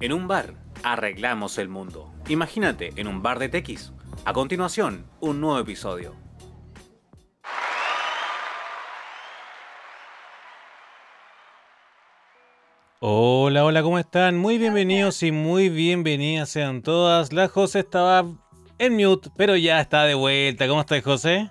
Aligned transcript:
En 0.00 0.12
un 0.12 0.28
bar, 0.28 0.54
arreglamos 0.84 1.58
el 1.58 1.68
mundo. 1.68 2.12
Imagínate 2.28 2.92
en 2.94 3.08
un 3.08 3.20
bar 3.20 3.40
de 3.40 3.48
tequis. 3.48 3.92
A 4.24 4.32
continuación, 4.32 5.06
un 5.18 5.40
nuevo 5.40 5.58
episodio. 5.58 6.14
Hola, 13.00 13.64
hola, 13.64 13.82
¿cómo 13.82 13.98
están? 13.98 14.38
Muy 14.38 14.56
bienvenidos 14.58 15.20
y 15.24 15.32
muy 15.32 15.68
bienvenidas 15.68 16.48
sean 16.48 16.82
todas. 16.82 17.32
La 17.32 17.48
José 17.48 17.80
estaba 17.80 18.24
en 18.78 18.94
mute, 18.94 19.30
pero 19.36 19.56
ya 19.56 19.80
está 19.80 20.04
de 20.04 20.14
vuelta. 20.14 20.68
¿Cómo 20.68 20.80
estás, 20.80 21.02
José? 21.02 21.50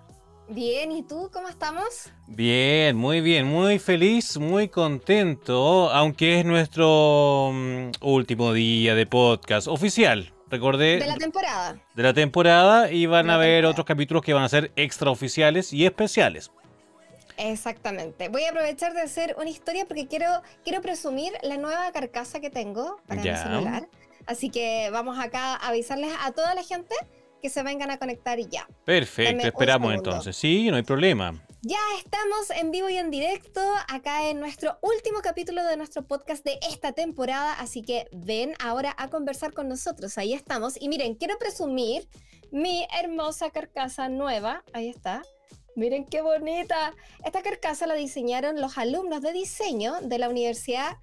Bien, 0.49 0.93
¿y 0.93 1.03
tú 1.03 1.29
cómo 1.33 1.49
estamos? 1.49 2.09
Bien, 2.25 2.95
muy 2.95 3.19
bien, 3.19 3.45
muy 3.45 3.79
feliz, 3.79 4.37
muy 4.37 4.69
contento, 4.69 5.89
aunque 5.89 6.39
es 6.39 6.45
nuestro 6.45 7.51
mm, 7.53 7.91
último 8.01 8.53
día 8.53 8.95
de 8.95 9.05
podcast 9.05 9.67
oficial. 9.67 10.33
Recordé. 10.49 10.99
De 10.99 11.07
la 11.07 11.17
temporada. 11.17 11.77
De 11.93 12.03
la 12.03 12.13
temporada 12.13 12.89
y 12.89 13.07
van 13.07 13.29
a 13.29 13.35
haber 13.35 13.65
otros 13.65 13.85
capítulos 13.85 14.23
que 14.23 14.33
van 14.33 14.43
a 14.43 14.49
ser 14.49 14.71
extraoficiales 14.77 15.73
y 15.73 15.85
especiales. 15.85 16.49
Exactamente. 17.35 18.29
Voy 18.29 18.43
a 18.43 18.51
aprovechar 18.51 18.93
de 18.93 19.01
hacer 19.01 19.35
una 19.37 19.49
historia 19.49 19.85
porque 19.85 20.07
quiero, 20.07 20.27
quiero 20.63 20.81
presumir 20.81 21.33
la 21.43 21.57
nueva 21.57 21.91
carcasa 21.91 22.39
que 22.39 22.49
tengo 22.49 23.01
para 23.05 23.21
mi 23.21 23.35
celular. 23.35 23.89
Así 24.25 24.49
que 24.49 24.89
vamos 24.91 25.19
acá 25.19 25.55
a 25.55 25.67
avisarles 25.67 26.13
a 26.21 26.31
toda 26.31 26.55
la 26.55 26.63
gente 26.63 26.95
que 27.41 27.49
se 27.49 27.63
vengan 27.63 27.91
a 27.91 27.97
conectar 27.97 28.39
y 28.39 28.47
ya. 28.47 28.67
Perfecto, 28.85 29.47
esperamos 29.47 29.93
entonces. 29.93 30.35
Sí, 30.35 30.69
no 30.69 30.77
hay 30.77 30.83
problema. 30.83 31.43
Ya 31.61 31.79
estamos 31.97 32.49
en 32.51 32.71
vivo 32.71 32.87
y 32.87 32.97
en 32.97 33.09
directo 33.11 33.61
acá 33.89 34.29
en 34.29 34.39
nuestro 34.39 34.77
último 34.81 35.19
capítulo 35.21 35.63
de 35.65 35.75
nuestro 35.75 36.05
podcast 36.07 36.45
de 36.45 36.59
esta 36.69 36.93
temporada, 36.93 37.53
así 37.53 37.81
que 37.81 38.07
ven 38.11 38.53
ahora 38.59 38.95
a 38.97 39.09
conversar 39.09 39.53
con 39.53 39.67
nosotros. 39.67 40.17
Ahí 40.17 40.33
estamos. 40.33 40.79
Y 40.79 40.87
miren, 40.87 41.15
quiero 41.15 41.37
presumir 41.37 42.07
mi 42.51 42.85
hermosa 42.97 43.49
carcasa 43.49 44.07
nueva. 44.07 44.63
Ahí 44.71 44.87
está. 44.87 45.23
Miren 45.75 46.05
qué 46.05 46.21
bonita. 46.21 46.93
Esta 47.25 47.41
carcasa 47.41 47.85
la 47.85 47.95
diseñaron 47.95 48.61
los 48.61 48.77
alumnos 48.77 49.21
de 49.21 49.33
diseño 49.33 49.95
de 50.01 50.19
la 50.19 50.29
Universidad 50.29 50.97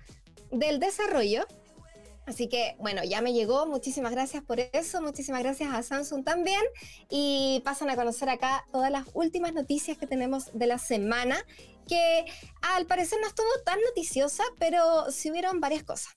del 0.51 0.79
Desarrollo 0.79 1.47
Así 2.27 2.48
que 2.48 2.77
bueno, 2.78 3.03
ya 3.05 3.20
me 3.20 3.33
llegó, 3.33 3.67
muchísimas 3.67 4.12
gracias 4.12 4.42
por 4.42 4.58
eso, 4.61 5.03
muchísimas 5.03 5.42
gracias 5.42 5.72
a 5.72 5.83
Samsung 5.83 6.25
también. 6.25 6.62
Y 7.11 7.61
pasan 7.64 7.91
a 7.91 7.97
conocer 7.97 8.28
acá 8.28 8.64
todas 8.72 8.91
las 8.91 9.05
últimas 9.14 9.53
noticias 9.53 9.98
que 9.98 10.06
tenemos 10.06 10.50
de 10.52 10.67
la 10.67 10.78
semana, 10.78 11.36
que 11.86 12.25
al 12.62 12.86
parecer 12.86 13.19
no 13.20 13.27
estuvo 13.27 13.48
tan 13.64 13.78
noticiosa, 13.89 14.42
pero 14.58 15.11
sí 15.11 15.30
hubieron 15.30 15.61
varias 15.61 15.83
cosas. 15.83 16.14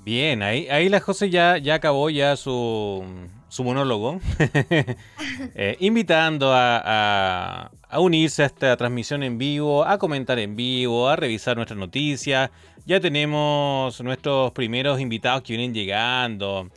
Bien, 0.00 0.42
ahí, 0.42 0.68
ahí 0.68 0.88
la 0.90 1.00
José 1.00 1.30
ya, 1.30 1.56
ya 1.56 1.74
acabó 1.74 2.10
ya 2.10 2.36
su, 2.36 3.02
su 3.48 3.64
monólogo, 3.64 4.20
eh, 5.54 5.76
invitando 5.80 6.52
a, 6.52 7.70
a 7.88 8.00
unirse 8.00 8.42
a 8.42 8.46
esta 8.46 8.76
transmisión 8.76 9.22
en 9.22 9.38
vivo, 9.38 9.84
a 9.84 9.98
comentar 9.98 10.38
en 10.38 10.56
vivo, 10.56 11.08
a 11.08 11.16
revisar 11.16 11.56
nuestras 11.56 11.78
noticias 11.78 12.50
ya 12.86 13.00
tenemos 13.00 14.00
nuestros 14.00 14.52
primeros 14.52 15.00
invitados 15.00 15.42
que 15.42 15.56
vienen 15.56 15.72
llegando. 15.74 16.68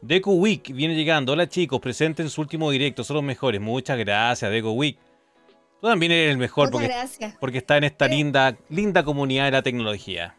Deco 0.00 0.32
Week 0.32 0.72
viene 0.72 0.94
llegando. 0.94 1.32
Hola 1.32 1.48
chicos, 1.48 1.80
presenten 1.80 2.30
su 2.30 2.40
último 2.40 2.70
directo, 2.70 3.04
son 3.04 3.16
los 3.16 3.24
mejores. 3.24 3.60
Muchas 3.60 3.98
gracias, 3.98 4.50
Deco 4.50 4.72
Week. 4.72 4.96
Tú 5.80 5.86
también 5.86 6.12
eres 6.12 6.32
el 6.32 6.38
mejor 6.38 6.70
porque, 6.70 6.90
porque 7.38 7.58
está 7.58 7.76
en 7.76 7.84
esta 7.84 8.06
linda, 8.06 8.56
linda 8.68 9.02
comunidad 9.02 9.46
de 9.46 9.50
la 9.50 9.62
tecnología. 9.62 10.34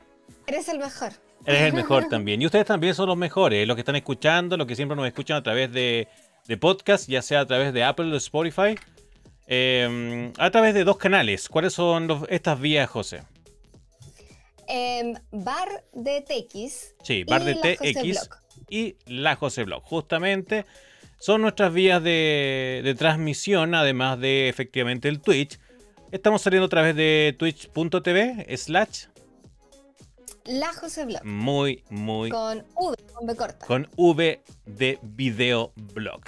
Eres 0.47 0.67
el 0.69 0.79
mejor. 0.79 1.13
Eres 1.45 1.61
el 1.61 1.73
mejor 1.73 2.05
también. 2.09 2.41
Y 2.41 2.45
ustedes 2.45 2.65
también 2.65 2.93
son 2.93 3.07
los 3.07 3.17
mejores, 3.17 3.67
los 3.67 3.75
que 3.75 3.81
están 3.81 3.95
escuchando, 3.95 4.57
los 4.57 4.67
que 4.67 4.75
siempre 4.75 4.95
nos 4.95 5.07
escuchan 5.07 5.37
a 5.37 5.43
través 5.43 5.71
de, 5.71 6.07
podcast, 6.59 7.07
ya 7.07 7.21
sea 7.21 7.41
a 7.41 7.45
través 7.45 7.73
de 7.73 7.83
Apple 7.83 8.11
o 8.13 8.17
Spotify. 8.17 8.75
Em, 9.47 10.31
a 10.37 10.49
través 10.49 10.73
de 10.73 10.83
dos 10.83 10.97
canales. 10.97 11.49
¿Cuáles 11.49 11.73
son 11.73 12.25
estas 12.29 12.59
vías, 12.59 12.89
José? 12.89 13.23
Bar 15.31 15.83
de 15.93 16.21
TX. 16.21 16.95
Sí, 17.03 17.23
Bar 17.23 17.43
de 17.43 17.55
TX 17.55 18.29
y 18.69 18.95
la 19.05 19.35
José 19.35 19.63
Blog. 19.63 19.83
Justamente 19.83 20.65
son 21.19 21.41
nuestras 21.41 21.73
vías 21.73 22.01
de, 22.03 22.95
transmisión, 22.97 23.75
además 23.75 24.19
de 24.19 24.49
efectivamente 24.49 25.07
el 25.07 25.21
Twitch. 25.21 25.59
Estamos 26.11 26.41
saliendo 26.41 26.65
a 26.65 26.69
través 26.69 26.95
de 26.95 27.35
twitch.tv 27.37 28.57
slash 28.57 29.05
la 30.45 30.73
José 30.73 31.05
Blog. 31.05 31.23
Muy, 31.23 31.83
muy. 31.89 32.29
Con 32.29 32.65
V, 32.75 32.97
con 33.13 33.25
V 33.25 33.35
corta. 33.35 33.65
Con 33.65 33.89
V 33.95 34.41
de 34.65 34.99
video 35.03 35.71
blog. 35.75 36.21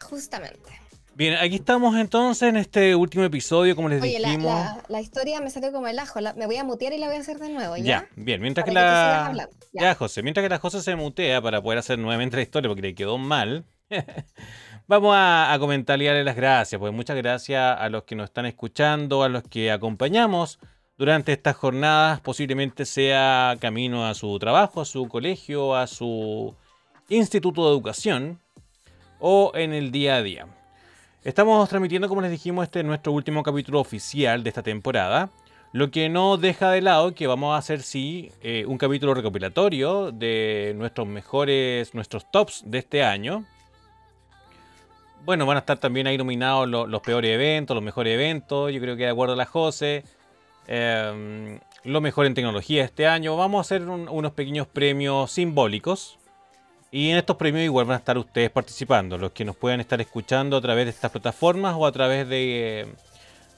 Justamente. 0.00 0.87
Bien, 1.18 1.34
aquí 1.34 1.56
estamos 1.56 1.96
entonces 1.96 2.48
en 2.48 2.56
este 2.56 2.94
último 2.94 3.24
episodio, 3.24 3.74
como 3.74 3.88
les 3.88 4.00
dijimos. 4.00 4.64
La, 4.86 5.00
historia 5.00 5.40
me 5.40 5.50
salió 5.50 5.72
como 5.72 5.88
el 5.88 5.98
ajo. 5.98 6.20
me 6.36 6.46
voy 6.46 6.54
a 6.58 6.62
mutear 6.62 6.92
y 6.92 6.98
la 6.98 7.08
voy 7.08 7.16
a 7.16 7.18
hacer 7.18 7.40
de 7.40 7.48
nuevo. 7.48 7.76
Ya, 7.76 7.82
ya 7.82 8.08
bien. 8.14 8.40
Mientras 8.40 8.64
que 8.64 8.70
la. 8.70 9.48
ya. 9.72 9.96
José. 9.96 10.22
Mientras 10.22 10.44
que 10.44 10.48
la 10.48 10.60
José 10.60 10.80
se 10.80 10.94
mutea 10.94 11.42
para 11.42 11.60
poder 11.60 11.80
hacer 11.80 11.98
nuevamente 11.98 12.36
la 12.36 12.42
historia 12.42 12.68
porque 12.68 12.82
le 12.82 12.94
quedó 12.94 13.18
mal. 13.18 13.64
Vamos 14.86 15.12
a, 15.12 15.52
a 15.52 15.58
comentarle 15.58 16.04
y 16.04 16.06
darle 16.06 16.22
las 16.22 16.36
gracias. 16.36 16.78
Pues 16.78 16.92
muchas 16.92 17.16
gracias 17.16 17.76
a 17.76 17.88
los 17.88 18.04
que 18.04 18.14
nos 18.14 18.26
están 18.26 18.46
escuchando, 18.46 19.24
a 19.24 19.28
los 19.28 19.42
que 19.42 19.72
acompañamos 19.72 20.60
durante 20.98 21.32
estas 21.32 21.56
jornadas. 21.56 22.20
Posiblemente 22.20 22.84
sea 22.84 23.56
camino 23.58 24.06
a 24.06 24.14
su 24.14 24.38
trabajo, 24.38 24.82
a 24.82 24.84
su 24.84 25.08
colegio, 25.08 25.74
a 25.74 25.88
su 25.88 26.54
instituto 27.08 27.64
de 27.64 27.70
educación 27.72 28.40
o 29.18 29.50
en 29.56 29.72
el 29.72 29.90
día 29.90 30.14
a 30.14 30.22
día. 30.22 30.46
Estamos 31.28 31.68
transmitiendo, 31.68 32.08
como 32.08 32.22
les 32.22 32.30
dijimos, 32.30 32.64
este 32.64 32.82
nuestro 32.82 33.12
último 33.12 33.42
capítulo 33.42 33.80
oficial 33.80 34.42
de 34.42 34.48
esta 34.48 34.62
temporada. 34.62 35.28
Lo 35.72 35.90
que 35.90 36.08
no 36.08 36.38
deja 36.38 36.70
de 36.70 36.80
lado 36.80 37.14
que 37.14 37.26
vamos 37.26 37.54
a 37.54 37.58
hacer, 37.58 37.82
sí, 37.82 38.32
eh, 38.40 38.64
un 38.66 38.78
capítulo 38.78 39.12
recopilatorio 39.12 40.10
de 40.10 40.72
nuestros 40.74 41.06
mejores, 41.06 41.92
nuestros 41.92 42.30
tops 42.30 42.62
de 42.64 42.78
este 42.78 43.04
año. 43.04 43.44
Bueno, 45.26 45.44
van 45.44 45.58
a 45.58 45.60
estar 45.60 45.76
también 45.76 46.06
ahí 46.06 46.16
nominados 46.16 46.66
los, 46.66 47.02
peores 47.02 47.30
eventos, 47.30 47.74
los 47.74 47.84
mejores 47.84 48.14
eventos. 48.14 48.72
Yo 48.72 48.80
creo 48.80 48.96
que 48.96 49.02
de 49.02 49.10
acuerdo 49.10 49.34
a 49.34 49.36
la 49.36 49.44
Jose. 49.44 50.04
Em, 50.66 51.60
lo 51.84 52.00
mejor 52.00 52.24
en 52.24 52.32
tecnología 52.32 52.84
este 52.84 53.06
año. 53.06 53.36
Vamos 53.36 53.58
a 53.58 53.60
hacer 53.60 53.86
unos 53.86 54.32
pequeños 54.32 54.66
premios 54.66 55.30
simbólicos 55.30 56.18
y 56.90 57.10
en 57.10 57.18
estos 57.18 57.36
premios 57.36 57.64
igual 57.64 57.84
van 57.84 57.94
a 57.96 57.98
estar 57.98 58.16
ustedes 58.16 58.50
participando, 58.50 59.18
los 59.18 59.32
que 59.32 59.44
nos 59.44 59.56
puedan 59.56 59.80
estar 59.80 60.00
escuchando 60.00 60.56
a 60.56 60.60
través 60.60 60.86
de 60.86 60.90
estas 60.90 61.10
plataformas 61.10 61.74
o 61.76 61.86
a 61.86 61.92
través 61.92 62.26
de, 62.28 62.88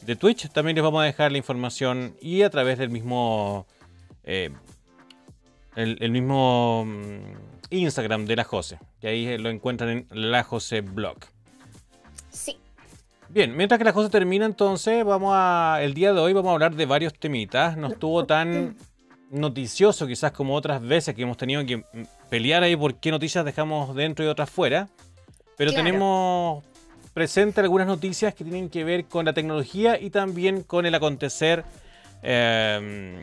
de 0.03 0.17
Twitch. 0.17 0.49
También 0.49 0.75
les 0.75 0.83
vamos 0.83 1.03
a 1.03 1.05
dejar 1.05 1.31
la 1.31 1.39
información 1.39 2.17
y 2.21 2.43
a 2.43 2.51
través 2.51 2.79
del 2.79 2.91
mismo, 2.91 3.67
eh, 4.25 4.51
el, 5.77 6.11
mismo 6.11 6.85
mm, 6.85 7.21
Instagram 7.71 8.27
de 8.27 8.37
la 8.37 8.45
Jose. 8.45 8.81
Y 9.01 9.07
ahí 9.07 9.39
lo 9.39 9.49
encuentran 9.49 9.91
en 9.91 10.07
la 10.11 10.43
Jose 10.43 10.81
Blog. 10.81 11.19
Sí. 12.31 12.59
Bien, 13.29 13.57
mientras 13.57 13.79
que 13.79 13.85
la 13.85 13.93
Jose 13.93 14.11
termina 14.11 14.45
entonces, 14.45 15.05
vamos 15.05 15.33
a, 15.37 15.79
el 15.83 15.95
día 15.95 16.13
de 16.13 16.19
hoy 16.19 16.33
vamos 16.33 16.51
a 16.51 16.55
hablar 16.55 16.75
de 16.75 16.85
varios 16.85 17.15
temitas. 17.15 17.77
No 17.77 17.87
estuvo 17.87 18.27
tan 18.27 18.77
noticioso 19.31 20.09
quizás 20.09 20.33
como 20.33 20.57
otras 20.57 20.83
veces 20.83 21.15
que 21.15 21.23
hemos 21.23 21.37
tenido 21.37 21.65
que 21.65 21.85
pelear 22.31 22.63
ahí 22.63 22.77
por 22.77 22.95
qué 22.95 23.11
noticias 23.11 23.45
dejamos 23.45 23.95
dentro 23.95 24.25
y 24.25 24.29
otras 24.29 24.49
fuera. 24.49 24.89
Pero 25.57 25.73
tenemos 25.73 26.65
presente 27.13 27.61
algunas 27.61 27.87
noticias 27.87 28.35
que 28.35 28.45
tienen 28.45 28.71
que 28.71 28.85
ver 28.85 29.05
con 29.05 29.27
la 29.27 29.35
tecnología 29.35 30.01
y 30.01 30.09
también 30.09 30.63
con 30.63 30.87
el 30.87 30.95
acontecer, 30.95 31.65
em, 32.23 33.21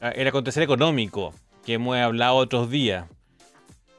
el 0.00 0.28
acontecer 0.28 0.62
económico 0.62 1.34
que 1.64 1.74
hemos 1.74 1.96
hablado 1.96 2.36
otros 2.36 2.70
días. 2.70 3.06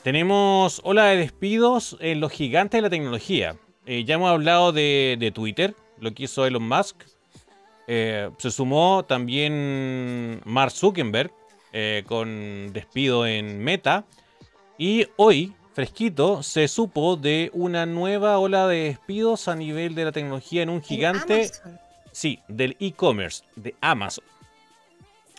Tenemos 0.03 0.79
ola 0.85 1.05
de 1.05 1.17
despidos 1.17 1.97
en 1.99 2.21
los 2.21 2.31
gigantes 2.31 2.77
de 2.77 2.83
la 2.83 2.89
tecnología. 2.89 3.57
Eh, 3.85 4.05
ya 4.05 4.15
hemos 4.15 4.29
hablado 4.29 4.71
de, 4.71 5.17
de 5.19 5.31
Twitter, 5.31 5.75
lo 5.99 6.13
que 6.13 6.23
hizo 6.23 6.45
Elon 6.45 6.65
Musk 6.65 7.03
eh, 7.87 8.29
se 8.37 8.51
sumó 8.51 9.05
también 9.07 10.41
Mark 10.43 10.71
Zuckerberg 10.71 11.31
eh, 11.71 12.03
con 12.05 12.71
despido 12.73 13.25
en 13.25 13.63
Meta. 13.63 14.05
Y 14.77 15.07
hoy, 15.15 15.55
fresquito, 15.73 16.43
se 16.43 16.67
supo 16.67 17.15
de 17.15 17.49
una 17.53 17.85
nueva 17.85 18.37
ola 18.37 18.67
de 18.67 18.83
despidos 18.83 19.47
a 19.47 19.55
nivel 19.55 19.95
de 19.95 20.05
la 20.05 20.11
tecnología 20.11 20.61
en 20.61 20.69
un 20.69 20.81
gigante. 20.83 21.49
Sí, 22.11 22.39
del 22.47 22.77
e-commerce, 22.79 23.43
de 23.55 23.75
Amazon. 23.81 24.23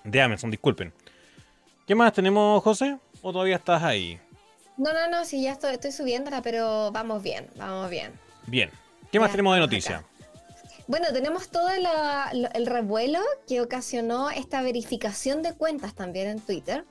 De 0.04 0.20
Amazon, 0.20 0.50
disculpen. 0.50 0.92
¿Qué 1.86 1.94
más 1.94 2.12
tenemos, 2.12 2.62
José? 2.62 2.98
¿O 3.22 3.32
todavía 3.32 3.56
estás 3.56 3.82
ahí? 3.82 4.20
No, 4.76 4.92
no, 4.92 5.08
no, 5.08 5.24
sí, 5.24 5.42
ya 5.42 5.52
estoy, 5.52 5.74
estoy 5.74 5.92
subiéndola, 5.92 6.42
pero 6.42 6.90
vamos 6.92 7.22
bien, 7.22 7.48
vamos 7.56 7.90
bien. 7.90 8.12
Bien. 8.46 8.70
¿Qué 9.10 9.18
más 9.18 9.30
tenemos 9.30 9.54
de 9.54 9.60
noticia? 9.60 10.04
Bueno, 10.86 11.06
tenemos 11.12 11.48
todo 11.48 11.68
el 11.68 12.66
revuelo 12.66 13.20
que 13.46 13.60
ocasionó 13.60 14.30
esta 14.30 14.62
verificación 14.62 15.42
de 15.42 15.54
cuentas 15.54 15.94
también 15.94 16.28
en 16.28 16.40
Twitter. 16.40 16.84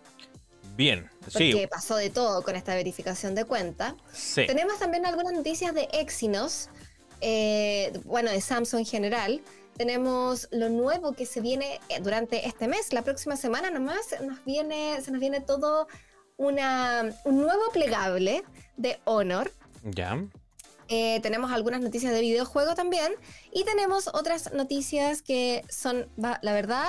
Bien, 0.78 1.10
sí. 1.28 1.52
Porque 1.52 1.68
pasó 1.68 1.96
de 1.96 2.12
todo 2.12 2.44
con 2.44 2.56
esta 2.56 2.76
verificación 2.76 3.34
de 3.34 3.46
cuenta. 3.46 3.96
Sí. 4.14 4.46
Tenemos 4.46 4.78
también 4.78 5.08
algunas 5.08 5.34
noticias 5.34 5.74
de 5.74 5.90
Exynos, 5.92 6.70
eh, 7.20 8.00
bueno, 8.06 8.30
de 8.30 8.40
Samsung 8.40 8.82
en 8.82 8.86
general. 8.86 9.42
Tenemos 9.76 10.48
lo 10.52 10.70
nuevo 10.70 11.14
que 11.14 11.26
se 11.26 11.42
viene 11.42 11.80
eh, 11.90 12.00
durante 12.00 12.48
este 12.48 12.68
mes. 12.68 12.94
La 12.94 13.02
próxima 13.02 13.36
semana 13.36 13.72
nomás 13.72 14.16
nos 14.22 14.46
viene, 14.46 15.02
se 15.02 15.10
nos 15.10 15.20
viene 15.20 15.42
todo 15.42 15.88
una, 16.38 17.12
un 17.26 17.42
nuevo 17.42 17.72
plegable 17.74 18.44
de 18.78 19.00
Honor. 19.06 19.52
Ya. 19.84 20.24
Eh, 20.90 21.20
tenemos 21.22 21.52
algunas 21.52 21.82
noticias 21.82 22.14
de 22.14 22.22
videojuego 22.22 22.76
también. 22.76 23.14
Y 23.52 23.64
tenemos 23.64 24.10
otras 24.14 24.54
noticias 24.54 25.24
que 25.24 25.64
son, 25.70 26.08
la 26.18 26.54
verdad, 26.54 26.86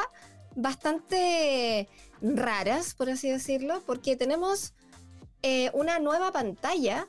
bastante 0.55 1.89
raras, 2.23 2.95
por 2.95 3.11
así 3.11 3.31
decirlo, 3.31 3.83
porque 3.87 4.17
tenemos 4.17 4.75
eh, 5.43 5.71
una 5.73 5.99
nueva 5.99 6.33
pantalla 6.33 7.09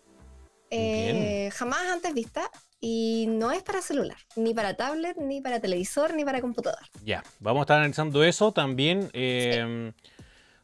eh, 0.72 1.50
jamás 1.54 1.82
antes 1.92 2.14
vista 2.14 2.50
y 2.80 3.26
no 3.28 3.52
es 3.52 3.64
para 3.64 3.82
celular, 3.82 4.18
ni 4.36 4.54
para 4.54 4.76
tablet, 4.76 5.18
ni 5.18 5.42
para 5.42 5.60
televisor, 5.60 6.14
ni 6.14 6.24
para 6.24 6.42
computador. 6.42 6.80
Ya, 7.04 7.24
vamos 7.40 7.62
a 7.62 7.64
estar 7.64 7.78
analizando 7.78 8.24
eso 8.24 8.52
también. 8.52 9.10
Em, 9.14 9.92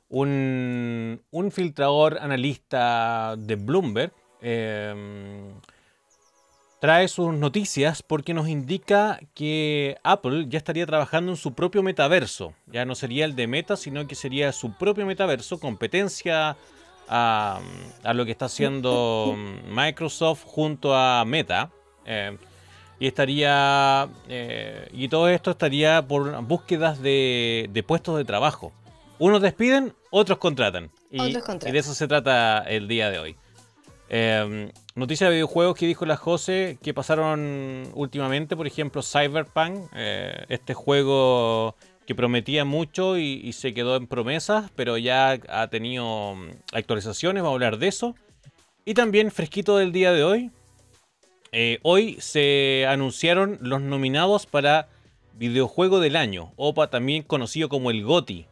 un, 0.08 1.22
un, 1.32 1.52
filtrador 1.52 2.20
analista 2.20 3.36
de 3.38 3.56
Bloomberg 3.56 4.14
em, 4.42 5.54
trae 6.86 7.08
sus 7.08 7.34
noticias 7.34 8.04
porque 8.04 8.36
nos 8.36 8.48
indica 8.48 9.20
que 9.34 9.98
Apple 10.04 10.46
ya 10.50 10.60
estaría 10.60 10.86
trabajando 10.86 11.32
en 11.32 11.36
su 11.36 11.56
propio 11.56 11.82
metaverso. 11.82 12.54
Ya 12.68 12.86
no 12.86 12.94
sería 12.94 13.26
el 13.26 13.36
de 13.36 13.48
Meta, 13.48 13.76
sino 13.76 14.06
que 14.06 14.14
sería 14.14 14.52
su 14.52 14.72
propio 14.74 15.04
metaverso, 15.08 15.60
competencia 15.60 16.56
a, 17.10 17.60
lo 18.14 18.24
que 18.24 18.30
está 18.30 18.46
haciendo 18.46 19.36
Microsoft 19.68 20.44
junto 20.46 20.96
a 20.96 21.26
Meta. 21.26 21.72
Eh, 22.06 22.38
y 23.00 23.08
estaría. 23.08 24.08
Eh, 24.30 24.88
y 24.94 25.08
todo 25.08 25.28
esto 25.30 25.50
estaría 25.50 26.08
por 26.08 26.40
búsquedas 26.44 27.02
de, 27.02 27.84
puestos 27.88 28.16
de 28.16 28.26
trabajo. 28.26 28.74
Unos 29.18 29.42
despiden, 29.42 29.96
otros 30.12 30.38
contratan. 30.38 30.92
Y, 31.10 31.20
otros 31.20 31.46
contratan. 31.46 31.70
y 31.70 31.72
de 31.74 31.80
eso 31.80 31.96
se 31.96 32.08
trata 32.08 32.60
el 32.60 32.88
día 32.88 33.10
de 33.10 33.18
hoy. 33.18 33.36
Eh, 34.10 34.72
Noticias 34.96 35.30
de 35.30 35.36
videojuegos 35.36 35.76
que 35.76 35.88
dijo 35.88 36.06
la 36.06 36.16
José 36.16 36.78
que 36.82 36.94
pasaron 36.94 37.92
últimamente, 37.96 38.56
por 38.56 38.66
ejemplo, 38.66 39.04
Cyberpunk, 39.04 39.90
eh, 39.94 40.46
este 40.48 40.74
juego 40.74 41.76
que 42.08 42.16
prometía 42.16 42.64
mucho 42.64 43.18
y, 43.18 43.52
se 43.52 43.74
quedó 43.74 43.98
en 43.98 44.08
promesas, 44.08 44.72
pero 44.74 44.98
ya 44.98 45.38
ha 45.50 45.68
tenido 45.68 46.36
mm, 46.36 46.50
actualizaciones, 46.72 47.44
vamos 47.44 47.56
a 47.56 47.56
hablar 47.56 47.78
de 47.78 47.90
eso. 47.90 48.16
Y 48.86 48.94
también, 48.94 49.32
fresquito 49.32 49.76
del 49.76 49.92
día 49.92 50.14
de 50.14 50.24
hoy, 50.24 50.52
eh, 51.52 51.80
hoy 51.82 52.16
se 52.22 52.86
anunciaron 52.88 53.58
los 53.60 53.82
nominados 53.82 54.46
para 54.46 54.88
Videojuego 55.34 56.00
del 56.00 56.16
Año, 56.16 56.54
OPA 56.56 56.90
también 56.90 57.24
conocido 57.24 57.68
como 57.68 57.92
el 57.92 58.06
GOTI. 58.06 58.46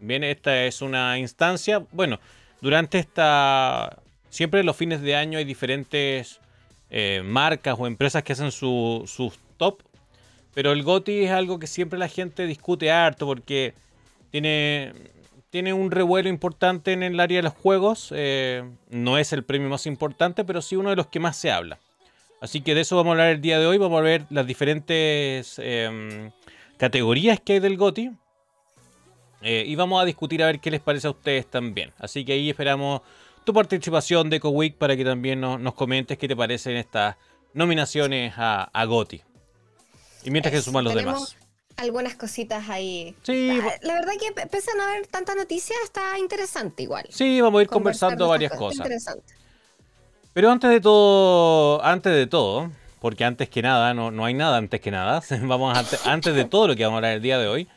Bien, 0.00 0.22
esta 0.22 0.64
es 0.64 0.82
una 0.82 1.18
instancia, 1.18 1.86
bueno, 1.92 2.20
durante 2.60 2.98
esta 2.98 4.01
siempre 4.32 4.64
los 4.64 4.74
fines 4.74 5.02
de 5.02 5.14
año 5.14 5.38
hay 5.38 5.44
diferentes 5.44 6.40
eh, 6.88 7.22
marcas 7.22 7.76
o 7.78 7.86
empresas 7.86 8.22
que 8.22 8.32
hacen 8.32 8.50
sus 8.50 9.38
top. 9.58 9.82
Pero 10.54 10.72
el 10.72 10.82
GOTI 10.82 11.24
es 11.24 11.30
algo 11.30 11.58
que 11.58 11.66
siempre 11.66 11.98
la 11.98 12.08
gente 12.08 12.46
discute 12.46 12.90
harto 12.90 13.26
porque 13.26 13.74
tiene, 14.30 14.94
tiene 15.50 15.74
un 15.74 15.90
revuelo 15.90 16.30
importante 16.30 16.92
en 16.92 17.02
el 17.02 17.20
área 17.20 17.38
de 17.38 17.42
los 17.42 17.52
juegos. 17.52 18.08
Eh, 18.14 18.64
no 18.88 19.18
es 19.18 19.34
el 19.34 19.44
premio 19.44 19.68
más 19.68 19.86
importante, 19.86 20.44
pero 20.44 20.62
sí 20.62 20.76
uno 20.76 20.90
de 20.90 20.96
los 20.96 21.06
que 21.06 21.20
más 21.20 21.36
se 21.36 21.50
habla. 21.50 21.78
Así 22.40 22.62
que 22.62 22.74
de 22.74 22.80
eso 22.80 22.96
vamos 22.96 23.10
a 23.10 23.12
hablar 23.12 23.28
el 23.28 23.40
día 23.42 23.58
de 23.58 23.66
hoy. 23.66 23.76
Vamos 23.76 23.98
a 23.98 24.02
ver 24.02 24.24
las 24.30 24.46
diferentes 24.46 25.58
em, 25.58 26.30
categorías 26.78 27.38
que 27.38 27.54
hay 27.54 27.60
del 27.60 27.76
GOTI. 27.76 28.12
Eh, 29.42 29.64
y 29.66 29.74
vamos 29.74 30.00
a 30.00 30.06
discutir 30.06 30.42
a 30.42 30.46
ver 30.46 30.58
qué 30.58 30.70
les 30.70 30.80
parece 30.80 31.06
a 31.06 31.10
ustedes 31.10 31.46
también. 31.46 31.92
Así 31.98 32.24
que 32.24 32.32
ahí 32.32 32.48
esperamos 32.48 33.02
tu 33.44 33.52
participación 33.52 34.30
de 34.30 34.36
EcoWeek 34.36 34.76
para 34.76 34.96
que 34.96 35.04
también 35.04 35.40
nos, 35.40 35.74
comentes 35.74 36.18
qué 36.18 36.28
te 36.28 36.36
parecen 36.36 36.76
estas 36.76 37.16
nominaciones 37.54 38.34
a, 38.36 38.64
a 38.64 38.84
GOTI. 38.84 39.22
Y 40.24 40.30
mientras 40.30 40.52
que 40.52 40.62
suman 40.62 40.84
los 40.84 40.94
demás. 40.94 41.36
Algunas 41.76 42.14
cositas 42.14 42.68
ahí. 42.68 43.16
Sí. 43.22 43.58
Ah, 43.62 43.72
la 43.82 43.94
verdad 43.94 44.12
que 44.20 44.46
pese 44.46 44.70
a 44.72 44.74
no 44.74 44.82
haber 44.84 45.06
tanta 45.06 45.34
noticia, 45.34 45.74
está 45.84 46.18
interesante 46.18 46.82
igual. 46.82 47.06
Sí, 47.10 47.40
vamos 47.40 47.60
a 47.60 47.62
ir 47.62 47.68
conversando 47.68 48.28
varias 48.28 48.52
cosas. 48.52 48.78
Interesante. 48.78 49.34
Pero 50.32 50.50
antes 50.50 50.70
de 50.70 50.80
todo, 50.80 51.82
antes 51.84 52.12
de 52.12 52.26
todo, 52.26 52.70
porque 53.00 53.24
antes 53.24 53.48
que 53.48 53.62
nada, 53.62 53.94
no, 53.94 54.10
no 54.10 54.24
hay 54.24 54.34
nada 54.34 54.58
antes 54.58 54.80
que 54.80 54.90
nada, 54.90 55.22
vamos 55.42 55.76
antes, 55.76 56.06
antes 56.06 56.34
de 56.34 56.44
todo 56.44 56.68
lo 56.68 56.76
que 56.76 56.84
vamos 56.84 56.96
a 56.96 56.98
hablar 56.98 57.12
el 57.14 57.22
día 57.22 57.38
de 57.38 57.48
hoy, 57.48 57.68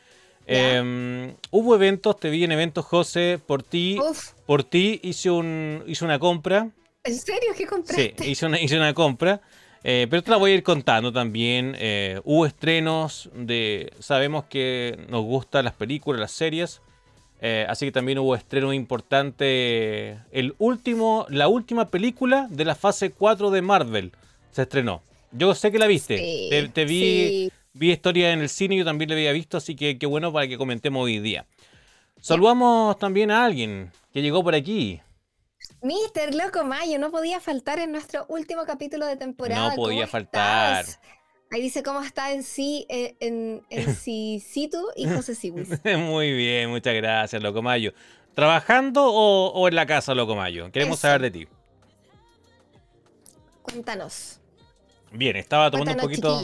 Em, 0.47 1.35
hubo 1.49 1.75
eventos, 1.75 2.19
te 2.19 2.29
vi 2.29 2.43
en 2.43 2.51
eventos, 2.51 2.85
José, 2.85 3.39
por 3.45 3.63
ti. 3.63 3.97
Por 4.45 4.63
ti 4.63 4.99
hice, 5.03 5.31
un, 5.31 5.83
hice 5.87 6.05
una 6.05 6.19
compra. 6.19 6.69
¿En 7.03 7.15
serio? 7.15 7.51
¿Qué 7.57 7.65
compraste? 7.65 8.15
Sí, 8.17 8.31
hice 8.31 8.45
una, 8.45 8.59
hice 8.59 8.77
una 8.77 8.93
compra. 8.93 9.41
Eh, 9.83 10.07
pero 10.09 10.23
te 10.23 10.31
la 10.31 10.37
voy 10.37 10.51
a 10.51 10.53
ir 10.55 10.63
contando 10.63 11.11
también. 11.11 11.75
Eh, 11.77 12.19
hubo 12.23 12.45
estrenos 12.45 13.29
de. 13.35 13.93
Sabemos 13.99 14.45
que 14.45 14.97
nos 15.09 15.23
gustan 15.23 15.65
las 15.65 15.73
películas, 15.73 16.19
las 16.19 16.31
series. 16.31 16.81
Eh, 17.41 17.65
así 17.69 17.85
que 17.85 17.91
también 17.91 18.17
hubo 18.17 18.35
estreno 18.35 18.73
importante. 18.73 20.19
El 20.31 20.55
último, 20.57 21.25
la 21.29 21.47
última 21.47 21.89
película 21.89 22.47
de 22.49 22.65
la 22.65 22.75
fase 22.75 23.11
4 23.11 23.51
de 23.51 23.61
Marvel 23.61 24.11
se 24.51 24.63
estrenó. 24.63 25.03
Yo 25.31 25.53
sé 25.53 25.71
que 25.71 25.79
la 25.79 25.87
viste. 25.87 26.69
te, 26.73 26.85
vi 26.85 27.51
vi 27.75 27.91
historia 27.91 28.31
en 28.31 28.39
el 28.39 28.49
cine, 28.49 28.77
yo 28.77 28.85
también 28.85 29.09
la 29.09 29.15
había 29.15 29.33
visto, 29.33 29.57
así 29.57 29.75
que 29.75 29.99
qué 29.99 30.05
bueno 30.05 30.31
para 30.31 30.47
que 30.47 30.57
comentemos 30.57 31.03
hoy 31.03 31.19
día. 31.19 31.45
Saludamos 32.21 32.97
también 32.97 33.29
a 33.29 33.45
alguien 33.45 33.91
que 34.15 34.21
llegó 34.21 34.41
por 34.45 34.55
aquí. 34.55 35.01
Mister 35.81 36.33
Loco 36.33 36.63
Mayo, 36.63 36.97
no 36.99 37.11
podía 37.11 37.41
faltar 37.41 37.79
en 37.79 37.91
nuestro 37.91 38.25
último 38.29 38.63
capítulo 38.63 39.05
de 39.05 39.17
temporada. 39.17 39.71
No 39.71 39.75
podía 39.75 40.07
faltar. 40.07 40.85
Ahí 41.51 41.61
dice 41.61 41.83
cómo 41.83 42.01
está 42.01 42.31
en 42.31 42.43
sí, 42.43 42.85
eh, 42.87 43.17
en, 43.19 43.61
en 43.69 43.93
sí, 43.97 44.69
tú 44.71 44.87
y 44.95 45.05
José 45.09 45.35
Sibus. 45.35 45.67
Muy 45.97 46.31
bien, 46.31 46.69
muchas 46.69 46.93
gracias, 46.95 47.43
Loco 47.43 47.61
Mayo. 47.61 47.93
¿Trabajando 48.33 49.03
o, 49.05 49.67
en 49.67 49.75
la 49.75 49.85
casa, 49.85 50.15
Loco 50.15 50.33
Mayo? 50.33 50.71
Queremos 50.71 50.99
saber 50.99 51.21
de 51.23 51.31
ti. 51.31 51.47
Cuéntanos. 53.63 54.39
Bien, 55.11 55.35
estaba 55.35 55.69
tomando 55.69 55.91
un 55.91 55.99
poquito. 55.99 56.41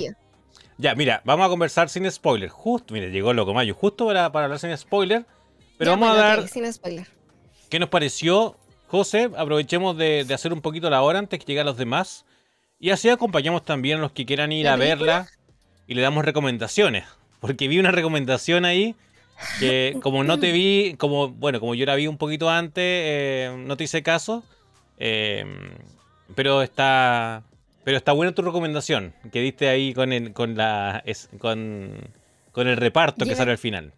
Ya, 0.77 0.93
mira, 0.93 1.21
vamos 1.23 1.45
a 1.45 1.49
conversar 1.49 1.87
sin 1.87 2.11
spoiler. 2.11 2.49
Justo, 2.49 2.93
mire, 2.93 3.11
llegó 3.11 3.31
Loco 3.31 3.53
Mayo, 3.53 3.73
justo 3.75 4.07
para, 4.07 4.29
para 4.29 4.47
hablar 4.47 4.59
sin 4.59 4.77
spoiler. 4.77 5.25
Pero 5.77 5.91
vamos 5.91 6.09
a 6.09 6.15
dar. 6.15 6.47
sin 6.49 6.71
spoiler. 6.73 7.20
¿Qué 7.71 7.79
nos 7.79 7.87
pareció, 7.87 8.57
José? 8.87 9.29
Aprovechemos 9.37 9.95
de, 9.97 10.27
hacer 10.33 10.51
un 10.51 10.59
poquito 10.59 10.89
la 10.89 11.01
hora 11.03 11.19
antes 11.19 11.39
que 11.39 11.45
lleguen 11.45 11.65
los 11.65 11.77
demás. 11.77 12.25
Y 12.81 12.89
así 12.89 13.07
acompañamos 13.07 13.63
también 13.63 13.99
a 13.99 14.01
los 14.01 14.11
que 14.11 14.25
quieran 14.25 14.51
ir 14.51 14.67
a 14.67 14.75
verla 14.75 15.29
y 15.87 15.93
le 15.93 16.01
damos 16.01 16.25
recomendaciones. 16.25 17.05
Porque 17.39 17.69
vi 17.69 17.79
una 17.79 17.91
recomendación 17.91 18.65
ahí 18.65 18.93
que, 19.61 19.97
como 20.03 20.25
no 20.25 20.37
te 20.37 20.51
vi, 20.51 20.95
como 20.97 21.29
bueno, 21.29 21.61
como 21.61 21.73
yo 21.73 21.85
la 21.85 21.95
vi 21.95 22.07
un 22.07 22.17
poquito 22.17 22.49
antes, 22.49 22.83
eh, 22.83 23.55
no 23.57 23.77
te 23.77 23.85
hice 23.85 24.03
caso. 24.03 24.43
Eh, 24.99 25.45
pero 26.35 26.63
está, 26.63 27.43
pero 27.85 27.95
está 27.95 28.11
buena 28.11 28.35
tu 28.35 28.41
recomendación 28.41 29.13
que 29.31 29.39
diste 29.39 29.69
ahí 29.69 29.93
con 29.93 30.11
el, 30.11 30.33
con 30.33 30.57
la, 30.57 31.05
con, 31.37 32.11
con 32.51 32.67
el 32.67 32.75
reparto 32.75 33.23
que 33.23 33.33
sale 33.33 33.51
al 33.51 33.57
final. 33.57 33.93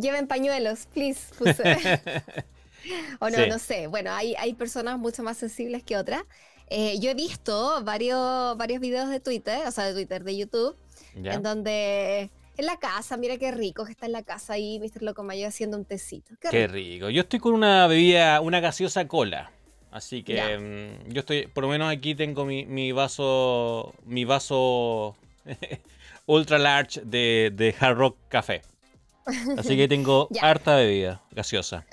lleven 0.00 0.28
pañuelos, 0.28 0.86
please. 0.94 1.34
o 3.20 3.30
no, 3.30 3.46
no 3.46 3.58
sé. 3.58 3.86
Bueno, 3.86 4.12
hay, 4.12 4.34
hay 4.38 4.54
personas 4.54 4.98
mucho 4.98 5.22
más 5.22 5.36
sensibles 5.36 5.82
que 5.82 5.96
otras. 5.96 6.22
Eh, 6.68 6.98
yo 6.98 7.10
he 7.10 7.14
visto 7.14 7.82
varios, 7.84 8.56
varios 8.56 8.80
videos 8.80 9.10
de 9.10 9.20
Twitter, 9.20 9.66
o 9.66 9.70
sea, 9.70 9.84
de 9.84 9.92
Twitter, 9.92 10.24
de 10.24 10.36
YouTube, 10.36 10.76
en 11.14 11.42
donde 11.42 12.30
en 12.56 12.66
la 12.66 12.78
casa, 12.78 13.16
mira 13.16 13.36
qué 13.36 13.50
rico 13.50 13.84
que 13.84 13.92
está 13.92 14.06
en 14.06 14.12
la 14.12 14.22
casa 14.22 14.54
ahí, 14.54 14.78
Mr. 14.78 15.02
Locomayo 15.02 15.46
haciendo 15.46 15.76
un 15.76 15.84
tecito. 15.84 16.34
Qué, 16.40 16.48
qué 16.48 16.66
rico. 16.68 17.10
Yo 17.10 17.22
estoy 17.22 17.40
con 17.40 17.52
una 17.52 17.86
bebida, 17.86 18.40
una 18.40 18.60
gaseosa 18.60 19.06
cola. 19.08 19.50
Así 19.90 20.24
que 20.24 20.58
mm, 20.58 21.12
yo 21.12 21.20
estoy, 21.20 21.46
por 21.46 21.62
lo 21.62 21.70
menos 21.70 21.88
aquí 21.88 22.16
tengo 22.16 22.44
mi, 22.44 22.92
vaso, 22.92 23.94
mi 24.04 24.24
vaso 24.24 25.16
ultra 26.26 26.58
large 26.58 27.00
de, 27.04 27.52
de 27.54 27.74
Hard 27.78 27.96
Rock 27.96 28.16
Café. 28.28 28.62
Así 29.56 29.76
que 29.76 29.86
tengo 29.88 30.28
harta 30.40 30.76
bebida 30.76 31.22
gaseosa. 31.30 31.86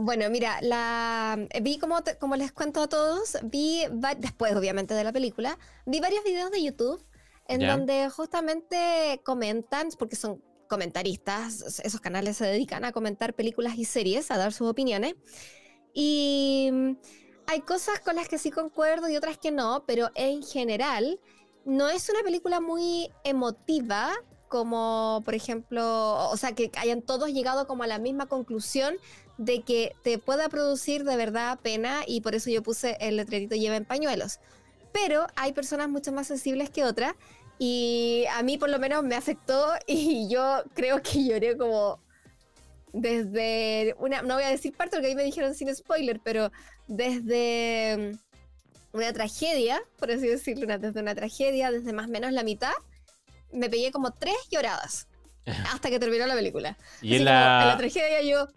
Bueno, 0.00 0.30
mira, 0.30 0.60
la 0.62 1.36
vi 1.60 1.76
como, 1.76 1.98
como 2.20 2.36
les 2.36 2.52
cuento 2.52 2.82
a 2.82 2.88
todos, 2.88 3.36
vi 3.42 3.82
después 4.18 4.54
obviamente 4.54 4.94
de 4.94 5.02
la 5.02 5.12
película, 5.12 5.58
vi 5.86 5.98
varios 5.98 6.22
videos 6.22 6.52
de 6.52 6.62
YouTube 6.62 7.04
en 7.48 7.66
donde 7.66 8.08
justamente 8.08 9.20
comentan, 9.24 9.88
porque 9.98 10.14
son 10.14 10.40
comentaristas, 10.68 11.80
esos 11.82 12.00
canales 12.00 12.36
se 12.36 12.46
dedican 12.46 12.84
a 12.84 12.92
comentar 12.92 13.34
películas 13.34 13.76
y 13.76 13.86
series, 13.86 14.30
a 14.30 14.38
dar 14.38 14.52
sus 14.52 14.68
opiniones. 14.68 15.16
Y 15.92 16.70
mm, 16.72 16.92
hay 17.48 17.62
cosas 17.62 17.98
con 17.98 18.14
las 18.14 18.28
que 18.28 18.38
sí 18.38 18.52
concuerdo 18.52 19.08
y 19.08 19.16
otras 19.16 19.36
que 19.36 19.50
no, 19.50 19.82
pero 19.84 20.10
en 20.14 20.44
general 20.44 21.18
no 21.64 21.88
es 21.88 22.08
una 22.08 22.22
película 22.22 22.60
muy 22.60 23.10
emotiva 23.24 24.12
como 24.46 25.22
por 25.24 25.34
ejemplo, 25.34 26.30
o 26.30 26.36
sea, 26.36 26.52
que 26.52 26.70
hayan 26.76 27.02
todos 27.02 27.30
llegado 27.30 27.66
como 27.66 27.82
a 27.82 27.86
la 27.86 27.98
misma 27.98 28.26
conclusión 28.26 28.94
de 29.38 29.62
que 29.62 29.94
te 30.02 30.18
pueda 30.18 30.48
producir 30.48 31.04
de 31.04 31.16
verdad 31.16 31.58
pena 31.60 32.02
y 32.06 32.20
por 32.20 32.34
eso 32.34 32.50
yo 32.50 32.62
puse 32.62 32.96
el 33.00 33.16
letrerito 33.16 33.54
lleva 33.54 33.76
en 33.76 33.84
pañuelos. 33.84 34.40
Pero 34.92 35.26
hay 35.36 35.52
personas 35.52 35.88
mucho 35.88 36.12
más 36.12 36.26
sensibles 36.26 36.70
que 36.70 36.84
otras 36.84 37.14
y 37.58 38.24
a 38.32 38.42
mí 38.42 38.58
por 38.58 38.68
lo 38.68 38.78
menos 38.78 39.02
me 39.04 39.14
afectó 39.14 39.72
y 39.86 40.28
yo 40.28 40.62
creo 40.74 41.00
que 41.02 41.24
lloré 41.24 41.56
como 41.56 42.00
desde 42.92 43.94
una, 43.98 44.22
no 44.22 44.34
voy 44.34 44.44
a 44.44 44.48
decir 44.48 44.74
parte 44.74 44.96
porque 44.96 45.08
ahí 45.08 45.14
me 45.14 45.24
dijeron 45.24 45.54
sin 45.54 45.74
spoiler, 45.74 46.20
pero 46.22 46.50
desde 46.88 48.18
una 48.92 49.12
tragedia, 49.12 49.80
por 49.98 50.10
así 50.10 50.26
decirlo, 50.26 50.66
desde 50.78 51.00
una 51.00 51.14
tragedia, 51.14 51.70
desde 51.70 51.92
más 51.92 52.06
o 52.06 52.10
menos 52.10 52.32
la 52.32 52.42
mitad, 52.42 52.72
me 53.52 53.68
pegué 53.68 53.92
como 53.92 54.12
tres 54.12 54.36
lloradas 54.50 55.06
hasta 55.72 55.90
que 55.90 55.98
terminó 55.98 56.26
la 56.26 56.34
película. 56.34 56.76
Y 57.02 57.16
en 57.16 57.24
la... 57.24 57.62
en 57.62 57.68
la... 57.68 57.76
tragedia 57.76 58.22
yo... 58.22 58.48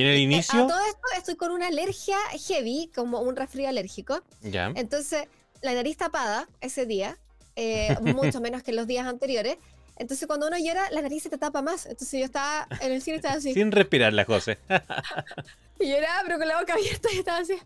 ¿Y 0.00 0.02
en 0.02 0.08
el 0.08 0.18
inicio? 0.18 0.64
A 0.64 0.66
todo 0.66 0.80
esto 0.86 1.02
estoy 1.18 1.36
con 1.36 1.52
una 1.52 1.66
alergia 1.66 2.16
heavy, 2.48 2.90
como 2.94 3.20
un 3.20 3.36
resfrío 3.36 3.68
alérgico. 3.68 4.22
Ya. 4.40 4.72
Entonces, 4.74 5.28
la 5.60 5.74
nariz 5.74 5.98
tapada 5.98 6.48
ese 6.62 6.86
día, 6.86 7.18
eh, 7.54 7.94
mucho 8.00 8.40
menos 8.40 8.62
que 8.62 8.72
los 8.72 8.86
días 8.86 9.06
anteriores. 9.06 9.58
Entonces, 9.96 10.26
cuando 10.26 10.46
uno 10.46 10.56
llora, 10.58 10.90
la 10.90 11.02
nariz 11.02 11.24
se 11.24 11.28
te 11.28 11.36
tapa 11.36 11.60
más. 11.60 11.84
Entonces, 11.84 12.18
yo 12.18 12.24
estaba 12.24 12.66
en 12.80 12.92
el 12.92 13.02
cine 13.02 13.16
y 13.16 13.18
estaba 13.18 13.34
así. 13.34 13.52
Sin 13.52 13.70
respirar, 13.70 14.14
la 14.14 14.24
José. 14.24 14.58
y 15.78 15.90
lloraba, 15.90 16.22
pero 16.24 16.38
con 16.38 16.48
la 16.48 16.58
boca 16.58 16.72
abierta 16.72 17.10
y 17.12 17.18
estaba 17.18 17.38
así. 17.40 17.58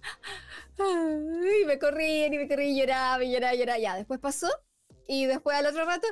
Y 0.76 1.64
me 1.66 1.78
corrí, 1.78 2.24
y 2.24 2.30
me 2.30 2.48
corrí, 2.48 2.70
y 2.70 2.80
lloraba, 2.80 3.22
y 3.22 3.32
lloraba, 3.32 3.54
y 3.54 3.58
lloraba. 3.58 3.78
Ya, 3.78 3.94
después 3.94 4.18
pasó 4.18 4.48
y 5.06 5.26
después 5.26 5.56
al 5.56 5.66
otro 5.66 5.84
rato, 5.84 6.06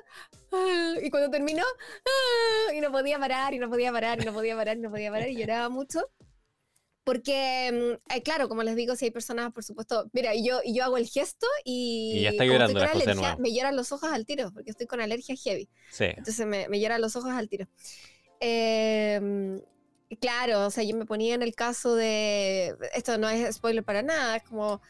ah, 0.53 0.95
y 1.03 1.11
cuando 1.11 1.31
terminó, 1.31 1.65
ah, 1.65 2.75
y 2.75 2.81
no 2.81 2.91
podía 2.93 3.19
parar, 3.19 3.55
y 3.55 3.59
no 3.59 3.69
podía 3.69 3.93
parar, 3.93 4.21
y 4.21 4.25
no 4.25 4.33
podía 4.33 4.57
parar, 4.57 4.77
y 4.77 4.81
no 4.81 4.91
podía 4.91 5.11
parar, 5.11 5.29
y 5.29 5.37
lloraba 5.37 5.69
mucho. 5.69 6.01
Porque, 7.05 7.71
mm, 7.73 8.15
eh, 8.15 8.23
claro, 8.23 8.49
como 8.49 8.63
les 8.63 8.77
digo, 8.77 8.95
si 8.95 9.07
hay 9.07 9.11
personas, 9.11 9.53
por 9.53 9.65
supuesto, 9.65 10.09
mira, 10.13 10.35
y 10.35 10.47
yo, 10.47 10.61
y 10.65 10.75
yo 10.75 10.85
hago 10.85 10.97
el 10.97 11.09
gesto 11.09 11.47
y, 11.65 12.19
y 12.19 12.23
ya 12.23 12.31
está 12.31 12.45
llorando 12.45 12.79
la 12.79 12.93
alergia, 12.93 13.37
me 13.39 13.53
lloran 13.53 13.75
los 13.75 13.91
ojos 13.91 14.11
al 14.13 14.25
tiro, 14.25 14.53
porque 14.53 14.71
estoy 14.71 14.87
con 14.87 15.01
alergia 15.01 15.35
heavy. 15.35 15.69
Sí. 15.91 16.05
Entonces 16.05 16.47
me, 16.47 16.69
me 16.69 16.81
lloran 16.81 17.01
los 17.01 17.17
ojos 17.17 17.33
al 17.33 17.49
tiro. 17.49 17.67
Eh, 18.39 19.61
claro, 20.21 20.67
o 20.67 20.71
sea, 20.71 20.85
yo 20.85 20.97
me 20.97 21.07
ponía 21.07 21.35
en 21.35 21.43
el 21.43 21.55
caso 21.55 21.95
de, 21.95 22.77
esto 22.95 23.19
no 23.19 23.29
es 23.29 23.55
spoiler 23.55 23.85
para 23.85 24.03
nada, 24.03 24.37
es 24.37 24.43
como 24.43 24.81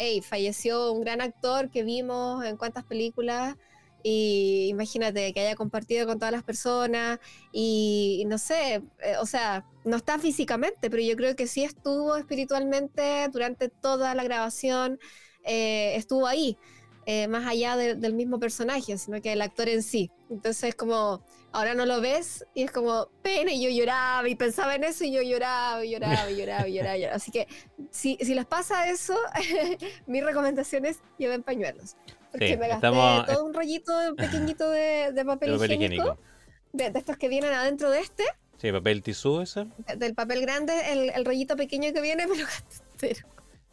hey, 0.00 0.22
falleció 0.22 0.92
un 0.92 1.02
gran 1.02 1.20
actor 1.20 1.70
que 1.70 1.84
vimos 1.84 2.42
en 2.44 2.56
cuántas 2.56 2.84
películas 2.84 3.56
y 4.02 4.68
imagínate 4.70 5.34
que 5.34 5.40
haya 5.40 5.54
compartido 5.54 6.06
con 6.06 6.18
todas 6.18 6.32
las 6.32 6.42
personas 6.42 7.18
y, 7.52 8.24
no 8.26 8.38
sé, 8.38 8.82
eh, 9.02 9.16
o 9.20 9.26
sea, 9.26 9.66
no 9.84 9.96
está 9.96 10.18
físicamente, 10.18 10.88
pero 10.88 11.02
yo 11.02 11.16
creo 11.16 11.36
que 11.36 11.46
sí 11.46 11.64
estuvo 11.64 12.16
espiritualmente 12.16 13.28
durante 13.30 13.68
toda 13.68 14.14
la 14.14 14.24
grabación, 14.24 14.98
eh, 15.44 15.96
estuvo 15.96 16.26
ahí, 16.26 16.56
eh, 17.12 17.26
más 17.26 17.44
allá 17.44 17.76
del 17.76 18.14
mismo 18.14 18.38
personaje, 18.38 18.96
sino 18.96 19.20
que 19.20 19.32
el 19.32 19.42
actor 19.42 19.68
en 19.68 19.82
sí. 19.82 20.12
Entonces 20.30 20.76
como 20.76 21.24
ahora 21.50 21.74
no 21.74 21.84
lo 21.84 22.00
ves 22.00 22.46
y 22.54 22.62
es 22.62 22.70
como 22.70 23.08
pena 23.20 23.50
y 23.50 23.64
yo 23.64 23.68
lloraba 23.68 24.28
y 24.28 24.36
pensaba 24.36 24.76
en 24.76 24.84
eso 24.84 25.02
y 25.02 25.10
yo 25.10 25.20
lloraba 25.20 25.84
y 25.84 25.90
lloraba 25.90 26.30
y 26.30 26.36
lloraba 26.36 26.68
y 26.68 26.74
lloraba. 26.74 27.12
Así 27.12 27.32
que 27.32 27.48
si, 27.90 28.16
si 28.20 28.32
les 28.32 28.46
pasa 28.46 28.88
eso, 28.88 29.18
mi 30.06 30.20
recomendación 30.20 30.86
es 30.86 31.00
lleven 31.18 31.42
pañuelos. 31.42 31.96
Porque 32.30 32.56
me 32.56 32.68
gasté 32.68 32.86
todo 32.86 33.44
un 33.44 33.54
rollito 33.54 33.92
pequeñito 34.16 34.70
de, 34.70 35.12
papel, 35.26 35.56
higiénico, 35.56 36.16
De, 36.72 36.92
estos 36.94 37.16
que 37.16 37.28
vienen 37.28 37.52
adentro 37.52 37.90
de 37.90 38.02
este. 38.02 38.22
Sí, 38.56 38.70
papel 38.70 39.02
tisú 39.02 39.40
ese. 39.40 39.66
del 39.96 40.14
papel 40.14 40.42
grande, 40.42 40.74
el, 40.92 41.24
rollito 41.24 41.56
pequeño 41.56 41.92
que 41.92 42.00
viene, 42.00 42.28
me 42.28 42.38
lo 42.38 42.44
gasté 42.44 43.16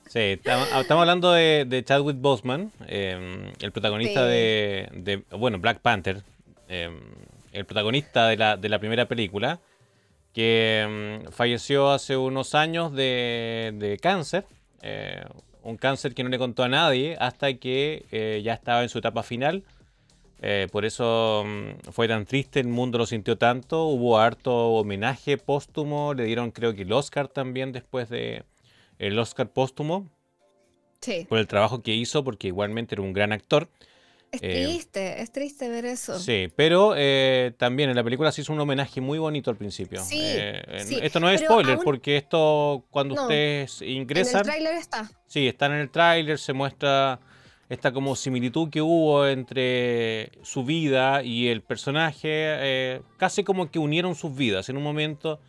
Sí, 0.09 0.39
estamos, 0.43 0.89
hablando 0.89 1.31
de, 1.31 1.83
Chadwick 1.85 2.17
Boseman, 2.19 2.71
em, 2.87 3.51
el 3.59 3.71
protagonista 3.71 4.25
de, 4.25 4.89
de, 4.93 5.23
bueno, 5.31 5.59
Black 5.59 5.79
Panther. 5.79 6.23
Eh, 6.69 6.89
el 7.57 7.65
protagonista 7.65 8.27
de 8.27 8.37
la, 8.37 8.57
de 8.57 8.69
la 8.69 8.79
primera 8.79 9.07
película, 9.07 9.59
que 10.33 11.23
mm, 11.25 11.31
falleció 11.31 11.91
hace 11.91 12.15
unos 12.15 12.53
años 12.53 12.93
de, 12.93 13.97
cáncer, 14.01 14.45
eh, 14.83 15.23
un 15.63 15.77
cáncer 15.77 16.13
que 16.13 16.23
no 16.23 16.29
le 16.29 16.37
contó 16.37 16.63
a 16.63 16.69
nadie 16.69 17.17
hasta 17.19 17.53
que 17.55 18.05
eh, 18.11 18.41
ya 18.43 18.53
estaba 18.53 18.83
en 18.83 18.89
su 18.89 18.99
etapa 18.99 19.23
final. 19.23 19.63
Eh, 20.39 20.67
por 20.71 20.85
eso 20.85 21.43
fue 21.91 22.07
tan 22.07 22.27
triste, 22.27 22.59
el 22.59 22.67
mundo 22.67 22.99
lo 22.99 23.07
sintió 23.07 23.39
tanto, 23.39 23.85
hubo 23.85 24.19
harto 24.19 24.53
homenaje 24.73 25.39
póstumo, 25.39 26.13
le 26.13 26.25
dieron 26.25 26.51
creo 26.51 26.75
que 26.75 26.83
el 26.83 26.93
Oscar 26.93 27.27
también 27.27 27.71
después 27.71 28.07
de 28.07 28.43
el 28.99 29.17
Oscar 29.19 29.51
póstumo. 29.51 30.09
Por 31.29 31.37
el 31.37 31.47
trabajo 31.47 31.83
que 31.83 31.93
hizo, 31.93 32.23
porque 32.23 32.47
igualmente 32.47 32.95
era 32.95 33.01
un 33.01 33.13
gran 33.13 33.31
actor. 33.31 33.69
Es 34.31 34.41
eh, 34.43 34.65
triste, 34.65 35.21
es 35.21 35.31
triste 35.31 35.69
ver 35.69 35.85
eso. 35.85 36.19
Sí, 36.19 36.51
pero 36.53 36.95
eh, 36.97 37.53
también 37.57 37.89
en 37.89 37.95
la 37.95 38.03
película 38.03 38.31
se 38.31 38.41
hizo 38.41 38.51
un 38.51 38.59
homenaje 38.59 38.99
muy 38.99 39.19
bonito 39.19 39.49
al 39.49 39.55
principio. 39.55 40.03
Sí, 40.03 40.19
eh, 40.21 40.99
Esto 41.01 41.21
no 41.21 41.29
es 41.29 41.41
spoiler, 41.41 41.79
porque 41.81 42.17
esto 42.17 42.83
cuando 42.89 43.15
ustedes 43.15 43.81
ingresan... 43.81 44.33
En 44.33 44.39
el 44.39 44.45
tráiler 44.45 44.75
está. 44.75 45.09
Sí, 45.27 45.47
está 45.47 45.67
en 45.67 45.73
el 45.73 45.89
tráiler, 45.89 46.39
se 46.39 46.51
muestra 46.51 47.21
esta 47.69 47.93
como 47.93 48.15
similitud 48.17 48.69
que 48.69 48.81
hubo 48.81 49.25
entre 49.27 50.31
su 50.41 50.65
vida 50.65 51.23
y 51.23 51.47
el 51.47 51.61
personaje, 51.61 53.01
casi 53.15 53.45
como 53.45 53.71
que 53.71 53.79
unieron 53.79 54.15
sus 54.15 54.35
vidas. 54.35 54.67
En 54.67 54.75
un 54.75 54.83
momento 54.83 55.39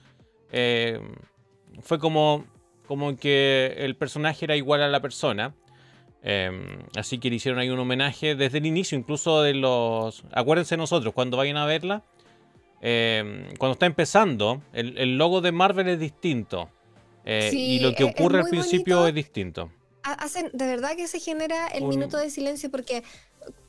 fue 1.83 1.99
como, 1.99 2.45
como 2.89 3.17
que 3.17 3.75
el 3.77 3.95
personaje 3.97 4.47
era 4.47 4.57
igual 4.57 4.83
a 4.83 4.89
la 4.89 5.01
persona. 5.01 5.55
Em, 6.23 6.81
así 6.97 7.19
que 7.19 7.31
le 7.31 7.37
hicieron 7.37 7.61
ahí 7.61 7.69
un 7.69 7.79
homenaje 7.79 8.35
desde 8.35 8.59
el 8.59 8.67
inicio, 8.67 8.99
incluso 8.99 9.43
de 9.43 9.55
los... 9.55 10.25
Acuérdense 10.33 10.77
nosotros, 10.77 11.15
cuando 11.15 11.37
vayan 11.37 11.59
a 11.59 11.67
verla, 11.67 12.03
em, 12.81 13.55
cuando 13.59 13.75
está 13.75 13.87
empezando, 13.87 14.63
el, 14.73 15.17
logo 15.17 15.41
de 15.41 15.53
Marvel 15.53 15.87
es 15.89 16.01
distinto. 16.01 16.71
Eh, 17.25 17.51
y 17.53 17.81
lo 17.81 17.95
que 17.95 18.03
e-, 18.05 18.07
ocurre 18.07 18.41
al 18.41 18.49
principio 18.49 19.07
es 19.07 19.15
distinto. 19.15 19.71
Hacen, 20.03 20.51
de 20.55 20.67
verdad 20.67 20.97
que 20.97 21.07
se 21.07 21.21
genera 21.21 21.69
el 21.69 21.85
minuto 21.85 22.17
de 22.17 22.31
silencio 22.31 22.71
porque 22.71 23.05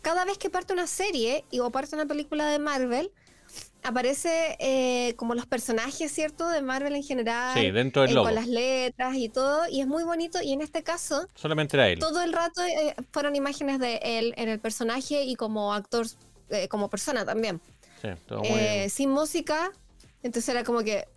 cada 0.02 0.24
vez 0.24 0.38
que 0.38 0.50
parte 0.50 0.72
una 0.72 0.88
serie 0.88 1.44
o 1.60 1.70
parte 1.70 1.96
una 1.96 2.06
película 2.06 2.48
de 2.48 2.60
Marvel, 2.60 3.12
aparece 3.84 4.58
eh, 4.60 5.16
como 5.16 5.36
los 5.36 5.46
personajes, 5.46 6.12
¿cierto? 6.12 6.48
De 6.50 6.62
Marvel 6.62 6.96
en 6.96 7.04
general. 7.04 7.58
Sí, 7.58 7.72
dentro 7.72 8.04
del 8.04 8.12
eh, 8.12 8.16
Con 8.16 8.36
las 8.36 8.48
letras 8.48 9.16
y 9.16 9.30
todo. 9.30 9.68
Y 9.70 9.82
es 9.82 9.88
muy 9.88 10.04
bonito. 10.04 10.42
Y 10.42 10.54
en 10.54 10.62
este 10.62 10.84
caso. 10.84 11.28
Solamente 11.36 11.78
era 11.78 11.88
él. 11.90 12.00
Todo 12.00 12.22
el 12.22 12.34
rato 12.34 12.64
eh, 12.64 12.96
fueron 13.12 13.36
imágenes 13.36 13.80
de 13.80 14.00
él 14.04 14.34
en 14.38 14.50
el 14.50 14.60
personaje 14.60 15.24
y 15.24 15.36
como 15.36 15.74
actor, 15.74 16.06
como 16.70 16.90
persona 16.90 17.26
también. 17.26 17.62
Sí, 18.02 18.10
todo 18.28 18.42
muy... 18.42 18.90
Sin 18.90 19.10
música. 19.12 19.72
Entonces 20.24 20.50
era 20.50 20.64
como 20.64 20.84
que. 20.84 21.08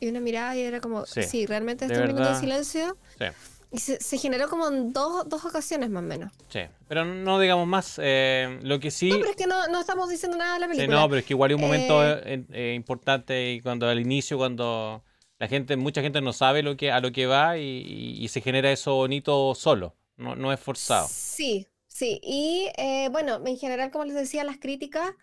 Y 0.00 0.08
una 0.08 0.20
mirada 0.20 0.56
y 0.56 0.62
era 0.62 0.80
como. 0.80 1.06
Sí, 1.06 1.46
realmente 1.46 1.86
este 1.86 2.06
minuto 2.06 2.28
de 2.28 2.40
silencio. 2.40 2.96
Sí. 3.18 3.26
Y 3.72 3.78
se, 3.78 4.18
generó 4.18 4.50
como 4.50 4.68
en 4.68 4.92
dos, 4.92 5.26
dos, 5.26 5.46
ocasiones 5.46 5.88
más 5.88 6.02
o 6.02 6.06
menos. 6.06 6.30
Sí, 6.50 6.60
pero 6.88 7.06
no 7.06 7.40
digamos 7.40 7.66
más. 7.66 7.98
Eh, 8.02 8.58
lo 8.62 8.78
que 8.78 8.90
sí. 8.90 9.08
No, 9.08 9.16
pero 9.16 9.30
es 9.30 9.36
que 9.36 9.46
no, 9.46 9.66
no, 9.68 9.80
estamos 9.80 10.10
diciendo 10.10 10.36
nada 10.36 10.54
de 10.54 10.60
la 10.60 10.66
película. 10.68 10.86
Sí, 10.86 11.02
no, 11.02 11.08
pero 11.08 11.18
es 11.20 11.24
que 11.24 11.32
igual 11.32 11.50
hay 11.50 11.54
un 11.54 11.60
momento 11.62 12.06
eh, 12.06 12.44
eh, 12.52 12.74
importante 12.76 13.52
y 13.52 13.62
cuando 13.62 13.88
al 13.88 13.98
inicio, 13.98 14.36
cuando 14.36 15.02
la 15.38 15.48
gente, 15.48 15.76
mucha 15.76 16.02
gente 16.02 16.20
no 16.20 16.34
sabe 16.34 16.62
lo 16.62 16.76
que, 16.76 16.92
a 16.92 17.00
lo 17.00 17.12
que 17.12 17.24
va 17.24 17.56
y, 17.56 18.28
se 18.28 18.42
genera 18.42 18.70
eso 18.70 18.94
bonito 18.94 19.54
solo. 19.54 19.96
No, 20.18 20.36
no 20.36 20.52
es 20.52 20.60
forzado. 20.60 21.08
Sí, 21.10 21.66
sí. 21.88 22.20
Y 22.22 22.68
bueno, 23.10 23.40
en 23.46 23.56
general, 23.56 23.90
como 23.90 24.04
les 24.04 24.14
decía, 24.14 24.44
las 24.44 24.58
críticas. 24.58 25.14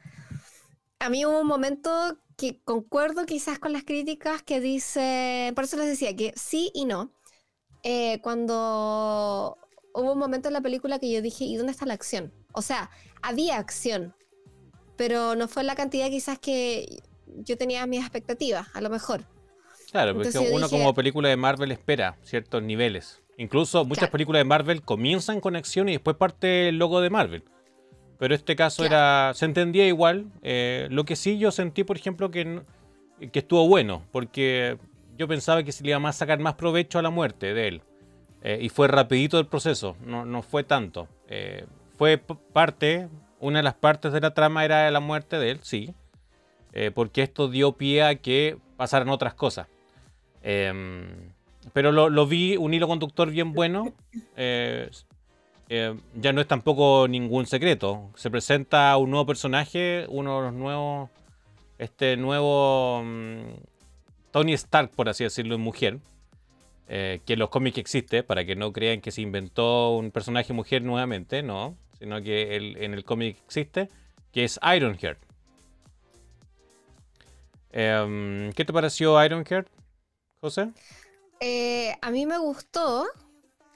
A 0.98 1.10
mí 1.10 1.24
hubo 1.24 1.40
un 1.40 1.48
momento 1.48 2.18
que 2.36 2.60
concuerdo 2.64 3.28
quizás 3.28 3.60
con 3.60 3.74
las 3.74 3.84
críticas 3.84 4.42
que 4.42 4.60
dice. 4.60 5.52
Por 5.54 5.66
eso 5.66 5.78
les 5.78 5.86
decía 5.86 6.16
que 6.16 6.34
sí 6.36 6.72
y 6.74 6.86
no 6.86 7.12
eh, 7.84 8.20
cuando 8.22 9.58
hubo 9.94 10.14
un 10.14 10.20
momento 10.20 10.48
en 10.50 10.54
la 10.54 10.62
película 10.62 11.00
que 11.00 11.12
yo 11.12 11.22
dije, 11.22 11.46
¿y 11.46 11.56
dónde 11.58 11.72
está 11.72 11.86
la 11.86 11.94
acción? 11.94 12.32
O 12.54 12.62
sea, 12.62 12.90
había 13.22 13.58
acción, 13.58 14.14
pero 14.96 15.36
no 15.36 15.48
fue 15.48 15.64
la 15.64 15.76
cantidad 15.76 16.10
quizás 16.10 16.40
que 16.40 17.02
yo 17.28 17.58
tenía 17.58 17.86
mis 17.86 18.02
expectativas, 18.02 18.68
a 18.74 18.82
lo 18.82 18.90
mejor. 18.90 19.24
Claro, 19.92 20.14
porque 20.14 20.38
uno 20.38 20.70
como 20.70 20.94
película 20.94 21.30
de 21.30 21.38
Marvel 21.38 21.72
espera 21.72 22.18
ciertos 22.24 22.62
niveles. 22.62 23.22
Incluso 23.38 23.86
muchas 23.86 24.10
películas 24.10 24.42
de 24.42 24.44
Marvel 24.44 24.82
comienzan 24.82 25.40
con 25.40 25.56
acción 25.56 25.90
y 25.90 25.94
después 25.94 26.18
parte 26.18 26.70
el 26.70 26.78
logo 26.78 27.02
de 27.02 27.10
Marvel. 27.10 27.44
Pero 28.20 28.36
este 28.36 28.58
caso 28.58 28.84
era. 28.84 29.32
se 29.34 29.46
entendía 29.46 29.88
igual. 29.88 30.26
Eh, 30.42 30.88
lo 30.92 31.06
que 31.06 31.16
sí 31.16 31.40
yo 31.40 31.50
sentí, 31.52 31.86
por 31.86 31.96
ejemplo, 31.96 32.30
que, 32.30 32.62
que 33.32 33.40
estuvo 33.40 33.66
bueno. 33.68 34.04
Porque 34.12 34.78
yo 35.20 35.28
pensaba 35.28 35.62
que 35.64 35.72
se 35.72 35.84
le 35.84 35.92
iba 35.92 36.10
a 36.10 36.14
sacar 36.14 36.40
más 36.40 36.56
provecho 36.56 36.98
a 36.98 37.04
la 37.04 37.12
muerte 37.12 37.54
de 37.54 37.68
él. 37.68 37.82
Eh, 38.42 38.58
y 38.62 38.70
fue 38.70 38.88
rapidito 38.88 39.38
el 39.38 39.46
proceso. 39.46 39.96
No, 40.04 40.26
no 40.26 40.42
fue 40.42 40.64
tanto. 40.64 41.08
Eh, 41.28 41.66
fue 41.98 42.18
parte. 42.18 43.10
Una 43.40 43.60
de 43.60 43.64
las 43.64 43.76
partes 43.76 44.12
de 44.12 44.22
la 44.22 44.34
trama 44.34 44.66
era 44.66 44.90
la 44.90 45.00
muerte 45.00 45.38
de 45.38 45.52
él, 45.52 45.60
sí. 45.62 45.94
porque 46.94 47.22
esto 47.22 47.48
dio 47.48 47.74
pie 47.74 48.04
a 48.04 48.16
que 48.16 48.58
pasaran 48.76 49.10
otras 49.10 49.34
cosas. 49.34 49.68
Em, 50.44 51.32
pero 51.72 51.94
lo, 51.94 52.10
lo, 52.10 52.28
vi 52.28 52.58
un 52.58 52.74
hilo 52.74 52.88
conductor 52.88 53.30
bien 53.30 53.54
bueno. 53.54 53.94
Eh, 55.72 55.96
ya 56.16 56.34
no 56.34 56.42
es 56.42 56.48
tampoco 56.48 57.08
ningún 57.08 57.46
secreto. 57.46 58.10
Se 58.16 58.32
presenta 58.32 58.98
un 58.98 59.12
nuevo 59.12 59.28
personaje, 59.28 60.06
uno 60.10 60.38
de 60.38 60.46
los 60.48 60.54
nuevos. 60.54 61.10
Este 61.78 62.18
nuevo. 62.18 63.04
Tony 64.32 64.54
Stark, 64.54 64.92
por 64.92 65.10
así 65.10 65.24
decirlo, 65.24 65.56
en 65.56 65.62
mujer. 65.62 66.00
Eh, 66.92 67.22
que 67.26 67.34
en 67.34 67.40
los 67.40 67.50
cómics 67.50 67.78
existe, 67.78 68.24
para 68.24 68.46
que 68.46 68.56
no 68.56 68.74
crean 68.74 69.00
que 69.02 69.12
se 69.12 69.22
inventó 69.22 69.96
un 69.96 70.10
personaje 70.10 70.54
mujer 70.54 70.82
nuevamente, 70.82 71.44
no. 71.44 71.78
Sino 72.00 72.22
que 72.22 72.56
en 72.56 72.94
el 72.94 73.04
cómic 73.04 73.38
existe, 73.46 73.90
que 74.32 74.44
es 74.46 74.60
Ironheart. 74.64 75.20
Em, 77.72 78.52
¿Qué 78.54 78.66
te 78.66 78.74
pareció 78.74 79.24
Ironheart, 79.24 79.68
José? 80.42 80.72
Eh, 81.40 81.96
a 82.02 82.12
mí 82.12 82.26
me 82.26 82.38
gustó 82.38 83.06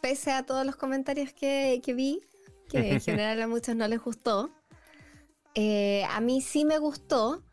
pese 0.01 0.31
a 0.31 0.45
todos 0.45 0.65
los 0.65 0.75
comentarios 0.75 1.31
que, 1.31 1.81
vi, 1.95 2.21
que 2.69 2.93
en 2.93 3.01
general 3.01 3.41
a 3.41 3.47
muchos 3.47 3.75
no 3.75 3.87
les 3.87 4.01
gustó, 4.01 4.49
eh, 5.55 6.03
a 6.09 6.19
mí 6.19 6.41
sí 6.41 6.65
me 6.65 6.77
gustó, 6.77 7.43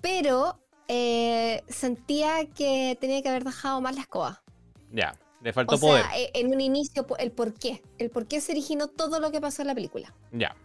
pero 0.00 0.58
eh, 0.88 1.62
sentía 1.68 2.46
que 2.46 2.96
tenía 3.00 3.22
que 3.22 3.28
haber 3.28 3.44
dejado 3.44 3.80
más 3.80 3.94
la 3.94 4.02
escoba. 4.02 4.42
Ya, 4.90 5.14
le 5.40 5.52
faltó 5.52 5.76
o 5.76 5.78
poder. 5.78 6.04
Sea, 6.04 6.18
e, 6.18 6.30
en 6.34 6.52
un 6.52 6.60
inicio, 6.60 7.06
el 7.18 7.32
por 7.32 7.54
qué. 7.54 7.82
El 7.98 8.10
por 8.10 8.26
qué 8.26 8.40
se 8.40 8.52
originó 8.52 8.88
todo 8.88 9.20
lo 9.20 9.30
que 9.30 9.40
pasó 9.40 9.62
en 9.62 9.68
la 9.68 9.74
película. 9.74 10.14
Ya, 10.32 10.56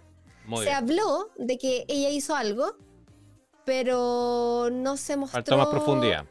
muy 0.45 0.65
Se 0.65 0.71
habló 0.71 1.29
de 1.37 1.57
que 1.57 1.85
ella 1.87 2.09
hizo 2.09 2.35
algo, 2.35 2.75
pero 3.65 4.69
no 4.71 4.97
se 4.97 5.17
mostró. 5.17 5.37
Faltó 5.37 5.57
más 5.57 5.67
profundidad. 5.67 6.25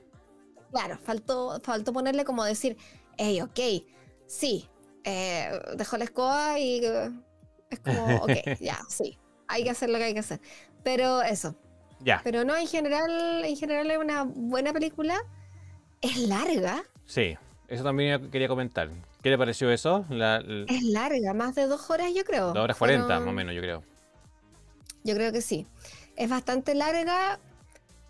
Claro, 0.70 0.98
faltó, 0.98 1.60
faltó 1.62 1.92
ponerle 1.92 2.24
como 2.24 2.44
decir, 2.44 2.76
hey, 3.16 3.40
ok, 3.40 3.58
sí, 4.26 4.68
eh, 5.04 5.50
dejó 5.76 5.96
la 5.96 6.04
escoba 6.04 6.58
y 6.58 6.84
eh, 6.84 7.10
es 7.70 7.80
como, 7.80 8.16
ok, 8.16 8.32
ya, 8.60 8.78
sí, 8.88 9.18
hay 9.46 9.64
que 9.64 9.70
hacer 9.70 9.88
lo 9.88 9.98
que 9.98 10.04
hay 10.04 10.14
que 10.14 10.20
hacer. 10.20 10.40
Pero 10.82 11.22
eso. 11.22 11.54
Ya. 12.00 12.20
Pero 12.24 12.44
no, 12.44 12.56
en 12.56 12.66
general, 12.66 13.44
en 13.44 13.56
general 13.56 13.90
es 13.90 13.98
una 13.98 14.22
buena 14.24 14.72
película. 14.72 15.16
Es 16.00 16.16
larga. 16.18 16.84
Sí, 17.06 17.36
eso 17.68 17.82
también 17.82 18.30
quería 18.30 18.48
comentar. 18.48 18.88
¿Qué 19.22 19.30
le 19.30 19.38
pareció 19.38 19.70
eso? 19.70 20.04
Es 20.08 20.82
larga, 20.84 21.34
más 21.34 21.54
de 21.54 21.66
dos 21.66 21.90
horas 21.90 22.12
yo 22.14 22.24
creo. 22.24 22.48
Dos 22.52 22.64
horas 22.64 22.76
cuarenta, 22.76 23.18
más 23.18 23.28
o 23.28 23.32
menos, 23.32 23.54
yo 23.54 23.60
creo. 23.60 23.82
Yo 25.02 25.14
creo 25.14 25.32
que 25.32 25.40
sí. 25.40 25.66
Es 26.16 26.30
bastante 26.30 26.74
larga. 26.74 27.38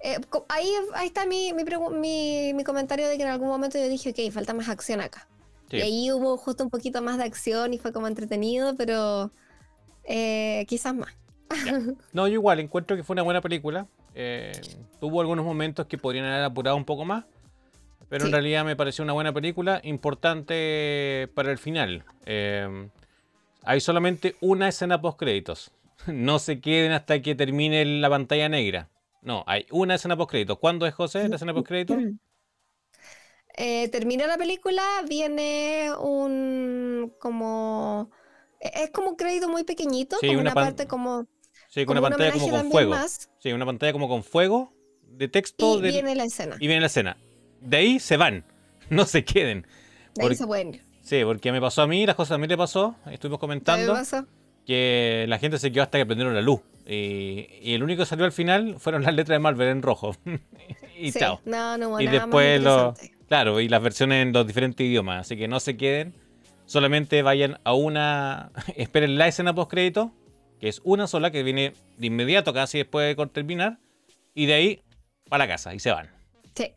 Eh, 0.00 0.18
ahí, 0.48 0.70
ahí 0.94 1.06
está 1.08 1.26
mi, 1.26 1.52
mi, 1.52 2.52
mi, 2.52 2.64
comentario 2.64 3.08
de 3.08 3.16
que 3.16 3.22
en 3.22 3.30
algún 3.30 3.48
momento 3.48 3.78
yo 3.78 3.88
dije, 3.88 4.10
ok, 4.10 4.32
falta 4.32 4.54
más 4.54 4.68
acción 4.68 5.00
acá. 5.00 5.26
Y 5.70 5.80
ahí 5.80 6.12
hubo 6.12 6.36
justo 6.36 6.64
un 6.64 6.70
poquito 6.70 7.02
más 7.02 7.18
de 7.18 7.24
acción 7.24 7.74
y 7.74 7.78
fue 7.78 7.92
como 7.92 8.06
entretenido, 8.06 8.74
pero 8.76 9.30
eh, 10.04 10.64
quizás 10.68 10.94
más. 10.94 11.12
No, 12.12 12.26
yo 12.28 12.34
igual 12.34 12.60
encuentro 12.60 12.96
que 12.96 13.02
fue 13.02 13.14
una 13.14 13.22
buena 13.22 13.40
película. 13.40 13.86
Eh, 14.14 14.52
tuvo 15.00 15.20
algunos 15.20 15.44
momentos 15.44 15.86
que 15.86 15.98
podrían 15.98 16.24
haber 16.24 16.44
apurado 16.44 16.76
un 16.76 16.84
poco 16.84 17.04
más, 17.04 17.24
pero 18.08 18.26
en 18.26 18.32
realidad 18.32 18.64
me 18.64 18.76
pareció 18.76 19.04
una 19.04 19.12
buena 19.12 19.32
película, 19.32 19.80
importante 19.84 21.28
para 21.34 21.50
el 21.52 21.58
final. 21.58 22.04
Eh, 22.26 22.88
hay 23.62 23.80
solamente 23.80 24.36
una 24.40 24.68
escena 24.68 25.00
post 25.00 25.18
créditos. 25.18 25.72
No 26.06 26.38
se 26.38 26.60
queden 26.60 26.92
hasta 26.92 27.20
que 27.20 27.34
termine 27.34 27.84
la 27.84 28.08
pantalla 28.08 28.48
negra. 28.48 28.88
No, 29.20 29.42
hay 29.46 29.66
una 29.70 29.96
escena 29.96 30.16
post 30.16 30.30
créditos. 30.30 30.58
¿Cuándo 30.58 30.86
es 30.86 30.94
José 30.94 31.28
la 31.28 31.36
escena 31.36 31.52
post 31.52 31.66
créditos? 31.66 31.98
Eh, 33.56 33.88
termina 33.88 34.28
la 34.28 34.38
película, 34.38 34.82
viene 35.08 35.90
un 36.00 37.12
como 37.18 38.10
e-, 38.60 38.84
es 38.84 38.90
como 38.90 39.10
un 39.10 39.16
crédito 39.16 39.48
muy 39.48 39.64
pequeñito, 39.64 40.16
sí, 40.20 40.34
una, 40.36 40.54
parte 40.54 40.86
como 40.86 41.26
sí, 41.82 41.86
con 41.86 41.98
una 41.98 42.08
pantalla 42.08 42.32
como 42.32 42.50
con 42.50 42.70
fuego. 42.70 42.96
Sí, 43.38 43.52
una 43.52 43.66
pantalla 43.66 43.92
como 43.92 44.08
con 44.08 44.22
fuego 44.22 44.72
de 45.10 45.28
texto. 45.28 45.78
Y 45.78 45.82
viene 45.82 46.14
la 46.14 46.24
escena. 46.24 46.56
Y 46.58 46.66
viene 46.66 46.80
la 46.80 46.86
escena. 46.86 47.16
De 47.60 47.76
ahí 47.76 47.98
se 47.98 48.16
van, 48.16 48.44
no 48.90 49.06
se 49.06 49.24
queden. 49.24 49.66
De 50.14 50.26
ahí 50.26 50.34
se 50.34 50.46
pueden 50.46 50.82
Sí, 51.02 51.22
porque 51.24 51.52
me 51.52 51.60
pasó 51.60 51.82
a 51.82 51.86
mí, 51.86 52.04
las 52.04 52.16
cosas 52.16 52.32
a 52.32 52.38
mí 52.38 52.46
le 52.46 52.56
pasó, 52.56 52.94
estuvimos 53.10 53.40
comentando 53.40 53.96
que 54.66 55.24
la 55.26 55.38
gente 55.38 55.58
se 55.58 55.72
quedó 55.72 55.84
hasta 55.84 55.96
que 55.96 56.04
prendieron 56.04 56.34
la 56.34 56.42
luz. 56.42 56.60
Y, 56.86 57.72
el 57.72 57.82
único 57.82 58.02
que 58.02 58.06
salió 58.06 58.26
al 58.26 58.32
final 58.32 58.76
fueron 58.78 59.02
las 59.02 59.14
letras 59.14 59.36
de 59.36 59.38
Marvel 59.38 59.68
en 59.68 59.80
rojo. 59.80 60.14
y 60.98 61.12
chao. 61.12 61.40
No, 61.46 61.78
no, 61.78 61.98
y 61.98 62.06
después 62.06 62.62
lo, 62.62 62.94
Claro, 63.28 63.60
y 63.60 63.68
las 63.68 63.82
versiones 63.82 64.26
en 64.26 64.32
los 64.32 64.46
diferentes 64.46 64.86
idiomas, 64.86 65.20
así 65.20 65.36
que 65.36 65.48
no 65.48 65.60
se 65.60 65.76
queden. 65.76 66.14
Solamente 66.64 67.22
vayan 67.22 67.58
a 67.64 67.74
una. 67.74 68.50
Esperen 68.76 69.16
la 69.16 69.28
escena 69.28 69.54
post 69.54 69.70
crédito, 69.70 70.12
que 70.60 70.68
es 70.68 70.80
una 70.84 71.06
sola, 71.06 71.30
que 71.30 71.42
viene 71.42 71.72
de 71.96 72.06
inmediato, 72.06 72.52
casi 72.52 72.78
después 72.78 73.16
de 73.16 73.26
terminar. 73.26 73.78
Y 74.34 74.46
de 74.46 74.54
ahí 74.54 74.82
para 75.28 75.44
la 75.44 75.48
casa 75.48 75.74
y 75.74 75.78
se 75.78 75.90
van. 75.90 76.10
Sí. 76.54 76.72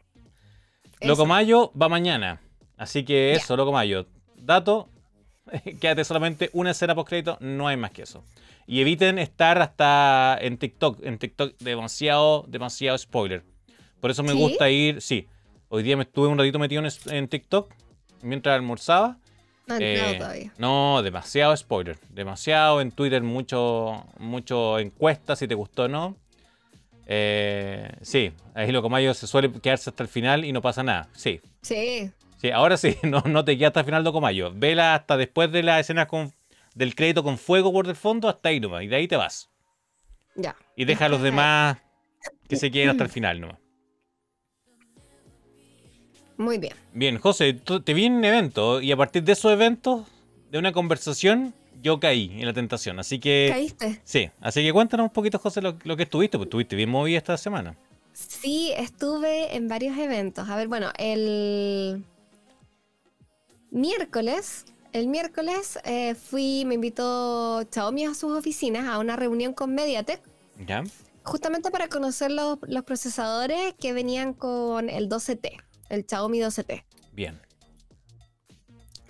Loco 1.02 1.26
Mayo 1.26 1.72
va 1.80 1.90
mañana. 1.90 2.42
Así 2.78 3.04
que 3.04 3.34
eso, 3.34 3.56
Loco 3.56 3.72
Mayo. 3.72 4.08
Dato: 4.36 4.90
quédate 5.80 6.04
solamente 6.04 6.50
una 6.54 6.72
escena 6.72 6.96
post 6.96 7.10
crédito, 7.10 7.38
no 7.40 7.68
hay 7.68 7.78
más 7.78 7.92
que 7.92 8.04
eso. 8.04 8.24
Y 8.68 8.82
eviten 8.82 9.20
estar 9.20 9.62
hasta 9.62 10.38
en 10.40 10.58
TikTok. 10.58 11.04
En 11.04 11.18
TikTok, 11.18 11.58
demasiado, 11.60 12.46
demasiado 12.48 12.98
spoiler. 12.98 13.44
Por 14.00 14.12
eso 14.12 14.24
me 14.24 14.34
gusta 14.34 14.70
ir, 14.70 15.02
sí 15.02 15.28
Hoy 15.74 15.84
día 15.84 15.96
me 15.96 16.04
estuve 16.04 16.28
un 16.28 16.38
ratito 16.38 16.60
metido 16.60 16.84
en, 17.12 17.30
TikTok 17.30 17.74
mientras 18.24 18.56
almorzaba. 18.56 19.18
No, 19.80 19.86
eh, 19.86 20.16
todavía. 20.18 20.54
no, 20.58 21.02
demasiado 21.04 21.56
spoiler. 21.56 21.98
Demasiado 22.10 22.82
en 22.82 22.92
Twitter, 22.92 23.22
mucho, 23.24 24.06
mucho 24.18 24.80
encuestas 24.80 25.40
si 25.40 25.48
te 25.48 25.56
gustó 25.56 25.84
o 25.84 25.88
no. 25.88 26.16
Eh, 27.06 27.90
sí, 28.02 28.32
ahí 28.54 28.72
lo 28.72 28.82
como 28.82 28.98
yo 29.00 29.14
se 29.14 29.28
suele 29.28 29.52
quedarse 29.52 29.90
hasta 29.90 30.04
el 30.04 30.10
final 30.10 30.46
y 30.46 30.54
no 30.54 30.62
pasa 30.62 30.84
nada. 30.84 31.10
Sí. 31.14 31.42
Sí. 31.62 32.12
Sí, 32.38 32.52
ahora 32.52 32.78
sí, 32.78 32.98
no, 33.04 33.22
no 33.26 33.46
te 33.46 33.58
quedas 33.58 33.70
hasta 33.70 33.82
el 33.82 33.86
final 33.86 34.04
de 34.04 34.12
Comayo. 34.12 34.52
Vela 34.54 34.96
hasta 34.96 35.18
después 35.18 35.52
de 35.52 35.64
la 35.64 35.80
escena 35.80 36.08
con, 36.08 36.34
del 36.74 36.96
crédito 36.96 37.24
con 37.24 37.38
fuego 37.38 37.72
por 37.72 37.88
el 37.88 37.96
fondo, 37.96 38.30
hasta 38.30 38.50
ahí 38.50 38.60
nomás. 38.60 38.84
Y 38.84 38.88
de 38.88 38.96
ahí 38.96 39.08
te 39.08 39.16
vas. 39.16 39.50
Ya. 40.36 40.56
Y 40.76 40.86
deja 40.86 41.06
a 41.06 41.10
los 41.10 41.22
demás 41.22 41.78
que 42.48 42.56
se 42.56 42.72
queden 42.72 42.90
hasta 42.90 43.04
el 43.04 43.10
final 43.12 43.42
nomás. 43.42 43.61
Muy 46.42 46.58
bien. 46.58 46.74
Bien, 46.94 47.20
José, 47.20 47.54
te 47.54 47.94
vi 47.94 48.06
en 48.06 48.14
un 48.14 48.26
evento 48.26 48.82
y 48.82 48.92
a 48.92 48.98
partir 48.98 49.24
de 49.24 49.34
esos 49.34 49.52
eventos, 49.52 50.08
de 50.50 50.58
una 50.58 50.74
conversación, 50.74 51.54
yo 51.84 52.00
caí 52.00 52.32
en 52.40 52.48
la 52.48 52.54
tentación. 52.54 53.00
Así 53.00 53.20
que. 53.20 53.50
¿Caíste? 53.52 54.02
Sí, 54.04 54.30
así 54.42 54.64
que 54.64 54.74
cuéntanos 54.74 55.06
un 55.06 55.14
poquito, 55.14 55.38
José, 55.38 55.62
lo, 55.62 55.78
que 55.78 56.04
estuviste, 56.04 56.38
porque 56.38 56.48
estuviste 56.48 56.76
bien 56.76 56.90
movida 56.90 57.20
esta 57.20 57.38
semana. 57.38 57.78
Sí, 58.14 58.74
estuve 58.76 59.56
en 59.56 59.68
varios 59.68 59.96
eventos. 59.98 60.50
A 60.50 60.56
ver, 60.56 60.68
bueno, 60.68 60.90
el 60.98 62.04
miércoles, 63.70 64.66
el 64.94 65.08
miércoles 65.08 65.78
eh, 65.86 66.16
fui, 66.16 66.66
me 66.66 66.74
invitó 66.74 67.64
Xiaomi 67.72 68.06
a 68.06 68.16
sus 68.16 68.36
oficinas 68.36 68.88
a 68.88 68.98
una 68.98 69.16
reunión 69.16 69.54
con 69.54 69.76
Mediatek. 69.76 70.22
Ya. 70.68 70.84
Justamente 71.24 71.70
para 71.70 71.88
conocer 71.88 72.32
los, 72.32 72.58
los 72.64 72.84
procesadores 72.84 73.76
que 73.80 73.94
venían 73.94 74.34
con 74.34 74.90
el 74.90 75.08
12T 75.08 75.62
el 75.92 76.06
Xiaomi 76.08 76.40
12T. 76.40 76.84
Bien. 77.14 77.40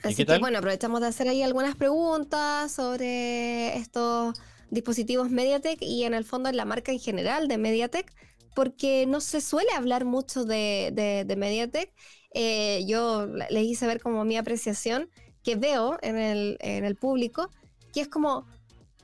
Así 0.04 0.26
que 0.26 0.38
bueno, 0.40 0.58
aprovechamos 0.58 1.00
de 1.02 1.08
hacer 1.08 1.28
ahí 1.28 1.44
algunas 1.44 1.76
preguntas 1.76 2.72
sobre 2.72 3.78
estos 3.78 4.36
dispositivos 4.72 5.30
MediaTek 5.30 5.80
y 5.82 6.06
en 6.06 6.14
el 6.14 6.26
fondo 6.26 6.50
en 6.50 6.58
la 6.58 6.66
marca 6.66 6.92
en 6.92 7.00
general 7.00 7.48
de 7.48 7.58
MediaTek, 7.58 8.12
porque 8.56 9.06
no 9.06 9.22
se 9.22 9.42
suele 9.42 9.72
hablar 9.74 10.06
mucho 10.06 10.44
de, 10.44 10.92
de, 11.26 11.36
MediaTek. 11.36 11.94
Eh, 12.34 12.84
yo 12.88 13.28
les 13.28 13.64
hice 13.64 13.86
ver 13.86 14.02
como 14.02 14.26
mi 14.26 14.38
apreciación 14.38 15.10
que 15.44 15.56
veo 15.56 16.00
en 16.02 16.18
el, 16.18 16.58
en 16.62 16.84
el 16.84 16.96
público, 16.96 17.50
que 17.94 18.02
es 18.02 18.08
como, 18.08 18.48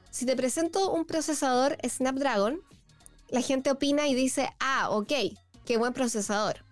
si 0.09 0.25
te 0.25 0.35
presento 0.35 0.91
un 0.91 1.05
procesador 1.05 1.77
Snapdragon, 1.87 2.59
la 3.29 3.41
gente 3.41 3.69
opina 3.69 4.07
y 4.07 4.15
dice, 4.15 4.49
ah, 4.59 4.89
ok, 4.89 5.13
qué 5.65 5.77
buen 5.77 5.93
procesador. 5.93 6.66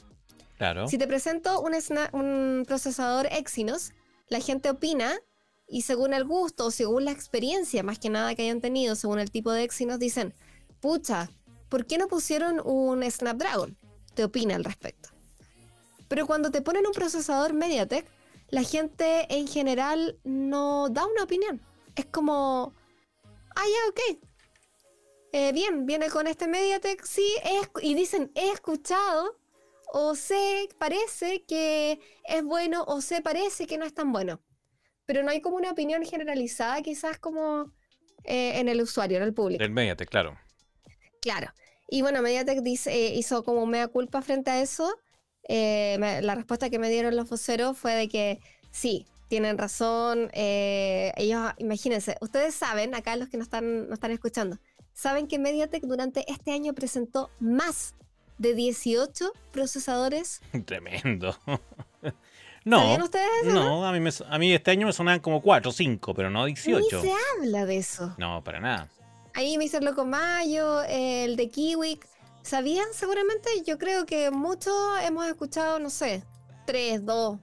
Si 0.88 0.98
te 0.98 1.08
presento 1.08 1.62
un, 1.62 2.64
procesador 2.66 3.28
Exynos, 3.32 3.92
la 4.30 4.40
gente 4.40 4.70
opina 4.70 5.14
y 5.68 5.82
según 5.82 6.14
el 6.14 6.24
gusto 6.24 6.72
según 6.72 7.06
la 7.06 7.12
experiencia, 7.12 7.84
más 7.84 8.00
que 8.00 8.10
nada 8.10 8.36
que 8.36 8.44
hayan 8.44 8.62
tenido, 8.62 8.96
según 8.96 9.20
el 9.20 9.32
tipo 9.32 9.52
de 9.52 9.64
Exynos, 9.64 10.00
dicen, 10.00 10.34
pucha, 10.80 11.30
¿por 11.70 11.86
qué 11.86 11.98
no 11.98 12.08
pusieron 12.08 12.62
un 12.64 13.10
Snapdragon? 13.10 13.78
Te 14.14 14.24
opina 14.24 14.56
al 14.56 14.64
respecto. 14.64 15.10
Pero 16.08 16.26
cuando 16.26 16.52
te 16.52 16.62
ponen 16.62 16.88
un 16.88 16.94
procesador 16.94 17.54
MediaTek, 17.54 18.06
la 18.50 18.64
gente 18.64 19.26
en 19.36 19.48
general 19.48 20.20
no 20.24 20.88
da 20.90 21.06
una 21.06 21.24
opinión. 21.24 21.62
Es 21.96 22.06
como, 22.06 22.74
ah, 23.56 23.64
ya, 23.64 23.90
ok. 23.90 24.20
Eh, 25.34 25.52
bien, 25.52 25.86
viene 25.86 26.10
con 26.10 26.28
este 26.28 26.48
MediaTek, 26.48 27.04
sí, 27.04 27.28
y 27.82 27.94
dicen, 27.94 28.32
he 28.36 28.52
escuchado, 28.52 29.38
o 29.98 30.14
sé, 30.14 30.68
parece 30.78 31.46
que 31.46 32.02
es 32.26 32.44
bueno, 32.44 32.84
o 32.86 33.00
sé, 33.00 33.22
parece 33.22 33.66
que 33.66 33.78
no 33.78 33.86
es 33.86 33.94
tan 33.94 34.12
bueno. 34.12 34.42
Pero 35.06 35.24
no 35.24 35.32
hay 35.32 35.40
como 35.40 35.56
una 35.56 35.72
opinión 35.72 36.04
generalizada, 36.04 36.82
quizás 36.82 37.18
como 37.18 37.72
eh, 38.26 38.60
en 38.60 38.68
el 38.68 38.82
usuario, 38.82 39.16
en 39.16 39.24
el 39.24 39.34
público. 39.34 39.64
Del 39.64 39.72
MediaTek, 39.72 40.10
claro. 40.10 40.38
Claro. 41.22 41.48
Y 41.88 42.02
bueno, 42.02 42.22
MediaTek 42.22 42.60
dice, 42.60 42.94
eh, 42.94 43.16
hizo 43.16 43.46
como 43.46 43.66
mea 43.66 43.88
culpa 43.88 44.22
frente 44.22 44.52
a 44.52 44.62
eso. 44.62 45.00
la 45.48 46.36
respuesta 46.36 46.70
que 46.70 46.78
me 46.78 46.90
dieron 46.90 47.16
los 47.16 47.30
voceros 47.30 47.78
fue 47.78 47.94
de 47.94 48.10
que 48.10 48.42
sí, 48.72 49.08
tienen 49.30 49.58
razón. 49.58 50.30
Eh, 50.34 51.14
ellos, 51.16 51.54
imagínense, 51.58 52.18
ustedes 52.20 52.54
saben, 52.54 52.96
acá 52.96 53.16
los 53.16 53.30
que 53.30 53.38
nos 53.38 53.46
están, 53.46 53.88
están 53.94 54.12
escuchando, 54.12 54.58
saben 54.92 55.30
que 55.30 55.40
MediaTek 55.40 55.84
durante 55.84 56.30
este 56.30 56.52
año 56.52 56.74
presentó 56.74 57.30
más 57.40 57.96
de 58.38 58.54
18 58.54 59.32
procesadores. 59.52 60.42
Tremendo. 60.66 61.38
No, 62.64 62.96
ustedes 62.96 63.46
no, 63.46 63.86
a 63.86 63.92
mí, 63.92 64.10
a 64.28 64.40
mí 64.40 64.54
este 64.54 64.72
año 64.72 64.88
me 64.88 64.94
sonaban 64.94 65.20
como 65.20 65.42
4 65.42 65.70
o 65.70 65.74
5, 65.74 66.14
pero 66.16 66.32
no 66.32 66.46
18. 66.46 66.80
Ni 66.80 67.10
se 67.10 67.14
habla 67.38 67.66
de 67.66 67.78
eso. 67.78 68.16
No, 68.18 68.44
para 68.44 68.60
nada. 68.60 68.90
Ahí 69.36 69.58
Mr. 69.58 69.84
Loco 69.84 70.06
Mayo, 70.06 70.82
el 70.84 71.36
de 71.36 71.50
Kiwi. 71.50 72.00
¿Sabían 72.42 72.88
seguramente? 72.94 73.50
Yo 73.66 73.78
creo 73.78 74.06
que 74.06 74.32
muchos 74.32 74.74
hemos 75.04 75.28
escuchado, 75.28 75.78
no 75.80 75.90
sé, 75.90 76.24
3, 76.66 77.06
2, 77.06 77.40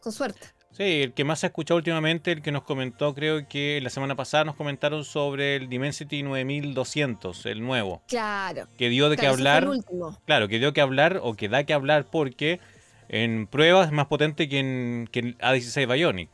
con 0.00 0.12
suerte. 0.12 0.46
Sí, 0.72 1.02
el 1.02 1.12
que 1.12 1.24
más 1.24 1.40
se 1.40 1.46
ha 1.46 1.48
escuchado 1.48 1.76
últimamente, 1.76 2.32
el 2.32 2.40
que 2.40 2.50
nos 2.50 2.62
comentó, 2.62 3.14
creo 3.14 3.46
que 3.46 3.78
la 3.82 3.90
semana 3.90 4.16
pasada 4.16 4.44
nos 4.44 4.56
comentaron 4.56 5.04
sobre 5.04 5.56
el 5.56 5.68
Dimensity 5.68 6.22
9200, 6.22 7.44
el 7.46 7.60
nuevo. 7.60 8.02
Claro. 8.08 8.66
Que 8.78 8.88
dio 8.88 9.10
de 9.10 9.18
qué 9.18 9.26
hablar. 9.26 9.68
Claro, 10.24 10.48
que 10.48 10.58
dio 10.58 10.72
que 10.72 10.80
hablar 10.80 11.20
o 11.22 11.34
que 11.34 11.50
da 11.50 11.64
que 11.64 11.74
hablar 11.74 12.06
porque 12.10 12.58
en 13.10 13.46
pruebas 13.46 13.88
es 13.88 13.92
más 13.92 14.06
potente 14.06 14.48
que 14.48 14.58
en, 14.60 15.08
que 15.12 15.36
A16 15.38 15.92
Bionic. 15.92 16.30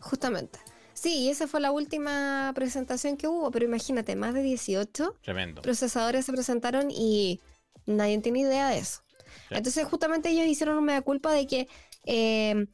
Justamente. 0.00 0.58
Sí, 0.92 1.30
esa 1.30 1.46
fue 1.48 1.60
la 1.60 1.70
última 1.70 2.52
presentación 2.54 3.16
que 3.16 3.26
hubo, 3.26 3.50
pero 3.50 3.64
imagínate, 3.64 4.16
más 4.16 4.34
de 4.34 4.42
18 4.42 5.16
Tremendo. 5.22 5.62
procesadores 5.62 6.26
se 6.26 6.32
presentaron 6.32 6.90
y 6.90 7.40
nadie 7.86 8.18
tiene 8.18 8.40
idea 8.40 8.68
de 8.68 8.78
eso. 8.78 9.00
Entonces, 9.48 9.86
justamente 9.86 10.28
ellos 10.28 10.46
hicieron 10.46 10.76
una 10.76 11.00
culpa 11.00 11.32
de 11.32 11.46
que 11.46 11.68
eh, 12.04 12.66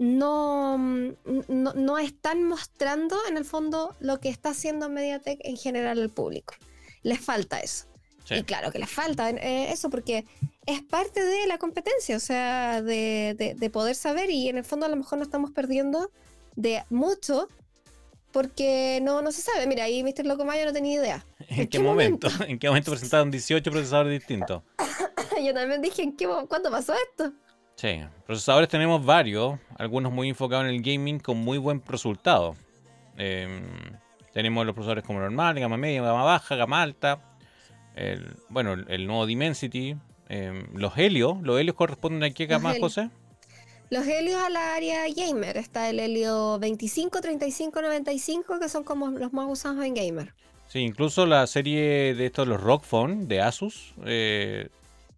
no, 0.00 0.78
no, 0.78 1.98
están 1.98 2.44
mostrando 2.44 3.18
en 3.28 3.36
el 3.36 3.44
fondo 3.44 3.94
lo 4.00 4.18
que 4.18 4.30
está 4.30 4.48
haciendo 4.48 4.88
Mediatek 4.88 5.40
en 5.42 5.58
general 5.58 6.00
al 6.00 6.08
público. 6.08 6.54
Les 7.02 7.20
falta 7.20 7.60
eso. 7.60 7.84
Y 8.30 8.42
claro 8.44 8.72
que 8.72 8.78
les 8.78 8.88
falta 8.88 9.28
eh, 9.28 9.70
eso 9.70 9.90
porque 9.90 10.24
es 10.64 10.80
parte 10.80 11.22
de 11.22 11.46
la 11.46 11.58
competencia, 11.58 12.16
o 12.16 12.20
sea, 12.20 12.80
de, 12.80 13.70
poder 13.70 13.94
saber 13.94 14.30
y 14.30 14.48
en 14.48 14.56
el 14.56 14.64
fondo 14.64 14.86
a 14.86 14.88
lo 14.88 14.96
mejor 14.96 15.18
nos 15.18 15.28
estamos 15.28 15.50
perdiendo 15.50 16.10
de 16.56 16.82
mucho 16.88 17.48
porque 18.32 19.00
no, 19.02 19.20
no 19.20 19.32
se 19.32 19.42
sabe. 19.42 19.66
Mira, 19.66 19.84
ahí 19.84 20.02
Mr. 20.02 20.24
Locomayo 20.24 20.64
no 20.64 20.72
tenía 20.72 20.98
idea. 20.98 21.26
¿En, 21.50 21.68
qué, 21.68 21.78
momento? 21.78 22.28
¿En 22.48 22.58
qué 22.58 22.68
momento 22.68 22.90
presentaron 22.90 23.30
18 23.30 23.70
procesadores 23.70 24.18
distintos? 24.18 24.62
Yo 25.44 25.52
también 25.52 25.82
dije, 25.82 26.00
¿en 26.00 26.16
qué, 26.16 26.26
¿cuándo 26.48 26.70
pasó 26.70 26.94
esto? 26.94 27.34
Sí, 27.80 27.98
procesadores 28.26 28.68
tenemos 28.68 29.02
varios, 29.02 29.58
algunos 29.78 30.12
muy 30.12 30.28
enfocados 30.28 30.66
en 30.66 30.74
el 30.74 30.82
gaming 30.82 31.18
con 31.18 31.38
muy 31.38 31.56
buen 31.56 31.82
resultado. 31.86 32.54
Em, 33.16 33.62
tenemos 34.34 34.66
los 34.66 34.74
procesadores 34.74 35.02
como 35.02 35.18
normal, 35.18 35.58
gama 35.58 35.78
media, 35.78 36.02
gama 36.02 36.22
baja, 36.22 36.56
gama 36.56 36.82
alta. 36.82 37.22
El, 37.96 38.36
bueno, 38.50 38.74
el, 38.74 39.06
nuevo 39.06 39.24
Dimensity. 39.24 39.96
Em, 40.28 40.66
los 40.74 40.98
Helios, 40.98 41.40
¿los 41.40 41.58
Helios 41.58 41.74
corresponden 41.74 42.22
a 42.22 42.34
qué 42.34 42.44
gama, 42.44 42.74
José? 42.78 43.08
Los 43.88 44.06
Helios 44.06 44.42
a 44.42 44.50
la 44.50 44.74
área 44.74 45.04
gamer. 45.16 45.56
Está 45.56 45.88
el 45.88 46.00
Helio 46.00 46.58
25, 46.58 47.22
35, 47.22 47.80
95, 47.80 48.60
que 48.60 48.68
son 48.68 48.84
como 48.84 49.08
los 49.08 49.32
más 49.32 49.46
usados 49.48 49.82
en 49.86 49.94
gamer. 49.94 50.34
Sí, 50.68 50.80
incluso 50.80 51.24
la 51.24 51.46
serie 51.46 52.14
de 52.14 52.26
estos, 52.26 52.46
los 52.46 52.60
Rock 52.60 52.84
Phone 52.84 53.26
de 53.26 53.40
Asus, 53.40 53.94
eh, 54.04 54.68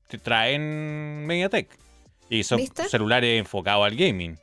te 0.07 0.19
traen 0.19 1.27
MediaTek. 1.27 1.82
Y 2.33 2.45
son 2.45 2.61
celulares 2.89 3.39
enfocados 3.39 3.85
al 3.87 3.95
gaming. 3.95 4.39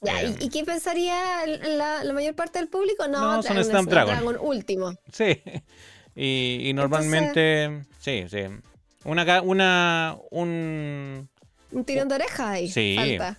Ya, 0.00 0.24
¿y, 0.24 0.32
eh, 0.32 0.50
qué 0.52 0.64
pensaría 0.64 1.46
la, 1.46 2.02
mayor 2.12 2.34
parte 2.34 2.58
del 2.58 2.68
público? 2.68 3.06
No, 3.06 3.36
no 3.36 3.42
son 3.44 3.64
Snapdragon. 3.64 4.36
último. 4.40 4.92
Sí. 5.12 5.40
Y, 6.16 6.72
normalmente, 6.74 7.84
sí, 8.00 8.26
sí. 8.28 8.40
Una, 9.04 9.40
una, 9.40 10.16
un... 10.30 11.28
Un 11.70 11.84
tirón 11.84 12.08
de 12.08 12.16
oreja 12.16 12.50
ahí. 12.50 12.68
Sí. 12.68 12.96
Falta. 12.98 13.38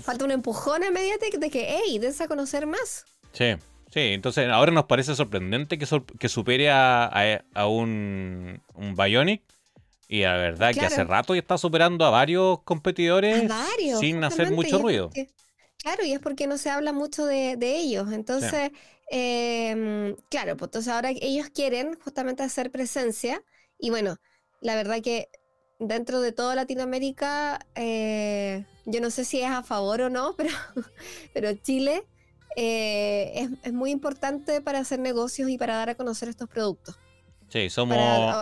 Falta 0.00 0.24
un 0.24 0.30
empujón 0.30 0.84
a 0.84 0.90
Mediatek 0.90 1.38
de 1.38 1.50
que, 1.50 1.76
hey, 1.76 1.98
des 1.98 2.20
a 2.20 2.28
conocer 2.28 2.66
más. 2.66 3.06
Sí, 3.32 3.54
sí. 3.90 4.00
Entonces, 4.12 4.48
ahora 4.48 4.70
nos 4.70 4.84
parece 4.84 5.14
sorprendente 5.14 5.78
que, 5.78 5.86
que 6.18 6.28
supere 6.28 6.70
a, 6.70 7.40
a, 7.54 7.66
un, 7.66 8.62
un 8.74 8.94
Bionic 8.94 9.42
y 10.08 10.22
la 10.22 10.36
verdad 10.36 10.72
que 10.72 10.80
hace 10.80 11.04
rato 11.04 11.34
ya 11.34 11.40
está 11.40 11.58
superando 11.58 12.04
a 12.04 12.10
varios 12.10 12.62
competidores 12.62 13.50
sin 14.00 14.22
hacer 14.22 14.50
mucho 14.52 14.78
ruido. 14.78 15.10
claro, 15.78 16.04
y 16.04 16.12
es 16.12 16.20
porque 16.20 16.46
no 16.46 16.58
se 16.58 16.70
habla 16.70 16.92
mucho 16.92 17.24
de, 17.24 17.56
ellos. 17.60 18.12
Entonces, 18.12 18.70
em, 19.10 20.14
claro, 20.28 20.56
pues 20.56 20.68
entonces 20.68 20.92
ahora 20.92 21.10
ellos 21.10 21.48
quieren 21.50 21.98
justamente 22.00 22.42
hacer 22.42 22.70
presencia. 22.70 23.42
Y 23.78 23.90
bueno, 23.90 24.16
la 24.60 24.74
verdad 24.74 25.00
que 25.02 25.28
dentro 25.78 26.20
de 26.20 26.32
toda 26.32 26.54
Latinoamérica, 26.54 27.66
eh, 27.74 28.64
yo 28.84 29.00
no 29.00 29.10
sé 29.10 29.24
si 29.24 29.40
es 29.40 29.50
a 29.50 29.62
favor 29.62 30.02
o 30.02 30.10
no, 30.10 30.34
pero, 30.36 30.50
pero 31.32 31.54
Chile 31.54 32.04
eh, 32.56 33.32
es, 33.34 33.50
es 33.62 33.72
muy 33.72 33.90
importante 33.90 34.60
para 34.60 34.80
hacer 34.80 35.00
negocios 35.00 35.48
y 35.48 35.58
para 35.58 35.76
dar 35.76 35.90
a 35.90 35.94
conocer 35.94 36.28
estos 36.28 36.48
productos. 36.48 36.96
Sí, 37.54 37.70
somos. 37.70 37.96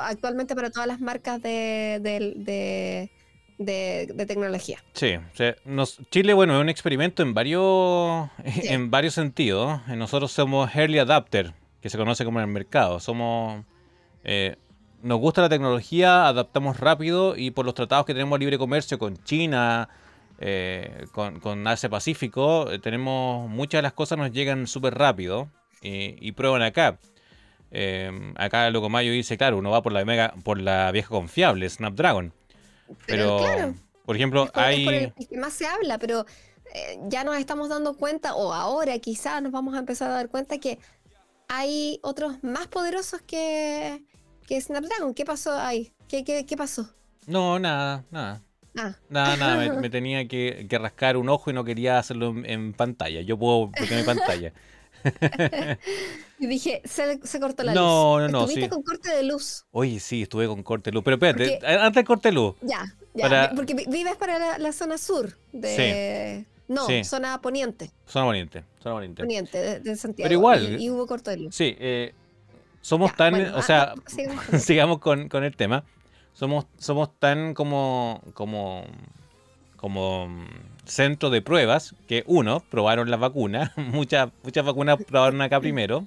actualmente 0.05 0.55
para 0.55 0.71
todas 0.71 0.87
las 0.87 0.99
marcas 0.99 1.43
de, 1.43 2.01
de, 3.59 4.25
tecnología. 4.27 4.83
Sí, 4.95 5.19
Chile, 6.11 6.33
bueno, 6.33 6.55
es 6.57 6.63
un 6.63 6.71
experimento 6.71 7.23
en 7.23 7.35
varios, 7.35 8.31
en 8.45 8.91
varios 8.91 9.13
sentidos. 9.13 9.87
Nosotros 9.89 10.33
somos 10.33 10.75
early 10.75 10.99
adapter, 10.99 11.53
que 11.83 11.91
se 11.91 11.99
conoce 11.99 12.25
como 12.25 12.39
en 12.41 12.47
el 12.47 12.53
mercado. 12.53 13.01
Somos. 13.01 13.67
Eh, 14.25 14.57
nos 15.03 15.19
gusta 15.19 15.43
la 15.43 15.51
tecnología, 15.51 16.27
adaptamos 16.27 16.81
rápido 16.81 17.37
y 17.37 17.51
por 17.51 17.67
los 17.67 17.75
tratados 17.75 18.07
que 18.07 18.15
tenemos 18.15 18.41
libre 18.41 18.57
comercio 18.57 18.99
con 18.99 19.23
China, 19.25 19.91
eh, 20.39 21.05
con, 21.13 21.39
con, 21.39 21.67
Asia 21.67 21.91
Pacífico, 21.91 22.71
eh, 22.71 22.79
tenemos 22.79 23.51
muchas 23.51 23.81
de 23.81 23.83
las 23.83 23.93
cosas 23.93 24.17
nos 24.17 24.33
llegan 24.33 24.67
súper 24.67 24.95
rápido 24.95 25.51
y, 25.83 26.17
y 26.27 26.33
prueban 26.33 26.63
acá. 26.63 26.99
Eh, 27.75 28.11
acá 28.37 28.69
Loco 28.71 28.91
Mayo 28.91 29.13
dice, 29.13 29.39
claro, 29.39 29.57
uno 29.57 29.71
va 29.71 29.83
por 29.83 29.93
la 29.93 30.05
mega, 30.05 30.35
por 30.45 30.61
la 30.61 30.93
vieja 30.93 31.09
confiable, 31.09 31.69
Snapdragon. 31.69 32.35
Pero, 33.07 33.75
por 34.05 34.15
ejemplo, 34.15 34.51
hay. 34.53 34.87
el 34.87 35.13
que 35.15 35.39
más 35.39 35.55
se 35.55 35.67
habla, 35.67 35.97
pero 35.99 36.27
eh, 36.75 36.99
ya 37.05 37.25
nos 37.25 37.39
estamos 37.39 37.71
dando 37.71 37.97
cuenta, 37.97 38.35
o 38.35 38.53
ahora 38.53 38.99
quizás 38.99 39.43
nos 39.43 39.53
vamos 39.53 39.75
a 39.75 39.79
empezar 39.79 40.11
a 40.11 40.15
dar 40.15 40.29
cuenta 40.29 40.59
que 40.59 40.79
hay 41.49 41.99
otros 42.03 42.45
más 42.45 42.67
poderosos 42.67 43.23
que, 43.23 44.03
que 44.47 44.61
Snapdragon. 44.61 45.15
¿Qué 45.15 45.25
pasó 45.25 45.59
ahí? 45.59 45.93
¿Qué, 46.09 46.25
qué, 46.25 46.45
qué 46.45 46.57
pasó? 46.59 46.91
No, 47.27 47.59
nada, 47.59 48.05
nada. 48.11 48.43
Ah. 48.77 48.95
Nada, 49.09 49.37
nada, 49.37 49.75
me, 49.75 49.91
tenía 49.91 50.29
que, 50.29 50.67
rascar 50.71 51.17
un 51.17 51.31
ojo 51.31 51.51
y 51.51 51.55
no 51.55 51.65
quería 51.65 51.99
hacerlo 51.99 52.31
en, 52.31 52.45
en 52.45 52.73
pantalla. 52.75 53.23
Yo 53.23 53.39
puedo 53.39 53.71
porque 53.71 53.97
mi 53.97 54.03
pantalla. 54.03 54.53
y 56.39 56.47
dije, 56.47 56.83
se, 56.85 57.41
cortó 57.41 57.63
la 57.63 57.73
luz. 57.73 57.81
No, 57.81 58.21
no, 58.21 58.29
no. 58.29 58.41
Estuviste 58.41 58.69
con 58.69 58.83
corte 58.83 59.15
de 59.15 59.23
luz. 59.23 59.65
Oye, 59.71 60.01
sí, 60.01 60.23
estuve 60.23 60.47
con 60.47 60.63
corte 60.63 60.91
de 60.91 60.95
luz. 60.95 61.05
Pero 61.05 61.17
espérate, 61.17 61.61
antes 61.67 62.01
de 62.01 62.05
corte 62.05 62.29
de 62.29 62.33
luz. 62.33 62.55
Ya, 62.63 62.95
ya. 63.15 63.53
Porque 63.55 63.75
vives 63.75 64.17
para 64.17 64.59
la, 64.59 64.73
zona 64.73 64.99
sur 64.99 65.37
de. 65.53 66.47
No, 66.69 66.87
zona 67.05 67.41
poniente. 67.41 67.91
Zona 68.07 68.27
poniente, 68.27 68.65
zona 68.83 68.95
poniente. 68.95 69.23
Poniente 69.23 69.81
de, 69.81 69.97
Santiago. 69.97 70.27
Pero 70.27 70.35
igual. 70.35 70.81
Y, 70.81 70.91
hubo 70.91 71.07
corte 71.07 71.33
de 71.33 71.37
luz. 71.39 71.55
Sí, 71.55 71.77
eh, 71.79 72.15
somos 72.81 73.15
tan. 73.15 73.35
o 73.35 73.59
ah, 73.59 73.63
sea, 73.63 73.95
sigamos, 74.59 74.99
con, 74.99 75.29
con, 75.29 75.45
el 75.45 75.57
tema. 75.57 75.85
Somos, 76.33 76.67
somos 76.79 77.11
tan 77.19 77.55
como. 77.55 78.23
como 78.35 78.85
como 79.83 80.29
mm, 80.29 80.47
centro 80.87 81.29
de 81.29 81.43
pruebas, 81.43 81.95
que 82.09 82.23
uno, 82.27 82.63
probaron 82.71 83.11
las 83.11 83.21
vacunas, 83.21 83.73
muchas, 83.77 84.31
muchas 84.43 84.65
vacunas 84.65 84.97
probaron 85.05 85.43
acá 85.43 85.61
primero. 85.61 86.07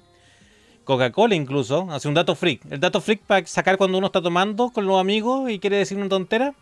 Coca-Cola 0.85 1.35
incluso, 1.35 1.87
hace 1.91 2.07
un 2.07 2.13
dato 2.13 2.35
freak. 2.35 2.61
El 2.71 2.79
dato 2.79 3.01
freak 3.01 3.21
para 3.21 3.45
sacar 3.47 3.77
cuando 3.77 3.97
uno 3.97 4.07
está 4.07 4.21
tomando 4.21 4.69
con 4.69 4.85
los 4.85 4.99
amigos 4.99 5.49
y 5.51 5.59
quiere 5.59 5.77
decir 5.77 5.97
una 5.97 6.09
tontera, 6.09 6.53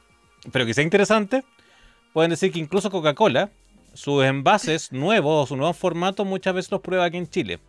pero 0.51 0.65
que 0.65 0.73
sea 0.73 0.83
interesante. 0.83 1.43
Pueden 2.13 2.31
decir 2.31 2.51
que 2.51 2.59
incluso 2.59 2.89
Coca-Cola, 2.89 3.49
sus 3.93 4.23
envases 4.23 4.91
nuevos, 4.91 5.49
su 5.49 5.55
nuevo 5.57 5.73
formato, 5.73 6.25
muchas 6.25 6.53
veces 6.55 6.71
los 6.71 6.81
prueba 6.81 7.05
aquí 7.05 7.17
en 7.17 7.29
Chile. 7.29 7.59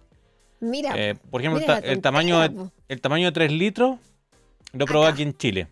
Mira, 0.60 0.92
Eh, 0.96 1.16
por 1.30 1.40
ejemplo, 1.40 1.60
el, 1.60 1.66
ta- 1.66 1.78
el 1.78 2.00
tamaño 2.00 2.40
de, 2.40 2.68
el 2.88 3.00
tamaño 3.00 3.26
de 3.26 3.32
3 3.32 3.52
litros 3.52 3.98
lo 4.72 4.86
probé 4.86 5.06
Acá. 5.06 5.14
aquí 5.14 5.22
en 5.24 5.36
Chile. 5.36 5.66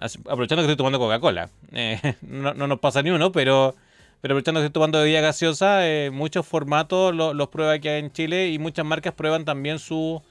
Así- 0.00 0.18
aprovechando 0.20 0.56
que 0.62 0.66
estoy 0.72 0.76
tomando 0.76 0.98
Coca-Cola. 0.98 1.48
Eh, 1.72 1.98
no, 2.22 2.54
no 2.54 2.66
nos 2.66 2.78
pasa 2.80 3.02
ni 3.02 3.10
uno, 3.10 3.32
pero, 3.32 3.74
aprovechando 4.18 4.60
que 4.60 4.66
estoy 4.66 4.74
tomando 4.74 4.98
bebida 5.00 5.20
gaseosa, 5.20 5.86
eh, 5.88 6.10
muchos 6.10 6.46
formatos 6.46 7.14
lo- 7.14 7.32
los 7.34 7.48
prueba 7.48 7.72
aquí 7.72 7.88
en 7.88 8.10
Chile 8.12 8.48
y 8.50 8.58
muchas 8.58 8.84
marcas 8.84 9.14
prueban 9.14 9.44
también 9.44 9.78
su- 9.78 10.22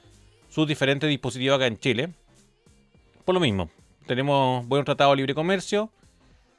sus 0.48 0.66
diferentes 0.68 1.08
dispositivos 1.08 1.56
acá 1.56 1.66
en 1.66 1.78
Chile. 1.78 2.10
Por 3.24 3.34
lo 3.34 3.40
mismo, 3.40 3.70
tenemos 4.06 4.66
buen 4.66 4.84
tratado 4.84 5.10
de 5.10 5.16
libre 5.16 5.34
comercio 5.34 5.90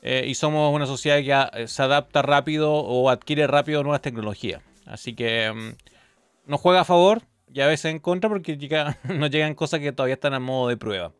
eh, 0.01 0.25
y 0.27 0.35
somos 0.35 0.73
una 0.73 0.85
sociedad 0.85 1.51
que 1.55 1.67
se 1.67 1.81
adapta 1.83 2.21
rápido 2.21 2.71
o 2.73 3.09
adquiere 3.09 3.47
rápido 3.47 3.83
nuevas 3.83 4.01
tecnologías. 4.01 4.61
Así 4.85 5.13
que 5.15 5.51
mm, 5.51 6.49
nos 6.51 6.59
juega 6.61 6.81
a 6.81 6.85
favor 6.85 7.21
y 7.53 7.61
a 7.61 7.67
veces 7.67 7.85
en 7.91 7.99
contra 7.99 8.29
porque 8.29 8.55
nos 9.03 9.29
llegan 9.31 9.55
cosas 9.55 9.79
que 9.79 9.91
todavía 9.91 10.13
están 10.15 10.33
a 10.33 10.39
modo 10.39 10.69
de 10.69 10.77
prueba. 10.77 11.11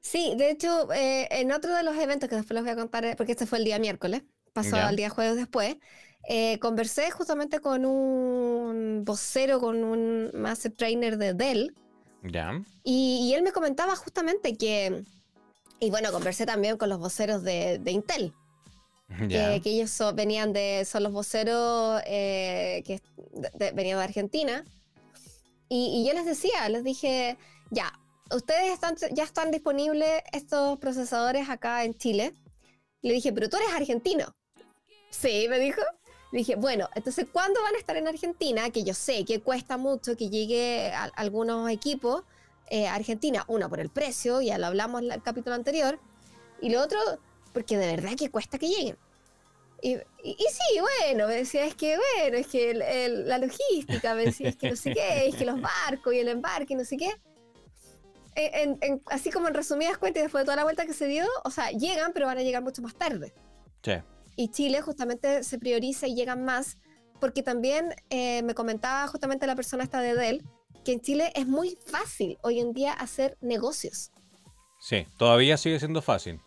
Sí, 0.00 0.34
de 0.36 0.50
hecho, 0.50 0.92
eh, 0.92 1.26
en 1.30 1.52
otro 1.52 1.74
de 1.74 1.82
los 1.82 1.96
eventos 1.96 2.28
que 2.28 2.36
después 2.36 2.54
les 2.54 2.62
voy 2.62 2.72
a 2.72 2.76
contar, 2.76 3.16
porque 3.16 3.32
este 3.32 3.46
fue 3.46 3.58
el 3.58 3.64
día 3.64 3.78
miércoles, 3.78 4.22
pasó 4.52 4.76
al 4.76 4.96
día 4.96 5.10
jueves 5.10 5.36
después, 5.36 5.76
eh, 6.28 6.58
conversé 6.60 7.10
justamente 7.10 7.60
con 7.60 7.84
un 7.84 9.04
vocero, 9.04 9.60
con 9.60 9.82
un 9.84 10.30
master 10.34 10.72
trainer 10.72 11.18
de 11.18 11.34
Dell, 11.34 11.74
Ya. 12.22 12.62
y, 12.84 13.28
y 13.28 13.34
él 13.34 13.42
me 13.42 13.52
comentaba 13.52 13.94
justamente 13.96 14.56
que, 14.56 15.04
y 15.80 15.90
bueno, 15.90 16.10
conversé 16.12 16.46
también 16.46 16.76
con 16.78 16.88
los 16.88 16.98
voceros 16.98 17.42
de, 17.42 17.78
de 17.78 17.90
Intel, 17.90 18.32
Ya. 19.28 19.54
que, 19.54 19.60
que 19.62 19.70
ellos 19.70 19.90
so- 19.90 20.14
venían 20.14 20.52
de, 20.52 20.84
son 20.84 21.02
los 21.04 21.12
voceros 21.12 22.00
eh, 22.06 22.82
que 22.86 23.00
de- 23.32 23.50
de- 23.54 23.72
venían 23.72 23.98
de 23.98 24.04
Argentina. 24.04 24.64
Y, 25.68 26.00
y 26.02 26.06
yo 26.06 26.12
les 26.14 26.24
decía, 26.26 26.68
les 26.68 26.84
dije, 26.84 27.36
ya, 27.70 27.92
ustedes 28.30 28.72
están, 28.72 28.96
ya 29.12 29.24
están 29.24 29.50
disponibles 29.50 30.22
estos 30.32 30.78
procesadores 30.78 31.48
acá 31.48 31.84
en 31.84 31.94
Chile. 31.94 32.34
Le 33.02 33.12
dije, 33.12 33.32
pero 33.32 33.48
tú 33.48 33.56
eres 33.56 33.70
argentino. 33.72 34.34
Sí, 35.10 35.46
me 35.48 35.58
dijo. 35.58 35.80
Le 36.32 36.38
dije, 36.38 36.56
bueno, 36.56 36.88
entonces, 36.94 37.26
¿cuándo 37.32 37.62
van 37.62 37.74
a 37.76 37.78
estar 37.78 37.96
en 37.96 38.08
Argentina? 38.08 38.70
Que 38.70 38.82
yo 38.82 38.94
sé 38.94 39.24
que 39.24 39.40
cuesta 39.40 39.76
mucho 39.76 40.16
que 40.16 40.28
llegue 40.28 40.90
a, 40.92 41.04
algunos 41.14 41.70
equipos 41.70 42.24
eh, 42.68 42.88
a 42.88 42.94
Argentina. 42.94 43.44
Uno, 43.46 43.68
por 43.68 43.78
el 43.80 43.90
precio, 43.90 44.40
ya 44.42 44.58
lo 44.58 44.66
hablamos 44.66 45.02
en 45.02 45.12
el 45.12 45.22
capítulo 45.22 45.54
anterior. 45.54 46.00
Y 46.60 46.70
lo 46.70 46.82
otro, 46.82 46.98
porque 47.52 47.78
de 47.78 47.86
verdad 47.86 48.16
que 48.18 48.30
cuesta 48.30 48.58
que 48.58 48.68
lleguen. 48.68 48.98
Y, 49.82 49.92
y- 49.92 50.00
y 50.24 50.46
sí, 50.50 50.80
bueno, 50.80 51.28
me 51.28 51.34
decía, 51.36 51.64
es 51.64 51.74
que 51.76 51.96
bueno, 51.96 52.38
es 52.38 52.46
que 52.48 52.70
el- 52.70 52.82
el- 52.82 53.28
la 53.28 53.38
logística, 53.38 54.14
me 54.14 54.24
decía, 54.24 54.48
es 54.48 54.56
que 54.56 54.70
no 54.70 54.76
sé 54.76 54.92
qué, 54.94 55.26
es 55.28 55.36
que 55.36 55.44
los 55.44 55.60
barcos 55.60 56.12
y 56.14 56.18
el 56.18 56.28
embarque, 56.28 56.74
no 56.74 56.84
sé 56.84 56.96
qué. 56.96 57.14
En- 58.36 58.78
en- 58.82 59.02
así 59.06 59.30
como 59.30 59.48
en 59.48 59.54
resumidas 59.54 59.96
cuentas, 59.98 60.20
y 60.20 60.24
después 60.24 60.42
de 60.42 60.44
toda 60.46 60.56
la 60.56 60.64
vuelta 60.64 60.84
que 60.86 60.92
se 60.92 61.06
dio, 61.06 61.24
o 61.44 61.50
sea, 61.50 61.70
llegan, 61.70 62.12
pero 62.12 62.26
van 62.26 62.38
a 62.38 62.42
llegar 62.42 62.62
mucho 62.62 62.82
más 62.82 62.94
tarde. 62.94 63.34
Sí. 63.82 63.92
Y 64.36 64.50
Chile 64.50 64.82
justamente 64.82 65.42
se 65.42 65.58
prioriza 65.58 66.06
y 66.06 66.14
llegan 66.14 66.44
más, 66.44 66.76
porque 67.20 67.42
también 67.42 67.94
eh, 68.10 68.42
me 68.42 68.54
comentaba 68.54 69.06
justamente 69.08 69.46
la 69.46 69.56
persona 69.56 69.82
esta 69.84 70.00
de 70.00 70.14
Dell, 70.14 70.44
que 70.84 70.92
en 70.92 71.00
Chile 71.00 71.32
es 71.34 71.46
muy 71.46 71.78
fácil 71.86 72.36
hoy 72.42 72.60
en 72.60 72.72
día 72.74 72.92
hacer 72.92 73.38
negocios. 73.40 74.10
Sí, 74.80 75.06
todavía 75.16 75.56
sigue 75.56 75.78
siendo 75.78 76.02
fácil. 76.02 76.40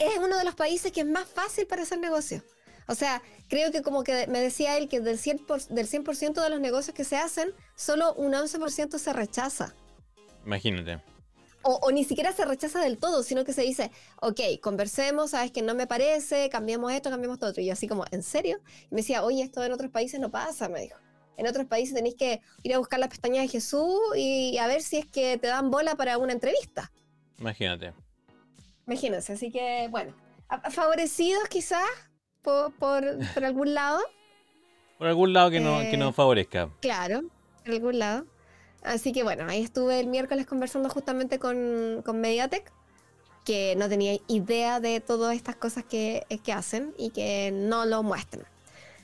es 0.00 0.18
uno 0.18 0.36
de 0.36 0.44
los 0.44 0.54
países 0.54 0.92
que 0.92 1.00
es 1.00 1.06
más 1.06 1.26
fácil 1.26 1.66
para 1.66 1.82
hacer 1.82 1.98
negocios. 1.98 2.42
O 2.86 2.94
sea, 2.94 3.20
creo 3.48 3.72
que 3.72 3.82
como 3.82 4.04
que 4.04 4.26
me 4.28 4.40
decía 4.40 4.76
él 4.76 4.88
que 4.88 5.00
del 5.00 5.18
100%, 5.18 5.46
por- 5.46 5.62
del 5.66 5.86
100 5.88 6.04
de 6.34 6.50
los 6.50 6.60
negocios 6.60 6.94
que 6.94 7.04
se 7.04 7.16
hacen, 7.16 7.52
solo 7.74 8.14
un 8.14 8.32
11% 8.34 8.98
se 8.98 9.12
rechaza. 9.12 9.74
Imagínate. 10.48 10.98
O, 11.62 11.74
o 11.82 11.90
ni 11.92 12.04
siquiera 12.04 12.32
se 12.32 12.46
rechaza 12.46 12.80
del 12.80 12.96
todo, 12.96 13.22
sino 13.22 13.44
que 13.44 13.52
se 13.52 13.60
dice, 13.60 13.90
ok, 14.22 14.40
conversemos, 14.62 15.32
sabes 15.32 15.52
que 15.52 15.60
no 15.60 15.74
me 15.74 15.86
parece, 15.86 16.48
cambiemos 16.48 16.90
esto, 16.90 17.10
cambiemos 17.10 17.34
esto 17.36 17.48
otro. 17.48 17.62
Y 17.62 17.66
yo 17.66 17.74
así 17.74 17.86
como, 17.86 18.06
¿en 18.10 18.22
serio? 18.22 18.58
Y 18.90 18.94
me 18.94 19.02
decía, 19.02 19.22
oye, 19.24 19.42
esto 19.42 19.62
en 19.62 19.72
otros 19.72 19.90
países 19.90 20.18
no 20.20 20.30
pasa, 20.30 20.70
me 20.70 20.80
dijo. 20.80 20.96
En 21.36 21.46
otros 21.46 21.66
países 21.66 21.94
tenéis 21.94 22.14
que 22.14 22.40
ir 22.62 22.74
a 22.74 22.78
buscar 22.78 22.98
las 22.98 23.10
pestañas 23.10 23.42
de 23.42 23.48
Jesús 23.48 24.00
y 24.16 24.56
a 24.56 24.66
ver 24.66 24.80
si 24.80 24.96
es 24.96 25.06
que 25.06 25.36
te 25.36 25.48
dan 25.48 25.70
bola 25.70 25.94
para 25.96 26.16
una 26.16 26.32
entrevista. 26.32 26.90
Imagínate. 27.38 27.92
Imagínense, 28.86 29.34
así 29.34 29.50
que 29.52 29.88
bueno, 29.90 30.14
favorecidos 30.70 31.46
quizás 31.50 31.84
por, 32.40 32.72
por, 32.76 33.04
por 33.34 33.44
algún 33.44 33.74
lado, 33.74 34.00
Por 34.98 35.06
algún 35.06 35.32
lado 35.32 35.50
que, 35.50 35.60
no, 35.60 35.78
que 35.78 35.92
Eh, 35.92 35.96
nos 35.96 36.12
favorezca. 36.14 36.70
claro, 36.80 37.22
por 37.64 37.74
algún 37.74 37.98
lado. 38.00 38.24
Así 38.82 39.12
que 39.12 39.22
bueno, 39.22 39.44
ahí 39.48 39.62
estuve 39.62 40.00
el 40.00 40.06
miércoles 40.06 40.46
conversando 40.46 40.88
justamente 40.88 41.38
con, 41.38 42.02
con 42.04 42.20
Mediatek, 42.20 42.72
que 43.44 43.74
no 43.76 43.88
tenía 43.88 44.18
idea 44.28 44.80
de 44.80 45.00
todas 45.00 45.34
estas 45.36 45.56
cosas 45.56 45.84
que, 45.84 46.26
que 46.44 46.52
hacen 46.52 46.94
y 46.98 47.10
que 47.10 47.50
no 47.52 47.86
lo 47.86 48.02
muestran. 48.02 48.44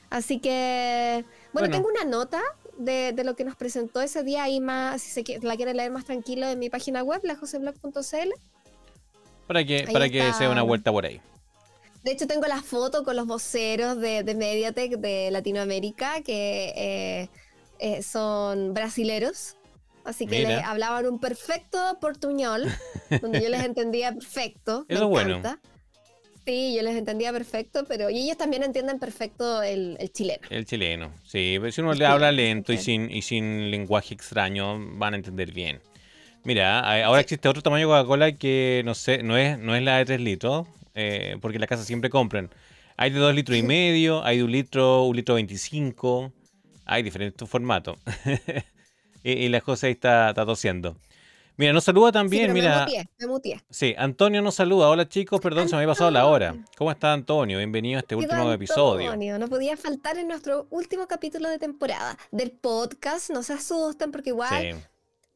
Así 0.09 0.39
que, 0.39 1.25
bueno, 1.51 1.67
Bueno. 1.67 1.75
tengo 1.75 1.89
una 1.89 2.03
nota 2.05 2.41
de, 2.77 3.11
de 3.13 3.23
lo 3.23 3.35
que 3.35 3.43
nos 3.43 3.55
presentó 3.55 4.01
ese 4.01 4.23
día 4.23 4.43
ahí 4.43 4.59
más, 4.61 5.01
si 5.01 5.23
se 5.23 5.39
la 5.41 5.55
quieren 5.55 5.77
leer 5.77 5.91
más 5.91 6.05
tranquilo 6.05 6.47
en 6.47 6.59
mi 6.59 6.69
página 6.69 7.03
web, 7.03 7.21
lajoseblog.cl. 7.23 8.31
Para 9.47 9.63
que, 9.65 9.85
ahí 9.87 9.93
para 9.93 10.09
que 10.09 10.19
está. 10.19 10.33
sea 10.37 10.49
una 10.49 10.61
vuelta 10.63 10.91
por 10.91 11.05
ahí. 11.05 11.21
De 12.03 12.11
hecho, 12.11 12.27
tengo 12.27 12.45
la 12.47 12.61
foto 12.61 13.03
con 13.03 13.15
los 13.15 13.25
voceros 13.25 13.99
de, 13.99 14.23
de 14.23 14.35
Mediatek 14.35 14.97
de 14.97 15.31
Latinoamérica, 15.31 16.21
que 16.21 16.73
eh, 16.75 17.29
eh, 17.79 18.03
son 18.03 18.73
brasileros. 18.75 19.55
Así 20.05 20.27
que 20.27 20.37
Mira. 20.39 20.49
les 20.57 20.63
hablaban 20.63 21.07
un 21.07 21.19
perfecto 21.19 21.97
portuñol, 21.99 22.65
donde 23.21 23.41
yo 23.41 23.49
les 23.49 23.63
entendía 23.65 24.13
perfecto. 24.13 24.85
Eso 24.87 25.03
es 25.03 25.09
bueno. 25.09 25.41
Sí, 26.45 26.75
yo 26.75 26.83
les 26.83 26.95
entendía 26.95 27.33
perfecto, 27.33 27.85
pero 27.87 28.11
y 28.11 28.19
ellos 28.19 28.37
también 28.37 28.61
entienden 28.61 28.99
perfecto 28.99 29.63
el, 29.63 29.97
el 29.99 30.11
chileno. 30.11 30.47
El 30.51 30.65
chileno. 30.65 31.11
Sí, 31.23 31.57
pero 31.59 31.71
si 31.71 31.81
uno 31.81 31.93
le 31.95 32.05
habla 32.05 32.31
lento 32.31 32.71
y 32.71 32.75
ok. 32.75 32.81
sin, 32.81 33.09
y 33.11 33.23
sin 33.23 33.71
lenguaje 33.71 34.13
extraño, 34.13 34.77
van 34.95 35.13
a 35.13 35.17
entender 35.17 35.51
bien. 35.51 35.81
Mira, 36.43 37.03
ahora 37.03 37.21
existe 37.21 37.49
otro 37.49 37.63
tamaño 37.63 37.87
de 37.87 37.93
Coca-Cola 37.93 38.33
que 38.33 38.83
no 38.85 38.93
sé, 38.93 39.23
no 39.23 39.35
es, 39.35 39.57
no 39.57 39.75
es 39.75 39.81
la 39.81 39.97
de 39.97 40.05
3 40.05 40.21
litros, 40.21 40.67
eh, 40.93 41.37
porque 41.41 41.57
en 41.57 41.61
la 41.61 41.67
casa 41.67 41.83
siempre 41.83 42.11
compran. 42.11 42.51
Hay 42.95 43.09
de 43.09 43.17
2 43.17 43.33
litros 43.33 43.57
y 43.57 43.63
medio, 43.63 44.23
hay 44.23 44.37
de 44.37 44.43
un 44.43 44.51
litro, 44.51 45.05
un 45.05 45.15
litro 45.15 45.33
25, 45.33 46.31
hay 46.85 47.01
diferentes 47.01 47.49
formatos. 47.49 47.97
y, 49.25 49.31
y 49.45 49.49
la 49.49 49.59
José 49.59 49.87
ahí 49.87 49.93
está, 49.93 50.29
está 50.29 50.45
tosiendo. 50.45 50.95
Mira, 51.57 51.71
nos 51.71 51.85
saluda 51.85 52.09
Sí, 52.09 52.13
también, 52.13 52.43
pero 52.43 52.53
me 52.53 52.59
mira. 52.61 52.81
muteé, 52.85 53.09
me 53.17 53.27
muteé. 53.27 53.61
Sí, 53.69 53.95
Antonio 53.97 54.41
nos 54.41 54.55
saluda. 54.55 54.89
Hola 54.89 55.07
chicos, 55.07 55.39
perdón, 55.39 55.69
se 55.69 55.75
me 55.75 55.81
había 55.81 55.93
pasado 55.93 56.11
la 56.11 56.25
hora. 56.25 56.53
¿Cómo 56.77 56.91
está 56.91 57.13
Antonio? 57.13 57.57
Bienvenido 57.57 57.97
a 57.97 58.01
este 58.01 58.15
último 58.15 58.51
episodio. 58.51 59.05
Antonio, 59.05 59.39
no 59.39 59.47
podía 59.47 59.77
faltar 59.77 60.17
en 60.17 60.27
nuestro 60.27 60.67
último 60.69 61.07
capítulo 61.07 61.49
de 61.49 61.57
temporada 61.57 62.17
del 62.31 62.51
podcast. 62.51 63.29
No 63.29 63.41
se 63.41 63.53
asusten 63.53 64.11
porque 64.11 64.31
igual 64.31 64.61
Sí. 64.61 64.79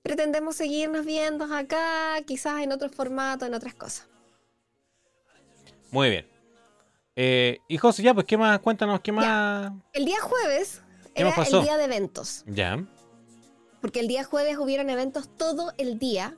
pretendemos 0.04 0.58
seguirnos 0.58 1.06
viendo 1.06 1.45
acá, 1.45 2.17
quizás 2.28 2.62
en 2.62 2.73
otro 2.73 2.89
formato, 2.89 3.45
en 3.45 3.54
otras 3.54 3.73
cosas. 3.75 4.08
Muy 5.91 6.10
bien. 6.10 6.28
Eh, 7.15 7.60
y 7.69 7.78
José, 7.78 8.04
ya, 8.04 8.13
pues, 8.13 8.25
¿qué 8.25 8.38
más? 8.38 8.60
Cuéntanos, 8.60 8.99
¿qué 8.99 9.12
más? 9.13 9.71
El 9.93 10.06
día 10.06 10.19
jueves 10.21 10.82
¿Qué 11.15 11.21
era 11.21 11.34
el 11.34 11.63
día 11.63 11.78
de 11.78 11.86
eventos, 11.86 12.43
Ya. 12.45 12.78
Porque 13.82 14.00
el 14.00 14.08
día 14.08 14.24
jueves 14.24 14.58
hubieron 14.58 14.89
eventos 14.89 15.30
todo 15.38 15.74
el 15.78 16.00
día, 16.00 16.38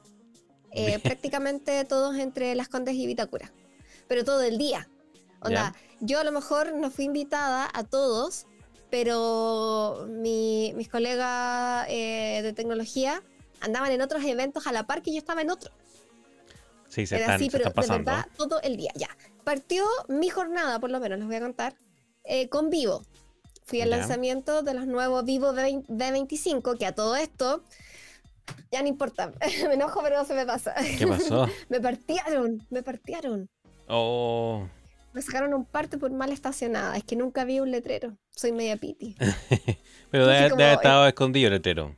eh, 0.72 1.00
prácticamente 1.00 1.84
todos 1.86 2.18
entre 2.18 2.56
Las 2.56 2.70
Condes 2.70 2.96
y 2.96 3.06
Vitacura, 3.08 3.52
pero 4.08 4.24
todo 4.24 4.42
el 4.42 4.58
día. 4.58 4.88
Onda, 5.42 5.74
yo 6.00 6.20
a 6.20 6.24
lo 6.24 6.32
mejor 6.32 6.74
no 6.76 6.92
fui 6.92 7.06
invitada 7.06 7.70
a 7.74 7.84
todos, 7.84 8.46
pero 8.90 10.06
mi- 10.10 10.74
mis 10.76 10.88
colegas 10.88 11.88
eh, 11.90 12.42
de 12.44 12.54
tecnología 12.54 13.24
andaban 13.60 13.92
en 13.92 14.02
otros 14.02 14.24
eventos 14.24 14.68
a 14.68 14.72
la 14.72 14.86
par 14.86 15.02
que 15.02 15.12
yo 15.12 15.18
estaba 15.18 15.42
en 15.42 15.50
otro. 15.50 15.72
Sí, 16.90 17.08
se 17.08 17.16
Era 17.16 17.26
están, 17.26 17.36
así, 17.38 17.46
se 17.46 17.52
pero 17.58 17.70
están 17.70 17.88
de 17.88 18.04
verdad 18.04 18.26
todo 18.38 18.62
el 18.62 18.76
día. 18.78 18.92
Ya. 18.96 19.08
Partió 19.44 19.86
mi 20.10 20.30
jornada, 20.30 20.80
por 20.80 20.92
lo 20.92 21.00
menos, 21.00 21.18
les 21.20 21.28
voy 21.28 21.38
a 21.38 21.42
contar, 21.42 21.76
eh, 22.24 22.50
con 22.50 22.70
Vivo. 22.70 23.04
Fui 23.72 23.82
al 23.82 23.90
Ya. 23.90 23.98
lanzamiento 23.98 24.64
de 24.64 24.74
los 24.74 24.86
nuevos 24.86 25.24
Vivo 25.24 25.54
V20 25.54 25.86
V25, 25.88 26.78
que 26.78 26.86
a 26.86 26.94
todo 26.94 27.16
esto, 27.16 27.64
ya 28.70 28.82
no 28.82 28.90
importa, 28.90 29.32
me 29.70 29.76
enojo, 29.76 30.02
pero 30.04 30.18
no 30.18 30.26
se 30.26 30.34
me 30.34 30.46
pasa. 30.46 30.76
¿Qué 30.98 31.08
pasó? 31.08 31.48
me 31.70 31.80
partieron, 31.80 32.68
me 32.70 32.84
partieron. 32.84 33.50
Oh, 33.88 34.68
Me 35.14 35.22
sacaron 35.22 35.54
un 35.54 35.64
parte 35.64 35.98
por 35.98 36.12
mal 36.12 36.34
estacionada. 36.34 36.98
Es 36.98 37.06
que 37.06 37.16
nunca 37.16 37.46
vi 37.46 37.62
un 37.62 37.72
letrero. 37.72 38.18
Soy 38.36 38.52
media 38.52 38.76
piti. 38.76 39.16
Pero 40.12 40.26
haber 40.26 40.52
estado 40.74 41.08
escondido 41.08 41.48
el 41.48 41.54
letrero. 41.54 41.96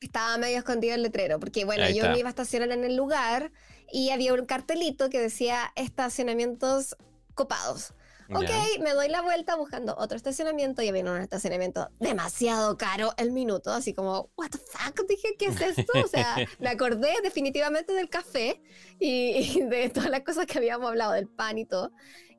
Estaba 0.00 0.38
medio 0.38 0.58
escondido 0.58 0.94
el 0.94 1.02
letrero, 1.02 1.40
porque 1.40 1.64
bueno, 1.64 1.88
yo 1.90 2.08
me 2.10 2.18
iba 2.20 2.28
a 2.28 2.30
estacionar 2.30 2.70
en 2.70 2.84
el 2.84 2.94
lugar 2.94 3.50
y 3.90 4.10
había 4.10 4.34
un 4.34 4.46
cartelito 4.46 5.10
que 5.10 5.18
decía 5.18 5.72
estacionamientos 5.74 6.96
copados. 7.34 7.92
Ok, 8.34 8.80
me 8.80 8.92
doy 8.92 9.08
la 9.08 9.22
vuelta 9.22 9.56
buscando 9.56 9.94
otro 9.96 10.16
estacionamiento 10.16 10.82
y 10.82 10.88
había 10.88 11.04
un 11.04 11.20
estacionamiento 11.20 11.88
demasiado 12.00 12.76
caro 12.76 13.12
el 13.16 13.32
minuto, 13.32 13.72
así 13.72 13.94
como, 13.94 14.30
what 14.36 14.50
the 14.50 14.58
fuck, 14.58 15.06
dije, 15.08 15.36
¿qué 15.38 15.46
es 15.46 15.60
esto? 15.60 15.92
O 16.04 16.08
sea, 16.08 16.36
me 16.58 16.68
acordé 16.68 17.10
definitivamente 17.22 17.92
del 17.92 18.08
café 18.08 18.60
y, 18.98 19.60
de 19.62 19.90
todas 19.90 20.10
las 20.10 20.22
cosas 20.22 20.46
que 20.46 20.58
habíamos 20.58 20.88
hablado, 20.88 21.12
del 21.12 21.28
pan 21.28 21.58
y 21.58 21.66
todo, 21.66 21.92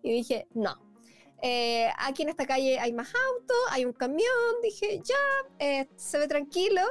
y 0.04 0.12
dije, 0.12 0.48
no. 0.54 0.86
Eh, 1.42 1.90
aquí 2.00 2.24
en 2.24 2.30
esta 2.30 2.48
calle 2.48 2.80
hay 2.80 2.92
más 2.94 3.08
autos, 3.08 3.58
hay 3.70 3.86
un 3.86 3.94
camión, 3.94 4.28
dije, 4.64 5.00
ya, 5.04 5.66
eh, 5.66 5.88
se 5.96 6.18
ve 6.18 6.28
tranquilo, 6.28 6.82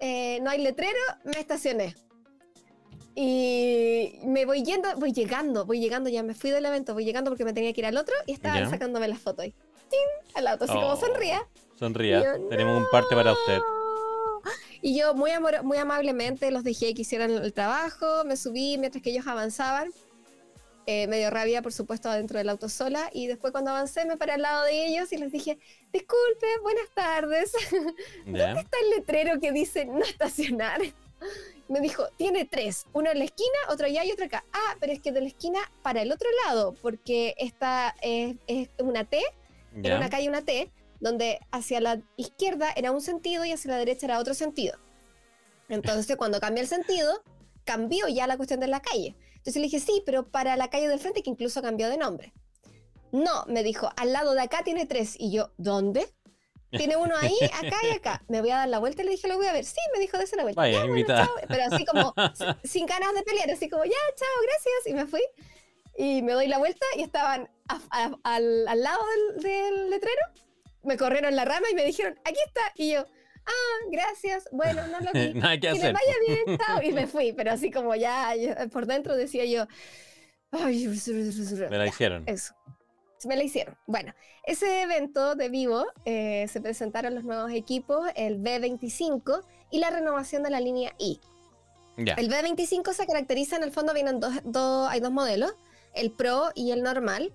eh, 0.00 0.40
no 0.40 0.50
hay 0.50 0.62
letrero, 0.62 1.00
me 1.24 1.38
estacioné. 1.38 1.94
Y 3.14 4.20
me 4.24 4.46
voy 4.46 4.62
yendo, 4.62 4.88
voy 4.96 5.12
llegando, 5.12 5.66
voy 5.66 5.80
llegando, 5.80 6.08
ya 6.08 6.22
me 6.22 6.34
fui 6.34 6.50
del 6.50 6.64
evento, 6.64 6.94
voy 6.94 7.04
llegando 7.04 7.30
porque 7.30 7.44
me 7.44 7.52
tenía 7.52 7.72
que 7.72 7.80
ir 7.80 7.86
al 7.86 7.96
otro 7.96 8.14
y 8.26 8.32
estaban 8.32 8.70
sacándome 8.70 9.06
las 9.08 9.18
fotos 9.18 9.44
ahí. 9.44 9.54
¡Tin! 9.90 10.34
Al 10.34 10.46
auto, 10.46 10.64
así 10.64 10.72
como 10.72 10.88
oh, 10.88 10.96
sonría. 10.96 11.46
Sonría, 11.78 12.38
tenemos 12.48 12.80
un 12.80 12.86
parte 12.90 13.14
para 13.14 13.32
usted. 13.32 13.58
Y 14.80 14.98
yo 14.98 15.14
muy, 15.14 15.30
amor, 15.30 15.62
muy 15.62 15.76
amablemente 15.76 16.50
los 16.50 16.64
dejé 16.64 16.94
que 16.94 17.02
hicieran 17.02 17.30
el 17.30 17.52
trabajo, 17.52 18.24
me 18.24 18.36
subí 18.36 18.78
mientras 18.78 19.02
que 19.02 19.10
ellos 19.10 19.26
avanzaban. 19.26 19.90
Eh, 20.86 21.06
medio 21.06 21.30
rabia, 21.30 21.62
por 21.62 21.72
supuesto, 21.72 22.10
adentro 22.10 22.38
del 22.38 22.48
auto 22.48 22.68
sola. 22.68 23.08
Y 23.12 23.28
después 23.28 23.52
cuando 23.52 23.70
avancé 23.70 24.04
me 24.04 24.16
paré 24.16 24.32
al 24.32 24.42
lado 24.42 24.64
de 24.64 24.86
ellos 24.86 25.12
y 25.12 25.18
les 25.18 25.30
dije, 25.30 25.58
disculpe, 25.92 26.46
buenas 26.62 26.88
tardes. 26.94 27.52
¿Dónde 28.26 28.60
está 28.60 28.76
el 28.82 28.90
letrero 28.90 29.38
que 29.38 29.52
dice 29.52 29.84
no 29.84 30.00
estacionar? 30.00 30.80
Me 31.68 31.80
dijo, 31.80 32.06
tiene 32.16 32.44
tres, 32.44 32.86
uno 32.92 33.10
en 33.10 33.18
la 33.18 33.24
esquina, 33.24 33.58
otro 33.68 33.86
allá 33.86 34.04
y 34.04 34.12
otro 34.12 34.26
acá. 34.26 34.44
Ah, 34.52 34.76
pero 34.80 34.92
es 34.92 35.00
que 35.00 35.12
de 35.12 35.20
la 35.20 35.28
esquina 35.28 35.58
para 35.82 36.02
el 36.02 36.12
otro 36.12 36.28
lado, 36.46 36.74
porque 36.82 37.34
esta 37.38 37.94
es, 38.02 38.36
una 38.78 39.04
T, 39.04 39.22
era 39.82 39.96
una 39.96 40.10
calle 40.10 40.28
una 40.28 40.42
T, 40.42 40.70
donde 41.00 41.40
hacia 41.50 41.80
la 41.80 42.00
izquierda 42.16 42.72
era 42.76 42.92
un 42.92 43.00
sentido 43.00 43.44
y 43.44 43.52
hacia 43.52 43.70
la 43.72 43.78
derecha 43.78 44.06
era 44.06 44.18
otro 44.18 44.34
sentido. 44.34 44.78
Entonces, 45.68 46.16
cuando 46.16 46.40
cambia 46.40 46.60
el 46.60 46.68
sentido, 46.68 47.22
cambió 47.64 48.06
ya 48.08 48.26
la 48.26 48.36
cuestión 48.36 48.60
de 48.60 48.66
la 48.66 48.80
calle. 48.80 49.16
Entonces 49.36 49.56
le 49.56 49.62
dije, 49.62 49.80
sí, 49.80 50.02
pero 50.06 50.28
para 50.28 50.56
la 50.56 50.70
calle 50.70 50.88
del 50.88 51.00
frente, 51.00 51.22
que 51.22 51.30
incluso 51.30 51.62
cambió 51.62 51.88
de 51.88 51.96
nombre. 51.96 52.32
No, 53.10 53.44
me 53.46 53.62
dijo, 53.62 53.90
al 53.96 54.12
lado 54.12 54.34
de 54.34 54.42
acá 54.42 54.62
tiene 54.64 54.86
tres. 54.86 55.16
Y 55.18 55.32
yo, 55.32 55.52
¿dónde? 55.56 56.06
Tiene 56.76 56.96
uno 56.96 57.14
ahí, 57.20 57.36
acá 57.52 57.76
y 57.82 57.94
acá. 57.94 58.22
Me 58.28 58.40
voy 58.40 58.50
a 58.50 58.56
dar 58.58 58.68
la 58.68 58.78
vuelta 58.78 59.02
y 59.02 59.04
le 59.04 59.12
dije, 59.12 59.28
lo 59.28 59.36
voy 59.36 59.46
a 59.46 59.52
ver. 59.52 59.64
Sí, 59.64 59.80
me 59.92 60.00
dijo, 60.00 60.16
dése 60.18 60.36
la 60.36 60.42
vuelta. 60.42 60.60
Vaya, 60.60 60.84
ya, 60.86 61.28
Pero 61.48 61.64
así 61.64 61.84
como, 61.84 62.14
sin 62.64 62.86
ganas 62.86 63.14
de 63.14 63.22
pelear, 63.22 63.50
así 63.50 63.68
como, 63.68 63.84
ya, 63.84 63.90
chao, 64.16 64.28
gracias. 64.42 64.86
Y 64.86 64.94
me 64.94 65.06
fui. 65.06 65.22
Y 65.96 66.22
me 66.22 66.32
doy 66.32 66.48
la 66.48 66.58
vuelta 66.58 66.86
y 66.96 67.02
estaban 67.02 67.50
al, 67.90 68.18
al, 68.66 68.82
lado 68.82 69.02
del, 69.36 69.90
letrero. 69.90 70.22
Me 70.82 70.96
corrieron 70.96 71.36
la 71.36 71.44
rama 71.44 71.66
y 71.70 71.74
me 71.74 71.84
dijeron, 71.84 72.18
aquí 72.24 72.38
está. 72.46 72.62
Y 72.76 72.92
yo, 72.92 73.06
ah, 73.46 73.86
gracias. 73.90 74.48
Bueno, 74.50 74.86
no 74.86 75.00
lo 75.00 75.12
vi. 75.12 75.34
Nada 75.34 75.54
que, 75.54 75.68
que 75.68 75.74
le 75.74 75.92
vaya 75.92 76.14
bien, 76.26 76.58
chao. 76.66 76.82
Y 76.82 76.92
me 76.92 77.06
fui. 77.06 77.32
Pero 77.34 77.52
así 77.52 77.70
como 77.70 77.94
ya, 77.94 78.34
por 78.72 78.86
dentro 78.86 79.14
decía 79.14 79.44
yo, 79.44 79.66
ay, 80.50 80.88
me 80.88 81.78
la 81.78 81.86
hicieron. 81.86 82.24
Eso 82.26 82.54
me 83.26 83.36
la 83.36 83.44
hicieron. 83.44 83.76
Bueno, 83.86 84.12
ese 84.44 84.82
evento 84.82 85.34
de 85.34 85.48
Vivo 85.48 85.86
eh, 86.04 86.46
se 86.48 86.60
presentaron 86.60 87.14
los 87.14 87.24
nuevos 87.24 87.52
equipos, 87.52 88.08
el 88.14 88.40
B25 88.40 89.42
y 89.70 89.78
la 89.78 89.90
renovación 89.90 90.42
de 90.42 90.50
la 90.50 90.60
línea 90.60 90.94
I. 90.98 91.20
El 91.96 92.30
B25 92.30 92.92
se 92.92 93.06
caracteriza, 93.06 93.56
en 93.56 93.64
el 93.64 93.70
fondo 93.70 93.92
vienen 93.92 94.18
dos, 94.18 94.88
hay 94.88 95.00
dos 95.00 95.12
modelos, 95.12 95.54
el 95.94 96.10
Pro 96.10 96.50
y 96.54 96.70
el 96.70 96.82
normal, 96.82 97.32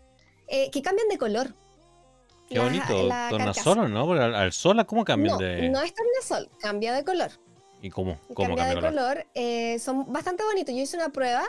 eh, 0.47 0.69
que 0.71 0.81
cambian 0.81 1.07
de 1.07 1.17
color. 1.17 1.53
Qué 2.49 2.59
bonito, 2.59 3.09
tornasol, 3.29 3.91
¿no? 3.91 4.11
al, 4.13 4.51
sol, 4.53 4.83
¿cómo 4.85 5.05
cambian 5.05 5.37
de...? 5.37 5.69
No 5.69 5.81
es 5.81 5.93
tornasol, 5.93 6.49
cambia 6.59 6.93
de 6.93 7.03
color. 7.03 7.31
¿Y 7.81 7.89
cómo? 7.89 8.19
¿Cómo 8.33 8.55
cambia, 8.55 8.75
de 8.75 8.81
color? 8.81 9.27
Eh, 9.35 9.77
son 9.79 10.11
bastante 10.11 10.43
bonitos. 10.43 10.73
Yo 10.73 10.81
hice 10.81 10.97
una 10.97 11.09
prueba, 11.09 11.43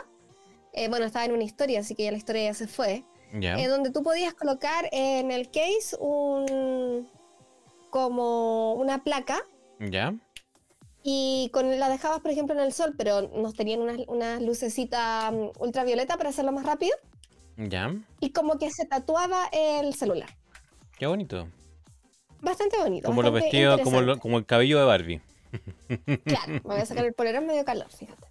bueno, 0.89 1.05
estaba 1.05 1.25
en 1.25 1.31
una 1.31 1.43
historia, 1.43 1.79
así 1.79 1.95
que 1.95 2.03
ya 2.03 2.11
la 2.11 2.17
historia 2.17 2.43
ya 2.43 2.53
se 2.53 2.67
fue. 2.67 3.03
Eh, 3.31 3.67
donde 3.67 3.91
tú 3.91 4.01
podías 4.03 4.33
colocar 4.33 4.89
en 4.91 5.31
el 5.31 5.51
case 5.51 5.95
un 5.99 7.07
como 7.89 8.73
una 8.73 9.03
placa. 9.03 9.39
Ya. 9.79 10.15
Y 11.03 11.49
con, 11.53 11.79
la 11.79 11.89
dejabas, 11.89 12.19
por 12.19 12.31
ejemplo, 12.31 12.55
en 12.55 12.61
el 12.61 12.73
sol, 12.73 12.93
pero 12.97 13.21
nos 13.21 13.53
tenían 13.55 13.81
una, 13.81 13.95
una 14.07 14.39
lucecita 14.39 15.31
mm, 15.31 15.51
ultravioleta 15.59 16.17
para 16.17 16.29
hacerlo 16.29 16.51
más 16.51 16.65
rápido. 16.65 16.95
Ya. 17.57 17.95
Y 18.19 18.31
como 18.31 18.57
que 18.57 18.69
se 18.71 18.85
tatuaba 18.85 19.49
el 19.51 19.93
celular. 19.93 20.29
Qué 20.97 21.07
bonito. 21.07 21.47
Bastante 22.41 22.77
bonito. 22.77 23.07
Como 23.07 23.21
los 23.21 23.33
vestidos, 23.33 23.81
como, 23.81 24.17
como 24.17 24.37
el 24.37 24.45
cabello 24.45 24.79
de 24.79 24.85
Barbie. 24.85 25.21
Claro, 26.25 26.53
me 26.53 26.59
voy 26.59 26.79
a 26.81 26.85
sacar 26.85 27.05
el 27.05 27.13
polerón 27.13 27.45
medio 27.45 27.65
calor, 27.65 27.89
fíjate. 27.89 28.28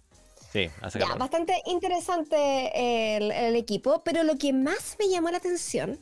Sí, 0.51 0.69
ya, 0.97 1.15
bastante 1.15 1.61
interesante 1.67 3.17
el, 3.17 3.55
equipo, 3.55 4.01
pero 4.03 4.23
lo 4.23 4.35
que 4.37 4.51
más 4.51 4.95
me 4.97 5.07
llamó 5.07 5.29
la 5.29 5.37
atención 5.37 5.99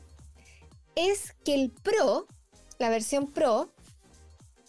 es 0.94 1.34
que 1.44 1.54
el 1.54 1.70
Pro, 1.70 2.26
la 2.78 2.88
versión 2.88 3.30
Pro 3.30 3.74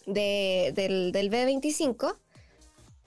del, 0.04 0.74
del 0.74 1.30
B25, 1.30 2.14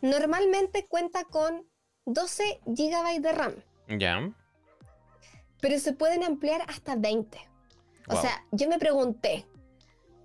normalmente 0.02 0.88
cuenta 0.88 1.24
con 1.26 1.68
12 2.06 2.62
GB 2.66 3.22
de 3.22 3.32
RAM. 3.32 3.56
Ya. 3.88 4.34
Pero 5.62 5.80
se 5.80 5.94
pueden 5.94 6.24
ampliar 6.24 6.64
hasta 6.68 6.96
20. 6.96 7.38
O 8.08 8.20
sea, 8.20 8.46
yo 8.52 8.68
me 8.68 8.80
pregunté, 8.80 9.46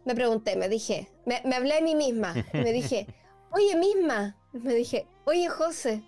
me 0.05 0.15
pregunté, 0.15 0.57
me 0.57 0.69
dije, 0.69 1.09
me, 1.27 1.43
me 1.45 1.57
hablé 1.57 1.79
a 1.79 1.81
mí 1.81 1.95
misma, 1.95 2.35
me 2.53 2.73
dije, 2.73 3.07
oye 3.53 3.77
misma, 3.77 4.37
me 4.53 4.75
dije, 4.75 5.07
oye 5.27 5.49
José, 5.49 6.03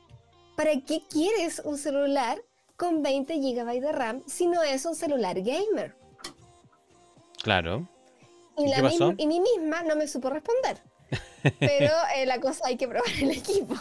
¿para 0.61 0.79
qué 0.83 1.01
quieres 1.09 1.63
un 1.65 1.79
celular 1.79 2.39
con 2.77 3.03
20 3.03 3.35
GB 3.39 3.81
de 3.81 3.93
RAM 3.93 4.23
si 4.27 4.47
no 4.47 4.63
es 4.63 4.85
un 4.85 4.95
celular 4.95 5.41
gamer? 5.41 5.97
Claro. 7.43 7.89
Y, 8.59 8.71
¿Y, 8.71 8.83
pasó? 8.83 9.15
y 9.17 9.27
mí 9.27 9.41
misma 9.41 9.83
no 9.85 9.97
me 9.97 10.07
supo 10.07 10.29
responder. 10.29 10.77
Pero 11.61 11.95
eh, 12.15 12.27
la 12.27 12.41
cosa 12.41 12.67
hay 12.67 12.77
que 12.77 12.87
probar 12.87 13.11
el 13.23 13.31
equipo. 13.31 13.75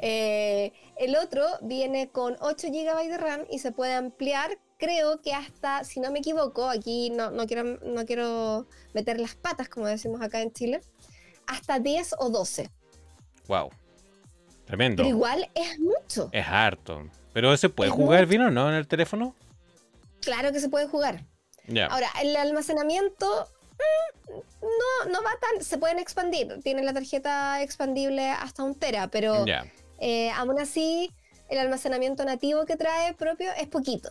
Eh, 0.00 0.72
el 0.96 1.14
otro 1.14 1.46
viene 1.60 2.08
con 2.08 2.36
8 2.40 2.66
GB 2.72 3.08
de 3.08 3.16
RAM 3.16 3.44
y 3.48 3.60
se 3.60 3.70
puede 3.70 3.94
ampliar, 3.94 4.58
creo 4.78 5.22
que 5.22 5.32
hasta, 5.32 5.84
si 5.84 6.00
no 6.00 6.10
me 6.10 6.18
equivoco, 6.18 6.68
aquí 6.68 7.10
no, 7.10 7.30
no, 7.30 7.46
quiero, 7.46 7.78
no 7.84 8.04
quiero 8.04 8.66
meter 8.94 9.20
las 9.20 9.36
patas, 9.36 9.68
como 9.68 9.86
decimos 9.86 10.20
acá 10.22 10.40
en 10.40 10.52
Chile, 10.52 10.80
hasta 11.46 11.78
10 11.78 12.16
o 12.18 12.30
12. 12.30 12.68
Wow. 13.46 13.70
Tremendo. 14.70 15.02
Pero 15.02 15.08
igual 15.08 15.50
es 15.56 15.80
mucho. 15.80 16.28
Es 16.30 16.46
harto. 16.46 17.08
¿Pero 17.32 17.56
se 17.56 17.68
puede 17.68 17.90
jugar 17.90 18.26
bien 18.26 18.42
o 18.42 18.50
no 18.52 18.68
en 18.68 18.76
el 18.76 18.86
teléfono? 18.86 19.34
Claro 20.20 20.52
que 20.52 20.60
se 20.60 20.68
puede 20.68 20.86
jugar. 20.86 21.24
Ahora, 21.90 22.08
el 22.22 22.36
almacenamiento 22.36 23.48
mm, 24.28 24.32
no, 24.62 25.12
no 25.12 25.22
va 25.24 25.30
tan. 25.40 25.64
Se 25.64 25.76
pueden 25.76 25.98
expandir. 25.98 26.60
Tiene 26.62 26.84
la 26.84 26.92
tarjeta 26.92 27.60
expandible 27.62 28.30
hasta 28.30 28.62
un 28.62 28.76
tera, 28.76 29.08
pero 29.08 29.44
eh, 29.98 30.30
aún 30.30 30.60
así, 30.60 31.10
el 31.48 31.58
almacenamiento 31.58 32.24
nativo 32.24 32.64
que 32.64 32.76
trae 32.76 33.12
propio 33.14 33.50
es 33.58 33.66
poquito. 33.66 34.10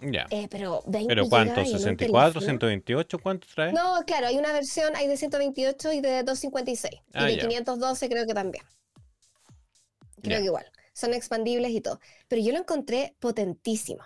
Ya. 0.00 0.26
Eh, 0.30 0.46
pero 0.50 0.84
¿Pero 1.08 1.28
cuánto? 1.28 1.62
¿64, 1.62 2.40
128? 2.40 3.18
¿Cuánto 3.18 3.48
trae? 3.52 3.72
No, 3.72 4.04
claro, 4.06 4.28
hay 4.28 4.38
una 4.38 4.52
versión, 4.52 4.94
hay 4.94 5.08
de 5.08 5.16
128 5.16 5.92
y 5.92 6.00
de 6.00 6.22
256. 6.22 6.94
y 6.94 7.00
ah, 7.14 7.24
de 7.24 7.38
512 7.38 8.08
creo 8.08 8.26
que 8.26 8.34
también. 8.34 8.64
Creo 10.22 10.38
que 10.38 10.46
igual. 10.46 10.66
Son 10.92 11.14
expandibles 11.14 11.70
y 11.72 11.80
todo. 11.80 12.00
Pero 12.28 12.42
yo 12.42 12.52
lo 12.52 12.58
encontré 12.58 13.14
potentísimo. 13.18 14.02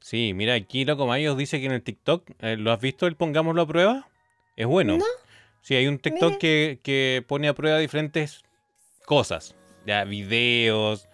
Sí, 0.00 0.32
mira, 0.34 0.54
aquí 0.54 0.84
Loco 0.84 1.06
Mayos 1.06 1.36
dice 1.36 1.60
que 1.60 1.66
en 1.66 1.72
el 1.72 1.82
TikTok, 1.82 2.30
eh, 2.40 2.56
¿lo 2.56 2.72
has 2.72 2.80
visto 2.80 3.06
el 3.06 3.16
pongámoslo 3.16 3.62
a 3.62 3.66
prueba? 3.66 4.08
Es 4.56 4.66
bueno. 4.66 4.96
¿No? 4.96 5.04
Sí, 5.60 5.74
hay 5.74 5.86
un 5.86 5.98
TikTok 5.98 6.38
que, 6.38 7.24
pone 7.26 7.48
a 7.48 7.54
prueba 7.54 7.78
diferentes 7.78 8.42
cosas. 9.04 9.54
Ya, 9.86 10.04
videos, 10.04 11.08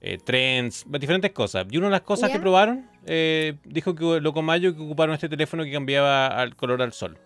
eh, 0.00 0.18
trends, 0.22 0.84
diferentes 0.88 1.32
cosas. 1.32 1.66
Y 1.70 1.78
una 1.78 1.86
de 1.86 1.92
las 1.92 2.02
cosas 2.02 2.30
que 2.30 2.38
probaron, 2.38 2.90
eh, 3.06 3.56
dijo 3.64 3.94
que 3.94 4.20
Loco 4.20 4.42
Mayo 4.42 4.74
que 4.74 4.82
ocuparon 4.82 5.14
este 5.14 5.28
teléfono 5.28 5.64
que 5.64 5.72
cambiaba 5.72 6.26
al 6.26 6.54
color 6.56 6.82
al 6.82 6.92
sol. 6.92 7.18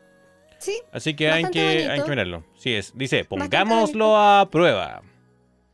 Sí. 0.58 0.80
Así 0.92 1.14
que 1.14 1.30
hay 1.30 1.50
que, 1.50 1.88
hay 1.88 2.02
que 2.02 2.10
mirarlo. 2.10 2.44
Sí 2.56 2.74
es. 2.74 2.92
Dice, 2.96 3.24
pongámoslo 3.24 4.16
a 4.16 4.48
prueba. 4.50 5.02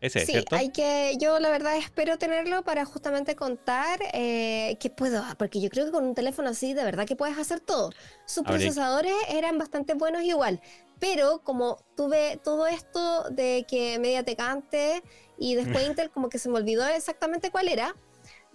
Ese 0.05 0.19
es, 0.21 0.27
sí, 0.27 0.33
¿cierto? 0.33 0.57
hay 0.57 0.69
que, 0.71 1.17
yo 1.19 1.39
la 1.41 1.49
verdad 1.49 1.77
espero 1.77 2.19
tenerlo 2.19 2.63
para 2.63 2.85
justamente 2.85 3.35
contar 3.35 3.99
eh, 4.13 4.77
qué 4.81 4.91
puedo, 4.91 5.23
porque 5.39 5.61
yo 5.61 5.71
creo 5.71 5.87
que 5.87 5.93
con 5.93 6.05
un 6.05 6.15
teléfono 6.15 6.51
así 6.51 6.75
de 6.75 6.85
verdad 6.85 7.07
que 7.07 7.17
puedes 7.17 7.39
hacer 7.39 7.61
todo. 7.61 7.91
Sus 8.27 8.45
procesadores 8.45 9.15
eran 9.31 9.57
bastante 9.57 9.95
buenos 9.95 10.23
igual, 10.23 10.61
pero 10.99 11.41
como 11.43 11.79
tuve 11.97 12.39
todo 12.45 12.67
esto 12.67 13.31
de 13.31 13.65
que 13.69 13.99
MediaTek 13.99 14.41
antes 14.41 15.01
y 15.39 15.55
después 15.55 15.85
Intel, 15.89 16.11
como 16.11 16.29
que 16.29 16.39
se 16.39 16.49
me 16.51 16.57
olvidó 16.59 16.87
exactamente 16.87 17.51
cuál 17.51 17.69
era, 17.69 17.97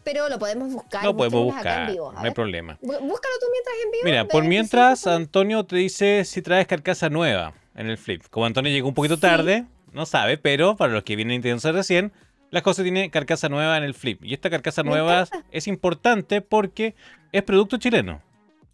pero 0.03 0.29
lo 0.29 0.37
podemos 0.39 0.71
buscar. 0.71 1.03
Lo 1.03 1.17
podemos 1.17 1.41
en 1.41 1.45
buscar, 1.47 1.91
vivo, 1.91 2.11
no 2.13 2.19
hay 2.21 2.31
problema. 2.31 2.77
Bú- 2.81 2.99
Búscalo 3.01 3.35
tú 3.39 3.47
mientras 3.51 3.75
en 3.83 3.91
vivo. 3.91 4.03
Mira, 4.05 4.27
por 4.27 4.43
mientras, 4.43 5.07
Antonio 5.07 5.65
te 5.65 5.77
dice 5.77 6.23
si 6.25 6.41
traes 6.41 6.67
carcasa 6.67 7.09
nueva 7.09 7.53
en 7.75 7.89
el 7.89 7.97
flip. 7.97 8.23
Como 8.29 8.45
Antonio 8.45 8.71
llegó 8.71 8.87
un 8.87 8.93
poquito 8.93 9.15
Sí. 9.15 9.21
tarde, 9.21 9.65
no 9.93 10.05
sabe, 10.05 10.37
pero 10.37 10.75
para 10.75 10.93
los 10.93 11.03
que 11.03 11.15
vienen 11.15 11.35
intentos 11.35 11.73
recién, 11.73 12.11
la 12.51 12.61
cosa 12.61 12.83
tiene 12.83 13.11
carcasa 13.11 13.49
nueva 13.49 13.77
en 13.77 13.83
el 13.83 13.93
flip. 13.93 14.23
Y 14.23 14.33
esta 14.33 14.49
carcasa 14.49 14.83
Me 14.83 14.89
nueva 14.91 15.21
encanta. 15.21 15.45
es 15.51 15.67
importante 15.67 16.41
porque 16.41 16.95
es 17.31 17.43
producto 17.43 17.77
chileno. 17.77 18.21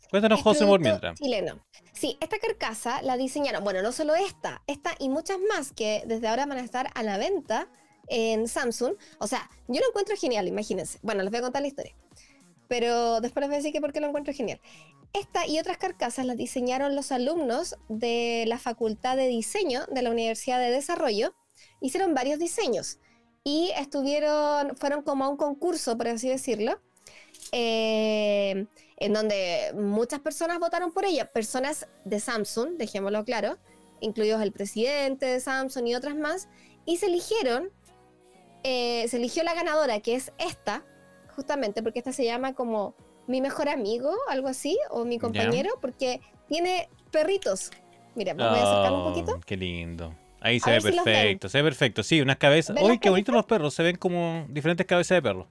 Cuéntanos, 0.10 0.42
José, 0.42 0.66
por 0.66 0.80
producto 0.80 1.08
mientras. 1.08 1.20
Chileno. 1.20 1.60
Sí, 1.92 2.18
esta 2.22 2.38
carcasa 2.40 3.02
la 3.02 3.18
diseñaron, 3.18 3.64
bueno, 3.64 3.82
no 3.82 3.92
solo 3.92 4.16
esta, 4.16 4.62
esta 4.68 4.96
y 5.00 5.10
muchas 5.10 5.38
más 5.50 5.72
que 5.74 6.04
desde 6.06 6.28
ahora 6.28 6.46
van 6.46 6.58
a 6.58 6.62
estar 6.62 6.90
a 6.94 7.04
la 7.04 7.18
venta 7.18 7.68
en 8.08 8.48
Samsung. 8.48 8.94
O 9.20 9.28
sea, 9.28 9.50
yo 9.68 9.80
lo 9.82 9.88
encuentro 9.90 10.16
genial, 10.16 10.48
imagínense. 10.48 11.00
Bueno, 11.02 11.24
les 11.24 11.32
voy 11.32 11.40
a 11.40 11.44
contar 11.44 11.62
la 11.62 11.68
historia. 11.68 11.94
Pero 12.78 13.22
después 13.22 13.42
les 13.42 13.48
voy 13.48 13.56
a 13.56 13.60
decir 13.60 13.72
que 13.72 13.80
por 13.80 13.94
qué 13.94 14.02
lo 14.02 14.08
encuentro 14.08 14.34
genial. 14.34 14.60
Esta 15.14 15.48
y 15.48 15.60
otras 15.60 15.78
carcasas 15.78 16.26
las 16.26 16.36
diseñaron 16.36 16.94
los 16.94 17.14
alumnos 17.14 17.78
de 17.88 18.44
la 18.48 18.60
Facultad 18.60 19.16
de 19.16 19.30
Diseño 19.30 19.86
de 19.86 20.02
la 20.02 20.12
Universidad 20.12 20.60
de 20.60 20.72
Desarrollo. 20.72 21.34
Hicieron 21.80 22.14
varios 22.14 22.38
diseños 22.38 23.00
y 23.46 23.72
estuvieron, 23.78 24.76
fueron 24.76 25.04
como 25.04 25.24
a 25.24 25.30
un 25.30 25.38
concurso, 25.38 25.98
por 25.98 26.10
así 26.10 26.28
decirlo, 26.28 26.82
eh, 27.54 28.66
en 28.98 29.14
donde 29.14 29.72
muchas 29.74 30.20
personas 30.20 30.60
votaron 30.60 30.92
por 30.92 31.06
ella, 31.06 31.32
personas 31.32 31.88
de 32.04 32.20
Samsung, 32.20 32.72
dejémoslo 32.78 33.24
claro, 33.24 33.58
incluidos 34.02 34.42
el 34.42 34.52
presidente 34.52 35.28
de 35.28 35.40
Samsung 35.40 35.88
y 35.88 35.96
otras 35.96 36.18
más, 36.18 36.50
y 36.86 36.98
se 36.98 37.06
eligieron, 37.06 37.72
eh, 38.64 39.08
se 39.08 39.16
eligió 39.16 39.44
la 39.44 39.54
ganadora, 39.54 40.02
que 40.02 40.16
es 40.16 40.34
esta, 40.40 40.84
justamente 41.36 41.84
porque 41.84 42.00
esta 42.00 42.12
se 42.14 42.26
llama 42.26 42.54
como 42.54 42.96
mi 43.28 43.42
mejor 43.42 43.70
amigo, 43.70 44.12
algo 44.30 44.48
así, 44.48 44.78
o 44.90 45.04
mi 45.06 45.18
compañero, 45.20 45.72
porque 45.82 46.22
tiene 46.48 46.90
perritos. 47.12 47.72
Mira, 48.16 48.34
me 48.34 48.48
voy 48.48 48.58
a 48.60 48.64
acercar 48.64 48.94
un 48.94 49.00
Oh, 49.02 49.14
poquito. 49.14 49.40
Qué 49.46 49.58
lindo. 49.58 50.14
Ahí 50.42 50.58
A 50.58 50.60
se 50.60 50.72
ve 50.72 50.82
si 50.82 50.92
perfecto, 50.92 51.50
se 51.50 51.58
ve 51.58 51.64
perfecto. 51.64 52.04
Sí, 52.04 52.22
unas 52.22 52.38
cabezas. 52.38 52.76
¿Ven 52.76 52.86
¡Uy, 52.86 53.00
qué 53.00 53.10
bonitos 53.10 53.34
los 53.34 53.46
perros! 53.46 53.74
Se 53.74 53.82
ven 53.84 53.96
como 53.98 54.46
diferentes 54.50 54.86
cabezas 54.86 55.16
de 55.18 55.22
perro. 55.24 55.48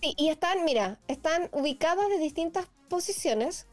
Sí, 0.00 0.14
y 0.16 0.28
están, 0.30 0.64
mira, 0.64 0.98
están 1.06 1.48
ubicadas 1.52 2.08
de 2.08 2.18
distintas 2.18 2.66
posiciones. 2.88 3.66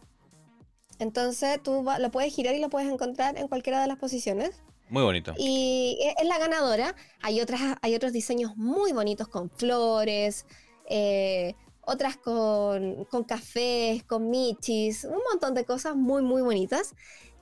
Entonces 0.99 1.61
tú 1.63 1.83
va- 1.83 1.97
lo 1.99 2.11
puedes 2.11 2.33
girar 2.35 2.53
y 2.55 2.59
lo 2.59 2.69
puedes 2.69 2.91
encontrar 2.91 3.37
en 3.37 3.47
cualquiera 3.47 3.81
de 3.81 3.87
las 3.87 3.97
posiciones. 3.97 4.61
Muy 4.89 5.03
bonito. 5.03 5.33
Y 5.37 5.97
e- 6.01 6.15
es 6.21 6.27
la 6.27 6.37
ganadora. 6.39 6.95
Hay, 7.21 7.39
otras, 7.41 7.61
hay 7.81 7.95
otros 7.95 8.11
diseños 8.11 8.57
muy 8.57 8.91
bonitos 8.91 9.27
con 9.27 9.49
flores, 9.49 10.45
eh, 10.89 11.55
otras 11.81 12.17
con, 12.17 13.05
con 13.05 13.23
cafés, 13.23 14.03
con 14.03 14.29
michis, 14.29 15.05
un 15.05 15.21
montón 15.29 15.53
de 15.55 15.63
cosas 15.65 15.95
muy, 15.95 16.21
muy 16.21 16.41
bonitas. 16.41 16.93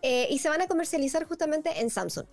Eh, 0.03 0.27
y 0.29 0.37
se 0.39 0.47
van 0.49 0.61
a 0.61 0.67
comercializar 0.67 1.25
justamente 1.25 1.81
en 1.81 1.89
Samsung. 1.89 2.27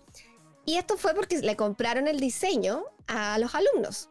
Y 0.66 0.76
esto 0.76 0.96
fue 0.98 1.14
porque 1.14 1.38
le 1.38 1.56
compraron 1.56 2.06
el 2.08 2.20
diseño 2.20 2.84
a 3.06 3.38
los 3.38 3.54
alumnos. 3.54 4.10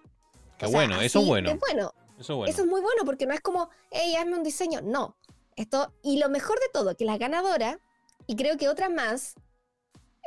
Qué 0.57 0.65
O 0.65 0.69
sea, 0.69 0.77
bueno, 0.79 1.01
eso 1.01 1.19
es 1.21 1.27
bueno. 1.27 1.57
bueno. 1.59 1.93
Eso 2.19 2.33
es 2.33 2.37
bueno. 2.37 2.51
Eso 2.51 2.61
es 2.63 2.67
muy 2.67 2.81
bueno 2.81 3.03
porque 3.05 3.25
no 3.25 3.33
es 3.33 3.41
como, 3.41 3.69
hey, 3.91 4.15
hazme 4.15 4.37
un 4.37 4.43
diseño. 4.43 4.81
No. 4.81 5.17
Esto, 5.55 5.93
y 6.01 6.17
lo 6.17 6.29
mejor 6.29 6.59
de 6.59 6.67
todo, 6.73 6.95
que 6.97 7.05
la 7.05 7.17
ganadora, 7.17 7.79
y 8.25 8.35
creo 8.35 8.57
que 8.57 8.69
otra 8.69 8.89
más, 8.89 9.35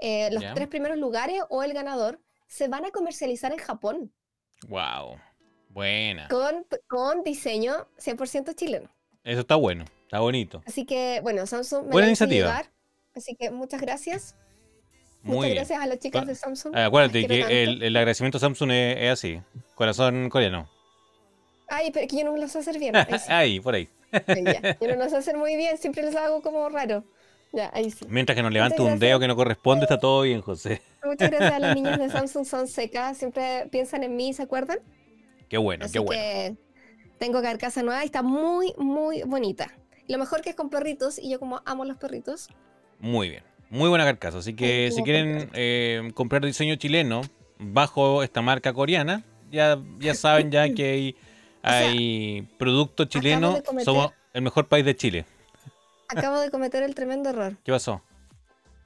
eh, 0.00 0.28
los 0.30 0.42
Ya. 0.42 0.54
tres 0.54 0.68
primeros 0.68 0.98
lugares 0.98 1.42
o 1.48 1.62
el 1.62 1.72
ganador, 1.72 2.20
se 2.48 2.68
van 2.68 2.84
a 2.84 2.90
comercializar 2.90 3.52
en 3.52 3.58
Japón 3.58 4.12
Wow. 4.68 5.16
Buena. 5.76 6.26
con, 6.28 6.64
con 6.88 7.22
diseño 7.22 7.86
100% 7.98 8.54
chileno. 8.54 8.88
Eso 9.24 9.40
está 9.40 9.56
bueno. 9.56 9.84
Está 10.04 10.20
bonito. 10.20 10.62
Así 10.66 10.86
que, 10.86 11.20
bueno, 11.22 11.46
Samsung 11.46 11.84
me 11.84 11.92
Buena 11.92 12.08
iniciativa. 12.08 12.46
llegar, 12.46 12.70
así 13.14 13.36
que 13.36 13.50
muchas 13.50 13.82
gracias. 13.82 14.36
Muy 15.22 15.34
muchas 15.36 15.44
bien. 15.48 15.56
gracias 15.56 15.80
a 15.82 15.86
las 15.86 15.98
chicas 15.98 16.26
de 16.26 16.34
Samsung. 16.34 16.74
Ah, 16.74 16.86
acuérdate 16.86 17.26
que 17.26 17.62
el, 17.62 17.82
el 17.82 17.94
agradecimiento 17.94 18.38
a 18.38 18.40
Samsung 18.40 18.70
es, 18.70 18.96
es 19.00 19.10
así. 19.10 19.42
Corazón 19.74 20.30
coreano. 20.30 20.66
Ay, 21.68 21.90
pero 21.92 22.06
que 22.08 22.16
yo 22.16 22.24
no 22.24 22.32
me 22.32 22.38
lo 22.40 22.48
sé 22.48 22.60
hacer 22.60 22.78
bien. 22.78 22.94
Ahí 23.28 23.60
por 23.60 23.74
ahí. 23.74 23.86
Ya. 24.12 24.78
Yo 24.80 24.88
no 24.88 24.94
lo 24.94 25.10
sé 25.10 25.16
hacer 25.18 25.36
muy 25.36 25.56
bien, 25.56 25.76
siempre 25.76 26.02
los 26.04 26.16
hago 26.16 26.40
como 26.40 26.66
raro. 26.70 27.04
Ya, 27.52 27.70
ahí 27.74 27.90
sí. 27.90 28.06
Mientras 28.08 28.34
que 28.34 28.42
nos 28.42 28.52
levante 28.52 28.80
un 28.80 28.98
dedo 28.98 29.18
que 29.20 29.28
no 29.28 29.36
corresponde, 29.36 29.84
está 29.84 29.98
todo 30.00 30.22
bien, 30.22 30.40
José. 30.40 30.80
Muchas 31.04 31.30
gracias 31.30 31.52
a 31.52 31.58
las 31.58 31.74
niñas 31.74 31.98
de 31.98 32.08
Samsung, 32.10 32.46
son 32.46 32.66
secas, 32.66 33.18
siempre 33.18 33.66
piensan 33.70 34.04
en 34.04 34.16
mí, 34.16 34.32
¿se 34.32 34.42
acuerdan? 34.42 34.78
Qué 35.48 35.58
bueno, 35.58 35.84
Así 35.84 35.94
qué 35.94 35.98
bueno. 36.00 36.20
que 36.22 36.56
tengo 37.18 37.40
carcasa 37.42 37.82
nueva 37.82 38.02
y 38.02 38.06
está 38.06 38.22
muy, 38.22 38.74
muy 38.78 39.22
bonita. 39.22 39.72
Lo 40.08 40.18
mejor 40.18 40.40
que 40.42 40.50
es 40.50 40.56
con 40.56 40.70
perritos, 40.70 41.18
y 41.18 41.30
yo 41.30 41.38
como 41.40 41.62
amo 41.64 41.84
los 41.84 41.96
perritos. 41.96 42.48
Muy 43.00 43.28
bien. 43.30 43.42
Muy 43.70 43.88
buena 43.88 44.04
carcasa. 44.04 44.38
Así 44.38 44.54
que 44.54 44.90
si 44.92 45.02
quieren 45.02 45.50
eh, 45.54 46.10
comprar 46.14 46.44
diseño 46.44 46.76
chileno 46.76 47.22
bajo 47.58 48.22
esta 48.22 48.40
marca 48.42 48.72
coreana, 48.72 49.24
ya, 49.50 49.78
ya 49.98 50.14
saben 50.14 50.50
ya 50.50 50.72
que 50.72 50.90
hay, 50.90 51.12
sea, 51.64 51.78
hay 51.88 52.42
producto 52.58 53.04
chileno. 53.06 53.60
cometer- 53.64 53.84
Somos 53.84 54.12
el 54.32 54.42
mejor 54.42 54.66
país 54.68 54.84
de 54.84 54.94
Chile. 54.94 55.24
Acabo 56.08 56.38
de 56.38 56.50
cometer 56.52 56.84
el 56.84 56.94
tremendo 56.94 57.30
error. 57.30 57.56
¿Qué 57.64 57.72
pasó? 57.72 58.00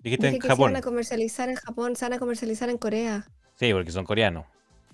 Dijiste 0.02 0.28
Dije 0.28 0.36
en 0.36 0.40
que 0.40 0.46
se 0.46 0.52
Japón. 0.52 0.72
van 0.72 0.76
a 0.80 0.82
comercializar 0.82 1.50
en 1.50 1.56
Japón, 1.56 1.94
se 1.96 2.06
van 2.06 2.14
a 2.14 2.18
comercializar 2.18 2.70
en 2.70 2.78
Corea. 2.78 3.26
Sí, 3.56 3.70
porque 3.74 3.90
son 3.92 4.06
coreanos. 4.06 4.46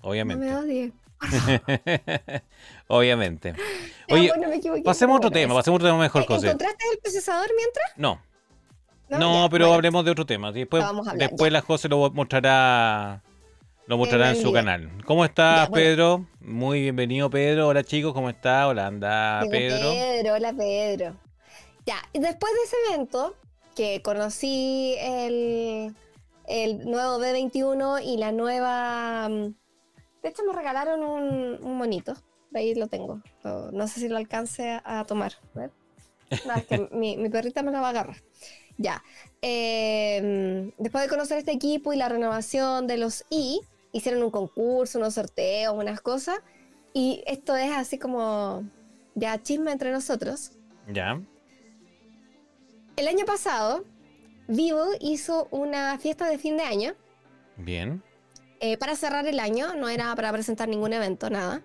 No 0.03 0.09
Obviamente. 0.09 0.45
me 0.45 0.53
odie. 0.55 0.91
Obviamente. 2.87 3.53
Oye, 4.09 4.29
bueno, 4.29 4.49
me 4.49 4.55
equivoqué, 4.55 4.81
pasemos 4.83 5.15
a 5.15 5.17
otro 5.17 5.31
tema, 5.31 5.53
pasemos 5.53 5.77
otro 5.77 5.87
tema 5.89 5.99
mejor, 5.99 6.21
Eh, 6.23 6.25
José. 6.27 6.47
¿Encontraste 6.47 6.83
el 6.93 6.99
procesador 6.99 7.47
mientras? 7.57 7.85
No, 7.97 8.21
no, 9.09 9.43
Ya, 9.43 9.49
pero 9.49 9.65
bueno. 9.65 9.73
hablemos 9.75 10.05
de 10.05 10.11
otro 10.11 10.25
tema. 10.25 10.51
Después, 10.51 10.81
Ya, 10.81 10.87
vamos 10.87 11.07
a 11.07 11.11
hablar, 11.11 11.29
después 11.29 11.49
ya. 11.49 11.53
la 11.53 11.61
José 11.61 11.89
lo 11.89 12.09
mostrará, 12.11 13.21
lo 13.87 13.97
mostrará 13.97 14.29
en 14.31 14.41
su 14.41 14.51
canal. 14.53 14.89
¿Cómo 15.05 15.25
estás, 15.25 15.69
bueno. 15.69 15.83
Pedro? 15.85 16.25
Muy 16.41 16.81
bienvenido, 16.81 17.29
Pedro. 17.29 17.67
Hola, 17.67 17.83
chicos, 17.83 18.13
¿cómo 18.13 18.29
está? 18.29 18.67
Hola, 18.67 18.87
anda, 18.87 19.41
Pedro. 19.49 19.91
Pedro, 19.91 20.33
hola 20.35 20.53
Pedro. 20.53 21.15
Ya, 21.85 21.97
después 22.13 22.53
de 22.53 22.59
ese 22.65 22.75
evento, 22.93 23.35
que 23.75 24.01
conocí 24.01 24.95
el, 24.99 25.93
el 26.47 26.85
nuevo 26.89 27.19
B21 27.19 28.01
y 28.03 28.17
la 28.17 28.31
nueva... 28.31 29.29
mm, 29.29 29.53
De 30.23 30.29
hecho, 30.29 30.43
me 30.43 30.53
regalaron 30.53 31.03
un, 31.03 31.59
un 31.63 31.77
monito. 31.77 32.13
De 32.51 32.59
ahí 32.59 32.75
lo 32.75 32.87
tengo. 32.87 33.21
No, 33.43 33.71
no 33.71 33.87
sé 33.87 33.99
si 33.99 34.07
lo 34.07 34.17
alcance 34.17 34.69
a, 34.69 34.99
a 34.99 35.05
tomar. 35.05 35.33
Ver. 35.53 35.71
No, 36.45 36.53
es 36.55 36.65
que 36.65 36.89
mi, 36.91 37.17
mi 37.17 37.29
perrita 37.29 37.63
me 37.63 37.71
lo 37.71 37.79
va 37.81 37.87
a 37.87 37.89
agarrar. 37.91 38.17
Ya. 38.77 39.03
eh, 39.41 40.71
después 40.77 41.03
de 41.03 41.09
conocer 41.09 41.39
este 41.39 41.51
equipo 41.51 41.93
y 41.93 41.97
la 41.97 42.09
renovación 42.09 42.85
de 42.87 42.97
los 42.97 43.25
I, 43.29 43.59
hicieron 43.91 44.21
un 44.23 44.29
concurso, 44.31 44.99
unos 44.99 45.15
sorteos, 45.15 45.73
unas 45.75 46.01
cosas. 46.01 46.39
Y 46.93 47.23
esto 47.27 47.55
es 47.55 47.71
así 47.71 47.97
como 47.97 48.63
ya 49.15 49.41
chisme 49.41 49.71
entre 49.71 49.91
nosotros. 49.91 50.51
Ya. 50.87 51.21
El 52.95 53.07
año 53.07 53.25
pasado, 53.25 53.83
Vivo 54.47 54.85
hizo 54.99 55.47
una 55.51 55.97
fiesta 55.99 56.27
de 56.29 56.37
fin 56.37 56.57
de 56.57 56.63
año 56.63 56.93
Bien. 57.57 58.01
Eh, 58.59 58.77
para 58.77 58.95
cerrar 58.95 59.27
el 59.27 59.39
año, 59.39 59.75
no 59.75 59.89
era 59.89 60.15
para 60.15 60.31
presentar 60.31 60.67
ningún 60.67 60.93
evento, 60.93 61.29
nada. 61.29 61.61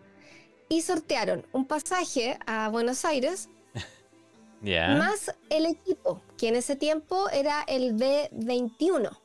Y 0.68 0.82
sortearon 0.82 1.46
un 1.52 1.66
pasaje 1.66 2.38
a 2.46 2.68
Buenos 2.68 3.04
Aires 3.04 3.48
más 4.62 5.34
el 5.50 5.66
equipo, 5.66 6.22
que 6.38 6.48
en 6.48 6.56
ese 6.56 6.76
tiempo 6.76 7.28
era 7.30 7.62
el 7.66 7.94
B21. 7.96 9.18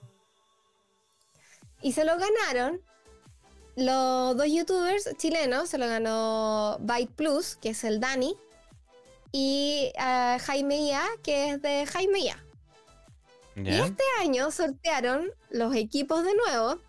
Y 1.82 1.92
se 1.92 2.04
lo 2.06 2.14
ganaron 2.18 2.82
los 3.76 4.36
dos 4.36 4.48
youtubers 4.48 5.16
chilenos, 5.18 5.70
se 5.70 5.78
lo 5.78 5.88
ganó 5.88 6.78
Byte 6.80 7.12
Plus, 7.16 7.56
que 7.56 7.70
es 7.70 7.84
el 7.84 8.00
Dani, 8.00 8.36
y 9.32 9.92
Jaime 9.96 10.82
Ia, 10.82 11.04
que 11.22 11.52
es 11.52 11.62
de 11.62 11.86
Jaime. 11.86 12.34
Y 13.56 13.70
este 13.70 14.04
año 14.22 14.52
sortearon 14.52 15.32
los 15.50 15.76
equipos 15.76 16.24
de 16.24 16.34
nuevo, 16.36 16.80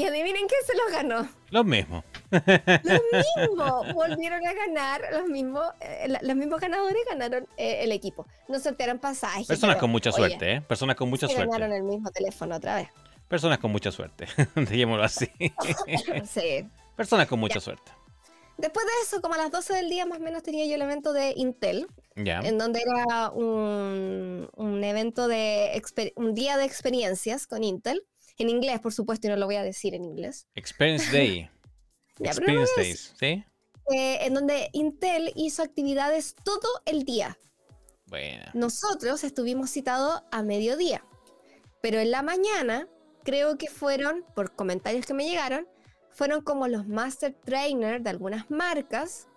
y 0.00 0.04
adivinen 0.06 0.46
quién 0.46 0.60
se 0.66 0.76
los 0.76 0.92
ganó. 0.92 1.28
Lo 1.50 1.64
mismo. 1.64 2.04
Los 2.30 2.42
mismos 3.46 3.92
volvieron 3.94 4.46
a 4.46 4.52
ganar, 4.52 5.02
los 5.12 5.28
mismos, 5.28 5.64
eh, 5.80 6.06
la- 6.08 6.20
los 6.22 6.36
mismos 6.36 6.60
ganadores 6.60 7.02
ganaron 7.08 7.46
eh, 7.56 7.80
el 7.82 7.92
equipo. 7.92 8.26
No 8.48 8.58
sortearon 8.60 8.98
pasajes. 8.98 9.46
Personas 9.46 9.76
pero, 9.76 9.80
con 9.80 9.90
mucha 9.90 10.10
oye, 10.10 10.16
suerte, 10.18 10.52
¿eh? 10.54 10.60
Personas 10.62 10.96
con 10.96 11.08
mucha 11.10 11.26
suerte. 11.26 11.46
ganaron 11.50 11.72
el 11.74 11.82
mismo 11.82 12.10
teléfono 12.10 12.56
otra 12.56 12.76
vez. 12.76 12.88
Personas 13.28 13.58
con 13.58 13.70
mucha 13.72 13.90
suerte, 13.92 14.26
digámoslo 14.70 15.04
así. 15.04 15.28
sí. 16.24 16.66
Personas 16.96 17.26
con 17.28 17.38
mucha 17.40 17.60
suerte. 17.60 17.92
Después 18.58 18.84
de 18.84 18.92
eso, 19.06 19.22
como 19.22 19.34
a 19.34 19.38
las 19.38 19.50
12 19.50 19.72
del 19.72 19.88
día 19.88 20.04
más 20.04 20.18
o 20.18 20.22
menos 20.22 20.42
tenía 20.42 20.66
yo 20.66 20.74
el 20.74 20.82
evento 20.82 21.14
de 21.14 21.32
Intel, 21.34 21.86
Ya. 22.14 22.40
en 22.40 22.58
donde 22.58 22.82
era 22.82 23.30
un, 23.30 24.50
un 24.54 24.84
evento 24.84 25.28
de 25.28 25.80
un 26.16 26.34
día 26.34 26.58
de 26.58 26.66
experiencias 26.66 27.46
con 27.46 27.64
Intel, 27.64 28.02
en 28.42 28.50
inglés 28.50 28.80
por 28.80 28.92
supuesto, 28.92 29.26
y 29.26 29.30
no 29.30 29.36
lo 29.36 29.46
voy 29.46 29.56
a 29.56 29.62
decir 29.62 29.94
en 29.94 30.04
inglés, 30.04 30.46
Experience 30.54 31.10
Day. 31.10 31.50
Ya, 32.22 32.32
no 32.34 32.38
Experience 32.38 32.72
a 32.76 32.80
Days, 32.82 33.14
¿sí? 33.18 33.44
eh, 33.90 34.18
en 34.26 34.34
donde 34.34 34.68
Intel 34.72 35.32
hizo 35.36 35.62
actividades 35.62 36.34
todo 36.44 36.68
el 36.84 37.04
día. 37.04 37.38
Buena. 38.06 38.50
Nosotros 38.52 39.24
estuvimos 39.24 39.70
citados 39.70 40.22
a 40.30 40.42
mediodía, 40.42 41.02
pero 41.80 41.98
en 41.98 42.10
la 42.10 42.22
mañana 42.22 42.88
creo 43.24 43.56
que 43.56 43.68
fueron, 43.68 44.24
por 44.34 44.54
comentarios 44.54 45.06
que 45.06 45.14
me 45.14 45.26
llegaron, 45.26 45.66
fueron 46.10 46.42
como 46.42 46.68
los 46.68 46.86
master 46.86 47.34
trainer 47.44 48.02
de 48.02 48.10
algunas 48.10 48.50
marcas 48.50 49.28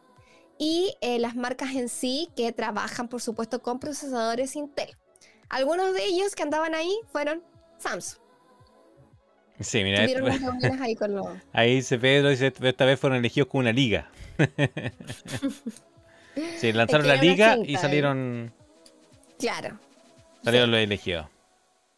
y 0.58 0.95
eh, 1.01 1.20
las 1.20 1.36
marcas 1.36 1.76
en 1.76 1.89
sí 1.89 2.30
que 2.36 2.51
trabajan, 2.51 3.08
por 3.08 3.22
supuesto, 3.22 3.62
con 3.62 3.80
procesadores 3.80 4.56
Intel. 4.56 4.97
Algunos 5.49 5.93
de 5.93 6.06
ellos 6.06 6.36
que 6.36 6.43
andaban 6.43 6.76
ahí 6.76 6.99
fueron 7.12 7.43
Samsung. 7.80 8.22
Sí, 9.60 9.84
mira, 9.84 10.01
ahí 10.82 10.95
con 10.95 11.14
los... 11.14 11.28
ahí 11.54 11.76
dice 11.76 11.99
Pedro, 11.99 12.30
dice, 12.30 12.51
esta 12.62 12.86
vez 12.86 12.99
fueron 12.99 13.20
elegidos 13.20 13.49
con 13.49 13.62
una 13.62 13.72
liga. 13.72 14.10
sí, 16.60 16.74
lanzaron 16.74 17.08
la 17.08 17.16
liga 17.16 17.54
cinta 17.54 17.70
y 17.70 17.76
ahí. 17.76 17.82
salieron, 17.82 18.54
Claro. 19.38 19.80
salieron 20.43 20.72
los 20.72 20.80
elegidos. 20.80 21.28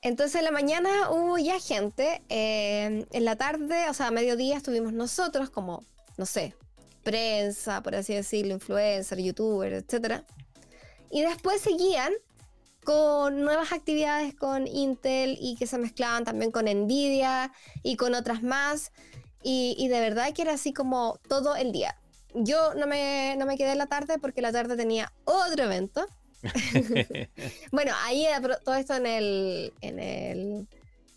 Entonces 0.02 0.36
en 0.36 0.46
la 0.46 0.52
mañana 0.52 1.10
hubo 1.10 1.38
ya 1.38 1.60
gente, 1.60 2.22
eh, 2.30 3.06
en 3.12 3.26
la 3.26 3.36
tarde, 3.38 3.90
o 3.90 3.94
sea, 3.94 4.08
a 4.08 4.12
mediodía 4.12 4.58
estuvimos 4.58 4.94
nosotros 4.94 5.50
como, 5.50 5.84
no 6.18 6.26
sé, 6.28 6.54
prensa, 7.04 7.82
por 7.82 7.96
así 7.96 8.14
decirlo, 8.14 8.54
influencer, 8.54 9.20
youtuber, 9.20 9.74
etc. 9.74 10.22
Y 11.10 11.22
después 11.22 11.62
seguían 11.62 12.12
con 12.86 13.42
nuevas 13.42 13.74
actividades 13.74 14.34
con 14.36 14.68
Intel 14.68 15.38
y 15.42 15.58
que 15.58 15.68
se 15.68 15.78
mezclaban 15.78 16.24
también 16.24 16.52
con 16.52 16.66
Nvidia 16.66 17.52
y 17.84 17.98
con 17.98 18.16
otras 18.16 18.42
más. 18.44 18.94
Y, 19.44 19.76
y 19.78 19.90
de 19.90 20.00
verdad 20.00 20.32
que 20.34 20.44
era 20.44 20.54
así 20.54 20.72
como 20.72 21.20
todo 21.28 21.56
el 21.58 21.74
día. 21.74 22.00
Yo 22.34 22.74
no 22.76 22.88
me, 22.88 23.36
no 23.38 23.46
me 23.46 23.58
quedé 23.58 23.74
en 23.74 23.78
la 23.78 23.88
tarde 23.88 24.18
porque 24.20 24.42
la 24.42 24.52
tarde 24.52 24.78
tenía 24.78 25.12
otro 25.26 25.66
evento. 25.66 26.06
Bueno, 27.72 27.92
ahí 28.04 28.26
todo 28.64 28.76
esto 28.76 28.94
en 28.94 29.06
el, 29.06 29.74
en 29.82 30.00
el 30.00 30.68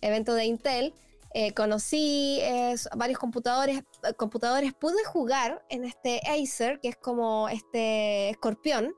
evento 0.01 0.35
de 0.35 0.45
Intel. 0.47 0.95
eh, 1.35 1.53
conocí 1.53 2.39
eh, 2.41 2.75
varios 2.97 3.19
computadores, 3.19 3.79
eh, 3.79 4.15
computadores. 4.15 4.73
Pude 4.75 5.05
jugar 5.05 5.65
en 5.69 5.85
este 5.85 6.21
Acer, 6.27 6.81
que 6.81 6.89
es 6.89 6.97
como 6.97 7.49
este 7.49 8.31
escorpión. 8.31 8.95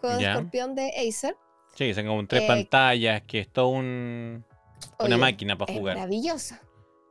Juego 0.00 0.18
de 0.18 0.26
escorpión 0.26 0.74
de 0.74 0.92
Acer. 1.08 1.36
Sí, 1.74 1.94
son 1.94 2.06
como 2.06 2.26
tres 2.26 2.42
Eh, 2.42 2.46
pantallas, 2.46 3.22
que 3.22 3.40
es 3.40 3.48
todo 3.48 3.68
un, 3.68 4.44
una 4.98 5.06
Oye, 5.06 5.16
máquina 5.16 5.56
para 5.56 5.72
Es 5.72 5.78
jugar. 5.78 5.96
maravillosa. 5.96 6.60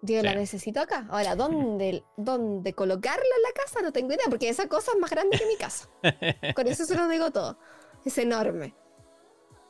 Yo 0.01 0.21
la 0.23 0.33
necesito 0.33 0.79
acá. 0.79 1.07
Ahora, 1.09 1.35
¿dónde, 1.35 2.03
¿dónde 2.15 2.73
colocarla 2.73 3.21
en 3.21 3.43
la 3.43 3.51
casa? 3.51 3.81
No 3.81 3.91
tengo 3.91 4.13
idea, 4.13 4.25
porque 4.29 4.47
esa 4.47 4.67
cosa 4.69 4.91
es 4.93 4.99
más 4.99 5.09
grande 5.09 5.37
que 5.37 5.45
mi 5.45 5.57
casa. 5.57 5.89
Con 6.55 6.67
eso 6.67 6.85
se 6.85 6.95
lo 6.95 7.07
digo 7.09 7.31
todo. 7.31 7.57
Es 8.05 8.17
enorme. 8.17 8.75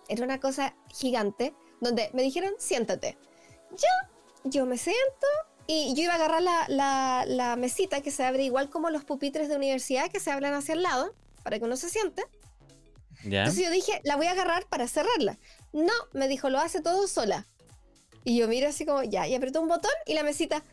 Era 0.07 0.23
una 0.23 0.39
cosa 0.39 0.75
gigante 0.93 1.55
donde 1.81 2.09
me 2.13 2.21
dijeron, 2.21 2.53
siéntate. 2.59 3.17
Yo, 3.71 4.49
yo 4.49 4.65
me 4.67 4.77
siento 4.77 5.27
y 5.65 5.95
yo 5.95 6.03
iba 6.03 6.13
a 6.13 6.15
agarrar 6.17 6.41
la, 6.43 6.65
la- 6.67 7.23
la 7.27 7.55
mesita 7.55 8.01
que 8.01 8.11
se 8.11 8.23
abre 8.23 8.43
igual 8.43 8.69
como 8.69 8.89
los 8.91 9.05
pupitres 9.05 9.49
de 9.49 9.55
universidad 9.55 10.09
que 10.11 10.19
se 10.19 10.31
abren 10.31 10.53
hacia 10.53 10.73
el 10.73 10.83
lado 10.83 11.13
para 11.43 11.57
que 11.57 11.65
uno 11.65 11.75
se 11.75 11.89
siente. 11.89 12.23
¿Ya? 13.23 13.39
Entonces 13.39 13.65
yo 13.65 13.71
dije, 13.71 14.01
la 14.03 14.15
voy 14.15 14.27
a 14.27 14.31
agarrar 14.31 14.65
para 14.67 14.87
cerrarla. 14.87 15.37
No, 15.73 15.93
me 16.13 16.27
dijo, 16.27 16.49
lo 16.49 16.59
hace 16.59 16.81
todo 16.81 17.07
sola. 17.07 17.47
Y 18.23 18.37
yo 18.37 18.47
miro 18.47 18.67
así 18.67 18.85
como, 18.85 19.03
ya, 19.03 19.27
y 19.27 19.35
apretó 19.35 19.61
un 19.61 19.67
botón 19.67 19.91
y 20.05 20.13
la 20.13 20.23
mesita 20.23 20.63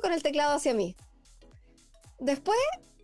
con 0.00 0.12
el 0.12 0.22
teclado 0.22 0.56
hacia 0.56 0.74
mí. 0.74 0.96
Después 2.18 2.58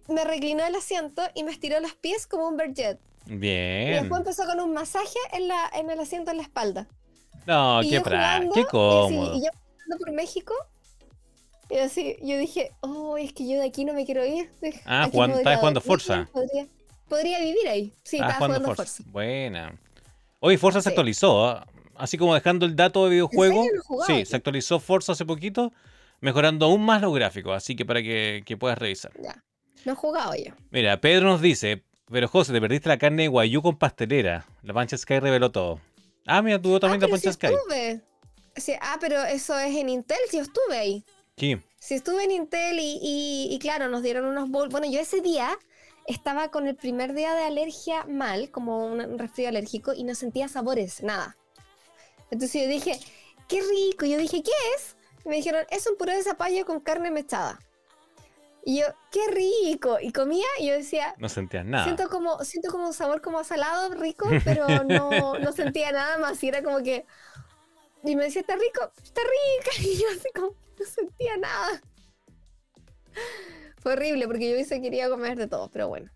me 0.08 0.24
reclinó 0.24 0.64
el 0.64 0.74
asiento 0.74 1.22
y 1.34 1.44
me 1.44 1.50
estiró 1.50 1.80
los 1.80 1.94
pies 1.94 2.26
como 2.26 2.48
un 2.48 2.56
Berget. 2.56 2.98
Y 3.26 3.36
Bien. 3.36 4.00
después 4.00 4.20
empezó 4.20 4.46
con 4.46 4.60
un 4.60 4.72
masaje 4.72 5.18
en, 5.32 5.48
la, 5.48 5.70
en 5.74 5.90
el 5.90 6.00
asiento 6.00 6.30
en 6.30 6.38
la 6.38 6.44
espalda. 6.44 6.88
No, 7.46 7.82
y 7.82 7.90
qué, 7.90 7.96
yo 7.96 8.02
jugando, 8.02 8.54
qué 8.54 8.60
y 8.60 8.64
cómodo. 8.64 9.36
Y, 9.36 9.44
yo 9.44 9.50
jugando 9.52 9.98
por 9.98 10.12
México. 10.12 10.54
Y 11.70 11.76
así, 11.76 12.16
yo 12.22 12.38
dije, 12.38 12.72
oh, 12.80 13.18
es 13.18 13.34
que 13.34 13.46
yo 13.46 13.60
de 13.60 13.66
aquí 13.66 13.84
no 13.84 13.92
me 13.92 14.06
quiero 14.06 14.24
ir. 14.24 14.50
Ah, 14.86 15.08
podría 15.12 15.36
estabas 15.36 15.58
jugando. 15.58 15.80
Podría, 16.32 16.66
podría 17.08 17.38
vivir 17.40 17.66
ahí. 17.68 17.92
Sí, 18.04 18.18
Ah, 18.20 18.26
estaba 18.28 18.34
jugando 18.46 18.54
jugando 18.58 18.76
Forza. 18.76 18.94
Forza. 18.96 19.10
Buena. 19.12 19.78
Hoy 20.40 20.56
Forza 20.56 20.80
se 20.80 20.88
actualizó, 20.90 21.46
¿ah? 21.46 21.66
así 21.96 22.16
como 22.16 22.34
dejando 22.34 22.64
el 22.66 22.76
dato 22.76 23.04
de 23.04 23.10
videojuego. 23.10 23.64
No 23.90 24.04
Sí, 24.06 24.24
se 24.24 24.36
actualizó 24.36 24.78
Forza 24.78 25.12
hace 25.12 25.24
poquito, 25.24 25.72
mejorando 26.20 26.66
aún 26.66 26.84
más 26.84 27.02
los 27.02 27.12
gráficos, 27.14 27.56
así 27.56 27.74
que 27.74 27.84
para 27.84 28.02
que, 28.02 28.42
que 28.46 28.56
puedas 28.56 28.78
revisar. 28.78 29.12
Ya. 29.20 29.42
No 29.84 29.92
he 29.92 29.96
jugado 29.96 30.34
yo. 30.34 30.52
Mira, 30.70 31.00
Pedro 31.00 31.26
nos 31.28 31.40
dice, 31.40 31.82
pero 32.10 32.28
José, 32.28 32.52
te 32.52 32.60
perdiste 32.60 32.88
la 32.88 32.98
carne 32.98 33.22
de 33.22 33.28
guayú 33.28 33.62
con 33.62 33.76
pastelera. 33.78 34.46
La 34.62 34.74
Pancha 34.74 34.96
Sky 34.96 35.18
reveló 35.20 35.50
todo. 35.50 35.80
Ah, 36.26 36.42
mira, 36.42 36.60
tuvo 36.60 36.78
también 36.78 37.02
ah, 37.02 37.06
la 37.06 37.10
Pancha 37.10 37.32
sí 37.32 37.34
Sky. 37.34 37.46
estuve. 37.46 38.00
Sí, 38.56 38.72
ah, 38.80 38.96
pero 39.00 39.22
eso 39.24 39.58
es 39.58 39.74
en 39.76 39.88
Intel, 39.88 40.18
sí 40.30 40.38
estuve 40.38 40.76
ahí. 40.78 41.04
Sí. 41.36 41.56
Sí 41.80 41.94
estuve 41.94 42.24
en 42.24 42.32
Intel 42.32 42.78
y, 42.80 42.98
y- 43.00 43.48
y 43.54 43.58
claro, 43.60 43.88
nos 43.88 44.02
dieron 44.02 44.24
unos 44.24 44.50
bowls. 44.50 44.70
Bueno, 44.72 44.90
yo 44.90 44.98
ese 45.00 45.20
día 45.20 45.56
estaba 46.08 46.50
con 46.50 46.66
el 46.66 46.74
primer 46.74 47.12
día 47.12 47.34
de 47.34 47.44
alergia 47.44 48.04
mal, 48.04 48.50
como 48.50 48.86
un, 48.86 49.18
resfrío 49.18 49.48
alérgico, 49.48 49.92
y 49.92 50.04
no 50.04 50.14
sentía 50.14 50.48
sabores, 50.48 51.02
nada. 51.02 51.36
Entonces 52.30 52.62
yo 52.62 52.68
dije, 52.68 52.98
qué 53.46 53.60
rico. 53.60 54.06
Y 54.06 54.12
yo 54.12 54.18
dije, 54.18 54.42
¿qué 54.42 54.52
es? 54.74 54.96
Y 55.24 55.28
me 55.28 55.36
dijeron, 55.36 55.64
es 55.70 55.86
un 55.86 55.96
puré 55.96 56.16
de 56.16 56.22
zapallo 56.22 56.64
con 56.64 56.80
carne 56.80 57.10
mechada. 57.10 57.58
Y 58.64 58.80
yo, 58.80 58.86
qué 59.10 59.20
rico. 59.30 59.98
Y 60.00 60.12
comía 60.12 60.46
y 60.58 60.68
yo 60.68 60.74
decía, 60.74 61.14
No 61.18 61.28
sentías 61.28 61.64
nada. 61.64 61.84
Siento 61.84 62.08
como, 62.08 62.42
siento 62.44 62.70
como 62.70 62.86
un 62.86 62.92
sabor 62.94 63.20
como 63.20 63.44
salado, 63.44 63.94
rico, 63.94 64.28
pero 64.44 64.66
no, 64.84 65.38
no 65.38 65.52
sentía 65.52 65.92
nada 65.92 66.18
más. 66.18 66.42
Y 66.42 66.48
era 66.48 66.62
como 66.62 66.82
que. 66.82 67.06
Y 68.04 68.16
me 68.16 68.24
decía, 68.24 68.40
está 68.40 68.56
rico, 68.56 68.92
está 69.02 69.20
rica. 69.22 69.70
Y 69.88 69.98
yo 69.98 70.06
así 70.10 70.28
como, 70.34 70.48
no 70.78 70.86
sentía 70.86 71.36
nada. 71.36 71.82
Fue 73.88 73.94
horrible 73.94 74.26
porque 74.26 74.46
yo 74.50 74.52
hubiese 74.54 74.82
querido 74.82 75.08
comer 75.08 75.38
de 75.38 75.46
todo, 75.46 75.70
pero 75.70 75.88
bueno. 75.88 76.10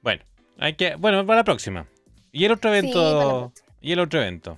Bueno, 0.00 0.24
hay 0.58 0.72
que. 0.74 0.94
Bueno, 0.96 1.26
para 1.26 1.40
la 1.40 1.44
próxima. 1.44 1.86
Y 2.32 2.46
el 2.46 2.52
otro 2.52 2.72
Sí, 2.72 2.78
evento. 2.78 3.50
próxima. 3.52 3.68
y 3.82 3.92
el 3.92 4.00
otro 4.00 4.22
evento. 4.22 4.56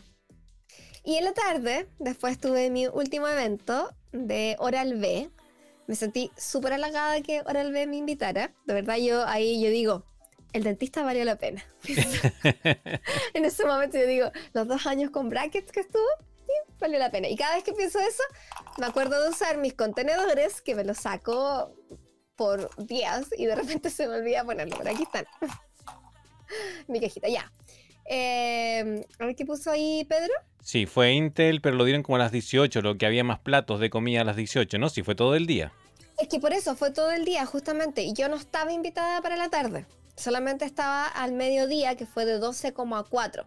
Y 1.03 1.16
en 1.16 1.24
la 1.24 1.33
tarde, 1.33 1.89
después 1.99 2.39
tuve 2.39 2.70
mi 2.70 2.87
último 2.87 3.26
evento 3.26 3.91
de 4.12 4.55
Oral 4.61 4.95
B. 5.01 5.28
Me 5.89 5.97
sentí 5.97 6.31
súper 6.37 6.74
halagada 6.74 7.20
que 7.20 7.41
Oral 7.47 7.72
B 7.72 7.89
me 7.89 7.97
invitara. 7.97 8.53
De 8.64 8.74
verdad, 8.74 8.99
yo 8.99 9.26
ahí 9.26 9.61
yo 9.61 9.68
digo, 9.68 10.05
el 10.53 10.62
dentista 10.62 11.03
valió 11.03 11.24
la 11.24 11.35
pena. 11.35 11.64
en 13.35 13.45
ese 13.45 13.64
momento 13.66 13.99
yo 13.99 14.07
digo, 14.07 14.31
los 14.53 14.68
dos 14.68 14.87
años 14.87 15.11
con 15.11 15.28
brackets 15.31 15.72
que 15.72 15.81
estuvo, 15.81 16.07
sí, 16.47 16.53
valió 16.78 17.01
la 17.01 17.11
pena. 17.11 17.28
Y 17.28 17.35
cada 17.35 17.57
vez 17.57 17.64
que 17.64 17.72
pienso 17.72 17.99
eso, 17.99 18.22
me 18.78 18.87
acuerdo 18.87 19.20
de 19.20 19.31
usar 19.31 19.59
mis 19.59 19.74
contenedores, 19.74 20.61
que 20.61 20.76
me 20.76 20.85
los 20.85 20.99
saco 20.99 21.74
por 22.41 22.74
días 22.78 23.26
y 23.36 23.45
de 23.45 23.55
repente 23.55 23.91
se 23.91 24.09
me 24.09 24.14
olvida 24.14 24.43
ponerlo. 24.45 24.74
Pero 24.78 24.91
aquí 24.91 25.03
están. 25.03 25.26
Mi 26.88 26.99
cajita, 26.99 27.28
ya. 27.28 27.53
Eh, 28.07 29.05
a 29.18 29.26
ver 29.26 29.36
qué 29.36 29.45
puso 29.45 29.70
ahí 29.70 30.07
Pedro. 30.09 30.32
Sí, 30.62 30.86
fue 30.86 31.12
Intel, 31.12 31.61
pero 31.61 31.76
lo 31.76 31.84
dieron 31.84 32.03
como 32.03 32.16
a 32.16 32.18
las 32.18 32.32
18, 32.32 32.80
lo 32.80 32.97
que 32.97 33.05
había 33.05 33.24
más 33.24 33.41
platos 33.41 33.78
de 33.78 33.91
comida 33.91 34.22
a 34.22 34.24
las 34.24 34.36
18, 34.36 34.78
¿no? 34.78 34.88
Sí, 34.88 35.03
fue 35.03 35.14
todo 35.14 35.34
el 35.34 35.47
día. 35.47 35.74
Es 36.18 36.28
que 36.28 36.41
por 36.41 36.55
eso 36.55 36.74
fue 36.76 36.91
todo 36.91 37.11
el 37.11 37.26
día, 37.26 37.45
justamente. 37.45 38.05
Y 38.05 38.14
yo 38.14 38.30
no 38.30 38.36
estaba 38.36 38.72
invitada 38.72 39.20
para 39.20 39.36
la 39.36 39.51
tarde. 39.51 39.84
Solamente 40.16 40.64
estaba 40.64 41.09
al 41.09 41.32
mediodía, 41.32 41.95
que 41.95 42.07
fue 42.07 42.24
de 42.24 42.38
12 42.38 42.72
como 42.72 42.97
a 42.97 43.05
4. 43.05 43.45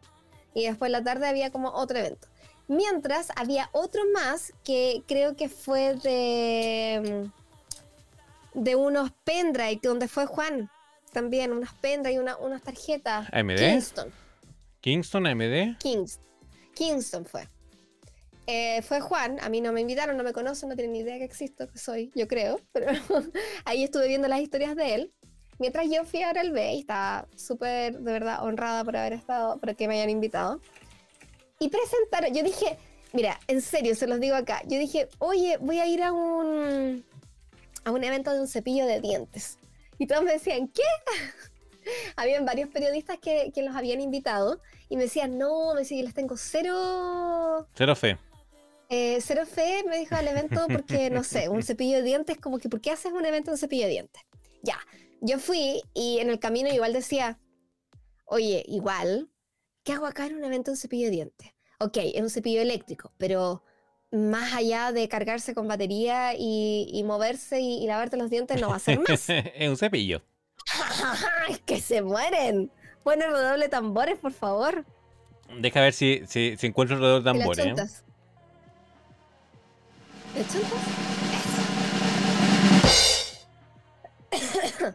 Y 0.53 0.65
después 0.67 0.89
en 0.89 0.91
la 0.91 1.03
tarde 1.03 1.27
había 1.27 1.49
como 1.49 1.69
otro 1.69 1.97
evento. 1.97 2.27
Mientras 2.67 3.29
había 3.35 3.71
otro 3.71 4.03
más 4.13 4.53
que 4.63 5.01
creo 5.07 5.35
que 5.35 5.49
fue 5.49 5.95
de. 5.95 7.31
De 8.53 8.75
unos 8.75 9.11
pendrive, 9.23 9.79
donde 9.81 10.07
fue 10.07 10.25
Juan. 10.25 10.69
También, 11.11 11.51
unos 11.51 11.73
pendrive, 11.75 12.19
una, 12.19 12.37
unas 12.37 12.61
tarjetas. 12.61 13.27
AMD. 13.31 13.55
Kingston. 13.57 14.11
Kingston, 14.81 15.27
AMD. 15.27 15.77
Kings, 15.77 16.19
Kingston 16.75 17.25
fue. 17.25 17.47
Eh, 18.47 18.81
fue 18.81 18.99
Juan, 18.99 19.39
a 19.41 19.47
mí 19.47 19.61
no 19.61 19.71
me 19.71 19.79
invitaron, 19.79 20.17
no 20.17 20.23
me 20.23 20.33
conocen, 20.33 20.67
no 20.67 20.75
tienen 20.75 20.91
ni 20.91 20.99
idea 20.99 21.17
que 21.17 21.23
existo, 21.23 21.69
que 21.69 21.77
soy, 21.77 22.11
yo 22.13 22.27
creo, 22.27 22.59
pero 22.73 22.91
ahí 23.63 23.85
estuve 23.85 24.07
viendo 24.09 24.27
las 24.27 24.41
historias 24.41 24.75
de 24.75 24.95
él. 24.95 25.13
Mientras 25.59 25.89
yo 25.89 26.03
fui 26.03 26.23
a 26.23 26.31
Oral 26.31 26.51
B 26.51 26.73
y 26.73 26.79
estaba 26.79 27.27
súper, 27.35 27.97
de 27.99 28.11
verdad, 28.11 28.43
honrada 28.43 28.83
por 28.83 28.97
haber 28.97 29.13
estado, 29.13 29.57
por 29.59 29.75
que 29.75 29.87
me 29.87 29.95
hayan 29.95 30.09
invitado. 30.09 30.59
Y 31.59 31.69
presentaron, 31.69 32.33
yo 32.33 32.43
dije, 32.43 32.77
Mira, 33.13 33.39
en 33.47 33.61
serio, 33.61 33.93
se 33.93 34.07
los 34.07 34.19
digo 34.19 34.35
acá. 34.35 34.63
Yo 34.65 34.79
dije, 34.79 35.07
oye, 35.19 35.57
voy 35.61 35.77
a 35.79 35.85
ir 35.85 36.01
a 36.01 36.11
un, 36.11 37.05
a 37.83 37.91
un 37.91 38.03
evento 38.03 38.31
de 38.31 38.39
un 38.41 38.47
cepillo 38.47 38.85
de 38.85 39.01
dientes. 39.01 39.57
Y 39.97 40.07
todos 40.07 40.23
me 40.23 40.33
decían, 40.33 40.67
¿qué? 40.67 40.83
Habían 42.15 42.45
varios 42.45 42.69
periodistas 42.69 43.17
que, 43.19 43.51
que, 43.53 43.61
los 43.61 43.75
habían 43.75 43.99
invitado 43.99 44.61
y 44.87 44.95
me 44.95 45.03
decían, 45.03 45.37
no, 45.37 45.73
me 45.73 45.81
decían, 45.81 46.05
les 46.05 46.13
tengo 46.13 46.37
cero... 46.37 47.67
Cero 47.75 47.95
fe. 47.95 48.17
Eh, 48.89 49.19
cero 49.21 49.45
fe 49.45 49.83
me 49.87 49.97
dijo 49.97 50.15
al 50.15 50.27
evento 50.27 50.65
porque, 50.71 51.09
no 51.09 51.23
sé, 51.23 51.49
un 51.49 51.63
cepillo 51.63 51.97
de 51.97 52.03
dientes, 52.03 52.37
como 52.37 52.59
que, 52.59 52.69
¿por 52.69 52.79
qué 52.79 52.91
haces 52.91 53.11
un 53.11 53.25
evento 53.25 53.51
de 53.51 53.55
un 53.55 53.57
cepillo 53.57 53.85
de 53.85 53.91
dientes? 53.91 54.21
Ya, 54.61 54.77
yo 55.19 55.39
fui 55.39 55.81
y 55.93 56.19
en 56.19 56.29
el 56.29 56.39
camino 56.39 56.69
igual 56.73 56.93
decía, 56.93 57.39
oye, 58.25 58.63
igual, 58.67 59.29
¿qué 59.83 59.93
hago 59.93 60.05
acá 60.05 60.27
en 60.27 60.35
un 60.35 60.45
evento 60.45 60.71
de 60.71 60.75
un 60.75 60.77
cepillo 60.77 61.05
de 61.05 61.11
dientes? 61.11 61.51
Ok, 61.79 61.97
es 61.97 62.21
un 62.21 62.29
cepillo 62.29 62.61
eléctrico, 62.61 63.11
pero 63.17 63.63
más 64.13 64.53
allá 64.53 64.91
de 64.91 65.09
cargarse 65.09 65.55
con 65.55 65.67
batería 65.67 66.35
y, 66.37 67.03
moverse 67.05 67.59
y, 67.59 67.87
lavarte 67.87 68.15
los 68.15 68.29
dientes, 68.29 68.61
no 68.61 68.69
va 68.69 68.75
a 68.75 68.79
ser 68.79 68.99
más. 68.99 69.29
es 69.29 69.69
un 69.69 69.75
cepillo. 69.75 70.21
es 71.49 71.59
que 71.59 71.81
se 71.81 72.01
mueren. 72.01 72.71
Pon 73.03 73.21
el 73.21 73.31
redoble 73.31 73.67
tambores, 73.69 74.19
por 74.19 74.31
favor. 74.31 74.85
Deja 75.59 75.81
ver 75.81 75.93
si, 75.93 76.23
si, 76.27 76.55
encuentro 76.61 76.95
el 76.95 77.01
redoble 77.01 77.25
tambores. 77.25 77.65
¿eh? 77.65 77.75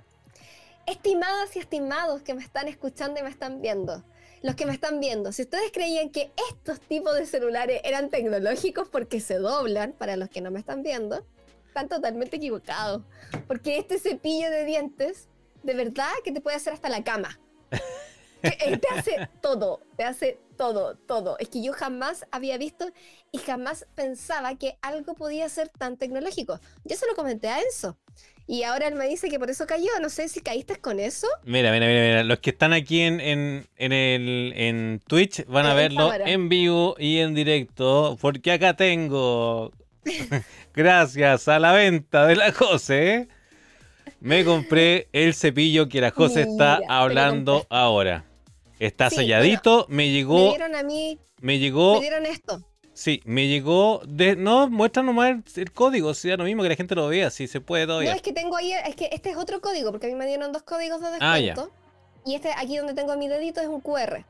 Estimadas 0.86 1.54
y 1.54 1.58
estimados 1.58 2.22
que 2.22 2.32
me 2.34 2.42
están 2.42 2.66
escuchando 2.68 3.20
y 3.20 3.22
me 3.22 3.28
están 3.28 3.60
viendo, 3.60 4.02
los 4.42 4.54
que 4.54 4.66
me 4.66 4.72
están 4.72 5.00
viendo, 5.00 5.32
si 5.32 5.42
ustedes 5.42 5.70
creían 5.72 6.10
que 6.10 6.30
estos 6.50 6.80
tipos 6.80 7.14
de 7.14 7.26
celulares 7.26 7.80
eran 7.84 8.10
tecnológicos 8.10 8.88
porque 8.88 9.20
se 9.20 9.36
doblan, 9.36 9.92
para 9.92 10.16
los 10.16 10.28
que 10.28 10.40
no 10.40 10.50
me 10.50 10.58
están 10.58 10.82
viendo, 10.82 11.24
están 11.66 11.88
totalmente 11.88 12.36
equivocados. 12.36 13.02
Porque 13.46 13.78
este 13.78 13.98
cepillo 13.98 14.50
de 14.50 14.64
dientes, 14.64 15.28
de 15.62 15.74
verdad 15.74 16.10
que 16.24 16.32
te 16.32 16.40
puede 16.40 16.56
hacer 16.56 16.72
hasta 16.72 16.88
la 16.88 17.04
cama. 17.04 17.38
te 18.42 18.80
hace 18.94 19.28
todo, 19.40 19.80
te 19.96 20.04
hace 20.04 20.38
todo, 20.58 20.96
todo. 20.96 21.38
Es 21.38 21.48
que 21.48 21.62
yo 21.62 21.72
jamás 21.72 22.26
había 22.30 22.58
visto 22.58 22.90
y 23.32 23.38
jamás 23.38 23.86
pensaba 23.94 24.56
que 24.56 24.76
algo 24.82 25.14
podía 25.14 25.48
ser 25.48 25.68
tan 25.70 25.96
tecnológico. 25.96 26.60
Yo 26.84 26.96
se 26.96 27.06
lo 27.06 27.14
comenté 27.14 27.48
a 27.48 27.60
Enzo. 27.60 27.96
Y 28.46 28.62
ahora 28.62 28.88
él 28.88 28.94
me 28.94 29.06
dice 29.06 29.28
que 29.28 29.38
por 29.38 29.50
eso 29.50 29.66
cayó. 29.66 29.90
No 30.00 30.08
sé 30.08 30.28
si 30.28 30.40
caíste 30.40 30.76
con 30.76 31.00
eso. 31.00 31.26
Mira, 31.44 31.70
mira, 31.70 31.86
mira, 31.86 32.00
mira. 32.00 32.24
Los 32.24 32.38
que 32.38 32.50
están 32.50 32.72
aquí 32.72 33.02
en, 33.02 33.20
en, 33.20 33.66
en, 33.76 33.92
el, 33.92 34.52
en 34.56 35.02
Twitch 35.06 35.46
van 35.46 35.66
a 35.66 35.74
verlo 35.74 36.12
en 36.14 36.48
vivo 36.48 36.96
y 36.98 37.18
en 37.18 37.34
directo. 37.34 38.16
Porque 38.20 38.52
acá 38.52 38.74
tengo, 38.74 39.72
gracias 40.74 41.46
a 41.46 41.58
la 41.58 41.72
venta 41.72 42.26
de 42.26 42.36
la 42.36 42.52
José, 42.52 43.28
me 44.20 44.44
compré 44.46 45.08
el 45.12 45.34
cepillo 45.34 45.88
que 45.88 46.00
la 46.00 46.10
José 46.10 46.42
está 46.42 46.80
hablando 46.88 47.66
ahora. 47.68 48.27
Está 48.78 49.10
selladito, 49.10 49.86
me 49.88 50.10
llegó. 50.10 50.38
Me 50.38 50.48
dieron 50.50 50.74
a 50.74 50.82
mí. 50.82 51.18
Me 51.40 51.58
llegó. 51.58 51.94
Me 51.94 52.00
dieron 52.00 52.26
esto. 52.26 52.62
Sí, 52.98 53.22
me 53.24 53.46
llegó 53.46 54.02
de... 54.08 54.34
No, 54.34 54.68
muestra 54.68 55.04
nomás 55.04 55.36
el, 55.56 55.72
código, 55.72 56.14
sea 56.14 56.36
lo 56.36 56.42
mismo 56.42 56.64
que 56.64 56.68
la 56.68 56.74
gente 56.74 56.96
lo 56.96 57.06
vea, 57.06 57.30
si 57.30 57.46
se 57.46 57.60
puede 57.60 57.86
todavía. 57.86 58.10
No, 58.10 58.16
es 58.16 58.22
que 58.22 58.32
tengo 58.32 58.56
ahí, 58.56 58.72
es 58.72 58.96
que 58.96 59.08
este 59.12 59.30
es 59.30 59.36
otro 59.36 59.60
código, 59.60 59.92
porque 59.92 60.08
a 60.08 60.10
mí 60.10 60.16
me 60.16 60.26
dieron 60.26 60.50
dos 60.50 60.64
códigos 60.64 61.00
de 61.00 61.06
ah, 61.20 61.36
descuento. 61.36 61.70
Y 62.26 62.34
este 62.34 62.50
aquí 62.56 62.76
donde 62.76 62.94
tengo 62.94 63.16
mi 63.16 63.28
dedito 63.28 63.60
es 63.60 63.68
un 63.68 63.80
QR. 63.80 64.24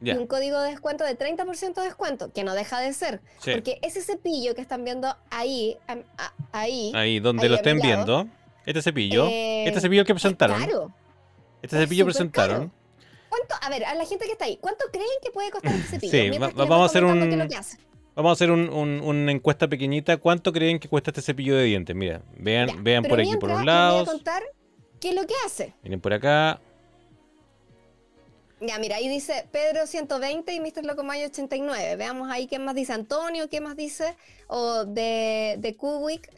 Y 0.00 0.12
un 0.12 0.28
código 0.28 0.60
de 0.60 0.70
descuento 0.70 1.04
de 1.04 1.18
30% 1.18 1.74
de 1.74 1.82
descuento, 1.82 2.32
que 2.32 2.44
no 2.44 2.54
deja 2.54 2.78
de 2.78 2.92
ser. 2.92 3.20
Porque 3.44 3.80
ese 3.82 4.00
cepillo 4.00 4.54
que 4.54 4.60
están 4.60 4.84
viendo 4.84 5.16
ahí, 5.30 5.76
ahí... 6.52 6.92
Ahí, 6.94 7.18
donde 7.18 7.48
lo 7.48 7.56
estén 7.56 7.80
viendo, 7.80 8.28
este 8.66 8.82
cepillo, 8.82 9.26
eh, 9.26 9.64
este 9.66 9.80
cepillo 9.80 10.04
que 10.04 10.14
presentaron. 10.14 10.58
Claro. 10.58 10.92
Este 11.60 11.76
cepillo 11.76 12.04
presentaron. 12.04 12.72
¿Cuánto? 13.32 13.54
A 13.62 13.70
ver, 13.70 13.82
a 13.86 13.94
la 13.94 14.04
gente 14.04 14.26
que 14.26 14.32
está 14.32 14.44
ahí, 14.44 14.58
¿cuánto 14.60 14.84
creen 14.92 15.08
que 15.22 15.30
puede 15.30 15.50
costar 15.50 15.74
este 15.74 15.98
cepillo? 15.98 16.34
Sí, 16.34 16.38
vamos 16.54 16.82
a 16.82 16.84
hacer 16.84 17.02
un... 17.02 17.48
Vamos 18.14 18.28
a 18.28 18.32
hacer 18.32 18.50
una 18.50 19.32
encuesta 19.32 19.68
pequeñita. 19.68 20.18
¿Cuánto 20.18 20.52
creen 20.52 20.78
que 20.78 20.86
cuesta 20.86 21.12
este 21.12 21.22
cepillo 21.22 21.56
de 21.56 21.64
dientes? 21.64 21.96
Mira, 21.96 22.20
vean, 22.36 22.84
vean 22.84 23.04
por 23.04 23.18
aquí 23.18 23.34
por 23.38 23.48
los 23.48 23.64
lados. 23.64 24.04
voy 24.04 24.10
a 24.10 24.16
contar 24.16 24.42
qué 25.00 25.08
es 25.08 25.14
lo 25.14 25.26
que 25.26 25.32
hace. 25.46 25.72
Miren 25.82 25.98
por 26.02 26.12
acá. 26.12 26.60
Ya, 28.64 28.78
mira, 28.78 28.96
ahí 28.96 29.08
dice 29.08 29.44
Pedro 29.50 29.88
120 29.88 30.54
y 30.54 30.60
Mr. 30.60 30.84
Locomayo 30.84 31.26
89. 31.26 31.96
Veamos 31.96 32.30
ahí 32.30 32.46
qué 32.46 32.60
más 32.60 32.76
dice 32.76 32.92
Antonio, 32.92 33.48
qué 33.48 33.60
más 33.60 33.76
dice. 33.76 34.14
O 34.46 34.84
de, 34.84 35.56
de 35.58 35.76
Kuwik, 35.76 36.30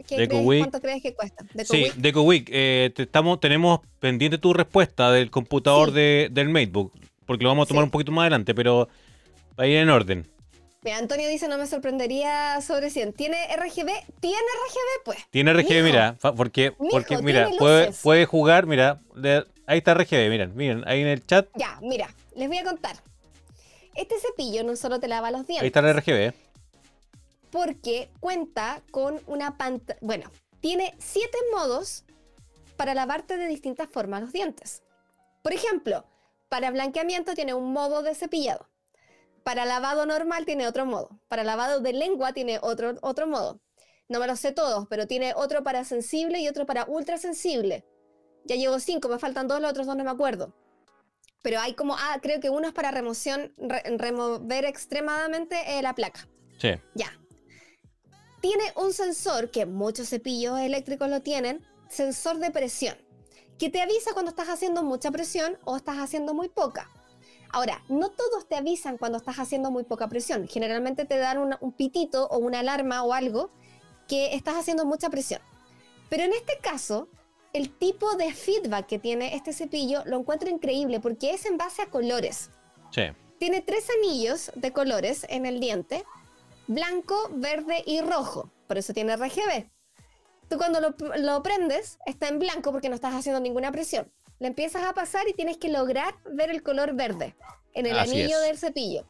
¿cuánto 0.58 0.80
crees 0.80 1.02
que 1.02 1.14
cuesta? 1.14 1.44
De 1.52 1.66
sí, 1.66 1.88
de 1.96 2.12
Kuwik. 2.14 2.48
Eh, 2.50 2.94
estamos, 2.96 3.40
tenemos 3.40 3.80
pendiente 4.00 4.38
tu 4.38 4.54
respuesta 4.54 5.12
del 5.12 5.30
computador 5.30 5.92
de, 5.92 6.28
del 6.30 6.48
MateBook, 6.48 6.92
porque 7.26 7.44
lo 7.44 7.50
vamos 7.50 7.66
a 7.66 7.68
tomar 7.68 7.84
un 7.84 7.90
poquito 7.90 8.10
más 8.10 8.22
adelante, 8.22 8.54
pero 8.54 8.88
va 9.58 9.64
a 9.64 9.66
ir 9.66 9.76
en 9.76 9.90
orden. 9.90 10.26
Mira, 10.82 10.98
Antonio 10.98 11.28
dice, 11.28 11.48
no 11.48 11.58
me 11.58 11.66
sorprendería 11.66 12.60
sobre 12.62 12.88
100. 12.90 13.14
¿Tiene 13.14 13.36
RGB? 13.56 13.90
¿Tiene 14.20 14.36
RGB, 14.36 15.04
pues? 15.04 15.18
Tiene 15.30 15.52
RGB, 15.52 15.82
mira, 15.82 16.16
porque, 16.36 16.72
porque 16.90 17.18
mira, 17.18 17.50
puede, 17.58 17.92
puede, 18.02 18.24
jugar, 18.26 18.66
mira, 18.66 19.00
ahí 19.66 19.78
está 19.78 19.94
RGB, 19.94 20.30
miren, 20.30 20.56
miren, 20.56 20.84
ahí 20.86 21.00
en 21.00 21.08
el 21.08 21.26
chat. 21.26 21.48
Ya, 21.54 21.78
mira, 21.82 22.08
les 22.34 22.48
voy 22.48 22.58
a 22.58 22.64
contar. 22.64 22.96
Este 23.94 24.16
cepillo 24.18 24.64
no 24.64 24.76
solo 24.76 24.98
te 25.00 25.08
lava 25.08 25.30
los 25.30 25.46
dientes. 25.46 25.62
Ahí 25.62 25.68
está 25.68 25.80
el 25.80 25.96
RGB. 25.96 26.34
Porque 27.50 28.10
cuenta 28.20 28.82
con 28.90 29.20
una 29.26 29.56
pantalla, 29.56 29.98
bueno, 30.02 30.30
tiene 30.60 30.94
siete 30.98 31.38
modos 31.52 32.04
para 32.76 32.94
lavarte 32.94 33.36
de 33.36 33.46
distintas 33.46 33.88
formas 33.88 34.22
los 34.22 34.32
dientes. 34.32 34.82
Por 35.42 35.52
ejemplo, 35.52 36.04
para 36.48 36.70
blanqueamiento 36.70 37.34
tiene 37.34 37.54
un 37.54 37.72
modo 37.72 38.02
de 38.02 38.14
cepillado. 38.14 38.68
Para 39.44 39.66
lavado 39.66 40.06
normal 40.06 40.46
tiene 40.46 40.66
otro 40.66 40.86
modo. 40.86 41.20
Para 41.28 41.44
lavado 41.44 41.80
de 41.80 41.92
lengua 41.92 42.32
tiene 42.32 42.58
otro, 42.62 42.94
otro 43.02 43.26
modo. 43.26 43.60
No 44.08 44.18
me 44.18 44.26
lo 44.26 44.36
sé 44.36 44.52
todos, 44.52 44.86
pero 44.88 45.06
tiene 45.06 45.34
otro 45.34 45.62
para 45.62 45.84
sensible 45.84 46.40
y 46.40 46.48
otro 46.48 46.66
para 46.66 46.84
ultra 46.86 47.18
sensible. 47.18 47.84
Ya 48.44 48.56
llevo 48.56 48.78
cinco, 48.78 49.08
me 49.08 49.18
faltan 49.18 49.48
dos, 49.48 49.60
los 49.60 49.70
otros 49.70 49.86
dos 49.86 49.96
no 49.96 50.04
me 50.04 50.10
acuerdo. 50.10 50.52
Pero 51.42 51.60
hay 51.60 51.74
como, 51.74 51.94
ah, 51.96 52.18
creo 52.22 52.40
que 52.40 52.50
uno 52.50 52.68
es 52.68 52.74
para 52.74 52.90
remoción, 52.90 53.52
remover 53.58 54.64
extremadamente 54.64 55.78
eh, 55.78 55.82
la 55.82 55.94
placa. 55.94 56.28
Sí. 56.58 56.70
Ya. 56.94 57.12
Tiene 58.40 58.64
un 58.76 58.92
sensor, 58.92 59.50
que 59.50 59.66
muchos 59.66 60.08
cepillos 60.08 60.58
eléctricos 60.58 61.08
lo 61.08 61.20
tienen, 61.20 61.64
sensor 61.88 62.38
de 62.38 62.50
presión, 62.50 62.96
que 63.58 63.70
te 63.70 63.80
avisa 63.80 64.12
cuando 64.12 64.30
estás 64.30 64.48
haciendo 64.48 64.82
mucha 64.82 65.10
presión 65.10 65.58
o 65.64 65.76
estás 65.76 65.98
haciendo 65.98 66.34
muy 66.34 66.48
poca. 66.48 66.90
Ahora, 67.50 67.82
no 67.88 68.10
todos 68.10 68.48
te 68.48 68.56
avisan 68.56 68.98
cuando 68.98 69.18
estás 69.18 69.38
haciendo 69.38 69.70
muy 69.70 69.84
poca 69.84 70.08
presión. 70.08 70.48
Generalmente 70.48 71.04
te 71.04 71.18
dan 71.18 71.38
un 71.38 71.72
pitito 71.72 72.26
o 72.26 72.38
una 72.38 72.58
alarma 72.58 73.04
o 73.04 73.12
algo 73.12 73.50
que 74.08 74.34
estás 74.34 74.56
haciendo 74.56 74.84
mucha 74.84 75.08
presión. 75.08 75.40
Pero 76.10 76.24
en 76.24 76.32
este 76.32 76.58
caso, 76.60 77.08
el 77.54 77.70
tipo 77.70 78.14
de 78.16 78.34
feedback 78.34 78.86
que 78.86 78.98
tiene 78.98 79.34
este 79.34 79.54
cepillo 79.54 80.02
lo 80.04 80.18
encuentro 80.18 80.50
increíble 80.50 81.00
porque 81.00 81.30
es 81.30 81.46
en 81.46 81.56
base 81.56 81.80
a 81.80 81.86
colores. 81.86 82.50
Sí. 82.90 83.04
Tiene 83.38 83.62
tres 83.62 83.88
anillos 83.98 84.52
de 84.54 84.72
colores 84.72 85.26
en 85.30 85.46
el 85.46 85.58
diente, 85.60 86.04
blanco, 86.66 87.30
verde 87.32 87.82
y 87.86 88.02
rojo. 88.02 88.50
Por 88.66 88.76
eso 88.76 88.92
tiene 88.92 89.16
RGB. 89.16 89.70
Tú 90.50 90.58
cuando 90.58 90.80
lo, 90.80 90.94
lo 91.16 91.42
prendes, 91.42 91.98
está 92.04 92.28
en 92.28 92.38
blanco 92.38 92.70
porque 92.70 92.90
no 92.90 92.94
estás 92.94 93.14
haciendo 93.14 93.40
ninguna 93.40 93.72
presión 93.72 94.12
le 94.38 94.48
empiezas 94.48 94.84
a 94.84 94.92
pasar 94.92 95.28
y 95.28 95.32
tienes 95.32 95.56
que 95.56 95.70
lograr 95.70 96.14
ver 96.32 96.50
el 96.50 96.62
color 96.62 96.94
verde 96.94 97.34
en 97.72 97.86
el 97.86 97.98
anillo 97.98 98.38
del 98.40 98.58
cepillo 98.58 99.06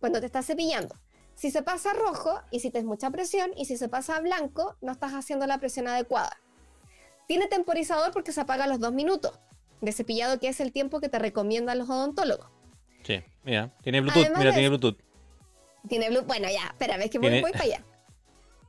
cuando 0.00 0.20
te 0.20 0.26
estás 0.26 0.46
cepillando. 0.46 0.94
Si 1.34 1.50
se 1.50 1.62
pasa 1.62 1.92
rojo 1.92 2.40
y 2.50 2.60
si 2.60 2.70
tienes 2.70 2.86
mucha 2.86 3.10
presión 3.10 3.52
y 3.56 3.64
si 3.64 3.76
se 3.76 3.88
pasa 3.88 4.20
blanco, 4.20 4.76
no 4.80 4.92
estás 4.92 5.12
haciendo 5.12 5.46
la 5.46 5.58
presión 5.58 5.88
adecuada. 5.88 6.38
Tiene 7.28 7.46
temporizador 7.46 8.10
porque 8.12 8.32
se 8.32 8.40
apaga 8.40 8.64
a 8.64 8.66
los 8.66 8.80
dos 8.80 8.92
minutos 8.92 9.38
de 9.80 9.92
cepillado, 9.92 10.40
que 10.40 10.48
es 10.48 10.58
el 10.58 10.72
tiempo 10.72 10.98
que 10.98 11.08
te 11.08 11.20
recomiendan 11.20 11.78
los 11.78 11.88
odontólogos. 11.88 12.50
Sí, 13.04 13.22
mira, 13.44 13.72
tiene 13.82 14.00
Bluetooth, 14.00 14.36
mira, 14.36 14.52
tiene 14.52 14.68
Bluetooth. 14.68 14.98
Tiene 15.88 16.08
Bluetooth, 16.08 16.26
bueno, 16.26 16.48
ya, 16.50 16.66
espérame, 16.66 17.08
que 17.08 17.18
voy, 17.20 17.40
para 17.52 17.64
allá. 17.64 17.84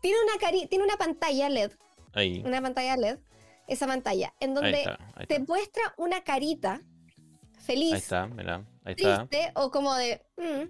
Tiene 0.01 0.18
una, 0.24 0.68
tiene 0.68 0.84
una 0.84 0.97
pantalla 0.97 1.49
LED. 1.49 1.72
Ahí. 2.14 2.43
Una 2.45 2.62
pantalla 2.62 2.95
LED 2.95 3.20
esa 3.70 3.88
pantalla, 3.88 4.34
en 4.39 4.53
donde 4.53 4.84
te 5.28 5.39
muestra 5.39 5.93
una 5.97 6.24
carita 6.24 6.82
feliz. 7.62 7.93
Ahí 7.93 7.99
está, 7.99 8.28
mira, 8.28 8.66
ahí 8.84 8.95
está. 8.97 9.28
Triste 9.28 9.51
o 9.55 9.72
como 9.72 9.95
de. 9.95 10.26
Mm", 10.38 10.70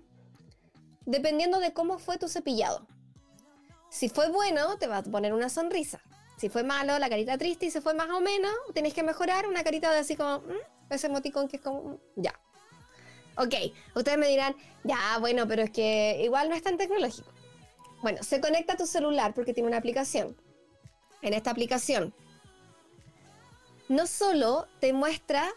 dependiendo 1.06 1.60
de 1.60 1.74
cómo 1.74 1.98
fue 1.98 2.18
tu 2.18 2.28
cepillado. 2.28 2.86
Si 3.90 4.10
fue 4.10 4.30
bueno, 4.30 4.78
te 4.78 4.88
va 4.88 4.98
a 4.98 5.04
poner 5.04 5.34
una 5.34 5.50
sonrisa. 5.50 6.02
Si 6.40 6.48
fue 6.48 6.64
malo, 6.64 6.98
la 7.00 7.10
carita 7.10 7.38
triste. 7.38 7.66
Y 7.66 7.72
si 7.72 7.82
fue 7.82 7.94
más 7.94 8.10
o 8.10 8.22
menos, 8.22 8.54
tienes 8.74 8.94
que 8.94 9.04
mejorar 9.04 9.46
una 9.46 9.64
carita 9.64 9.92
de 9.92 10.00
así 10.00 10.16
como. 10.16 10.40
Mm", 10.40 10.90
ese 10.94 11.08
emoticón 11.08 11.50
que 11.50 11.58
es 11.58 11.62
como. 11.62 11.82
Mm", 11.82 11.98
ya. 12.16 12.40
Ok, 13.36 13.54
ustedes 13.96 14.18
me 14.18 14.28
dirán, 14.28 14.56
ya, 14.84 15.18
bueno, 15.20 15.48
pero 15.48 15.64
es 15.64 15.70
que 15.70 16.22
igual 16.24 16.50
no 16.50 16.56
es 16.56 16.62
tan 16.62 16.78
tecnológico. 16.78 17.30
Bueno, 18.02 18.24
se 18.24 18.42
conecta 18.42 18.74
a 18.74 18.78
tu 18.78 18.86
celular 18.86 19.34
porque 19.34 19.54
tiene 19.54 19.68
una 19.68 19.78
aplicación. 19.78 20.36
En 21.22 21.34
esta 21.34 21.52
aplicación, 21.52 22.14
no 23.90 24.08
solo 24.08 24.68
te 24.80 24.94
muestra 24.94 25.50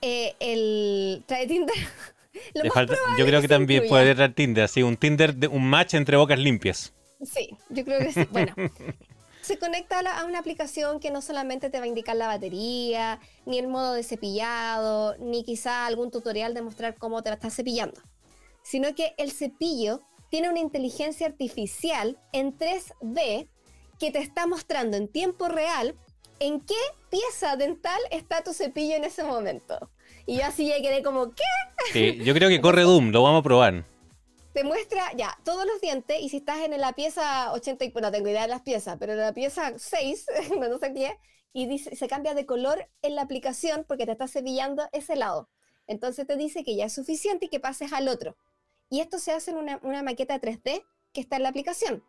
eh, 0.00 0.34
el. 0.40 1.22
Trae 1.26 1.46
Tinder. 1.46 1.76
yo 2.54 3.24
creo 3.26 3.40
que, 3.40 3.48
también 3.48 3.86
puede 3.86 4.14
traer 4.16 4.34
Tinder, 4.34 4.64
así, 4.64 4.82
un 4.82 4.96
Tinder, 4.96 5.34
de, 5.34 5.46
un 5.46 5.68
match 5.68 5.94
entre 5.94 6.16
bocas 6.16 6.40
limpias. 6.40 6.92
Sí, 7.24 7.56
yo 7.68 7.84
creo 7.84 8.00
que 8.00 8.12
sí. 8.12 8.26
Bueno, 8.32 8.52
se 9.42 9.58
conecta 9.58 9.98
a, 9.98 10.24
una 10.24 10.38
aplicación 10.38 11.00
que 11.00 11.10
no 11.10 11.20
solamente 11.20 11.68
te 11.68 11.78
va 11.78 11.84
a 11.84 11.88
indicar 11.88 12.16
la 12.16 12.28
batería, 12.28 13.18
ni 13.44 13.58
el 13.58 13.66
modo 13.66 13.92
de 13.92 14.04
cepillado, 14.04 15.16
ni 15.18 15.42
quizá 15.42 15.86
algún 15.86 16.10
tutorial 16.10 16.54
de 16.54 16.62
mostrar 16.62 16.96
cómo 16.96 17.22
te 17.22 17.30
va 17.30 17.34
a 17.34 17.36
estar 17.36 17.50
cepillando, 17.50 18.00
sino 18.62 18.94
que 18.94 19.14
el 19.18 19.32
cepillo 19.32 20.00
tiene 20.30 20.48
una 20.48 20.60
inteligencia 20.60 21.26
artificial 21.26 22.16
en 22.32 22.56
3D 22.56 23.48
que 23.98 24.10
te 24.12 24.20
está 24.20 24.46
mostrando 24.46 24.96
en 24.96 25.08
tiempo 25.08 25.48
real 25.48 25.96
en 26.38 26.60
qué 26.60 26.74
pieza 27.10 27.56
dental 27.56 28.00
está 28.10 28.42
tu 28.42 28.52
cepillo 28.52 28.94
en 28.94 29.04
ese 29.04 29.24
momento. 29.24 29.90
Y 30.24 30.38
yo 30.38 30.46
así 30.46 30.68
ya 30.68 30.80
quedé 30.80 31.02
como, 31.02 31.30
¿qué? 31.30 31.42
Sí, 31.92 32.18
yo 32.24 32.32
creo 32.32 32.48
que 32.48 32.60
corre 32.60 32.82
Doom, 32.82 33.10
lo 33.10 33.22
vamos 33.22 33.40
a 33.40 33.42
probar 33.42 33.91
te 34.52 34.64
muestra 34.64 35.02
ya 35.16 35.38
todos 35.44 35.66
los 35.66 35.80
dientes 35.80 36.20
y 36.20 36.28
si 36.28 36.38
estás 36.38 36.60
en 36.60 36.78
la 36.80 36.92
pieza 36.92 37.52
80, 37.52 37.86
no 38.00 38.10
tengo 38.12 38.28
idea 38.28 38.42
de 38.42 38.48
las 38.48 38.62
piezas, 38.62 38.96
pero 38.98 39.12
en 39.12 39.18
la 39.18 39.32
pieza 39.32 39.72
6, 39.76 40.26
no 40.58 40.78
sé 40.78 40.92
qué, 40.94 41.18
y 41.52 41.66
dice, 41.66 41.96
se 41.96 42.08
cambia 42.08 42.34
de 42.34 42.46
color 42.46 42.88
en 43.02 43.14
la 43.14 43.22
aplicación 43.22 43.84
porque 43.86 44.06
te 44.06 44.12
está 44.12 44.28
cepillando 44.28 44.88
ese 44.92 45.16
lado. 45.16 45.48
Entonces 45.86 46.26
te 46.26 46.36
dice 46.36 46.64
que 46.64 46.76
ya 46.76 46.86
es 46.86 46.94
suficiente 46.94 47.46
y 47.46 47.48
que 47.48 47.60
pases 47.60 47.92
al 47.92 48.08
otro. 48.08 48.36
Y 48.88 49.00
esto 49.00 49.18
se 49.18 49.32
hace 49.32 49.50
en 49.50 49.56
una, 49.56 49.80
una 49.82 50.02
maqueta 50.02 50.40
3D 50.40 50.84
que 51.12 51.20
está 51.20 51.36
en 51.36 51.42
la 51.42 51.48
aplicación. 51.48 52.04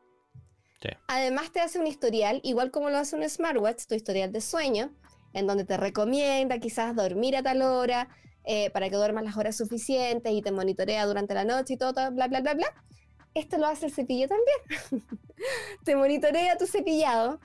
Además 1.08 1.52
te 1.52 1.62
hace 1.62 1.80
un 1.80 1.88
historial, 1.88 2.42
igual 2.44 2.72
como 2.72 2.90
lo 2.90 2.98
hace 2.98 3.16
un 3.16 3.28
smartwatch, 3.28 3.86
tu 3.86 3.96
historial 3.96 4.32
de 4.32 4.42
sueño, 4.42 4.94
en 5.34 5.48
donde 5.48 5.64
te 5.64 5.78
recomienda 5.78 6.60
quizás 6.60 6.96
dormir 6.96 7.38
a 7.38 7.44
tal 7.44 7.62
hora, 7.62 8.10
eh, 8.46 8.70
para 8.72 8.90
que 8.90 8.96
duermas 8.96 9.24
las 9.24 9.38
horas 9.38 9.58
suficientes 9.58 10.32
y 10.32 10.42
te 10.42 10.52
monitorea 10.52 11.06
durante 11.06 11.34
la 11.34 11.46
noche 11.46 11.74
y 11.74 11.78
todo, 11.78 11.94
bla, 12.12 12.28
bla, 12.28 12.42
bla, 12.42 12.54
bla. 12.54 12.68
Esto 13.34 13.58
lo 13.58 13.68
hace 13.68 13.88
el 13.88 13.94
cepillo 13.94 14.28
también. 14.28 15.08
te 15.86 15.96
monitorea 15.96 16.58
tu 16.58 16.68
cepillado, 16.68 17.40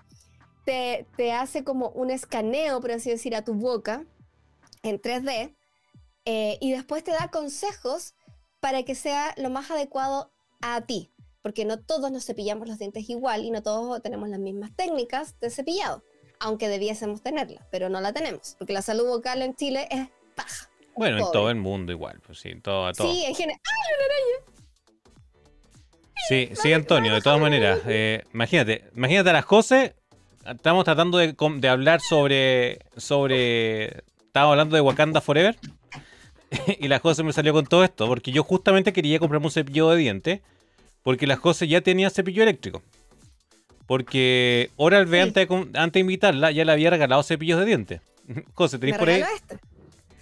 te, 0.65 1.07
te, 1.17 1.33
hace 1.33 1.65
como 1.65 1.89
un 1.91 2.11
escaneo, 2.11 2.81
por 2.81 2.93
así 2.93 3.11
decir, 3.11 3.35
a 3.35 3.45
tu 3.45 3.55
boca 3.55 4.05
en 4.83 5.01
3D 5.01 5.57
eh, 6.25 6.59
y 6.61 6.73
después 6.73 7.03
te 7.05 7.13
da 7.13 7.31
consejos 7.31 8.15
para 8.61 8.83
que 8.83 8.95
sea 8.95 9.35
lo 9.39 9.49
más 9.51 9.71
adecuado 9.71 10.31
a 10.61 10.83
ti, 10.83 11.11
porque 11.43 11.65
no 11.65 11.81
todos 11.81 12.11
nos 12.11 12.27
cepillamos 12.27 12.69
los 12.69 12.79
dientes 12.79 13.09
igual 13.09 13.45
y 13.45 13.51
no 13.51 13.63
todos 13.63 14.03
tenemos 14.03 14.29
las 14.29 14.39
mismas 14.39 14.75
técnicas 14.77 15.41
de 15.41 15.49
cepillado, 15.49 16.05
aunque 16.39 16.69
debiésemos 16.69 17.23
tenerla, 17.23 17.67
pero 17.71 17.89
no 17.89 18.01
la 18.01 18.13
tenemos, 18.13 18.57
porque 18.59 18.75
la 18.75 18.83
salud 18.83 19.09
vocal 19.09 19.41
en 19.41 19.55
Chile 19.55 19.89
es 19.91 20.09
baja. 20.37 20.69
Bueno, 20.99 21.19
en 21.19 21.33
todo 21.33 21.49
el 21.51 21.57
mundo 21.57 21.93
igual, 21.93 22.19
pues 22.27 22.41
sí, 22.41 22.55
todo 22.61 22.87
a 22.87 22.93
todo. 22.93 23.13
Sí, 23.13 23.25
en 23.25 23.35
general. 23.35 23.61
¡Ay, 23.65 23.95
una 23.95 24.05
araña! 24.05 24.59
Sí, 26.29 26.51
sí, 26.61 26.73
Antonio, 26.73 27.15
de 27.15 27.23
todas 27.23 27.41
maneras. 27.41 27.81
Eh, 27.87 28.25
imagínate, 28.35 28.85
imagínate 28.97 29.31
a 29.31 29.33
las 29.33 29.45
José. 29.45 29.95
Estamos 30.45 30.85
tratando 30.85 31.19
de, 31.19 31.69
hablar 31.69 32.01
sobre. 32.01 32.81
sobre. 32.97 34.03
Estamos 34.27 34.51
hablando 34.51 34.75
de 34.75 34.83
Wakanda 34.83 35.21
Forever. 35.21 35.57
y 36.81 36.89
la 36.89 36.99
José 36.99 37.23
me 37.23 37.33
salió 37.33 37.53
con 37.53 37.67
todo 37.67 37.85
esto. 37.85 38.07
Porque 38.09 38.33
yo 38.33 38.43
justamente 38.43 38.93
quería 38.93 39.19
comprarme 39.19 39.47
un 39.47 39.53
cepillo 39.53 39.91
de 39.91 39.99
dientes. 39.99 40.41
Porque 41.03 41.27
la 41.27 41.37
José 41.37 41.69
ya 41.69 41.81
tenía 41.81 42.11
cepillo 42.11 42.43
eléctrico. 42.43 42.83
Porque 43.87 44.71
Oral 44.77 45.07
B, 45.07 45.21
antes, 45.21 45.49
de, 45.49 45.55
antes 45.75 45.93
de 45.93 46.01
invitarla, 46.01 46.51
ya 46.51 46.65
le 46.65 46.73
había 46.73 46.91
regalado 46.91 47.23
cepillos 47.23 47.61
de 47.61 47.67
dientes. 47.67 48.01
José, 48.55 48.79
¿tenéis 48.79 48.99
por 48.99 49.09
ahí? 49.09 49.23
Este. 49.23 49.59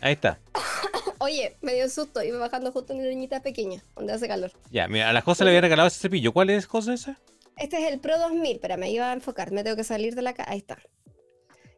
Ahí 0.00 0.12
está. 0.14 0.38
Oye, 1.18 1.56
me 1.62 1.74
dio 1.74 1.88
susto. 1.88 2.22
Iba 2.22 2.38
bajando 2.38 2.72
justo 2.72 2.94
una 2.94 3.04
niñita 3.04 3.40
pequeña, 3.40 3.82
donde 3.94 4.12
hace 4.12 4.28
calor. 4.28 4.52
Ya, 4.70 4.88
mira, 4.88 5.10
a 5.10 5.12
la 5.12 5.22
José 5.22 5.44
le 5.44 5.50
había 5.50 5.62
regalado 5.62 5.88
ese 5.88 6.00
cepillo. 6.00 6.32
¿Cuál 6.32 6.50
es, 6.50 6.66
José, 6.66 6.94
ese? 6.94 7.16
Este 7.56 7.78
es 7.78 7.92
el 7.92 8.00
Pro 8.00 8.18
2000. 8.18 8.60
Pero 8.60 8.76
me 8.76 8.90
iba 8.90 9.10
a 9.10 9.12
enfocar. 9.12 9.52
Me 9.52 9.64
tengo 9.64 9.76
que 9.76 9.84
salir 9.84 10.14
de 10.14 10.22
la... 10.22 10.34
Ahí 10.46 10.58
está. 10.58 10.78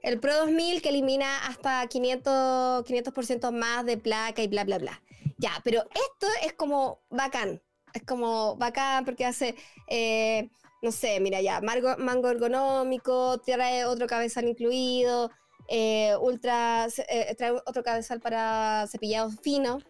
El 0.03 0.21
Pro 0.21 0.37
2000 0.37 0.83
que 0.83 0.89
elimina 0.91 1.47
hasta 1.47 1.87
500, 1.87 2.85
500% 2.85 3.53
más 3.53 3.85
de 3.85 3.97
placa 3.97 4.43
y 4.43 4.49
bla, 4.49 4.65
bla, 4.65 4.79
bla. 4.79 5.03
Ya, 5.39 5.53
pero 5.65 5.83
esto 5.83 6.27
es 6.43 6.53
como 6.55 7.01
bacán. 7.11 7.63
Es 7.95 8.03
como 8.03 8.57
bacán 8.57 9.05
porque 9.05 9.25
hace... 9.25 9.55
Eh, 9.89 10.51
no 10.81 10.93
sé, 10.93 11.19
mira 11.21 11.41
ya, 11.41 11.61
mango 11.61 12.31
ergonómico, 12.31 13.39
trae 13.39 13.85
otro 13.85 14.07
cabezal 14.07 14.47
incluido, 14.47 15.31
eh, 15.69 16.17
ultra, 16.21 16.89
eh, 17.09 17.35
trae 17.37 17.53
otro 17.53 17.83
cabezal 17.83 18.21
para 18.21 18.87
cepillado 18.89 19.31
fino 19.31 19.81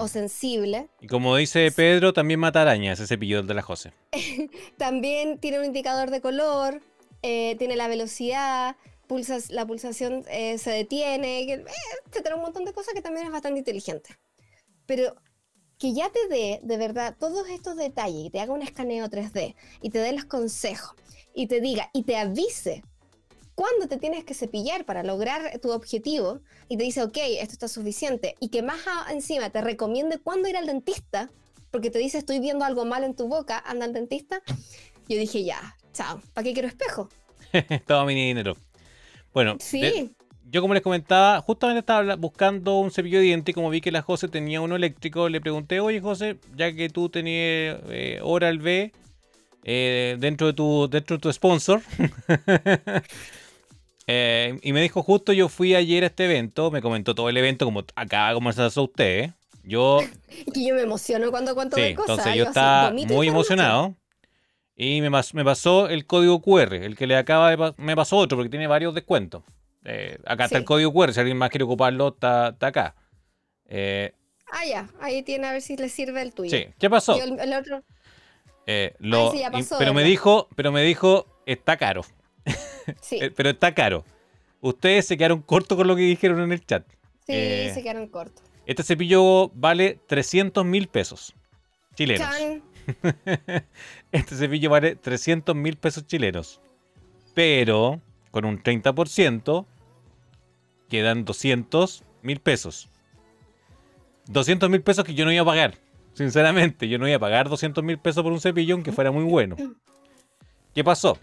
o 0.00 0.08
sensible. 0.08 0.88
Y 1.00 1.06
como 1.06 1.36
dice 1.36 1.70
Pedro, 1.70 2.12
también 2.12 2.40
mata 2.40 2.62
arañas 2.62 2.98
ese 2.98 3.06
cepillo 3.06 3.42
de 3.42 3.54
la 3.54 3.62
Jose. 3.62 3.92
también 4.78 5.38
tiene 5.38 5.60
un 5.60 5.66
indicador 5.66 6.10
de 6.10 6.20
color, 6.20 6.80
eh, 7.22 7.54
tiene 7.58 7.76
la 7.76 7.86
velocidad, 7.86 8.76
pulsas, 9.06 9.50
la 9.50 9.64
pulsación 9.66 10.24
se 10.24 10.70
detiene, 10.70 11.64
te 12.10 12.22
trae 12.22 12.34
un 12.34 12.42
montón 12.42 12.64
de 12.64 12.72
cosas 12.72 12.94
que 12.94 13.02
también 13.02 13.26
es 13.26 13.32
bastante 13.32 13.60
inteligente. 13.60 14.16
Pero 14.86 15.14
que 15.78 15.92
ya 15.92 16.10
te 16.10 16.26
dé 16.28 16.58
de 16.62 16.76
verdad 16.78 17.14
todos 17.18 17.48
estos 17.48 17.76
detalles 17.76 18.26
y 18.26 18.30
te 18.30 18.40
haga 18.40 18.52
un 18.52 18.62
escaneo 18.62 19.08
3D 19.08 19.54
y 19.82 19.90
te 19.90 19.98
dé 19.98 20.12
los 20.12 20.24
consejos 20.24 20.94
y 21.34 21.46
te 21.48 21.60
diga 21.60 21.90
y 21.92 22.04
te 22.04 22.16
avise 22.16 22.82
cuándo 23.56 23.88
te 23.88 23.96
tienes 23.96 24.22
que 24.24 24.34
cepillar 24.34 24.84
para 24.84 25.02
lograr 25.02 25.58
tu 25.60 25.72
objetivo 25.72 26.40
y 26.68 26.76
te 26.76 26.84
dice, 26.84 27.02
ok, 27.02 27.16
esto 27.40 27.54
está 27.54 27.66
suficiente, 27.66 28.36
y 28.38 28.50
que 28.50 28.62
más 28.62 28.78
encima 29.10 29.50
te 29.50 29.60
recomiende 29.62 30.18
cuándo 30.18 30.48
ir 30.48 30.56
al 30.56 30.66
dentista, 30.66 31.30
porque 31.72 31.90
te 31.90 31.98
dice, 31.98 32.18
estoy 32.18 32.38
viendo 32.38 32.64
algo 32.64 32.84
mal 32.84 33.02
en 33.02 33.16
tu 33.16 33.26
boca, 33.26 33.58
anda 33.66 33.86
al 33.86 33.92
dentista, 33.92 34.40
yo 35.08 35.18
dije, 35.18 35.42
ya, 35.42 35.76
chao, 35.92 36.20
¿para 36.34 36.44
qué 36.44 36.52
quiero 36.52 36.68
espejo? 36.68 37.08
Todo 37.86 38.04
mi 38.04 38.14
dinero. 38.14 38.56
Bueno, 39.32 39.56
sí. 39.58 40.14
yo 40.50 40.60
como 40.60 40.74
les 40.74 40.82
comentaba, 40.82 41.40
justamente 41.40 41.80
estaba 41.80 42.16
buscando 42.16 42.78
un 42.78 42.90
cepillo 42.90 43.18
de 43.18 43.24
diente 43.24 43.52
y 43.52 43.54
como 43.54 43.70
vi 43.70 43.80
que 43.80 43.90
la 43.90 44.02
José 44.02 44.28
tenía 44.28 44.60
uno 44.60 44.76
eléctrico, 44.76 45.30
le 45.30 45.40
pregunté, 45.40 45.80
oye 45.80 46.00
José, 46.00 46.38
ya 46.54 46.74
que 46.74 46.90
tú 46.90 47.08
tenías 47.08 47.78
eh, 47.88 48.20
Oral 48.22 48.58
B 48.58 48.92
eh, 49.64 50.16
dentro, 50.18 50.46
de 50.48 50.52
tu, 50.52 50.88
dentro 50.88 51.16
de 51.16 51.20
tu 51.20 51.32
sponsor, 51.32 51.80
Eh, 54.06 54.58
y 54.62 54.72
me 54.72 54.80
dijo 54.80 55.02
justo, 55.02 55.32
yo 55.32 55.48
fui 55.48 55.74
ayer 55.74 56.04
a 56.04 56.06
este 56.06 56.26
evento, 56.26 56.70
me 56.70 56.80
comentó 56.80 57.14
todo 57.14 57.28
el 57.28 57.36
evento, 57.36 57.64
como 57.64 57.84
acaba 57.96 58.28
de 58.28 58.34
conversar 58.34 58.70
usted. 58.76 59.04
¿eh? 59.04 59.32
Yo... 59.64 60.00
que 60.54 60.66
yo 60.66 60.74
me 60.74 60.82
emociono 60.82 61.30
cuando 61.30 61.54
cuento 61.54 61.76
de 61.76 61.94
cosas. 61.94 62.18
Entonces 62.18 62.34
yo, 62.36 62.44
estaba 62.44 62.92
muy 62.92 63.28
emocionado. 63.28 63.96
Y 64.76 65.00
me, 65.00 65.08
me, 65.08 65.44
pasó 65.44 65.88
el 65.88 66.06
código 66.06 66.42
QR, 66.42 66.74
el 66.74 66.96
que 66.96 67.06
le 67.06 67.16
acaba 67.16 67.50
de 67.50 67.74
me 67.78 67.96
pasó 67.96 68.18
otro, 68.18 68.36
porque 68.36 68.50
tiene 68.50 68.66
varios 68.66 68.94
descuentos. 68.94 69.42
Eh, 69.84 70.18
acá 70.26 70.44
está 70.44 70.58
el 70.58 70.64
código 70.64 70.92
QR, 70.92 71.14
si 71.14 71.20
alguien 71.20 71.38
más 71.38 71.48
quiere 71.48 71.64
ocuparlo, 71.64 72.08
está, 72.08 72.48
acá. 72.60 72.94
ah, 73.70 74.66
ya, 74.68 74.90
ahí 75.00 75.22
tiene 75.22 75.46
a 75.46 75.52
ver 75.52 75.62
si 75.62 75.78
le 75.78 75.88
sirve 75.88 76.20
el 76.20 76.34
tuyo. 76.34 76.50
Sí, 76.50 76.66
¿qué 76.78 76.90
pasó? 76.90 77.18
el, 77.18 77.54
otro... 77.54 77.82
pero 79.78 79.94
me 79.94 80.04
dijo, 80.04 80.48
pero 80.54 80.72
me 80.72 80.82
dijo, 80.82 81.26
está 81.46 81.78
caro. 81.78 82.02
Eh, 83.10 83.32
pero 83.34 83.50
está 83.50 83.74
caro. 83.74 84.04
Ustedes 84.60 85.06
se 85.06 85.16
quedaron 85.16 85.42
cortos 85.42 85.76
con 85.76 85.86
lo 85.86 85.96
que 85.96 86.02
dijeron 86.02 86.40
en 86.40 86.52
el 86.52 86.64
chat. 86.64 86.86
Sí, 87.26 87.32
eh, 87.32 87.70
se 87.74 87.82
quedaron 87.82 88.08
cortos. 88.08 88.44
Este 88.66 88.82
cepillo 88.82 89.50
vale 89.54 90.00
300 90.06 90.64
mil 90.64 90.88
pesos 90.88 91.34
chilenos. 91.94 92.28
este 94.12 94.36
cepillo 94.36 94.70
vale 94.70 94.96
300 94.96 95.54
mil 95.54 95.76
pesos 95.76 96.06
chilenos. 96.06 96.60
Pero 97.34 98.00
con 98.30 98.44
un 98.44 98.62
30% 98.62 99.66
quedan 100.88 101.24
200 101.24 102.04
mil 102.22 102.40
pesos. 102.40 102.88
200 104.26 104.68
mil 104.68 104.82
pesos 104.82 105.04
que 105.04 105.14
yo 105.14 105.24
no 105.24 105.32
iba 105.32 105.42
a 105.42 105.46
pagar. 105.46 105.78
Sinceramente, 106.14 106.88
yo 106.88 106.98
no 106.98 107.06
iba 107.06 107.16
a 107.16 107.20
pagar 107.20 107.48
200 107.48 107.84
mil 107.84 107.98
pesos 107.98 108.22
por 108.22 108.32
un 108.32 108.40
cepillo 108.40 108.74
aunque 108.74 108.92
fuera 108.92 109.10
muy 109.10 109.24
bueno. 109.24 109.56
¿Qué 110.74 110.82
pasó? 110.82 111.18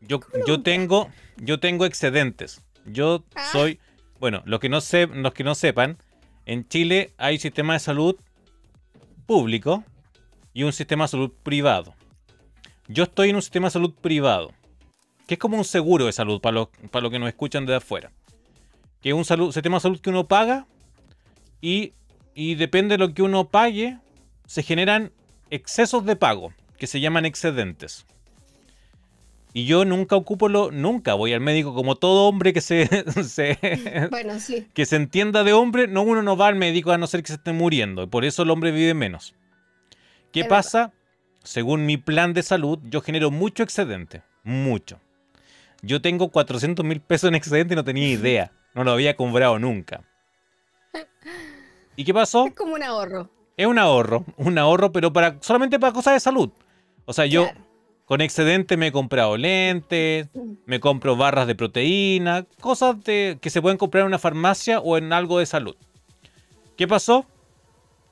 Yo, 0.00 0.20
yo 0.46 0.62
tengo, 0.62 1.08
yo 1.36 1.60
tengo 1.60 1.84
excedentes. 1.84 2.62
Yo 2.86 3.24
ah. 3.34 3.48
soy, 3.52 3.80
bueno, 4.20 4.42
los 4.46 4.60
que 4.60 4.68
no 4.68 4.80
sé, 4.80 5.06
los 5.06 5.32
que 5.32 5.44
no 5.44 5.54
sepan, 5.54 5.98
en 6.46 6.66
Chile 6.68 7.12
hay 7.18 7.38
sistema 7.38 7.74
de 7.74 7.80
salud 7.80 8.16
público 9.26 9.84
y 10.54 10.62
un 10.62 10.72
sistema 10.72 11.04
de 11.04 11.08
salud 11.08 11.32
privado. 11.42 11.94
Yo 12.88 13.04
estoy 13.04 13.30
en 13.30 13.36
un 13.36 13.42
sistema 13.42 13.66
de 13.66 13.72
salud 13.72 13.92
privado, 13.94 14.52
que 15.26 15.34
es 15.34 15.40
como 15.40 15.58
un 15.58 15.64
seguro 15.64 16.06
de 16.06 16.12
salud 16.12 16.40
para 16.40 16.54
los 16.54 16.68
para 16.90 17.02
lo 17.02 17.10
que 17.10 17.18
nos 17.18 17.28
escuchan 17.28 17.66
de 17.66 17.74
afuera. 17.74 18.10
Que 19.02 19.10
es 19.10 19.14
un 19.14 19.24
salud, 19.24 19.52
sistema 19.52 19.76
de 19.76 19.80
salud 19.80 20.00
que 20.00 20.10
uno 20.10 20.26
paga 20.26 20.66
y, 21.60 21.92
y 22.34 22.54
depende 22.54 22.96
de 22.96 23.06
lo 23.06 23.12
que 23.12 23.22
uno 23.22 23.48
pague, 23.48 23.98
se 24.46 24.62
generan 24.62 25.12
excesos 25.50 26.04
de 26.04 26.16
pago, 26.16 26.52
que 26.78 26.86
se 26.86 27.00
llaman 27.00 27.26
excedentes. 27.26 28.06
Y 29.52 29.64
yo 29.64 29.84
nunca 29.84 30.16
ocupo 30.16 30.48
lo, 30.48 30.70
nunca 30.70 31.14
voy 31.14 31.32
al 31.32 31.40
médico 31.40 31.74
como 31.74 31.96
todo 31.96 32.28
hombre 32.28 32.52
que 32.52 32.60
se, 32.62 34.08
bueno, 34.10 34.38
sí. 34.40 34.68
que 34.74 34.86
se 34.86 34.96
entienda 34.96 35.42
de 35.42 35.52
hombre, 35.52 35.88
no 35.88 36.02
uno 36.02 36.22
no 36.22 36.36
va 36.36 36.48
al 36.48 36.56
médico 36.56 36.92
a 36.92 36.98
no 36.98 37.06
ser 37.06 37.22
que 37.22 37.28
se 37.28 37.34
esté 37.34 37.52
muriendo, 37.52 38.02
y 38.02 38.06
por 38.06 38.24
eso 38.24 38.42
el 38.42 38.50
hombre 38.50 38.70
vive 38.70 38.94
menos. 38.94 39.34
¿Qué 40.32 40.44
pasa? 40.44 40.92
Según 41.42 41.86
mi 41.86 41.96
plan 41.96 42.34
de 42.34 42.42
salud, 42.42 42.78
yo 42.84 43.00
genero 43.00 43.30
mucho 43.30 43.62
excedente, 43.62 44.22
mucho. 44.44 45.00
Yo 45.80 46.02
tengo 46.02 46.30
400 46.30 46.84
mil 46.84 47.00
pesos 47.00 47.28
en 47.28 47.34
excedente 47.34 47.74
y 47.74 47.76
no 47.76 47.84
tenía 47.84 48.08
idea, 48.08 48.52
no 48.74 48.84
lo 48.84 48.90
había 48.92 49.16
comprado 49.16 49.58
nunca. 49.58 50.02
¿Y 51.96 52.04
qué 52.04 52.12
pasó? 52.12 52.46
Es 52.46 52.54
como 52.54 52.74
un 52.74 52.82
ahorro. 52.82 53.30
Es 53.56 53.66
un 53.66 53.78
ahorro, 53.78 54.24
un 54.36 54.58
ahorro, 54.58 54.92
pero 54.92 55.12
para 55.12 55.38
solamente 55.40 55.80
para 55.80 55.92
cosas 55.92 56.14
de 56.14 56.20
salud. 56.20 56.50
O 57.06 57.12
sea, 57.12 57.26
yo 57.26 57.48
con 58.08 58.22
excedente 58.22 58.78
me 58.78 58.86
he 58.86 58.92
comprado 58.92 59.36
lentes, 59.36 60.28
me 60.64 60.80
compro 60.80 61.14
barras 61.14 61.46
de 61.46 61.54
proteína, 61.54 62.46
cosas 62.58 62.96
que 63.04 63.50
se 63.50 63.60
pueden 63.60 63.76
comprar 63.76 64.00
en 64.00 64.06
una 64.06 64.18
farmacia 64.18 64.80
o 64.80 64.96
en 64.96 65.12
algo 65.12 65.38
de 65.38 65.44
salud. 65.44 65.76
¿Qué 66.78 66.88
pasó? 66.88 67.26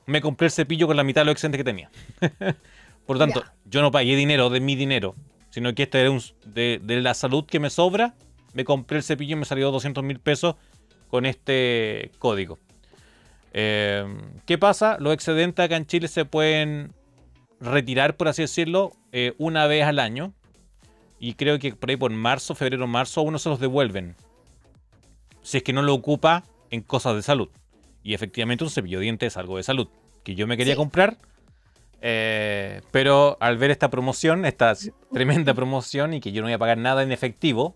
Me 0.05 0.21
compré 0.21 0.45
el 0.45 0.51
cepillo 0.51 0.85
con 0.85 0.97
la 0.97 1.03
mitad 1.03 1.21
de 1.21 1.25
lo 1.25 1.31
excedente 1.31 1.57
que 1.57 1.63
tenía. 1.63 1.89
Por 3.07 3.17
lo 3.17 3.25
tanto, 3.25 3.43
yo 3.65 3.81
no 3.81 3.89
pagué 3.89 4.15
dinero 4.15 4.51
de 4.51 4.59
mi 4.59 4.75
dinero, 4.75 5.15
sino 5.49 5.73
que 5.73 5.83
este 5.83 6.01
era 6.01 6.15
de, 6.45 6.79
de, 6.83 7.01
la 7.01 7.15
salud 7.15 7.47
que 7.47 7.59
me 7.59 7.71
sobra. 7.71 8.13
Me 8.53 8.65
compré 8.65 8.99
el 8.99 9.03
cepillo 9.03 9.35
y 9.35 9.39
me 9.39 9.45
salió 9.45 9.71
200 9.71 10.03
mil 10.03 10.19
pesos 10.19 10.57
con 11.09 11.25
este 11.25 12.11
código. 12.19 12.59
Em, 13.51 14.19
¿Qué 14.45 14.59
pasa? 14.59 14.97
Los 14.99 15.15
excedentes 15.15 15.65
acá 15.65 15.75
en 15.75 15.87
Chile 15.87 16.07
se 16.07 16.23
pueden 16.23 16.93
retirar, 17.59 18.15
por 18.15 18.27
así 18.27 18.43
decirlo, 18.43 18.91
eh, 19.11 19.33
una 19.37 19.67
vez 19.67 19.83
al 19.85 19.99
año. 19.99 20.33
Y 21.19 21.33
creo 21.33 21.57
que 21.57 21.73
por 21.73 21.89
ahí 21.89 21.97
por 21.97 22.11
marzo, 22.11 22.53
febrero, 22.53 22.85
marzo, 22.87 23.21
uno 23.23 23.39
se 23.39 23.49
los 23.49 23.59
devuelven. 23.59 24.15
Si 25.41 25.57
es 25.57 25.63
que 25.63 25.73
no 25.73 25.81
lo 25.81 25.93
ocupa 25.93 26.43
en 26.69 26.81
cosas 26.81 27.15
de 27.15 27.21
salud. 27.21 27.49
Y 28.03 28.13
efectivamente 28.13 28.63
un 28.63 28.69
cepillo 28.69 28.99
de 28.99 29.03
dientes 29.03 29.33
es 29.33 29.37
algo 29.37 29.57
de 29.57 29.63
salud. 29.63 29.87
Que 30.23 30.35
yo 30.35 30.45
me 30.45 30.57
quería 30.57 30.75
comprar. 30.75 31.17
Eh, 32.01 32.81
pero 32.91 33.37
al 33.39 33.57
ver 33.57 33.71
esta 33.71 33.89
promoción, 33.89 34.45
esta 34.45 34.73
tremenda 35.11 35.53
promoción 35.53 36.13
y 36.13 36.19
que 36.19 36.31
yo 36.31 36.41
no 36.41 36.45
voy 36.45 36.53
a 36.53 36.59
pagar 36.59 36.77
nada 36.77 37.01
en 37.01 37.11
efectivo, 37.11 37.75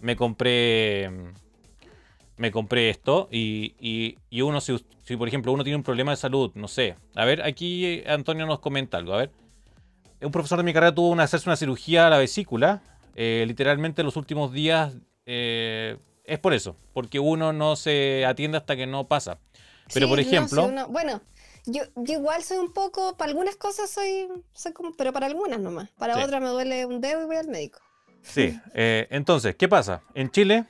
me 0.00 0.16
compré 0.16 1.10
me 2.36 2.50
compré 2.50 2.90
esto 2.90 3.28
y, 3.30 4.16
uno, 4.42 4.60
si, 4.60 4.76
por 5.16 5.28
ejemplo 5.28 5.52
uno 5.52 5.62
tiene 5.62 5.76
un 5.76 5.82
problema 5.82 6.10
de 6.10 6.16
salud, 6.16 6.50
no 6.54 6.68
sé, 6.68 6.96
a 7.14 7.24
ver, 7.24 7.42
aquí 7.42 7.86
eh, 7.86 8.04
Antonio 8.08 8.46
nos 8.46 8.60
comenta 8.60 8.98
algo, 8.98 9.14
a 9.14 9.18
ver. 9.18 9.30
Un 10.20 10.30
profesor 10.30 10.58
de 10.58 10.64
mi 10.64 10.72
carrera 10.72 10.94
tuvo 10.94 11.14
que 11.16 11.22
hacerse 11.22 11.48
una 11.48 11.56
cirugía 11.56 12.06
a 12.06 12.10
la 12.10 12.18
vesícula, 12.18 12.82
eh, 13.14 13.44
literalmente 13.46 14.02
los 14.02 14.16
últimos 14.16 14.52
días 14.52 14.94
eh, 15.26 15.98
es 16.24 16.38
por 16.38 16.54
eso, 16.54 16.76
porque 16.92 17.20
uno 17.20 17.52
no 17.52 17.76
se 17.76 18.24
atiende 18.24 18.58
hasta 18.58 18.76
que 18.76 18.86
no 18.86 19.06
pasa. 19.06 19.38
Pero 19.92 20.08
por 20.08 20.18
ejemplo... 20.18 20.70
bueno, 20.88 21.20
yo, 21.66 21.82
igual 22.06 22.42
soy 22.42 22.58
un 22.58 22.72
poco, 22.72 23.16
para 23.16 23.30
algunas 23.30 23.56
cosas 23.56 23.90
soy, 23.90 24.28
soy 24.52 24.72
como, 24.72 24.92
pero 24.94 25.12
para 25.12 25.26
algunas 25.26 25.60
nomás, 25.60 25.90
para 25.98 26.22
otras 26.22 26.40
me 26.40 26.48
duele 26.48 26.86
un 26.86 27.00
dedo 27.00 27.22
y 27.22 27.26
voy 27.26 27.36
al 27.36 27.48
médico. 27.48 27.80
Sí, 28.22 28.58
entonces, 28.72 29.54
¿qué 29.54 29.68
pasa? 29.68 30.02
En 30.14 30.30
Chile 30.30 30.64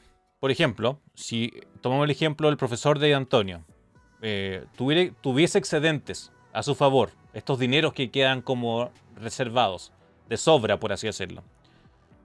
por 0.45 0.51
ejemplo, 0.51 1.01
si 1.15 1.55
tomamos 1.81 2.05
el 2.05 2.11
ejemplo 2.11 2.49
del 2.49 2.59
profesor 2.59 2.99
de 2.99 3.15
Antonio, 3.15 3.65
eh, 4.21 4.67
tuviese 5.23 5.57
excedentes 5.57 6.33
a 6.53 6.63
su 6.63 6.75
favor, 6.75 7.13
estos 7.33 7.59
dineros 7.59 7.95
que 7.95 8.11
quedan 8.11 8.43
como 8.43 8.91
reservados, 9.17 9.93
de 10.29 10.37
sobra, 10.37 10.79
por 10.79 10.93
así 10.93 11.07
decirlo, 11.07 11.43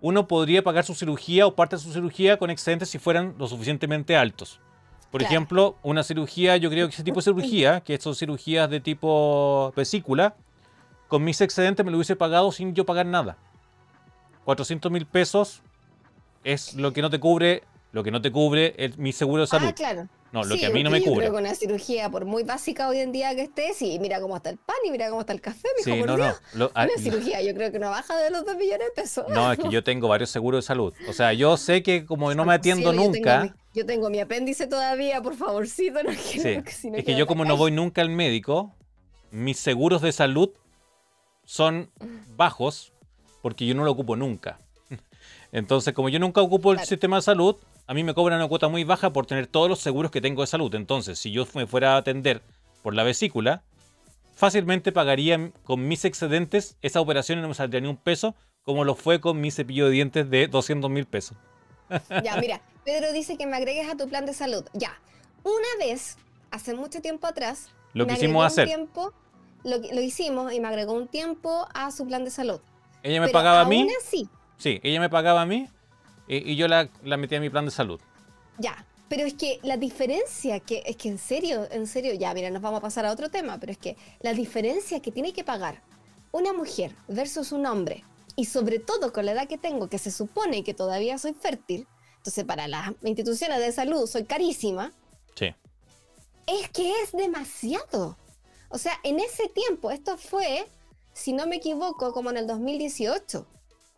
uno 0.02 0.28
podría 0.28 0.64
pagar 0.64 0.86
su 0.86 0.96
cirugía 0.96 1.46
o 1.46 1.56
parte 1.56 1.76
de 1.76 1.82
su 1.82 1.92
cirugía 1.92 2.38
con 2.38 2.50
excedentes 2.50 2.90
si 2.90 3.00
fueran 3.00 3.36
lo 3.38 3.48
suficientemente 3.48 4.16
altos. 4.16 4.60
Por 5.12 5.24
ejemplo, 5.24 5.76
una 5.82 6.04
cirugía, 6.04 6.56
yo 6.58 6.70
creo 6.70 6.88
que 6.88 6.94
ese 6.94 7.04
tipo 7.04 7.18
de 7.18 7.24
cirugía, 7.24 7.82
que 7.82 7.98
son 8.00 8.16
cirugías 8.16 8.70
de 8.70 8.80
tipo 8.80 9.74
vesícula, 9.76 10.36
con 11.08 11.24
mis 11.24 11.42
excedentes 11.42 11.84
me 11.84 11.92
lo 11.92 11.98
hubiese 11.98 12.16
pagado 12.16 12.52
sin 12.52 12.76
yo 12.76 12.86
pagar 12.86 13.08
nada. 13.08 13.38
400 14.46 14.92
mil 14.92 15.06
pesos 15.08 15.64
es 16.44 16.76
lo 16.76 16.94
que 16.94 17.02
no 17.02 17.10
te 17.10 17.20
cubre 17.20 17.64
lo 17.92 18.04
que 18.04 18.12
no 18.12 18.22
te 18.22 18.32
cubre 18.32 18.76
es 18.78 18.98
mi 18.98 19.12
seguro 19.12 19.42
de 19.42 19.46
ah, 19.46 19.48
salud. 19.48 19.68
Ah, 19.68 19.74
claro. 19.74 20.08
No, 20.32 20.44
lo 20.44 20.56
que 20.56 20.66
a 20.68 20.70
mí 20.70 20.84
no 20.84 20.92
me 20.92 21.02
cubre. 21.02 21.26
Creo 21.26 21.32
que 21.32 21.40
una 21.40 21.56
cirugía, 21.56 22.10
por 22.10 22.26
muy 22.26 22.44
básica 22.44 22.88
hoy 22.88 23.00
en 23.00 23.12
día 23.12 23.34
que 23.36 23.42
esté, 23.42 23.74
sí, 23.74 23.98
mira 24.00 24.22
cómo 24.22 24.38
está 24.38 24.52
el 24.52 24.58
pan 24.58 24.76
y 24.86 24.92
mira 24.92 25.10
cómo 25.10 25.22
está 25.22 25.34
el 25.34 25.42
café, 25.42 25.68
mi 25.76 25.84
sí, 25.84 26.04
no, 26.04 26.18
no. 26.18 26.36
una 26.54 26.70
ah, 26.76 26.88
cirugía, 27.00 27.42
yo 27.42 27.54
creo 27.56 27.72
que 27.72 27.80
no 27.80 27.90
baja 27.90 28.16
de 28.18 28.30
los 28.30 28.46
2 28.46 28.56
millones 28.58 28.88
de 28.88 29.02
pesos. 29.02 29.26
No, 29.30 29.52
es 29.52 29.58
que 29.58 29.70
yo 29.70 29.84
tengo 29.84 30.08
varios 30.08 30.30
seguros 30.30 30.64
de 30.64 30.68
salud. 30.68 30.94
O 31.08 31.14
sea, 31.14 31.34
yo 31.34 31.58
sé 31.58 31.82
que 31.82 32.06
como 32.06 32.34
no 32.36 32.46
me 32.46 32.54
atiendo 32.54 32.94
nunca. 32.94 33.56
Yo 33.74 33.86
tengo, 33.86 34.10
mi, 34.10 34.20
apéndice 34.20 34.68
todavía, 34.68 35.22
por 35.22 35.36
favorcito, 35.36 36.04
no 36.04 36.10
quiero 36.32 36.64
que 36.64 36.72
si 36.72 36.90
no 36.90 36.98
Es 36.98 37.06
que 37.06 37.16
yo, 37.16 37.26
como 37.26 37.46
no 37.46 37.58
voy 37.58 37.72
nunca 37.72 38.02
al 38.02 38.10
médico, 38.10 38.76
mis 39.32 39.58
seguros 39.58 40.02
de 40.02 40.12
salud 40.12 40.52
son 41.44 41.92
bajos 42.36 42.94
porque 43.42 43.66
yo 43.66 43.74
no 43.74 43.84
lo 43.84 43.92
ocupo 43.92 44.16
nunca. 44.16 44.60
Entonces, 45.52 45.94
como 45.94 46.10
yo 46.10 46.20
nunca 46.20 46.42
ocupo 46.42 46.72
el 46.72 46.80
sistema 46.82 47.18
de 47.18 47.22
salud, 47.24 47.56
a 47.90 47.96
mí 47.96 48.04
me 48.04 48.14
cobran 48.14 48.38
una 48.38 48.48
cuota 48.48 48.68
muy 48.68 48.84
baja 48.84 49.12
por 49.12 49.26
tener 49.26 49.48
todos 49.48 49.68
los 49.68 49.80
seguros 49.80 50.12
que 50.12 50.22
tengo 50.22 50.44
de 50.44 50.48
salud. 50.48 50.74
Entonces, 50.76 51.18
si 51.18 51.32
yo 51.32 51.48
me 51.56 51.66
fuera 51.66 51.96
a 51.96 51.98
atender 51.98 52.44
por 52.84 52.94
la 52.94 53.04
vesícula, 53.04 53.64
fácilmente 54.36 54.92
pagaría 54.92 55.52
con 55.64 55.88
mis 55.88 56.06
excedentes 56.06 56.78
esa 56.84 57.02
operación 57.02 57.40
y 57.40 57.42
no 57.42 57.48
me 57.48 57.56
saldría 57.56 57.82
ni 57.82 57.88
un 57.88 57.98
peso, 57.98 58.36
como 58.62 58.84
lo 58.84 58.94
fue 58.94 59.20
con 59.20 59.42
mi 59.42 59.50
cepillo 59.50 59.86
de 59.86 59.92
dientes 59.92 60.30
de 60.30 60.48
200 60.48 60.88
mil 60.92 61.08
pesos. 61.08 61.36
Ya, 62.24 62.38
mira, 62.40 62.62
Pedro 62.86 63.12
dice 63.12 63.38
que 63.38 63.48
me 63.48 63.58
agregues 63.58 63.90
a 63.90 63.98
tu 63.98 64.08
plan 64.08 64.28
de 64.28 64.36
salud. 64.36 64.64
Ya, 64.74 65.02
una 65.44 65.84
vez, 65.84 66.18
hace 66.52 66.76
mucho 66.76 67.02
tiempo 67.02 67.26
atrás, 67.26 67.70
lo 67.94 68.06
que 68.06 68.14
hicimos 68.14 68.46
hacer. 68.46 68.68
Tiempo, 68.68 69.14
lo, 69.64 69.80
lo, 69.80 70.00
hicimos 70.00 70.54
y 70.54 70.60
me 70.60 70.68
agregó 70.68 70.94
un 70.94 71.08
tiempo 71.08 71.68
a 71.74 71.90
su 71.90 72.06
plan 72.06 72.24
de 72.24 72.30
salud. 72.30 72.62
Ella 73.02 73.20
me 73.20 73.30
pagaba 73.30 73.62
a 73.62 73.66
mí. 73.66 73.88
Así, 74.00 74.30
sí, 74.58 74.80
ella 74.84 75.00
me 75.00 75.10
pagaba 75.10 75.42
a 75.42 75.48
mí 75.48 75.68
y, 76.30 76.56
yo 76.56 76.68
la, 76.68 76.90
la 77.04 77.18
metí 77.18 77.36
a 77.36 77.40
mi 77.40 77.50
plan 77.50 77.66
de 77.66 77.72
salud. 77.72 78.00
Ya, 78.60 78.86
pero 79.10 79.24
es 79.24 79.34
que 79.34 79.60
la 79.64 79.76
diferencia, 79.76 80.60
que 80.60 80.84
es 80.86 80.96
que 80.96 81.10
en 81.10 81.18
serio, 81.18 81.68
en 81.72 81.88
serio, 81.88 82.14
ya, 82.14 82.34
mira, 82.34 82.52
nos 82.52 82.62
vamos 82.62 82.78
a 82.78 82.82
pasar 82.82 83.06
a 83.06 83.12
otro 83.12 83.30
tema, 83.30 83.60
pero 83.60 83.72
es 83.72 83.78
que 83.78 83.98
la 84.22 84.34
diferencia 84.34 85.02
que 85.02 85.12
tiene 85.12 85.34
que 85.34 85.44
pagar 85.44 85.82
una 86.32 86.54
mujer 86.54 86.96
versus 87.08 87.52
un 87.52 87.66
hombre, 87.66 88.04
y 88.36 88.46
sobre 88.46 88.80
todo 88.80 89.12
con 89.12 89.26
la 89.26 89.32
edad 89.32 89.48
que 89.48 89.58
tengo, 89.58 89.90
que 89.90 89.98
se 89.98 90.12
supone 90.12 90.64
que 90.64 90.76
todavía 90.76 91.18
soy 91.18 91.34
fértil, 91.34 91.88
entonces 92.18 92.46
para 92.46 92.68
las 92.68 92.92
instituciones 93.02 93.60
de 93.60 93.72
salud 93.72 94.08
soy 94.08 94.26
carísima. 94.26 94.94
Sí. 95.36 95.48
Es 96.46 96.70
que 96.70 96.92
es 97.02 97.12
demasiado. 97.12 98.18
O 98.70 98.78
sea, 98.78 98.94
en 99.04 99.20
ese 99.20 99.50
tiempo, 99.50 99.90
esto 99.90 100.18
fue, 100.18 100.68
si 101.14 101.34
no 101.34 101.48
me 101.48 101.56
equivoco, 101.56 102.14
como 102.14 102.30
en 102.30 102.38
el 102.38 102.48
2018 102.48 103.48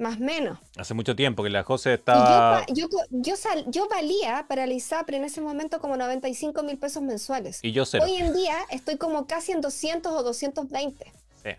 más 0.01 0.17
o 0.17 0.19
menos. 0.19 0.57
Hace 0.75 0.93
mucho 0.93 1.15
tiempo 1.15 1.43
que 1.43 1.49
la 1.49 1.63
José 1.63 1.93
estaba... 1.93 2.65
Yo, 2.73 2.87
yo, 3.11 3.35
yo, 3.67 3.87
valía 3.87 4.45
para 4.49 4.63
el 4.63 4.71
ISAPRE 4.71 5.17
en 5.17 5.25
ese 5.25 5.41
momento 5.41 5.79
como 5.79 5.95
95 5.95 6.63
mil 6.63 6.77
pesos 6.77 7.03
mensuales. 7.03 7.59
Y 7.61 7.71
yo 7.71 7.85
cero. 7.85 8.03
Hoy 8.05 8.15
en 8.15 8.33
día 8.33 8.57
estoy 8.71 8.97
como 8.97 9.27
casi 9.27 9.51
en 9.51 9.61
200 9.61 10.11
o 10.11 10.23
220. 10.23 11.05
Sí. 11.43 11.49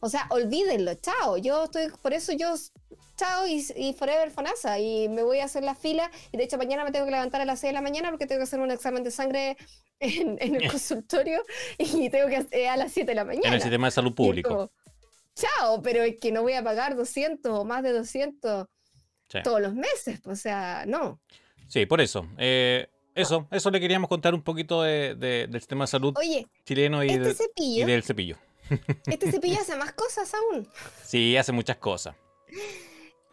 O 0.00 0.08
sea, 0.08 0.26
olvídenlo, 0.30 0.94
chao. 0.94 1.36
Yo 1.36 1.64
estoy, 1.64 1.86
por 2.02 2.12
eso 2.12 2.32
yo, 2.32 2.54
chao 3.16 3.46
y, 3.46 3.92
forever 3.92 4.30
fonasa. 4.32 4.78
Y 4.80 5.08
me 5.08 5.22
voy 5.22 5.38
a 5.38 5.44
hacer 5.44 5.62
la 5.62 5.76
fila. 5.76 6.10
Y 6.32 6.36
de 6.36 6.44
hecho 6.44 6.58
mañana 6.58 6.84
me 6.84 6.90
tengo 6.90 7.04
que 7.04 7.12
levantar 7.12 7.40
a 7.40 7.44
las 7.44 7.60
6 7.60 7.70
de 7.70 7.74
la 7.74 7.80
mañana 7.80 8.10
porque 8.10 8.26
tengo 8.26 8.40
que 8.40 8.44
hacer 8.44 8.58
un 8.58 8.72
examen 8.72 9.04
de 9.04 9.12
sangre 9.12 9.56
en, 10.00 10.36
el 10.40 10.68
consultorio. 10.70 11.42
Y 11.78 12.10
tengo 12.10 12.28
que 12.28 12.36
hacer 12.38 12.66
a 12.66 12.76
las 12.76 12.90
7 12.90 13.12
de 13.12 13.14
la 13.14 13.24
mañana. 13.24 13.46
En 13.46 13.54
el 13.54 13.62
sistema 13.62 13.86
de 13.86 13.92
salud 13.92 14.14
público 14.14 14.72
chao, 15.34 15.82
pero 15.82 16.02
es 16.02 16.16
que 16.20 16.32
no 16.32 16.42
voy 16.42 16.54
a 16.54 16.62
pagar 16.62 16.96
200 16.96 17.52
o 17.52 17.64
más 17.64 17.82
de 17.82 17.92
200 17.92 18.66
todos 19.42 19.60
los 19.60 19.74
meses, 19.74 20.20
o 20.26 20.36
sea, 20.36 20.84
no. 20.86 21.20
Sí, 21.66 21.86
por 21.86 22.00
eso. 22.00 22.28
Eh, 22.38 22.86
eso, 23.14 23.48
eso 23.50 23.70
le 23.70 23.80
queríamos 23.80 24.08
contar 24.08 24.34
un 24.34 24.42
poquito 24.42 24.82
del 24.82 25.52
sistema 25.54 25.84
de 25.84 25.88
salud 25.88 26.14
chileno 26.64 27.02
y, 27.04 27.10
este 27.10 27.50
y 27.56 27.84
del 27.84 28.02
cepillo. 28.02 28.36
Este 29.06 29.30
cepillo 29.30 29.60
hace 29.60 29.76
más 29.76 29.92
cosas 29.92 30.32
aún. 30.34 30.66
Sí, 31.04 31.36
hace 31.36 31.52
muchas 31.52 31.76
cosas. 31.76 32.16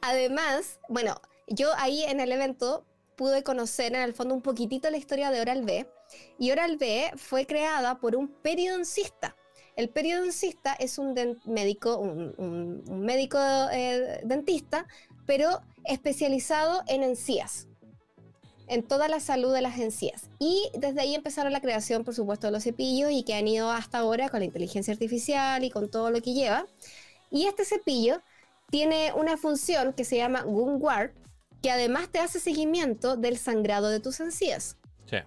Además, 0.01 0.79
bueno, 0.89 1.21
yo 1.47 1.71
ahí 1.77 2.03
en 2.03 2.19
el 2.19 2.31
evento 2.31 2.85
pude 3.15 3.43
conocer 3.43 3.93
en 3.93 4.01
el 4.01 4.13
fondo 4.13 4.35
un 4.35 4.41
poquitito 4.41 4.89
la 4.89 4.97
historia 4.97 5.31
de 5.31 5.41
Oral 5.41 5.63
B. 5.63 5.87
Y 6.37 6.51
Oral 6.51 6.77
B 6.77 7.11
fue 7.15 7.45
creada 7.45 7.99
por 7.99 8.15
un 8.15 8.27
periodoncista. 8.27 9.37
El 9.75 9.89
periodoncista 9.89 10.73
es 10.73 10.97
un 10.97 11.15
médico, 11.45 11.97
un, 11.97 12.83
médico 13.05 13.39
eh, 13.71 14.21
dentista, 14.23 14.85
pero 15.25 15.61
especializado 15.85 16.83
en 16.87 17.03
encías. 17.03 17.67
en 18.67 18.83
toda 18.83 19.09
la 19.09 19.19
salud 19.19 19.53
de 19.53 19.61
las 19.61 19.77
encías. 19.79 20.29
Y 20.39 20.69
desde 20.77 21.01
ahí 21.01 21.13
empezaron 21.13 21.51
la 21.51 21.59
creación, 21.59 22.05
por 22.05 22.15
supuesto, 22.15 22.47
de 22.47 22.51
los 22.51 22.63
cepillos 22.63 23.11
y 23.11 23.23
que 23.23 23.33
han 23.33 23.45
ido 23.45 23.69
hasta 23.69 23.97
ahora 23.97 24.29
con 24.29 24.39
la 24.39 24.45
inteligencia 24.45 24.93
artificial 24.93 25.65
y 25.65 25.69
con 25.69 25.89
todo 25.89 26.09
lo 26.09 26.21
que 26.21 26.33
lleva. 26.33 26.65
Y 27.29 27.47
este 27.47 27.65
cepillo 27.65 28.21
tiene 28.69 29.11
una 29.13 29.35
función 29.35 29.91
que 29.91 30.05
se 30.05 30.15
llama 30.15 30.43
Gunward, 30.43 31.11
que 31.61 31.69
además 31.69 32.09
te 32.09 32.19
hace 32.19 32.39
seguimiento 32.39 33.17
del 33.17 33.37
sangrado 33.37 33.89
de 33.89 33.99
tus 33.99 34.21
encías. 34.21 34.77
Sí. 35.09 35.17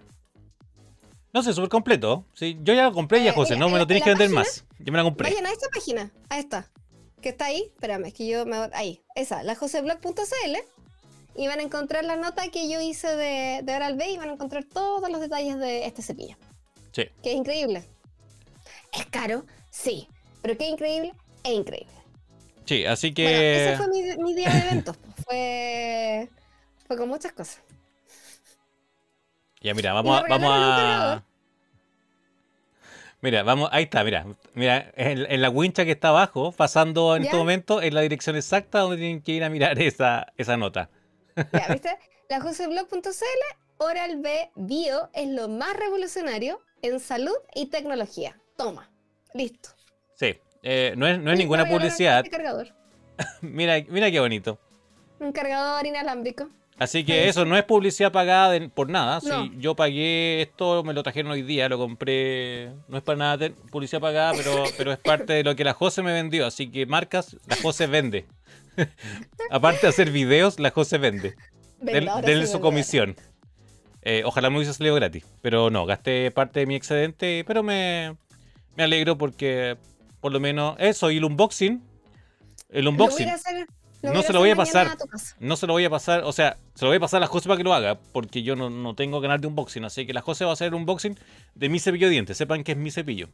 No 1.35 1.43
sé, 1.43 1.51
súper 1.51 1.67
completo. 1.67 2.23
Sí, 2.33 2.57
yo 2.61 2.73
ya 2.73 2.85
lo 2.85 2.93
compré 2.93 3.21
ya, 3.21 3.31
eh, 3.31 3.33
José, 3.33 3.57
no 3.57 3.67
me 3.67 3.77
lo 3.77 3.85
tienes 3.85 4.05
que 4.05 4.11
vender 4.11 4.29
más. 4.29 4.63
Yo 4.79 4.93
me 4.93 4.97
la 4.97 5.03
compré. 5.03 5.29
Vayan 5.29 5.45
a 5.45 5.51
esta 5.51 5.67
página, 5.67 6.09
a 6.29 6.39
esta, 6.39 6.71
que 7.21 7.27
está 7.27 7.47
ahí. 7.47 7.63
Espérame, 7.73 8.05
es 8.05 8.13
que 8.13 8.25
yo 8.25 8.45
me... 8.45 8.55
Ahí, 8.71 9.01
esa, 9.15 9.43
la 9.43 9.53
joseblog.cl. 9.53 10.55
Y 11.35 11.47
van 11.47 11.59
a 11.59 11.63
encontrar 11.63 12.05
la 12.05 12.15
nota 12.15 12.47
que 12.47 12.69
yo 12.69 12.79
hice 12.79 13.17
de, 13.17 13.59
de 13.63 13.75
Oral 13.75 13.97
B 13.97 14.11
y 14.11 14.17
van 14.17 14.29
a 14.29 14.31
encontrar 14.31 14.63
todos 14.63 15.11
los 15.11 15.19
detalles 15.19 15.59
de 15.59 15.85
este 15.85 16.01
cepillo. 16.01 16.37
Sí. 16.93 17.09
Que 17.21 17.31
es 17.31 17.35
increíble. 17.35 17.83
¿Es 18.93 19.05
caro? 19.07 19.45
Sí. 19.69 20.07
Pero 20.41 20.57
qué 20.57 20.69
increíble, 20.69 21.11
es 21.43 21.51
increíble. 21.51 21.91
Sí, 22.63 22.85
así 22.85 23.13
que. 23.13 23.23
Bueno, 23.25 23.37
ese 23.41 23.77
fue 23.77 23.87
mi, 23.89 24.23
mi 24.23 24.35
día 24.35 24.49
de 24.51 24.59
eventos. 24.59 24.95
fue. 25.25 26.29
Fue 26.87 26.95
con 26.95 27.09
muchas 27.09 27.33
cosas. 27.33 27.59
Ya, 29.61 29.73
mira, 29.73 29.93
vamos 29.93 30.19
a. 30.19 30.27
Vamos 30.27 30.49
a... 30.51 31.23
Mira, 33.21 33.41
vamos, 33.41 33.69
ahí 33.71 33.85
está, 33.85 34.03
mira, 34.03 34.23
mira, 34.53 34.91
en, 34.95 35.41
la 35.41 35.49
wincha 35.49 35.83
que 35.83 35.91
está 35.91 36.09
abajo, 36.09 36.51
pasando 36.51 37.15
en 37.15 37.23
este 37.23 37.35
momento, 37.35 37.81
es 37.81 37.91
la 37.91 38.01
dirección 38.01 38.35
exacta 38.35 38.81
donde 38.81 38.97
tienen 38.97 39.21
que 39.23 39.31
ir 39.31 39.43
a 39.43 39.49
mirar 39.49 39.79
esa, 39.81 40.27
esa 40.37 40.57
nota. 40.57 40.91
Ya, 41.35 41.67
¿viste? 41.71 41.97
La 42.29 42.39
joseblog.cl, 42.39 43.01
Oral 43.77 44.21
B 44.21 44.51
Bio 44.55 45.09
es 45.13 45.27
lo 45.27 45.47
más 45.47 45.75
revolucionario 45.75 46.61
en 46.83 46.99
salud 46.99 47.35
y 47.55 47.67
tecnología. 47.67 48.39
Toma, 48.57 48.91
listo. 49.33 49.69
Sí, 50.13 50.37
eh, 50.61 50.93
no 50.95 51.07
es, 51.07 51.19
no 51.19 51.31
es 51.31 51.37
ninguna 51.37 51.65
publicidad. 51.65 52.19
Este 52.19 52.29
cargador. 52.29 52.75
mira, 53.41 53.83
mira 53.89 54.11
qué 54.11 54.19
bonito. 54.19 54.59
Un 55.19 55.31
cargador 55.31 55.85
inalámbrico. 55.85 56.49
Así 56.77 57.05
que 57.05 57.29
eso 57.29 57.45
no 57.45 57.57
es 57.57 57.63
publicidad 57.63 58.11
pagada 58.11 58.59
por 58.69 58.89
nada. 58.89 59.21
Si 59.21 59.51
yo 59.57 59.75
pagué 59.75 60.41
esto, 60.41 60.83
me 60.83 60.93
lo 60.93 61.03
trajeron 61.03 61.31
hoy 61.31 61.41
día, 61.41 61.69
lo 61.69 61.77
compré. 61.77 62.71
No 62.89 62.97
es 62.97 63.03
para 63.03 63.17
nada 63.17 63.49
publicidad 63.71 64.01
pagada, 64.01 64.33
pero, 64.35 64.63
pero 64.77 64.91
es 64.91 64.99
parte 64.99 65.33
de 65.33 65.43
lo 65.43 65.55
que 65.55 65.63
la 65.63 65.73
Jose 65.73 66.03
me 66.03 66.11
vendió. 66.11 66.45
Así 66.45 66.69
que 66.69 66.85
marcas, 66.85 67.37
la 67.47 67.55
Jose 67.61 67.87
vende. 67.87 68.25
Aparte 69.49 69.81
de 69.83 69.87
hacer 69.87 70.11
videos, 70.11 70.59
la 70.59 70.71
Jose 70.71 70.97
vende. 70.97 71.35
De 71.79 72.47
su 72.47 72.59
comisión. 72.59 73.15
Eh, 74.01 74.23
ojalá 74.25 74.49
me 74.49 74.57
hubiese 74.57 74.73
salido 74.73 74.95
gratis. 74.95 75.25
Pero 75.41 75.69
no, 75.69 75.85
gasté 75.85 76.29
parte 76.31 76.59
de 76.59 76.65
mi 76.65 76.75
excedente. 76.75 77.45
Pero 77.47 77.63
me, 77.63 78.17
me 78.75 78.83
alegro 78.83 79.17
porque 79.17 79.77
por 80.19 80.33
lo 80.33 80.41
menos 80.41 80.75
eso 80.79 81.09
y 81.09 81.17
el 81.17 81.23
unboxing. 81.23 81.81
El 82.69 82.87
unboxing 82.89 83.29
no 84.13 84.21
se 84.21 84.33
lo 84.33 84.39
voy 84.39 84.49
a 84.49 84.55
pasar. 84.55 84.97
no 85.39 85.55
se 85.55 85.67
lo 85.67 85.73
voy 85.73 85.85
a 85.85 85.89
pasar. 85.89 86.23
O 86.23 86.31
sea, 86.31 86.57
se 86.73 86.85
lo 86.85 86.89
voy 86.89 86.97
a 86.97 86.99
pasar 86.99 87.17
a 87.17 87.21
la 87.21 87.27
José 87.27 87.47
para 87.47 87.57
que 87.57 87.63
lo 87.63 87.73
haga. 87.73 87.97
Porque 88.11 88.43
yo 88.43 88.55
no, 88.55 88.95
tengo 88.95 89.21
canal 89.21 89.39
de 89.41 89.47
unboxing. 89.47 89.85
Así 89.85 90.05
que 90.05 90.13
la 90.13 90.21
José 90.21 90.45
va 90.45 90.51
a 90.51 90.53
hacer 90.53 90.73
un 90.73 90.81
unboxing 90.81 91.17
de 91.55 91.69
mi 91.69 91.79
cepillo 91.79 92.07
de 92.07 92.11
dientes. 92.11 92.37
Sepan 92.37 92.63
que 92.63 92.73
es 92.73 92.77
mi 92.77 92.91
cepillo. 92.91 93.29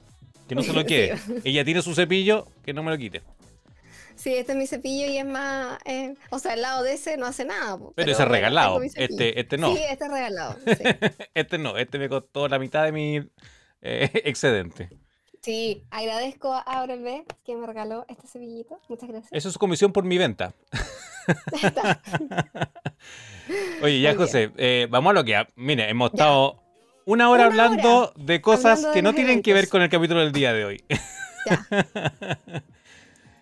Que 0.47 0.55
no 0.55 0.63
se 0.63 0.73
lo 0.73 0.85
quede. 0.85 1.19
Ella 1.43 1.63
tiene 1.65 1.81
su 1.81 1.93
cepillo, 1.93 2.47
que 2.63 2.73
no 2.73 2.83
me 2.83 2.91
lo 2.91 2.97
quite. 2.97 3.21
Sí, 4.15 4.35
este 4.35 4.51
es 4.51 4.57
mi 4.57 4.67
cepillo 4.67 5.07
y 5.07 5.17
es 5.17 5.25
más. 5.25 5.79
Eh, 5.85 6.13
o 6.29 6.37
sea, 6.37 6.53
el 6.53 6.61
lado 6.61 6.83
de 6.83 6.93
ese 6.93 7.17
no 7.17 7.25
hace 7.25 7.43
nada. 7.43 7.79
Pero, 7.95 8.11
ese 8.11 8.21
es 8.21 8.27
regalado. 8.27 8.81
Este, 8.83 9.39
este 9.39 9.57
no. 9.57 9.75
Sí, 9.75 9.81
este 9.89 10.05
es 10.05 10.11
regalado. 10.11 10.55
este 11.33 11.57
no. 11.57 11.75
Este 11.77 11.97
me 11.97 12.07
costó 12.07 12.47
la 12.47 12.59
mitad 12.59 12.83
de 12.83 12.91
mi 12.91 13.17
eh, 13.81 14.11
excedente. 14.25 14.89
Sí, 15.41 15.83
agradezco 15.89 16.53
a 16.53 16.85
B 16.85 17.25
que 17.43 17.55
me 17.55 17.65
regaló 17.65 18.05
este 18.07 18.27
cepillito. 18.27 18.79
Muchas 18.87 19.09
gracias. 19.09 19.33
Eso 19.33 19.49
es 19.49 19.57
comisión 19.57 19.91
por 19.91 20.03
mi 20.03 20.19
venta. 20.19 20.53
Oye, 23.81 24.01
ya 24.01 24.15
José, 24.15 24.51
eh, 24.57 24.87
vamos 24.89 25.11
a 25.11 25.13
lo 25.13 25.23
que... 25.23 25.47
Mire, 25.55 25.89
hemos 25.89 26.11
estado 26.11 26.61
una 27.05 27.31
hora 27.31 27.45
hablando 27.45 28.13
de 28.15 28.39
cosas 28.39 28.85
que 28.93 29.01
no 29.01 29.13
tienen 29.13 29.41
que 29.41 29.55
ver 29.55 29.67
con 29.67 29.81
el 29.81 29.89
capítulo 29.89 30.19
del 30.19 30.31
día 30.31 30.53
de 30.53 30.65
hoy. 30.65 30.83
Ya. 31.47 31.67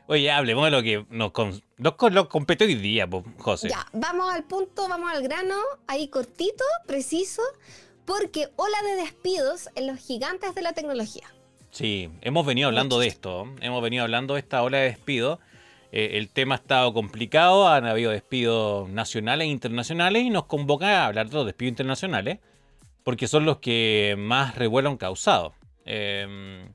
Oye, 0.07 0.31
hablemos 0.31 0.63
de 0.65 0.71
lo 0.71 0.81
que 0.81 1.05
nos, 1.09 1.33
nos, 1.77 2.27
compete 2.29 2.63
hoy 2.63 2.75
día, 2.75 3.09
José. 3.37 3.69
Ya, 3.69 3.85
vamos 3.91 4.33
al 4.33 4.45
punto, 4.45 4.87
vamos 4.87 5.11
al 5.11 5.21
grano, 5.21 5.57
ahí 5.85 6.07
cortito, 6.07 6.63
preciso, 6.87 7.43
porque 8.05 8.47
ola 8.55 8.81
de 8.83 8.95
despidos 9.03 9.69
en 9.75 9.85
los 9.85 9.99
gigantes 9.99 10.55
de 10.55 10.61
la 10.61 10.73
tecnología. 10.73 11.27
Sí, 11.71 12.09
hemos 12.21 12.45
venido 12.45 12.67
hablando 12.67 12.99
de 12.99 13.07
esto, 13.07 13.47
hemos 13.61 13.81
venido 13.81 14.03
hablando 14.03 14.33
de 14.33 14.39
esta 14.39 14.63
ola 14.63 14.79
de 14.79 14.85
despido. 14.85 15.39
Eh, 15.91 16.17
el 16.17 16.29
tema 16.29 16.55
ha 16.55 16.57
estado 16.57 16.93
complicado, 16.93 17.67
han 17.67 17.85
habido 17.85 18.11
despidos 18.11 18.89
nacionales 18.89 19.45
e 19.45 19.49
internacionales 19.49 20.23
y 20.23 20.29
nos 20.29 20.45
convoca 20.45 21.03
a 21.03 21.07
hablar 21.07 21.29
de 21.29 21.35
los 21.35 21.45
despidos 21.45 21.69
internacionales, 21.69 22.39
porque 23.03 23.27
son 23.27 23.45
los 23.45 23.57
que 23.57 24.15
más 24.17 24.55
revuelo 24.55 24.89
han 24.89 24.97
causado. 24.97 25.53
Em, 25.85 26.71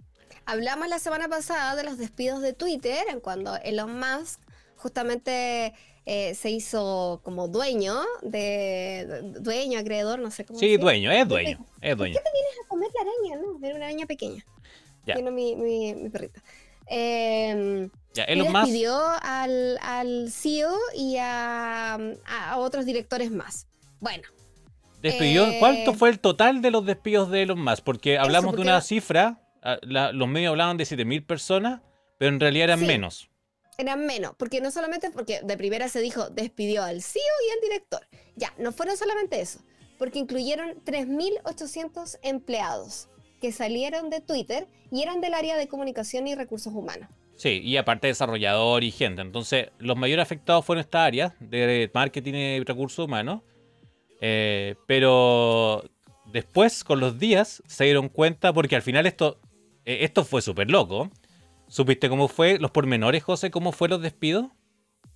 Hablamos 0.47 0.88
la 0.88 0.99
semana 0.99 1.28
pasada 1.28 1.74
de 1.76 1.84
los 1.84 1.97
despidos 1.97 2.42
de 2.42 2.53
Twitter, 2.53 3.05
en 3.09 3.20
cuando 3.20 3.57
Elon 3.62 3.99
Musk 3.99 4.40
justamente 4.76 5.72
eh, 6.07 6.34
se 6.34 6.51
hizo 6.51 7.20
como 7.24 7.49
dueño 7.49 8.03
de, 8.20 9.22
dueño, 9.40 9.78
acreedor, 9.78 10.18
no 10.18 10.30
sé 10.30 10.45
cómo. 10.45 10.59
Sí, 10.59 10.76
dueño, 10.76 11.11
es 11.11 11.26
dueño, 11.26 11.64
es 11.80 11.97
dueño. 11.97 12.14
¿Por 12.14 12.22
qué 12.22 12.30
te 12.30 12.36
vienes 12.36 12.59
a 12.62 12.68
comer 12.68 12.90
la 12.95 13.01
araña? 13.01 13.47
No, 13.47 13.66
era 13.66 13.76
una 13.76 13.86
araña 13.86 14.07
pequeña. 14.07 14.45
Tiene 15.05 15.30
mi, 15.30 15.55
mi, 15.57 16.09
perrita. 16.11 16.42
Eh, 16.86 17.88
ya, 18.14 18.26
despidió 18.26 18.96
al, 19.22 19.78
al, 19.82 20.30
CEO 20.30 20.76
y 20.94 21.16
a, 21.18 21.94
a, 21.94 22.59
otros 22.59 22.86
directores 22.86 23.30
más. 23.30 23.66
Bueno. 24.00 24.22
¿Despidió? 25.02 25.46
Eh, 25.46 25.57
¿Cuánto 25.59 25.94
fue 25.94 26.11
el 26.11 26.18
total 26.18 26.62
de 26.62 26.70
los 26.70 26.86
despidos 26.86 27.30
de 27.30 27.42
Elon 27.42 27.61
Musk? 27.62 27.84
Porque 27.84 28.18
hablamos 28.18 28.55
de 28.57 28.62
una 28.62 28.80
cifra, 28.80 29.42
ah, 29.62 29.78
los 29.82 30.28
medios 30.28 30.50
hablaban 30.50 30.76
de 30.76 30.84
7.000 30.84 31.26
personas, 31.26 31.82
pero 32.18 32.30
en 32.30 32.40
realidad 32.40 32.64
eran 32.64 32.86
menos. 32.86 33.28
Eran 33.76 34.07
menos, 34.07 34.34
porque 34.36 34.61
no 34.61 34.70
solamente 34.70 35.11
porque 35.11 35.40
de 35.42 35.57
primera 35.57 35.88
se 35.88 36.00
dijo 36.00 36.30
despidió 36.30 36.84
al 36.84 37.02
CEO 37.02 37.22
y 37.48 37.50
al 37.52 37.61
director. 37.61 38.07
Ya, 38.36 38.55
no 38.57 38.72
fueron 38.72 38.96
solamente 38.96 39.40
eso, 39.40 39.59
porque 39.98 40.20
incluyeron 40.20 40.82
3.800 40.84 42.18
empleados 42.22 43.09
que 43.45 43.53
salieron 43.53 44.09
de 44.09 44.22
Twitter 44.22 44.66
y 44.90 45.03
eran 45.03 45.20
del 45.20 45.34
área 45.34 45.59
de 45.59 45.68
comunicación 45.68 46.26
y 46.26 46.34
recursos 46.34 46.72
humanos. 46.72 47.11
Sí, 47.36 47.61
y 47.62 47.76
aparte 47.76 48.07
desarrollador 48.07 48.82
y 48.82 48.90
gente. 48.90 49.20
Entonces, 49.20 49.68
los 49.78 49.99
mayores 49.99 50.22
afectados 50.22 50.64
fueron 50.64 50.80
estas 50.80 51.03
áreas 51.03 51.34
de 51.40 51.90
marketing 51.92 52.32
y 52.32 52.64
recursos 52.64 53.05
humanos. 53.05 53.42
Eh, 54.22 54.76
pero 54.86 55.84
después, 56.32 56.84
con 56.84 57.01
los 57.01 57.18
días, 57.18 57.62
se 57.66 57.84
dieron 57.84 58.09
cuenta, 58.09 58.55
porque 58.55 58.76
al 58.76 58.82
final 58.82 59.05
esto, 59.05 59.38
eh, 59.84 59.99
esto 60.01 60.24
fue 60.24 60.40
súper 60.40 60.70
loco. 60.70 61.11
¿Supiste 61.68 62.09
cómo 62.09 62.28
fue 62.28 62.59
los 62.59 62.70
pormenores, 62.70 63.22
José? 63.22 63.51
¿Cómo 63.51 63.72
fueron 63.72 64.01
los 64.01 64.05
despidos? 64.05 64.47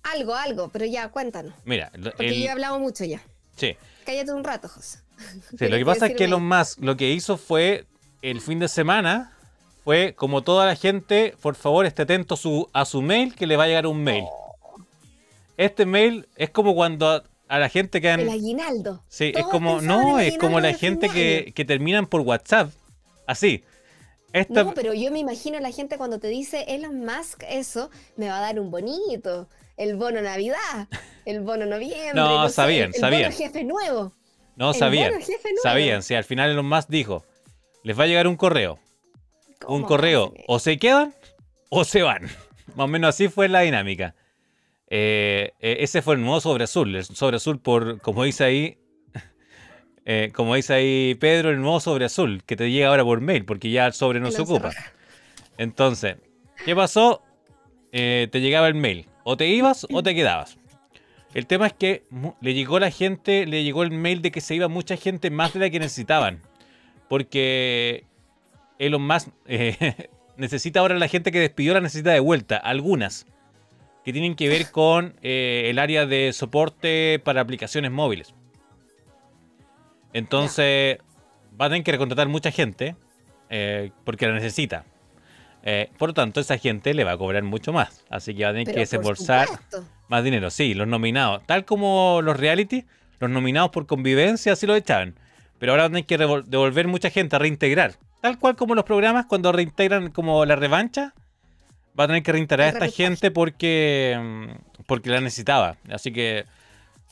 Algo, 0.03 0.35
algo, 0.35 0.69
pero 0.69 0.85
ya, 0.85 1.09
cuéntanos. 1.09 1.55
Mira, 1.65 1.91
porque 2.15 2.39
yo 2.39 2.45
he 2.45 2.49
hablado 2.51 2.77
mucho 2.77 3.05
ya. 3.05 3.23
Sí. 3.55 3.75
Cállate 4.05 4.33
un 4.33 4.43
rato, 4.43 4.67
José. 4.67 4.99
Sí, 5.57 5.67
lo 5.67 5.77
que 5.77 5.85
pasa 5.87 6.05
es 6.05 6.15
que 6.15 6.25
Elon 6.25 6.47
Musk 6.47 6.79
lo 6.79 6.95
que 6.95 7.09
hizo 7.09 7.35
fue 7.35 7.88
el 8.21 8.41
fin 8.41 8.59
de 8.59 8.67
semana 8.67 9.33
fue 9.83 10.13
como 10.15 10.43
toda 10.43 10.65
la 10.65 10.75
gente, 10.75 11.35
por 11.41 11.55
favor, 11.55 11.85
esté 11.85 12.03
atento 12.03 12.35
a 12.73 12.85
su 12.85 13.01
mail 13.01 13.35
que 13.35 13.47
le 13.47 13.57
va 13.57 13.63
a 13.63 13.67
llegar 13.67 13.87
un 13.87 14.03
mail. 14.03 14.25
Este 15.57 15.85
mail 15.85 16.27
es 16.35 16.49
como 16.49 16.75
cuando 16.75 17.23
a, 17.47 17.59
la 17.59 17.69
gente 17.69 17.99
que 17.99 18.09
han... 18.09 18.21
El 18.21 18.29
aguinaldo. 18.29 19.03
Sí, 19.07 19.33
es 19.35 19.45
como, 19.45 19.81
no, 19.81 20.19
es 20.19 20.37
como 20.37 20.59
la 20.59 20.73
gente 20.73 21.09
que, 21.09 21.51
que, 21.55 21.65
terminan 21.65 22.07
por 22.07 22.21
WhatsApp. 22.21 22.71
Así. 23.25 23.63
No, 24.49 24.73
pero 24.73 24.93
yo 24.93 25.11
me 25.11 25.19
imagino 25.19 25.57
a 25.57 25.61
la 25.61 25.71
gente 25.71 25.97
cuando 25.97 26.19
te 26.19 26.27
dice 26.27 26.65
Elon 26.67 27.03
Musk 27.03 27.43
eso, 27.49 27.89
me 28.15 28.29
va 28.29 28.37
a 28.37 28.41
dar 28.41 28.59
un 28.59 28.69
bonito. 28.69 29.47
El 29.75 29.95
bono 29.95 30.21
Navidad, 30.21 30.87
el 31.25 31.41
bono 31.41 31.65
noviembre. 31.65 32.13
No, 32.13 32.47
sabían, 32.49 32.93
sabían. 32.93 33.21
El 33.21 33.31
bono 33.31 33.37
jefe 33.37 33.63
nuevo. 33.63 34.13
No, 34.55 34.73
sabían. 34.73 35.13
Sabían, 35.63 36.03
sí, 36.03 36.15
al 36.15 36.25
final 36.25 36.51
Elon 36.51 36.67
Musk 36.67 36.89
dijo, 36.89 37.23
les 37.83 37.97
va 37.97 38.03
a 38.03 38.07
llegar 38.07 38.27
un 38.27 38.35
correo. 38.35 38.79
Un 39.67 39.83
correo, 39.83 40.33
o 40.47 40.59
se 40.59 40.77
quedan 40.77 41.13
o 41.69 41.83
se 41.83 42.01
van. 42.01 42.23
Más 42.75 42.85
o 42.85 42.87
menos 42.87 43.09
así 43.09 43.27
fue 43.27 43.47
la 43.47 43.61
dinámica. 43.61 44.15
Eh, 44.87 45.51
eh, 45.59 45.77
ese 45.81 46.01
fue 46.01 46.15
el 46.15 46.21
nuevo 46.21 46.41
sobre 46.41 46.63
azul. 46.63 46.95
El 46.95 47.03
sobre 47.03 47.37
azul 47.37 47.59
por, 47.59 48.01
como 48.01 48.23
dice 48.23 48.43
ahí, 48.43 48.77
eh, 50.05 50.31
como 50.33 50.55
dice 50.55 50.73
ahí 50.73 51.15
Pedro, 51.15 51.49
el 51.51 51.61
nuevo 51.61 51.79
sobre 51.79 52.05
azul, 52.05 52.43
que 52.45 52.55
te 52.55 52.71
llega 52.71 52.89
ahora 52.89 53.03
por 53.03 53.21
mail, 53.21 53.45
porque 53.45 53.69
ya 53.69 53.87
el 53.87 53.93
sobre 53.93 54.19
no 54.19 54.31
se 54.31 54.41
ocupa. 54.41 54.71
Entonces, 55.57 56.17
¿qué 56.65 56.75
pasó? 56.75 57.23
te 57.91 58.29
llegaba 58.33 58.67
el 58.67 58.75
mail. 58.75 59.07
O 59.23 59.35
te 59.35 59.47
ibas 59.47 59.87
o 59.91 60.03
te 60.03 60.13
quedabas. 60.13 60.57
El 61.33 61.47
tema 61.47 61.67
es 61.67 61.73
que 61.73 62.05
le 62.41 62.53
llegó 62.53 62.79
la 62.79 62.91
gente, 62.91 63.45
le 63.45 63.63
llegó 63.63 63.83
el 63.83 63.91
mail 63.91 64.21
de 64.21 64.31
que 64.31 64.41
se 64.41 64.55
iba 64.55 64.67
mucha 64.67 64.95
gente 64.95 65.29
más 65.29 65.53
de 65.53 65.59
la 65.59 65.69
que 65.69 65.79
necesitaban. 65.79 66.41
Porque 67.09 68.05
Elon 68.77 69.05
Musk 69.05 69.29
eh, 69.45 70.09
necesita 70.37 70.79
ahora 70.79 70.97
la 70.97 71.09
gente 71.09 71.31
que 71.31 71.39
despidió 71.39 71.73
la 71.73 71.81
necesita 71.81 72.11
de 72.11 72.21
vuelta, 72.21 72.55
algunas, 72.55 73.25
que 74.05 74.13
tienen 74.13 74.35
que 74.35 74.47
ver 74.47 74.71
con 74.71 75.15
eh, 75.21 75.65
el 75.65 75.77
área 75.79 76.05
de 76.05 76.31
soporte 76.31 77.19
para 77.23 77.41
aplicaciones 77.41 77.91
móviles. 77.91 78.33
Entonces, 80.13 80.99
va 81.59 81.65
a 81.65 81.69
tener 81.69 81.83
que 81.83 81.91
recontratar 81.91 82.27
mucha 82.29 82.51
gente 82.51 82.95
eh, 83.49 83.91
porque 84.05 84.25
la 84.25 84.33
necesita. 84.33 84.85
por 85.97 86.09
lo 86.09 86.13
tanto, 86.13 86.39
esa 86.39 86.57
gente 86.57 86.93
le 86.93 87.03
va 87.03 87.11
a 87.11 87.17
cobrar 87.17 87.43
mucho 87.43 87.73
más. 87.73 88.05
Así 88.09 88.33
que 88.33 88.43
va 88.43 88.49
a 88.49 88.53
tener 88.53 88.73
que 88.73 88.79
desembolsar 88.79 89.47
más 90.07 90.23
dinero. 90.23 90.49
Sí, 90.49 90.73
los 90.73 90.87
nominados, 90.87 91.43
tal 91.45 91.65
como 91.65 92.21
los 92.23 92.37
reality, 92.37 92.85
los 93.19 93.29
nominados 93.29 93.71
por 93.71 93.85
convivencia, 93.85 94.53
así 94.53 94.65
lo 94.65 94.75
echaban. 94.75 95.15
Pero 95.59 95.73
ahora 95.73 95.83
van 95.83 95.91
a 95.91 96.03
tener 96.03 96.05
que 96.05 96.17
devolver 96.49 96.87
mucha 96.87 97.09
gente 97.09 97.35
a 97.35 97.39
reintegrar. 97.39 97.95
Tal 98.21 98.39
cual 98.39 98.55
como 98.55 98.75
los 98.75 98.85
programas 98.85 99.25
cuando 99.25 99.51
reintegran 99.51 100.11
como 100.11 100.45
la 100.45 100.55
revancha, 100.55 101.13
va 101.97 102.05
a 102.05 102.07
tener 102.07 102.23
que 102.23 102.31
reintegrar 102.31 102.67
a 102.67 102.69
esta 102.71 102.89
gente 102.89 103.31
porque, 103.31 104.17
mm, 104.19 104.83
porque 104.85 105.09
la 105.09 105.21
necesitaba. 105.21 105.77
Así 105.89 106.11
que 106.11 106.45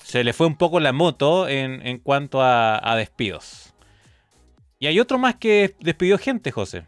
se 0.03 0.23
le 0.23 0.33
fue 0.33 0.47
un 0.47 0.55
poco 0.55 0.79
la 0.79 0.93
moto 0.93 1.47
en, 1.47 1.99
cuanto 1.99 2.41
a, 2.41 2.95
despidos. 2.97 3.73
Y 4.79 4.87
hay 4.87 4.99
otro 4.99 5.17
más 5.17 5.35
que 5.35 5.75
despidió 5.79 6.17
gente, 6.17 6.51
José. 6.51 6.85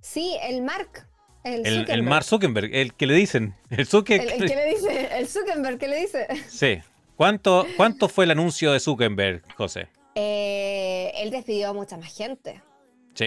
Sí, 0.00 0.36
el 0.42 0.62
Mark. 0.62 1.06
El, 1.42 1.88
el, 1.88 2.02
Mark 2.02 2.24
Zuckerberg, 2.24 2.74
el 2.74 2.92
que 2.92 3.06
le 3.06 3.14
dicen. 3.14 3.54
El, 3.70 3.86
Zuckerberg. 3.86 4.42
El, 4.42 4.48
que 4.48 4.54
le 4.54 4.66
dice, 4.66 5.08
el 5.18 5.26
Zuckerberg, 5.26 5.78
¿qué 5.78 5.88
le 5.88 6.00
dice? 6.00 6.26
Sí. 6.48 6.78
¿Cuánto, 7.16 7.66
¿Cuánto 7.76 8.08
fue 8.08 8.26
el 8.26 8.30
anuncio 8.32 8.72
de 8.72 8.80
Zuckerberg, 8.80 9.42
José? 9.54 9.88
Eh, 10.14 11.12
él 11.16 11.30
despidió 11.30 11.70
a 11.70 11.72
mucha 11.72 11.96
más 11.96 12.14
gente. 12.14 12.62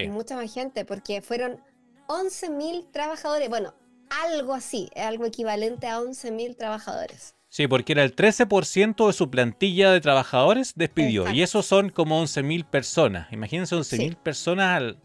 Mucha 0.10 0.36
más 0.36 0.52
gente, 0.52 0.86
porque 0.86 1.22
fueron 1.22 1.60
11.000 2.08 2.92
trabajadores. 2.92 3.48
Bueno, 3.50 3.74
algo 4.10 4.54
así, 4.54 4.90
algo 4.96 5.26
equivalente 5.26 5.88
a 5.88 6.00
11.000 6.00 6.58
trabajadores. 6.58 7.36
Sí, 7.50 7.68
porque 7.68 7.94
era 7.94 8.04
el 8.04 8.16
13% 8.16 9.06
de 9.06 9.14
su 9.14 9.30
plantilla 9.30 9.92
de 9.92 10.02
trabajadores 10.02 10.74
despidió. 10.76 11.30
Y 11.32 11.44
esos 11.44 11.68
son 11.68 11.90
como 11.90 12.20
11.000 12.24 12.66
personas. 12.66 13.32
Imagínense 13.32 13.76
11.000 13.76 14.16
personas 14.16 14.96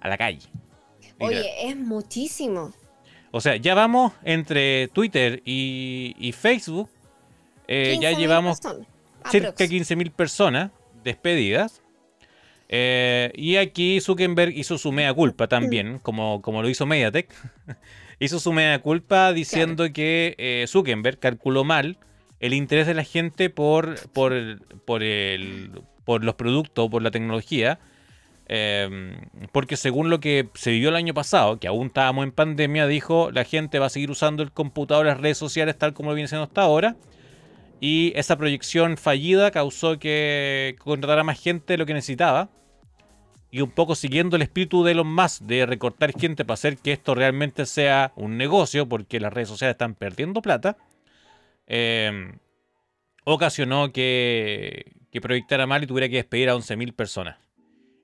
a 0.00 0.08
la 0.08 0.16
calle. 0.16 0.48
Oye, 1.20 1.68
es 1.68 1.76
muchísimo. 1.76 2.72
O 3.30 3.42
sea, 3.42 3.56
ya 3.56 3.74
vamos 3.74 4.14
entre 4.22 4.88
Twitter 4.88 5.42
y, 5.44 6.32
Facebook. 6.34 6.88
Eh, 7.66 7.98
ya 8.00 8.12
llevamos 8.12 8.58
cerca 9.30 9.52
de 9.52 9.68
15.000 9.68 10.10
personas 10.10 10.70
despedidas. 11.08 11.82
Eh, 12.68 13.32
y 13.34 13.56
aquí 13.56 14.00
Zuckerberg 14.00 14.56
hizo 14.56 14.76
su 14.76 14.92
mea 14.92 15.12
culpa 15.14 15.48
también, 15.48 15.98
como, 15.98 16.42
como 16.42 16.62
lo 16.62 16.68
hizo 16.68 16.86
Mediatek. 16.86 17.32
hizo 18.18 18.38
su 18.38 18.52
mea 18.52 18.78
culpa 18.80 19.32
diciendo 19.32 19.90
que 19.92 20.34
eh, 20.38 20.64
Zuckerberg 20.68 21.18
calculó 21.18 21.64
mal 21.64 21.98
el 22.40 22.54
interés 22.54 22.86
de 22.86 22.94
la 22.94 23.04
gente 23.04 23.50
por, 23.50 24.08
por, 24.10 24.32
por, 24.84 25.02
el, 25.02 25.82
por 26.04 26.24
los 26.24 26.34
productos, 26.34 26.88
por 26.90 27.02
la 27.02 27.10
tecnología. 27.10 27.78
Em, 28.50 29.16
porque 29.52 29.76
según 29.76 30.08
lo 30.08 30.20
que 30.20 30.48
se 30.54 30.70
vivió 30.70 30.88
el 30.88 30.96
año 30.96 31.12
pasado, 31.12 31.58
que 31.58 31.68
aún 31.68 31.88
estábamos 31.88 32.24
en 32.24 32.32
pandemia, 32.32 32.86
dijo 32.86 33.30
la 33.30 33.44
gente 33.44 33.78
va 33.78 33.86
a 33.86 33.90
seguir 33.90 34.10
usando 34.10 34.42
el 34.42 34.52
computador, 34.52 35.04
las 35.04 35.20
redes 35.20 35.36
sociales 35.36 35.76
tal 35.76 35.92
como 35.92 36.10
lo 36.10 36.14
viene 36.14 36.28
siendo 36.28 36.44
hasta 36.44 36.62
ahora. 36.62 36.96
Y 37.80 38.12
esa 38.16 38.36
proyección 38.36 38.96
fallida 38.96 39.50
causó 39.50 39.98
que 39.98 40.76
contratara 40.80 41.22
más 41.22 41.40
gente 41.40 41.74
de 41.74 41.78
lo 41.78 41.86
que 41.86 41.94
necesitaba. 41.94 42.50
Y 43.50 43.60
un 43.60 43.70
poco 43.70 43.94
siguiendo 43.94 44.36
el 44.36 44.42
espíritu 44.42 44.84
de 44.84 44.92
Elon 44.92 45.12
Musk 45.12 45.42
de 45.42 45.64
recortar 45.64 46.12
gente 46.12 46.44
para 46.44 46.54
hacer 46.54 46.76
que 46.76 46.92
esto 46.92 47.14
realmente 47.14 47.64
sea 47.64 48.12
un 48.16 48.36
negocio, 48.36 48.86
porque 48.86 49.20
las 49.20 49.32
redes 49.32 49.48
sociales 49.48 49.74
están 49.74 49.94
perdiendo 49.94 50.42
plata, 50.42 50.76
em, 51.66 52.38
ocasionó 53.24 53.90
que, 53.90 54.92
que 55.10 55.20
proyectara 55.20 55.66
mal 55.66 55.82
y 55.82 55.86
tuviera 55.86 56.08
que 56.08 56.16
despedir 56.16 56.50
a 56.50 56.56
11.000 56.56 56.92
personas. 56.92 57.38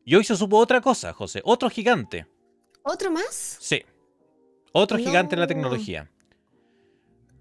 Y 0.07 0.15
hoy 0.15 0.25
se 0.25 0.37
supo 0.37 0.57
otra 0.59 0.81
cosa, 0.81 1.13
José, 1.13 1.43
otro 1.45 1.69
gigante. 1.69 2.27
¿Otro 2.83 3.11
más? 3.11 3.59
Sí. 3.61 3.83
Otro 4.73 4.99
gigante 4.99 5.35
en 5.35 5.41
la 5.41 5.47
tecnología. 5.47 6.11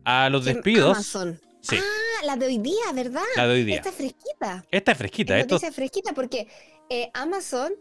A 0.06 0.30
los 0.30 0.46
despidos. 0.46 1.16
Amazon. 1.16 1.40
Sí. 1.64 1.78
Ah, 1.80 2.26
la 2.26 2.36
de 2.36 2.46
hoy 2.46 2.58
día, 2.58 2.92
¿verdad? 2.94 3.22
La 3.38 3.48
de 3.48 3.54
hoy 3.54 3.64
día. 3.64 3.78
Esta 3.78 3.90
es 3.90 3.96
fresquita. 3.96 4.66
Esta 4.70 4.92
es 4.92 4.98
fresquita. 4.98 5.40
Esta 5.40 5.56
es 5.56 5.76
fresquita 5.76 6.14
porque 6.14 6.48
eh, 6.90 7.10
Amazon 7.14 7.74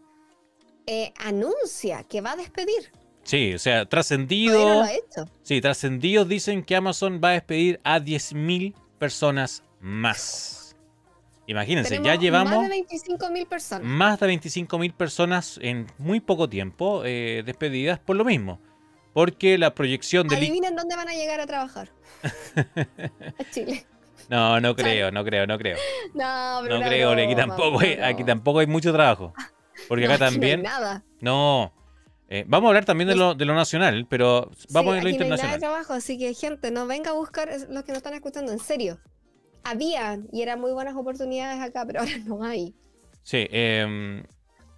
eh, 0.86 1.12
anuncia 1.18 2.04
que 2.04 2.20
va 2.20 2.32
a 2.32 2.36
despedir. 2.36 2.92
Sí, 3.24 3.54
o 3.54 3.58
sea, 3.58 3.86
trascendido. 3.86 4.84
Sí, 5.42 5.60
trascendidos 5.60 6.28
dicen 6.28 6.62
que 6.62 6.76
Amazon 6.76 7.20
va 7.22 7.30
a 7.30 7.32
despedir 7.32 7.80
a 7.82 7.98
10.000 7.98 8.74
personas 8.98 9.64
más. 9.80 10.76
Imagínense, 11.46 12.00
ya 12.02 12.14
llevamos. 12.14 12.52
Más 12.52 12.68
de 12.68 12.76
25.000 12.76 13.48
personas. 13.48 13.86
Más 13.86 14.20
de 14.20 14.28
25.000 14.28 14.92
personas 14.94 15.58
en 15.60 15.86
muy 15.98 16.20
poco 16.20 16.48
tiempo 16.48 17.02
eh, 17.04 17.42
despedidas 17.44 17.98
por 17.98 18.16
lo 18.16 18.24
mismo. 18.24 18.60
Porque 19.12 19.58
la 19.58 19.74
proyección 19.74 20.28
de. 20.28 20.36
Adivinen 20.36 20.74
dónde 20.74 20.96
van 20.96 21.08
a 21.08 21.12
llegar 21.12 21.40
a 21.40 21.46
trabajar. 21.46 21.90
a 23.38 23.50
Chile. 23.50 23.86
No, 24.28 24.60
no 24.60 24.74
creo, 24.74 25.10
no 25.10 25.24
creo, 25.24 25.46
no 25.46 25.58
creo. 25.58 25.76
No, 26.14 26.60
pero 26.62 26.78
no 26.78 26.86
creo, 26.86 27.10
aquí 27.10 27.34
tampoco, 27.34 27.80
hay, 27.80 27.94
aquí 27.94 28.24
tampoco 28.24 28.60
hay 28.60 28.66
mucho 28.66 28.92
trabajo. 28.92 29.34
Porque 29.88 30.04
acá 30.06 30.18
también. 30.18 30.62
No, 30.62 30.68
nada. 30.68 31.04
no. 31.20 31.72
Eh, 32.28 32.44
vamos 32.46 32.68
a 32.68 32.70
hablar 32.70 32.86
también 32.86 33.08
de 33.08 33.14
lo, 33.14 33.34
de 33.34 33.44
lo 33.44 33.54
nacional, 33.54 34.06
pero 34.08 34.50
vamos 34.70 34.96
a 34.96 35.02
lo 35.02 35.08
internacional. 35.10 35.50
No 35.50 35.54
hay 35.54 35.60
trabajo, 35.60 35.92
así 35.92 36.16
que 36.16 36.32
gente, 36.32 36.70
no 36.70 36.86
venga 36.86 37.10
a 37.10 37.14
buscar 37.14 37.50
los 37.68 37.84
que 37.84 37.92
nos 37.92 37.98
están 37.98 38.14
escuchando, 38.14 38.52
en 38.52 38.58
serio. 38.58 38.98
Había 39.64 40.18
y 40.32 40.40
eran 40.40 40.58
muy 40.58 40.72
buenas 40.72 40.96
oportunidades 40.96 41.60
acá, 41.60 41.84
pero 41.86 42.00
ahora 42.00 42.16
no 42.24 42.42
hay. 42.42 42.74
Sí, 43.22 43.46
eh, 43.50 44.24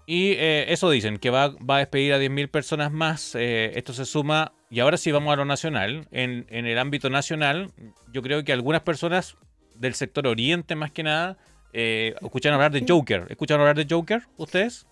y 0.06 0.32
eh, 0.32 0.66
eso 0.68 0.90
dicen, 0.90 1.18
que 1.18 1.30
va, 1.30 1.48
va 1.48 1.76
a 1.76 1.78
despedir 1.78 2.12
a 2.12 2.18
10.000 2.18 2.50
personas 2.50 2.92
más. 2.92 3.34
Eh, 3.34 3.72
esto 3.74 3.94
se 3.94 4.04
suma, 4.04 4.52
y 4.70 4.80
ahora 4.80 4.98
sí 4.98 5.10
vamos 5.12 5.32
a 5.32 5.36
lo 5.36 5.44
nacional. 5.46 6.06
En, 6.10 6.46
en, 6.50 6.66
el 6.66 6.78
ámbito 6.78 7.08
nacional, 7.08 7.70
yo 8.12 8.22
creo 8.22 8.44
que 8.44 8.52
algunas 8.52 8.82
personas 8.82 9.36
del 9.76 9.94
sector 9.94 10.26
oriente 10.26 10.76
más 10.76 10.90
que 10.90 11.02
nada 11.02 11.38
eh, 11.72 12.14
escuchan 12.20 12.52
hablar 12.52 12.70
de 12.72 12.84
Joker. 12.86 13.26
¿Escuchan 13.30 13.60
hablar 13.60 13.76
de 13.76 13.86
Joker 13.88 14.22
ustedes? 14.36 14.86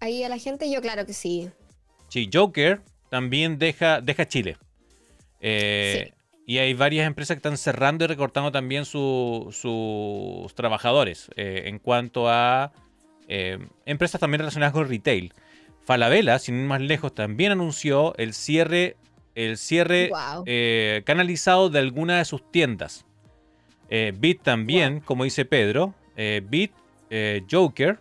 Ahí 0.00 0.22
a 0.22 0.28
la 0.28 0.38
gente 0.38 0.70
yo 0.70 0.80
claro 0.80 1.04
que 1.04 1.12
sí. 1.12 1.50
Sí, 2.08 2.30
Joker 2.32 2.80
también 3.10 3.58
deja, 3.58 4.00
deja 4.00 4.28
Chile. 4.28 4.56
Sí. 5.40 6.12
Y 6.46 6.58
hay 6.58 6.72
varias 6.74 7.06
empresas 7.06 7.34
que 7.34 7.38
están 7.38 7.58
cerrando 7.58 8.04
y 8.04 8.08
recortando 8.08 8.52
también 8.52 8.84
sus 8.86 10.54
trabajadores 10.54 11.28
en 11.36 11.78
cuanto 11.78 12.30
a 12.30 12.72
eh, 13.28 13.58
empresas 13.84 14.20
también 14.20 14.40
relacionadas 14.40 14.72
con 14.72 14.88
retail. 14.88 15.32
Falabella, 15.84 16.38
sin 16.38 16.56
ir 16.56 16.66
más 16.66 16.80
lejos, 16.80 17.14
también 17.14 17.52
anunció 17.52 18.14
el 18.16 18.34
cierre, 18.34 18.96
el 19.34 19.56
cierre 19.56 20.10
eh, 20.46 21.02
canalizado 21.04 21.70
de 21.70 21.78
algunas 21.78 22.18
de 22.18 22.24
sus 22.24 22.50
tiendas. 22.50 23.04
Eh, 23.90 24.12
Bit 24.18 24.42
también, 24.42 25.00
como 25.00 25.24
dice 25.24 25.44
Pedro, 25.44 25.94
Bit, 26.44 26.72
Joker 27.48 28.00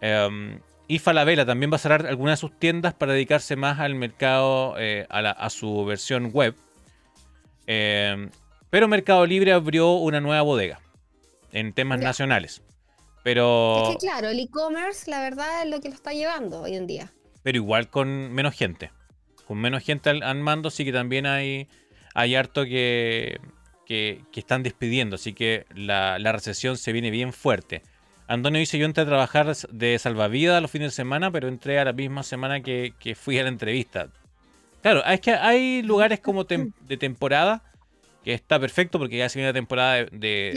em, 0.00 0.60
y 0.86 0.98
Falabella 0.98 1.46
también 1.46 1.72
va 1.72 1.76
a 1.76 1.78
cerrar 1.78 2.06
algunas 2.06 2.38
de 2.38 2.40
sus 2.48 2.58
tiendas 2.58 2.92
para 2.92 3.14
dedicarse 3.14 3.56
más 3.56 3.80
al 3.80 3.94
mercado, 3.94 4.76
a, 5.08 5.50
su 5.50 5.84
versión 5.84 6.30
web. 6.32 6.54
Em, 7.66 8.30
pero 8.70 8.88
Mercado 8.88 9.24
Libre 9.26 9.52
abrió 9.52 9.92
una 9.92 10.20
nueva 10.20 10.42
bodega 10.42 10.80
en 11.50 11.72
temas 11.72 11.98
nacionales. 11.98 12.62
Pero. 13.26 13.82
Es 13.82 13.96
que 13.96 14.06
claro, 14.06 14.28
el 14.28 14.38
e-commerce, 14.38 15.10
la 15.10 15.20
verdad, 15.20 15.64
es 15.64 15.68
lo 15.68 15.80
que 15.80 15.88
lo 15.88 15.96
está 15.96 16.12
llevando 16.12 16.60
hoy 16.60 16.76
en 16.76 16.86
día. 16.86 17.12
Pero 17.42 17.56
igual 17.56 17.90
con 17.90 18.32
menos 18.32 18.54
gente. 18.54 18.92
Con 19.48 19.58
menos 19.58 19.82
gente 19.82 20.10
al, 20.10 20.38
mando, 20.38 20.70
sí 20.70 20.84
que 20.84 20.92
también 20.92 21.26
hay, 21.26 21.66
hay 22.14 22.36
harto 22.36 22.64
que, 22.64 23.40
que, 23.84 24.22
están 24.32 24.62
despidiendo. 24.62 25.16
Así 25.16 25.32
que 25.32 25.66
la, 25.74 26.18
recesión 26.30 26.78
se 26.78 26.92
viene 26.92 27.10
bien 27.10 27.32
fuerte. 27.32 27.82
Antonio 28.28 28.60
dice: 28.60 28.78
Yo 28.78 28.86
entré 28.86 29.02
a 29.02 29.06
trabajar 29.06 29.56
de 29.56 29.98
salvavidas 29.98 30.62
los 30.62 30.70
fines 30.70 30.92
de 30.92 30.94
semana, 30.94 31.32
pero 31.32 31.48
entré 31.48 31.80
a 31.80 31.84
la 31.84 31.92
misma 31.92 32.22
semana 32.22 32.60
que, 32.60 32.94
que 33.00 33.16
fui 33.16 33.40
a 33.40 33.42
la 33.42 33.48
entrevista. 33.48 34.06
Claro, 34.82 35.04
es 35.04 35.20
que 35.20 35.32
hay 35.32 35.82
lugares 35.82 36.20
como 36.20 36.44
de 36.44 36.96
temporada 36.96 37.64
que 38.26 38.34
está 38.34 38.58
perfecto 38.58 38.98
porque 38.98 39.18
ya 39.18 39.28
se 39.28 39.38
viene 39.38 39.50
la 39.50 39.54
temporada 39.54 40.04
de, 40.10 40.52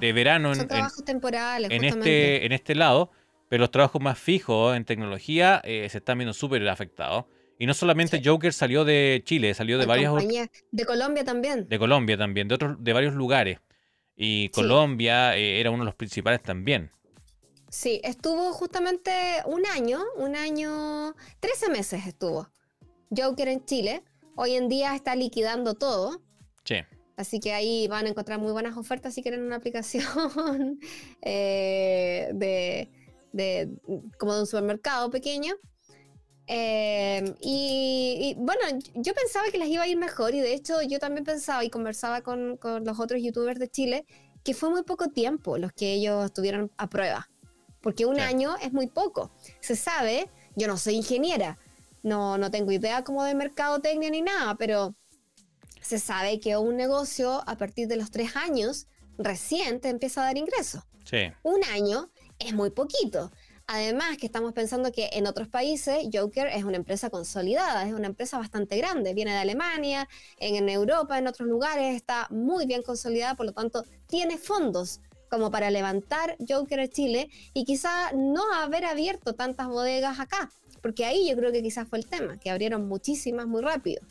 de, 0.00 0.12
verano 0.14 0.54
en, 0.54 0.66
trabajos 0.66 1.04
temporales, 1.04 1.70
en 1.70 1.84
este, 1.84 2.46
en 2.46 2.52
este 2.52 2.74
lado, 2.74 3.10
pero 3.50 3.60
los 3.60 3.70
trabajos 3.70 4.00
más 4.00 4.18
fijos 4.18 4.74
en 4.74 4.86
tecnología 4.86 5.60
eh, 5.62 5.86
se 5.90 5.98
están 5.98 6.16
viendo 6.16 6.32
súper 6.32 6.66
afectados. 6.70 7.26
Y 7.58 7.66
no 7.66 7.74
solamente 7.74 8.22
Joker 8.24 8.54
salió 8.54 8.86
de 8.86 9.20
Chile, 9.26 9.52
salió 9.52 9.76
de 9.76 9.84
varias... 9.84 10.10
De 10.70 10.86
Colombia 10.86 11.22
también. 11.22 11.68
De 11.68 11.78
Colombia 11.78 12.16
también, 12.16 12.48
de, 12.48 12.54
otros, 12.54 12.76
de 12.82 12.92
varios 12.94 13.12
lugares. 13.12 13.58
Y 14.16 14.48
Colombia 14.48 15.36
eh, 15.36 15.60
era 15.60 15.70
uno 15.70 15.82
de 15.82 15.86
los 15.88 15.94
principales 15.94 16.42
también. 16.42 16.92
Sí, 17.68 18.00
estuvo 18.04 18.54
justamente 18.54 19.12
un 19.44 19.66
año, 19.66 20.00
un 20.16 20.34
año, 20.34 21.14
13 21.40 21.68
meses 21.68 22.06
estuvo 22.06 22.48
Joker 23.14 23.48
en 23.48 23.66
Chile. 23.66 24.02
Hoy 24.34 24.54
en 24.54 24.70
día 24.70 24.94
está 24.94 25.14
liquidando 25.14 25.74
todo. 25.74 26.22
Sí. 26.64 26.76
Así 27.16 27.40
que 27.40 27.52
ahí 27.52 27.86
van 27.88 28.06
a 28.06 28.10
encontrar 28.10 28.38
muy 28.38 28.52
buenas 28.52 28.76
ofertas 28.76 29.14
si 29.14 29.22
quieren 29.22 29.42
una 29.42 29.56
aplicación 29.62 30.80
eh, 31.20 32.30
de, 32.34 33.70
como 34.18 34.34
de 34.34 34.40
un 34.40 34.46
supermercado 34.46 35.10
pequeño. 35.10 35.54
Em, 36.46 37.34
y, 37.40 38.34
bueno, 38.38 38.60
yo 38.94 39.14
pensaba 39.14 39.48
que 39.50 39.58
les 39.58 39.68
iba 39.68 39.84
a 39.84 39.88
ir 39.88 39.96
mejor 39.96 40.34
y 40.34 40.40
de 40.40 40.54
hecho 40.54 40.82
yo 40.82 40.98
también 40.98 41.24
pensaba 41.24 41.64
y 41.64 41.70
conversaba 41.70 42.22
con, 42.22 42.58
los 42.84 42.98
otros 42.98 43.22
youtubers 43.22 43.60
de 43.60 43.68
Chile 43.68 44.06
que 44.42 44.54
fue 44.54 44.68
muy 44.68 44.82
poco 44.82 45.08
tiempo 45.08 45.56
los 45.56 45.72
que 45.72 45.92
ellos 45.92 46.24
estuvieron 46.24 46.72
a 46.76 46.90
prueba, 46.90 47.30
porque 47.80 48.06
un 48.06 48.18
año 48.18 48.56
es 48.60 48.72
muy 48.72 48.88
poco. 48.88 49.30
Se 49.60 49.76
sabe, 49.76 50.28
yo 50.56 50.66
no 50.66 50.76
soy 50.76 50.96
ingeniera, 50.96 51.58
no, 52.02 52.36
no 52.38 52.50
tengo 52.50 52.72
idea 52.72 53.04
como 53.04 53.22
de 53.22 53.36
mercadotecnia 53.36 54.10
ni 54.10 54.20
nada, 54.20 54.56
pero 54.56 54.96
se 55.82 55.98
sabe 55.98 56.40
que 56.40 56.56
un 56.56 56.76
negocio 56.76 57.42
a 57.46 57.56
partir 57.56 57.88
de 57.88 57.96
los 57.96 58.10
tres 58.10 58.36
años 58.36 58.86
recién 59.18 59.80
te 59.80 59.88
empieza 59.88 60.22
a 60.22 60.26
dar 60.26 60.38
ingresos. 60.38 60.82
Sí. 61.04 61.32
Un 61.42 61.62
año 61.64 62.10
es 62.38 62.54
muy 62.54 62.70
poquito. 62.70 63.30
Además 63.66 64.18
que 64.18 64.26
estamos 64.26 64.52
pensando 64.52 64.92
que 64.92 65.10
en 65.12 65.26
otros 65.26 65.48
países 65.48 66.06
Joker 66.12 66.48
es 66.48 66.64
una 66.64 66.76
empresa 66.76 67.10
consolidada, 67.10 67.86
es 67.86 67.94
una 67.94 68.08
empresa 68.08 68.38
bastante 68.38 68.76
grande, 68.76 69.14
viene 69.14 69.32
de 69.32 69.38
Alemania, 69.38 70.08
en, 70.38 70.68
Europa, 70.68 71.18
en 71.18 71.28
otros 71.28 71.48
lugares, 71.48 71.94
está 71.94 72.26
muy 72.30 72.66
bien 72.66 72.82
consolidada, 72.82 73.36
por 73.36 73.46
lo 73.46 73.52
tanto 73.52 73.84
tiene 74.08 74.36
fondos 74.36 75.00
como 75.30 75.50
para 75.50 75.70
levantar 75.70 76.36
Joker 76.46 76.80
a 76.80 76.88
Chile 76.88 77.30
y 77.54 77.64
quizá 77.64 78.12
no 78.12 78.42
haber 78.52 78.84
abierto 78.84 79.32
tantas 79.34 79.68
bodegas 79.68 80.20
acá, 80.20 80.50
porque 80.82 81.06
ahí 81.06 81.30
yo 81.30 81.36
creo 81.36 81.52
que 81.52 81.62
quizás 81.62 81.88
fue 81.88 81.98
el 81.98 82.06
tema, 82.06 82.38
que 82.38 82.50
abrieron 82.50 82.86
muchísimas 82.88 83.46
muy 83.46 83.62
rápido. 83.62 84.02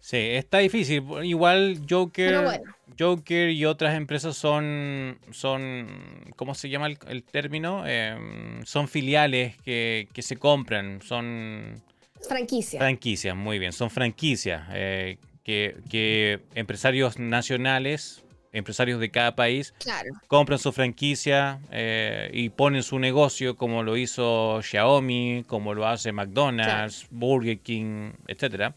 Sí, 0.00 0.16
está 0.16 0.58
difícil. 0.58 1.04
Igual 1.22 1.82
Joker, 1.88 2.62
Joker 2.98 3.50
y 3.50 3.64
otras 3.66 3.96
empresas 3.96 4.36
son, 4.36 5.18
son 5.30 6.32
¿cómo 6.36 6.54
se 6.54 6.70
llama 6.70 6.88
el, 6.88 7.22
término? 7.22 7.86
Em, 7.86 8.64
son 8.64 8.88
filiales 8.88 9.56
que, 9.58 10.08
se 10.18 10.36
compran, 10.36 11.00
son... 11.02 11.82
Franquicias. 12.26 12.80
Franquicias, 12.80 13.36
muy 13.36 13.58
bien. 13.58 13.72
Son 13.72 13.90
franquicias 13.90 14.62
eh, 14.72 15.18
que, 15.44 16.40
empresarios 16.54 17.18
nacionales, 17.18 18.22
empresarios 18.52 19.00
de 19.00 19.10
cada 19.10 19.34
país, 19.36 19.74
compran 20.28 20.58
su 20.58 20.72
franquicia 20.72 21.60
eh, 21.70 22.30
y 22.32 22.48
ponen 22.48 22.82
su 22.82 22.98
negocio 22.98 23.56
como 23.56 23.82
lo 23.82 23.96
hizo 23.96 24.60
Xiaomi, 24.62 25.44
como 25.46 25.74
lo 25.74 25.86
hace 25.86 26.12
McDonald's, 26.12 27.06
Burger 27.10 27.58
King, 27.58 28.12
etcétera 28.26 28.74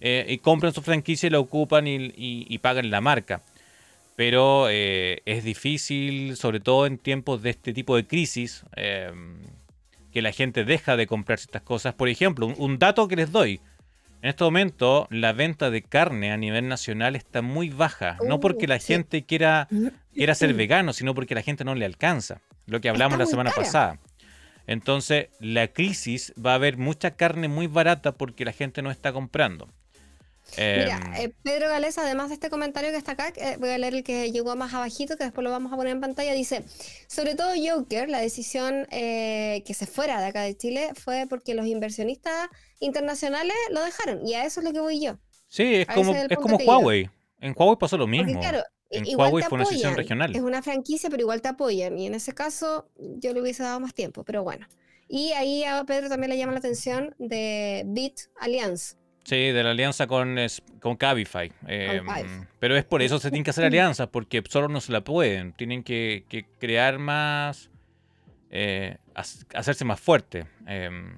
eh, 0.00 0.26
y 0.28 0.38
compran 0.38 0.72
su 0.72 0.82
franquicia 0.82 1.26
y 1.26 1.30
la 1.30 1.40
ocupan 1.40 1.86
y, 1.86 2.58
pagan 2.58 2.90
la 2.90 3.00
marca. 3.00 3.42
Pero 4.14 4.68
eh, 4.70 5.22
es 5.26 5.44
difícil, 5.44 6.36
sobre 6.36 6.60
todo 6.60 6.86
en 6.86 6.98
tiempos 6.98 7.42
de 7.42 7.50
este 7.50 7.72
tipo 7.72 7.96
de 7.96 8.06
crisis, 8.06 8.64
em, 8.74 9.38
que 10.12 10.22
la 10.22 10.32
gente 10.32 10.64
deja 10.64 10.96
de 10.96 11.06
comprar 11.06 11.38
estas 11.38 11.62
cosas. 11.62 11.94
Por 11.94 12.08
ejemplo, 12.08 12.46
un, 12.46 12.78
dato 12.78 13.08
que 13.08 13.16
les 13.16 13.30
doy. 13.30 13.60
En 14.22 14.30
este 14.30 14.44
momento, 14.44 15.06
la 15.10 15.34
venta 15.34 15.70
de 15.70 15.82
carne 15.82 16.32
a 16.32 16.38
nivel 16.38 16.68
nacional 16.68 17.14
está 17.14 17.42
muy 17.42 17.68
baja. 17.68 18.16
no 18.26 18.36
uh, 18.36 18.40
porque 18.40 18.66
la 18.66 18.78
gente 18.78 19.24
quiera, 19.24 19.68
quiera 20.14 20.34
ser 20.34 20.54
vegano, 20.54 20.94
sino 20.94 21.14
porque 21.14 21.34
la 21.34 21.42
gente 21.42 21.64
no 21.64 21.74
le 21.74 21.84
alcanza. 21.84 22.40
Lo 22.64 22.80
que 22.80 22.88
hablamos 22.88 23.18
la 23.18 23.26
semana 23.26 23.50
pasada. 23.50 24.00
Entonces, 24.66 25.28
la 25.38 25.68
crisis 25.68 26.32
va 26.44 26.52
a 26.52 26.56
haber 26.56 26.76
mucha 26.76 27.12
carne 27.12 27.48
muy 27.48 27.66
barata 27.66 28.12
porque 28.12 28.44
la 28.44 28.52
gente 28.52 28.82
no 28.82 28.90
está 28.90 29.12
comprando. 29.12 29.68
Mira, 30.56 30.96
em, 30.96 31.14
eh, 31.14 31.34
Pedro 31.42 31.68
Gales, 31.68 31.98
además 31.98 32.28
de 32.28 32.34
este 32.34 32.50
comentario 32.50 32.90
que 32.90 32.96
está 32.96 33.12
acá, 33.12 33.32
eh, 33.36 33.56
voy 33.58 33.70
a 33.70 33.78
leer 33.78 33.94
el 33.94 34.04
que 34.04 34.30
llegó 34.30 34.54
más 34.56 34.72
abajito, 34.72 35.16
que 35.16 35.24
después 35.24 35.44
lo 35.44 35.50
vamos 35.50 35.72
a 35.72 35.76
poner 35.76 35.92
en 35.92 36.00
pantalla, 36.00 36.32
dice, 36.32 36.64
sobre 37.08 37.34
todo 37.34 37.52
Joker, 37.56 38.08
la 38.08 38.20
decisión 38.20 38.86
eh, 38.90 39.62
que 39.66 39.74
se 39.74 39.86
fuera 39.86 40.20
de 40.20 40.26
acá 40.26 40.42
de 40.42 40.56
Chile 40.56 40.90
fue 40.94 41.26
porque 41.28 41.54
los 41.54 41.66
inversionistas 41.66 42.48
internacionales 42.80 43.56
lo 43.70 43.84
dejaron, 43.84 44.26
y 44.26 44.34
a 44.34 44.44
eso 44.44 44.60
es 44.60 44.64
lo 44.64 44.72
que 44.72 44.80
voy 44.80 45.00
yo. 45.00 45.18
Sí, 45.48 45.74
es 45.74 45.86
como, 45.86 46.14
es, 46.14 46.36
como 46.36 46.56
Huawei. 46.56 47.10
En 47.40 47.54
Huawei 47.56 47.76
pasó 47.78 47.98
lo 47.98 48.06
mismo. 48.06 48.40
en 48.90 49.16
Huawei 49.16 49.44
fue 49.44 49.56
una 49.56 49.68
decisión 49.68 49.94
regional. 49.94 50.34
Es 50.34 50.42
una 50.42 50.62
franquicia, 50.62 51.10
pero 51.10 51.22
igual 51.22 51.42
te 51.42 51.48
apoyan, 51.48 51.98
y 51.98 52.06
en 52.06 52.14
ese 52.14 52.32
caso 52.32 52.88
yo 52.96 53.34
le 53.34 53.42
hubiese 53.42 53.62
dado 53.62 53.80
más 53.80 53.94
tiempo, 53.94 54.24
pero 54.24 54.42
bueno. 54.42 54.66
Y 55.08 55.32
ahí 55.32 55.64
a 55.64 55.84
Pedro 55.84 56.08
también 56.08 56.30
le 56.30 56.38
llama 56.38 56.52
la 56.52 56.58
atención 56.58 57.14
de 57.18 57.84
Bit 57.86 58.22
Alliance 58.40 58.96
Sí, 59.26 59.50
de 59.50 59.64
la 59.64 59.72
alianza 59.72 60.06
con, 60.06 60.36
con 60.80 60.94
Cabify. 60.94 61.50
Em, 61.66 62.06
pero 62.60 62.76
es 62.76 62.84
por 62.84 63.02
eso 63.02 63.18
se 63.18 63.30
tienen 63.30 63.42
que 63.42 63.50
hacer 63.50 63.64
alianzas, 63.64 64.06
porque 64.06 64.40
solo 64.48 64.68
no 64.68 64.80
se 64.80 64.92
la 64.92 65.00
pueden. 65.00 65.52
Tienen 65.52 65.82
que, 65.82 66.46
crear 66.60 67.00
más. 67.00 67.68
Eh, 68.50 68.98
hacerse 69.14 69.84
más 69.84 69.98
fuerte. 69.98 70.46
Em, 70.68 71.12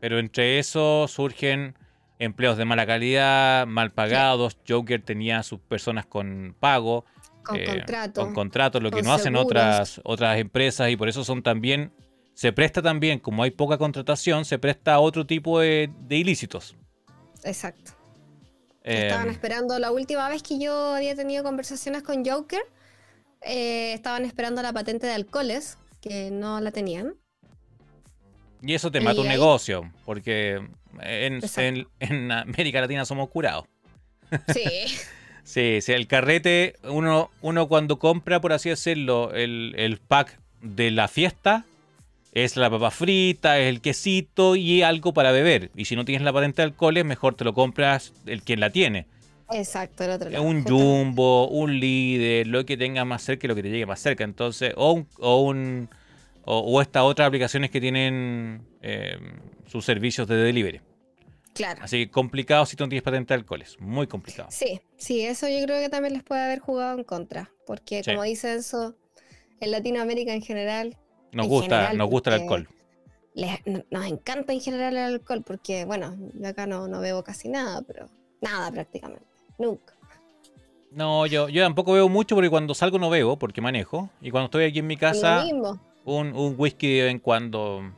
pero 0.00 0.18
entre 0.18 0.58
eso 0.58 1.06
surgen 1.06 1.76
empleos 2.18 2.56
de 2.56 2.64
mala 2.64 2.86
calidad, 2.86 3.66
mal 3.66 3.92
pagados. 3.92 4.56
Joker 4.66 5.02
tenía 5.02 5.40
a 5.40 5.42
sus 5.42 5.60
personas 5.60 6.06
con 6.06 6.56
pago. 6.58 7.04
Con 7.42 7.56
eh, 7.58 7.66
contrato. 7.66 8.20
Con 8.22 8.32
contrato, 8.32 8.80
lo 8.80 8.90
que 8.90 9.02
no 9.02 9.12
hacen 9.12 9.36
otras, 9.36 10.00
otras 10.04 10.38
empresas 10.38 10.88
y 10.88 10.96
por 10.96 11.10
eso 11.10 11.24
son 11.24 11.42
también. 11.42 11.92
Se 12.32 12.54
presta 12.54 12.80
también, 12.80 13.18
como 13.18 13.42
hay 13.42 13.50
poca 13.50 13.76
contratación, 13.76 14.46
se 14.46 14.58
presta 14.58 14.94
a 14.94 15.00
otro 15.00 15.26
tipo 15.26 15.60
de 15.60 15.90
ilícitos. 16.08 16.74
Exacto. 17.44 17.92
estaban 18.82 19.26
em, 19.26 19.32
esperando, 19.32 19.78
la 19.78 19.92
última 19.92 20.28
vez 20.28 20.42
que 20.42 20.58
yo 20.58 20.94
había 20.94 21.14
tenido 21.14 21.42
conversaciones 21.42 22.02
con 22.02 22.24
Joker, 22.24 22.62
eh, 23.42 23.92
estaban 23.92 24.24
esperando 24.24 24.62
la 24.62 24.72
patente 24.72 25.06
de 25.06 25.12
alcoholes, 25.12 25.78
que 26.00 26.30
no 26.30 26.60
la 26.60 26.70
tenían. 26.70 27.14
Y 28.62 28.74
eso 28.74 28.90
te 28.90 29.00
mata 29.00 29.20
un 29.20 29.28
negocio, 29.28 29.90
porque 30.06 30.66
en, 31.00 32.32
América 32.32 32.80
Latina 32.80 33.04
somos 33.04 33.28
curados. 33.28 33.66
Sí. 34.52 34.64
sí, 35.44 35.80
sí, 35.82 35.92
el 35.92 36.06
carrete, 36.06 36.76
uno, 36.84 37.30
uno 37.42 37.68
cuando 37.68 37.98
compra, 37.98 38.40
por 38.40 38.54
así 38.54 38.70
decirlo, 38.70 39.32
el, 39.34 39.74
el 39.76 39.98
pack 39.98 40.38
de 40.62 40.90
la 40.90 41.08
fiesta, 41.08 41.66
es 42.34 42.56
la 42.56 42.68
papa 42.68 42.90
frita, 42.90 43.60
es 43.60 43.68
el 43.68 43.80
quesito 43.80 44.56
y 44.56 44.82
algo 44.82 45.14
para 45.14 45.30
beber. 45.30 45.70
Y 45.76 45.84
si 45.84 45.94
no 45.94 46.04
tienes 46.04 46.24
la 46.24 46.32
patente 46.32 46.62
de 46.62 46.66
alcoholes, 46.66 47.04
mejor 47.04 47.36
te 47.36 47.44
lo 47.44 47.54
compras 47.54 48.12
el 48.26 48.42
quien 48.42 48.58
la 48.58 48.70
tiene. 48.70 49.06
Exacto, 49.50 50.02
el 50.02 50.10
otro 50.10 50.30
lado. 50.30 50.42
Un 50.42 50.64
jumbo, 50.64 51.48
un 51.48 51.78
líder, 51.78 52.48
lo 52.48 52.66
que 52.66 52.76
tenga 52.76 53.04
más 53.04 53.22
cerca 53.22 53.46
y 53.46 53.48
lo 53.48 53.54
que 53.54 53.62
te 53.62 53.70
llegue 53.70 53.86
más 53.86 54.00
cerca. 54.00 54.24
Entonces, 54.24 54.74
o 54.76 54.92
un, 54.92 55.88
o, 56.44 56.82
estas 56.82 57.04
otras 57.04 57.28
aplicaciones 57.28 57.70
que 57.70 57.80
tienen 57.80 58.62
eh, 58.82 59.16
sus 59.66 59.84
servicios 59.84 60.26
de 60.26 60.36
delivery. 60.36 60.80
Claro. 61.52 61.80
Así 61.84 62.04
que 62.04 62.10
complicado 62.10 62.66
si 62.66 62.74
tú 62.74 62.82
no 62.82 62.88
tienes 62.88 63.04
patente 63.04 63.32
de 63.32 63.38
alcoholes. 63.38 63.78
Muy 63.78 64.08
complicado. 64.08 64.48
Sí, 64.50 64.80
sí, 64.96 65.24
eso 65.24 65.48
yo 65.48 65.64
creo 65.64 65.80
que 65.80 65.88
también 65.88 66.14
les 66.14 66.24
puede 66.24 66.42
haber 66.42 66.58
jugado 66.58 66.98
en 66.98 67.04
contra. 67.04 67.52
Porque, 67.64 68.02
como 68.04 68.24
dice 68.24 68.54
eso, 68.54 68.96
en 69.60 69.70
Latinoamérica 69.70 70.34
en 70.34 70.42
general, 70.42 70.96
nos 71.34 71.46
gusta, 71.46 71.92
nos 71.92 72.08
gusta 72.08 72.34
el 72.34 72.42
alcohol. 72.42 72.68
nos 73.90 74.06
encanta 74.06 74.52
en 74.52 74.60
general 74.60 74.96
el 74.96 75.14
alcohol 75.14 75.42
porque, 75.44 75.84
bueno, 75.84 76.16
yo 76.34 76.48
acá 76.48 76.66
no, 76.66 76.88
no 76.88 77.00
bebo 77.00 77.22
casi 77.22 77.48
nada, 77.48 77.82
pero 77.82 78.06
nada 78.40 78.70
prácticamente, 78.70 79.26
nunca. 79.58 79.94
No, 80.94 81.26
yo, 81.26 81.48
yo 81.48 81.64
tampoco 81.64 81.92
bebo 81.92 82.08
mucho 82.08 82.36
porque 82.36 82.48
cuando 82.48 82.72
salgo 82.72 82.98
no 83.00 83.10
bebo 83.10 83.36
porque 83.36 83.60
manejo. 83.60 84.10
Y 84.20 84.30
cuando 84.30 84.46
estoy 84.46 84.64
aquí 84.64 84.78
en 84.78 84.86
mi 84.86 84.96
casa, 84.96 85.44
un, 86.04 86.32
un, 86.32 86.54
whisky 86.56 86.98
de 86.98 87.02
vez 87.02 87.10
en 87.10 87.18
cuando. 87.18 87.92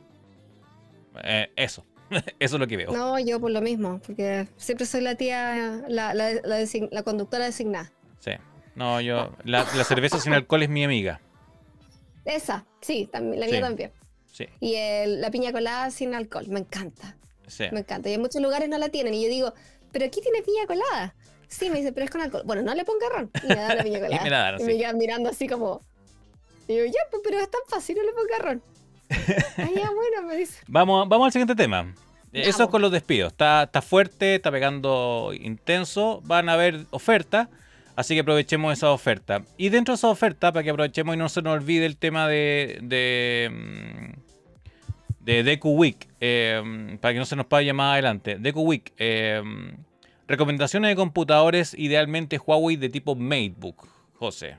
Eh, 1.23 1.51
eso. 1.55 1.85
eso 2.39 2.55
es 2.55 2.59
lo 2.59 2.65
que 2.65 2.77
veo. 2.77 2.91
No, 2.91 3.19
yo 3.19 3.39
por 3.39 3.51
lo 3.51 3.61
mismo, 3.61 3.99
porque 4.05 4.47
siempre 4.57 4.87
soy 4.87 5.01
la 5.01 5.13
tía, 5.13 5.83
la, 5.87 6.15
la, 6.15 6.31
la, 6.43 7.03
conductora 7.03 7.45
designada. 7.45 7.91
Sí. 8.19 8.31
No, 8.73 8.99
yo. 8.99 9.31
La, 9.43 9.67
la 9.75 9.83
cerveza 9.83 10.19
sin 10.19 10.33
alcohol 10.33 10.63
es 10.63 10.69
mi 10.69 10.83
amiga. 10.83 11.21
Esa, 12.27 12.65
sí, 12.81 13.07
también, 13.09 13.39
la 13.39 13.47
mía 13.47 13.61
también. 13.61 13.91
Sí. 14.31 14.45
Y 14.59 14.75
la 15.07 15.31
piña 15.31 15.53
colada 15.53 15.89
sin 15.91 16.13
alcohol, 16.13 16.45
me 16.49 16.59
encanta. 16.59 17.15
Sí. 17.47 17.63
Me 17.71 17.79
encanta. 17.79 18.09
Y 18.09 18.13
en 18.13 18.21
muchos 18.21 18.41
lugares 18.41 18.67
no 18.67 18.77
la 18.77 18.89
tienen. 18.89 19.13
Y 19.13 19.23
yo 19.23 19.29
digo, 19.29 19.53
¿pero 19.93 20.05
aquí 20.05 20.19
tiene 20.21 20.41
piña 20.41 20.67
colada? 20.67 21.15
Sí, 21.47 21.69
me 21.69 21.77
dice, 21.77 21.93
pero 21.93 22.03
es 22.03 22.11
con 22.11 22.21
alcohol. 22.21 22.43
Bueno, 22.45 22.61
no 22.61 22.75
le 22.75 22.83
ponga 22.83 23.07
ron. 23.09 23.31
Y 23.43 23.47
me 23.47 23.55
da 23.55 23.75
la 23.75 23.83
piña 23.83 23.99
colada. 24.01 24.21
y 24.21 24.23
me, 24.23 24.29
la 24.29 24.57
y 24.59 24.63
me 24.65 24.77
quedan 24.77 24.97
mirando 24.97 25.29
así 25.29 25.47
como. 25.47 25.81
Y 26.67 26.75
yo, 26.75 26.85
ya, 26.85 26.99
pues, 27.09 27.21
pero 27.23 27.39
es 27.39 27.49
tan 27.49 27.61
fácil, 27.69 27.95
no 27.95 28.03
le 28.03 28.11
ponga 28.11 28.37
ron. 28.39 28.61
ah, 29.09 29.69
ya, 29.73 29.91
bueno, 29.91 30.27
me 30.27 30.35
dice. 30.35 30.59
Vamos, 30.67 31.07
vamos 31.07 31.27
al 31.27 31.31
siguiente 31.31 31.55
tema. 31.55 31.95
Eso 32.33 32.63
es 32.65 32.69
con 32.69 32.81
los 32.81 32.91
despidos. 32.91 33.31
Está, 33.31 33.63
está 33.63 33.81
fuerte, 33.81 34.35
está 34.35 34.51
pegando 34.51 35.31
intenso. 35.33 36.21
Van 36.25 36.49
a 36.49 36.53
haber 36.53 36.85
ofertas. 36.91 37.47
Así 37.97 38.13
que 38.13 38.21
aprovechemos 38.21 38.71
esa 38.71 38.91
oferta. 38.91 39.43
Y 39.57 39.69
dentro 39.69 39.93
de 39.93 39.95
esa 39.97 40.07
oferta, 40.07 40.53
para 40.53 40.63
que 40.63 40.69
aprovechemos 40.69 41.15
y 41.15 41.17
no 41.17 41.27
se 41.27 41.41
nos 41.41 41.53
olvide 41.53 41.85
el 41.85 41.97
tema 41.97 42.29
de. 42.29 42.79
de 42.83 43.49
mm, 43.51 44.27
de 45.27 45.43
Deku 45.43 45.71
Week, 45.71 46.07
eh, 46.21 46.97
para 47.01 47.13
que 47.13 47.19
no 47.19 47.25
se 47.25 47.35
nos 47.35 47.47
pague 47.47 47.73
más 47.73 47.93
adelante. 47.93 48.37
Deku 48.39 48.61
Week, 48.61 48.93
eh, 48.97 49.43
recomendaciones 50.25 50.89
de 50.89 50.95
computadores, 50.95 51.73
idealmente 51.77 52.37
Huawei 52.37 52.77
de 52.77 52.87
tipo 52.87 53.13
MateBook, 53.13 53.89
José. 54.13 54.55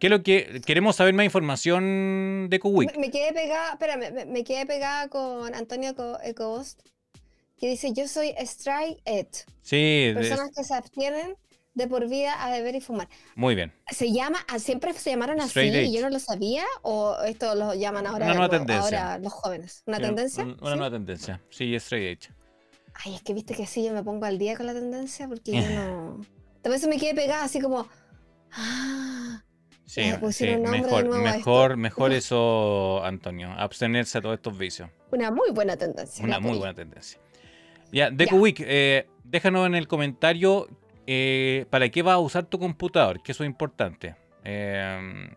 ¿Qué 0.00 0.08
es 0.08 0.10
lo 0.10 0.24
que 0.24 0.60
queremos 0.66 0.96
saber 0.96 1.14
más 1.14 1.24
información 1.24 2.48
de? 2.50 2.60
Me, 2.98 3.10
quedé 3.12 3.32
pegada, 3.32 3.74
espera, 3.74 3.96
me, 3.96 4.42
quedé 4.42 4.66
pegada 4.66 5.06
con 5.08 5.54
Antonio 5.54 5.94
Ecobost, 6.24 6.80
que 7.56 7.68
dice: 7.68 7.92
Yo 7.92 8.08
soy 8.08 8.34
Strike 8.36 9.00
Ed. 9.04 9.28
Sí, 9.62 10.10
personas 10.12 10.50
que 10.56 10.64
se 10.64 10.74
abstienen 10.74 11.36
de 11.74 11.88
por 11.88 12.08
vida 12.08 12.32
a 12.42 12.50
beber 12.50 12.76
y 12.76 12.80
fumar. 12.80 13.08
Muy 13.34 13.54
bien. 13.54 13.72
¿Se 13.90 14.12
llama, 14.12 14.38
siempre 14.58 14.92
se 14.94 15.10
llamaron 15.10 15.40
así 15.40 15.60
y 15.60 15.92
yo 15.92 16.02
no 16.02 16.10
lo 16.10 16.18
sabía? 16.18 16.64
¿O 16.82 17.16
esto 17.26 17.54
lo 17.54 17.74
llaman 17.74 18.06
ahora, 18.06 18.26
una 18.26 18.34
nueva 18.34 18.48
tendencia. 18.48 18.82
ahora 18.82 19.18
los 19.18 19.32
jóvenes? 19.32 19.82
¿Una 19.86 19.98
tendencia? 19.98 20.44
Una, 20.44 20.76
nueva 20.76 20.90
tendencia, 20.90 21.40
sí, 21.50 21.74
straight 21.74 22.18
edge. 22.18 22.34
Ay, 23.04 23.16
es 23.16 23.22
que 23.22 23.34
viste 23.34 23.54
que 23.54 23.66
sí, 23.66 23.84
yo 23.84 23.92
me 23.92 24.04
pongo 24.04 24.24
al 24.24 24.38
día 24.38 24.56
con 24.56 24.66
la 24.66 24.72
tendencia 24.72 25.28
porque 25.28 25.52
yo 25.52 25.68
no... 25.70 26.20
Tal 26.62 26.72
vez 26.72 26.86
me 26.86 26.96
quedé 26.98 27.14
pegada 27.14 27.44
así 27.44 27.60
como... 27.60 27.88
Ah, 28.52 29.42
sí, 29.84 30.02
sí 30.30 30.56
mejor, 30.56 31.08
mejor, 31.20 31.76
mejor 31.76 32.12
eso, 32.12 33.04
Antonio, 33.04 33.50
abstenerse 33.50 34.18
a 34.18 34.22
todos 34.22 34.36
estos 34.36 34.56
vicios. 34.56 34.88
Una 35.10 35.32
muy 35.32 35.50
buena 35.50 35.76
tendencia. 35.76 36.24
Una 36.24 36.38
muy 36.38 36.56
buena 36.56 36.72
tendencia. 36.72 37.20
Ya, 37.92 38.10
Deku 38.10 38.36
Week, 38.36 38.60
eh, 38.60 39.08
déjanos 39.24 39.66
en 39.66 39.74
el 39.74 39.88
comentario 39.88 40.68
eh, 41.06 41.66
¿para 41.70 41.88
qué 41.88 42.02
vas 42.02 42.14
a 42.14 42.18
usar 42.18 42.44
tu 42.44 42.58
computador? 42.58 43.22
Que 43.22 43.32
eso 43.32 43.44
es 43.44 43.48
importante. 43.48 44.16
Eh, 44.44 45.28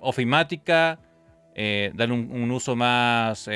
ofimática, 0.00 0.98
eh, 1.54 1.92
dar 1.94 2.12
un, 2.12 2.50
uso 2.50 2.76
más, 2.76 3.48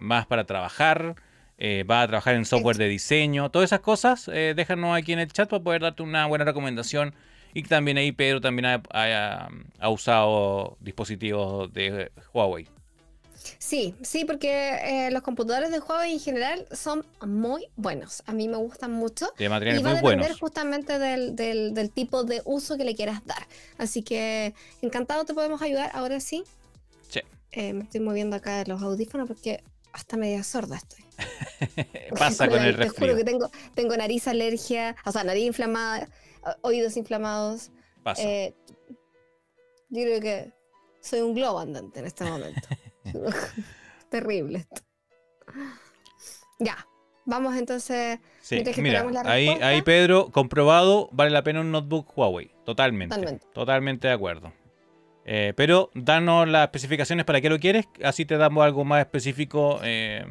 más 0.00 0.26
para 0.26 0.44
trabajar, 0.44 1.14
va 1.60 2.02
a 2.02 2.06
trabajar 2.06 2.34
en 2.34 2.44
software 2.44 2.76
de 2.76 2.88
diseño, 2.88 3.50
todas 3.50 3.68
esas 3.68 3.80
cosas, 3.80 4.26
déjanos 4.26 4.96
aquí 4.96 5.12
en 5.12 5.20
el 5.20 5.32
chat 5.32 5.48
para 5.48 5.62
poder 5.62 5.82
darte 5.82 6.02
una 6.02 6.26
buena 6.26 6.44
recomendación. 6.44 7.14
Y 7.52 7.62
también 7.62 7.98
ahí 7.98 8.10
Pedro 8.10 8.40
también 8.40 8.82
ha 8.90 9.88
usado 9.88 10.76
dispositivos 10.80 11.72
de 11.72 12.10
Huawei. 12.32 12.68
Sí, 13.58 13.94
sí, 14.02 14.24
porque 14.24 15.06
eh, 15.06 15.10
los 15.10 15.22
computadores 15.22 15.70
de 15.70 15.78
Huawei 15.78 16.12
en 16.12 16.20
general 16.20 16.66
son 16.72 17.06
muy 17.24 17.68
buenos. 17.76 18.22
A 18.26 18.32
mí 18.32 18.48
me 18.48 18.56
gustan 18.56 18.92
mucho. 18.92 19.32
De 19.38 19.48
materiales 19.48 19.80
y 19.80 19.84
va 19.84 19.90
a 19.90 19.94
depender 19.94 20.32
justamente 20.38 20.98
del, 20.98 21.90
tipo 21.92 22.24
de 22.24 22.42
uso 22.44 22.76
que 22.76 22.84
le 22.84 22.94
quieras 22.94 23.24
dar. 23.24 23.46
Así 23.78 24.02
que 24.02 24.54
encantado 24.82 25.24
te 25.24 25.34
podemos 25.34 25.62
ayudar. 25.62 25.90
Ahora 25.94 26.20
sí. 26.20 26.44
Sí. 27.08 27.20
Eh, 27.52 27.72
me 27.72 27.84
estoy 27.84 28.00
moviendo 28.00 28.36
acá 28.36 28.64
los 28.66 28.82
audífonos 28.82 29.28
porque 29.28 29.62
hasta 29.92 30.16
media 30.16 30.42
sorda 30.42 30.76
estoy. 30.76 31.04
Pasa 32.18 32.48
con 32.48 32.62
el 32.62 32.74
resfrío. 32.74 32.92
Te 32.92 33.00
juro 33.00 33.16
que 33.16 33.24
tengo, 33.24 33.50
tengo 33.74 33.96
nariz 33.96 34.26
alergia, 34.26 34.96
o 35.04 35.12
sea, 35.12 35.24
nariz 35.24 35.44
inflamada, 35.44 36.08
oídos 36.62 36.96
inflamados. 36.96 37.70
Pasa. 38.02 38.22
Eh, 38.22 38.54
yo 39.90 40.02
creo 40.02 40.20
que 40.20 40.52
soy 41.00 41.20
un 41.20 41.34
globo 41.34 41.60
andante 41.60 42.00
en 42.00 42.06
este 42.06 42.24
momento. 42.24 42.68
Terrible 44.10 44.58
esto. 44.58 44.82
Ya, 46.58 46.86
vamos 47.24 47.56
entonces. 47.56 48.18
Sí, 48.40 48.62
mira, 48.78 49.06
ahí, 49.24 49.48
ahí 49.48 49.82
Pedro, 49.82 50.30
comprobado, 50.30 51.08
vale 51.12 51.30
la 51.30 51.42
pena 51.42 51.60
un 51.60 51.70
notebook 51.72 52.16
Huawei. 52.16 52.50
Totalmente. 52.64 53.40
Totalmente, 53.52 54.08
de 54.08 54.14
acuerdo. 54.14 54.52
Eh, 55.26 55.54
pero 55.56 55.90
danos 55.94 56.46
las 56.48 56.64
especificaciones 56.64 57.24
para 57.24 57.40
qué 57.40 57.48
lo 57.48 57.58
quieres, 57.58 57.88
así 58.02 58.26
te 58.26 58.36
damos 58.36 58.64
algo 58.64 58.84
más 58.84 59.00
específico. 59.00 59.80
Eh, 59.82 60.24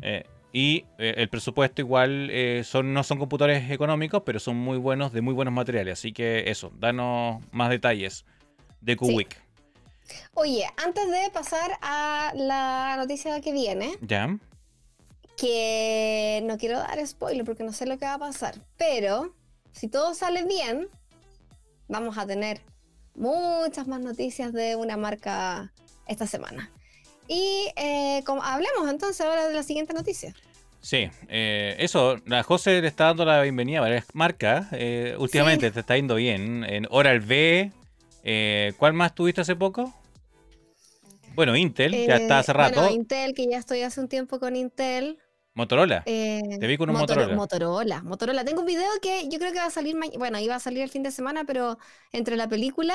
eh, 0.00 0.24
y 0.50 0.86
el 0.96 1.28
presupuesto 1.28 1.82
igual 1.82 2.32
son, 2.64 2.94
no 2.94 3.02
son 3.04 3.18
computadores 3.18 3.70
económicos, 3.70 4.22
pero 4.24 4.40
son 4.40 4.56
muy 4.56 4.78
buenos, 4.78 5.12
de 5.12 5.20
muy 5.20 5.34
buenos 5.34 5.52
materiales. 5.52 5.98
Así 5.98 6.12
que 6.12 6.50
eso, 6.50 6.72
danos 6.78 7.42
más 7.52 7.68
detalles 7.68 8.24
de 8.80 8.96
QWIC. 8.96 9.47
Oye, 10.34 10.66
antes 10.76 11.10
de 11.10 11.30
pasar 11.30 11.78
a 11.82 12.32
la 12.34 12.94
noticia 12.96 13.40
que 13.40 13.52
viene. 13.52 13.96
Ya. 14.00 14.38
Que 15.36 16.40
no 16.44 16.58
quiero 16.58 16.78
dar 16.78 17.04
spoiler 17.06 17.44
porque 17.44 17.64
no 17.64 17.72
sé 17.72 17.86
lo 17.86 17.98
que 17.98 18.06
va 18.06 18.14
a 18.14 18.18
pasar. 18.18 18.56
Pero 18.76 19.34
si 19.72 19.88
todo 19.88 20.14
sale 20.14 20.44
bien, 20.44 20.88
vamos 21.88 22.18
a 22.18 22.26
tener 22.26 22.60
muchas 23.14 23.86
más 23.86 24.00
noticias 24.00 24.52
de 24.52 24.76
una 24.76 24.96
marca 24.96 25.72
esta 26.06 26.26
semana. 26.26 26.70
Y 27.28 27.68
eh, 27.76 28.22
como, 28.24 28.42
hablemos 28.42 28.88
entonces 28.88 29.20
ahora 29.20 29.46
de 29.46 29.54
la 29.54 29.62
siguiente 29.62 29.92
noticia. 29.92 30.34
Sí, 30.80 31.10
eh, 31.28 31.76
eso, 31.78 32.16
la 32.24 32.42
José 32.42 32.80
le 32.80 32.88
está 32.88 33.04
dando 33.04 33.24
la 33.24 33.42
bienvenida 33.42 33.78
a 33.78 33.82
varias 33.82 34.06
marcas. 34.14 34.68
Eh, 34.72 35.14
últimamente 35.18 35.70
te 35.70 35.80
está 35.80 35.96
yendo 35.96 36.14
bien. 36.14 36.64
En 36.64 36.86
Oral 36.90 37.20
B, 37.20 37.72
eh, 38.24 38.72
¿Cuál 38.78 38.92
más 38.94 39.14
tuviste 39.14 39.40
hace 39.40 39.56
poco? 39.56 39.92
Bueno, 41.34 41.56
Intel, 41.56 41.92
ya 42.06 42.16
está 42.16 42.40
hace 42.40 42.52
rato. 42.52 42.80
Bueno, 42.80 42.94
Intel, 42.94 43.32
que 43.32 43.46
ya 43.46 43.58
estoy 43.58 43.82
hace 43.82 44.00
un 44.00 44.08
tiempo 44.08 44.40
con 44.40 44.56
Intel. 44.56 45.18
Motorola. 45.54 46.02
Eh, 46.06 46.40
Te 46.60 46.66
vi 46.66 46.76
con 46.76 46.90
un 46.90 46.96
Motorola. 46.96 47.34
Motorola. 47.34 48.02
Motorola. 48.02 48.44
Tengo 48.44 48.60
un 48.60 48.66
video 48.66 48.88
que 49.02 49.28
yo 49.28 49.38
creo 49.38 49.52
que 49.52 49.58
va 49.58 49.66
a 49.66 49.70
salir, 49.70 49.96
bueno, 50.16 50.38
iba 50.38 50.54
a 50.54 50.60
salir 50.60 50.82
el 50.82 50.88
fin 50.88 51.02
de 51.02 51.10
semana, 51.10 51.44
pero 51.44 51.78
entre 52.12 52.36
la 52.36 52.48
película 52.48 52.94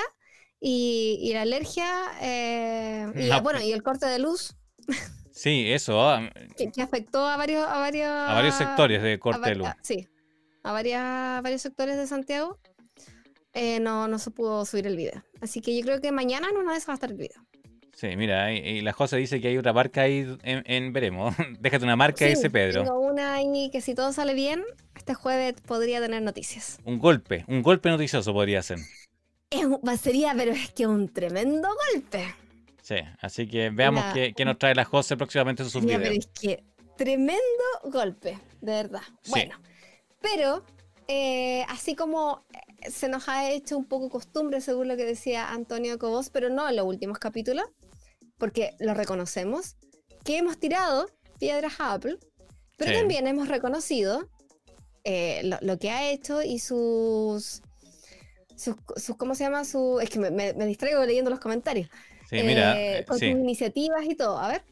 y, 0.60 1.32
la 1.34 1.41
alergia, 1.41 1.90
eh, 2.22 3.08
y 3.16 3.41
bueno, 3.41 3.62
y 3.62 3.72
el 3.72 3.84
corte 3.84 4.06
de 4.06 4.20
luz. 4.20 4.56
Sí, 5.32 5.72
eso. 5.72 6.02
Ah, 6.02 6.30
que, 6.58 6.82
afectó 6.82 7.28
a 7.28 7.38
varios, 7.38 7.68
a 7.68 7.80
varios, 7.80 8.08
a 8.08 8.34
varios 8.34 8.56
sectores 8.56 9.02
de 9.02 9.20
corte 9.20 9.50
de 9.50 9.56
luz. 9.56 9.68
sí, 9.82 10.08
a, 10.64 10.72
varias, 10.72 11.41
varios 11.41 11.62
sectores 11.62 11.98
de 11.98 12.08
Santiago. 12.08 12.60
Eh, 13.53 13.80
no, 13.80 14.07
no 14.07 14.19
se 14.19 14.31
pudo 14.31 14.65
subir 14.65 14.88
el 14.88 14.97
video. 14.97 15.23
Así 15.41 15.61
que 15.61 15.77
yo 15.77 15.85
creo 15.85 16.01
que 16.01 16.11
mañana 16.11 16.49
en 16.49 16.57
una 16.57 16.73
vez 16.73 16.88
va 16.88 16.93
a 16.93 16.95
estar 16.95 17.11
el 17.11 17.17
video. 17.17 17.43
Sí, 17.95 18.15
mira, 18.17 18.51
y, 18.51 18.81
la 18.81 18.91
José 18.91 19.17
dice 19.17 19.39
que 19.39 19.49
hay 19.49 19.57
otra 19.57 19.71
marca 19.71 20.01
ahí 20.01 20.27
en, 20.43 20.93
veremos. 20.93 21.35
Déjate 21.59 21.85
una 21.85 21.95
marca 21.95 22.25
ese 22.25 22.49
Pedro. 22.49 22.84
Tengo 22.84 22.99
una 22.99 23.35
ahí 23.35 23.69
que 23.71 23.81
si 23.81 23.93
todo 23.93 24.11
sale 24.11 24.34
bien, 24.34 24.63
este 24.95 25.13
jueves 25.13 25.53
podría 25.61 26.01
tener 26.01 26.23
noticias. 26.23 26.80
Un 26.85 26.97
golpe, 26.97 27.45
un 27.47 27.61
golpe 27.61 27.89
noticioso 27.89 28.34
podría 28.34 28.63
ser. 28.63 28.80
sería, 30.01 30.34
pero 30.35 30.51
es 30.51 30.71
que 30.71 30.88
un 30.88 31.07
tremendo 31.07 31.69
golpe. 31.93 32.34
Sí, 32.81 32.95
así 33.21 33.47
que 33.47 33.69
veamos 33.69 34.03
qué, 34.13 34.34
nos 34.43 34.57
trae 34.57 34.73
la 34.73 34.85
José 34.85 35.15
próximamente 35.15 35.61
en 35.63 35.69
sus 35.69 35.84
videos. 35.84 36.01
Pero 36.01 36.15
es 36.15 36.27
que 36.27 36.63
tremendo 36.97 37.41
golpe, 37.85 38.39
de 38.59 38.71
verdad. 38.71 39.03
Bueno, 39.27 39.55
pero 40.19 40.65
eh, 41.07 41.63
así 41.69 41.95
como 41.95 42.43
se 42.89 43.10
nos 43.10 43.27
ha 43.30 43.51
hecho 43.51 43.77
un 43.77 43.85
poco 43.85 44.10
costumbre, 44.10 44.61
según 44.61 44.88
lo 44.88 44.97
que 44.97 45.05
decía 45.05 45.51
Antonio 45.51 45.97
Cobos, 45.99 46.30
pero 46.30 46.49
no 46.49 46.68
en 46.69 46.76
los 46.76 46.85
últimos 46.85 47.19
capítulos, 47.19 47.65
porque 48.38 48.72
lo 48.80 48.93
reconocemos, 48.93 49.76
que 50.23 50.38
hemos 50.38 50.60
tirado 50.60 51.07
piedras 51.39 51.80
a 51.80 51.93
Apple, 51.93 52.18
pero 52.77 52.97
también 52.97 53.27
hemos 53.27 53.47
reconocido 53.47 54.27
eh, 55.03 55.49
lo, 55.61 55.77
que 55.77 55.89
ha 55.89 56.10
hecho 56.10 56.41
y 56.41 56.60
sus, 56.60 57.61
sus, 58.55 58.76
¿cómo 59.18 59.35
se 59.35 59.43
llama? 59.43 59.65
Su, 59.65 59.99
es 60.01 60.10
que 60.10 60.19
me, 60.19 60.53
distraigo 60.65 61.05
leyendo 61.05 61.30
los 61.30 61.39
comentarios. 61.39 61.89
Sí, 62.30 62.41
mira, 62.43 62.76
con 63.05 63.19
sus 63.19 63.27
iniciativas 63.27 64.05
y 64.05 64.15
todo. 64.15 64.38
A 64.38 64.47
ver. 64.47 64.64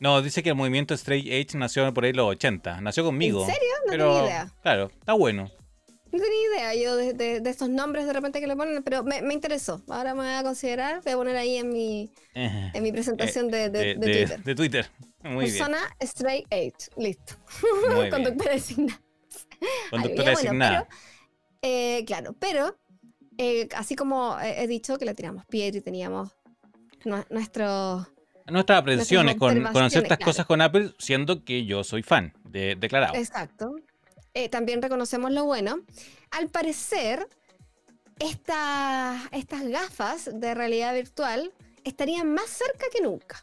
No, 0.00 0.20
dice 0.20 0.42
que 0.42 0.50
el 0.50 0.54
movimiento 0.54 0.94
Straight 0.94 1.26
Edge 1.26 1.56
nació 1.56 1.92
por 1.94 2.04
ahí 2.04 2.12
los 2.12 2.26
80. 2.26 2.80
Nació 2.80 3.04
conmigo. 3.04 3.40
¿En 3.40 3.46
serio? 3.46 3.70
No 3.86 3.90
tenía 3.92 4.24
idea. 4.24 4.52
Claro, 4.62 4.90
está 4.98 5.12
bueno. 5.12 5.50
No 6.14 6.20
tenía 6.20 6.70
idea 6.70 6.74
yo 6.76 6.96
de, 6.96 7.42
estos 7.44 7.68
nombres 7.68 8.06
de 8.06 8.12
repente 8.12 8.40
que 8.40 8.46
le 8.46 8.54
ponen, 8.54 8.84
pero 8.84 9.02
me, 9.02 9.18
interesó. 9.34 9.82
Ahora 9.88 10.14
me 10.14 10.22
voy 10.22 10.32
a 10.32 10.44
considerar, 10.44 11.02
voy 11.02 11.12
a 11.12 11.16
poner 11.16 11.36
ahí 11.36 11.56
en 11.56 11.70
mi, 11.70 12.08
en 12.34 12.80
mi 12.84 12.92
presentación 12.92 13.50
de, 13.50 13.96
Twitter. 13.96 14.44
De 14.44 14.54
Twitter. 14.54 14.90
Muy 15.24 15.46
Persona 15.46 15.78
Straight 15.98 16.46
Edge. 16.50 16.88
Listo. 16.96 17.34
Conductora 18.10 18.52
designada. 18.52 19.00
Conductora 19.90 20.30
designada. 20.30 20.88
Eh, 21.62 22.04
claro, 22.06 22.36
pero 22.38 22.78
eh, 23.36 23.68
así 23.74 23.96
como 23.96 24.38
he 24.40 24.68
dicho 24.68 24.96
que 24.98 25.06
le 25.06 25.14
tiramos 25.14 25.44
piedra 25.46 25.78
y 25.78 25.80
teníamos 25.80 26.30
nuestro 27.28 28.06
nuestras 28.46 28.78
aprensiones 28.78 29.34
con, 29.34 29.64
con 29.64 29.90
ciertas 29.90 30.18
cosas 30.18 30.46
con 30.46 30.60
Apple, 30.60 30.92
siendo 30.98 31.44
que 31.44 31.64
yo 31.64 31.82
soy 31.82 32.04
fan 32.04 32.34
de, 32.44 32.76
declarado. 32.76 33.16
Exacto. 33.16 33.74
Eh, 34.34 34.48
también 34.48 34.82
reconocemos 34.82 35.30
lo 35.32 35.44
bueno. 35.44 35.80
Al 36.30 36.48
parecer, 36.48 37.28
estas 38.18 39.68
gafas 39.68 40.30
de 40.32 40.54
realidad 40.54 40.94
virtual 40.94 41.52
estarían 41.84 42.32
más 42.32 42.48
cerca 42.50 42.86
que 42.92 43.00
nunca. 43.00 43.42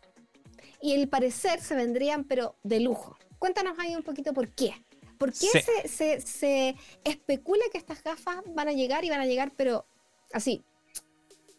Y 0.82 1.00
al 1.00 1.08
parecer 1.08 1.62
se 1.62 1.76
vendrían, 1.76 2.24
pero 2.24 2.56
de 2.64 2.80
lujo. 2.80 3.18
cuéntanos 3.40 3.78
ahí 3.80 3.96
un 3.96 4.04
poquito 4.04 4.34
por 4.34 4.50
qué. 4.50 4.74
¿Por 5.18 5.32
qué 5.32 5.88
se, 5.88 6.76
especula 7.04 7.64
que 7.72 7.78
estas 7.78 8.04
gafas 8.04 8.38
van 8.56 8.68
a 8.68 8.72
llegar 8.72 9.06
y 9.06 9.12
van 9.12 9.22
a 9.22 9.26
llegar, 9.28 9.52
pero 9.56 9.86
así? 10.34 10.64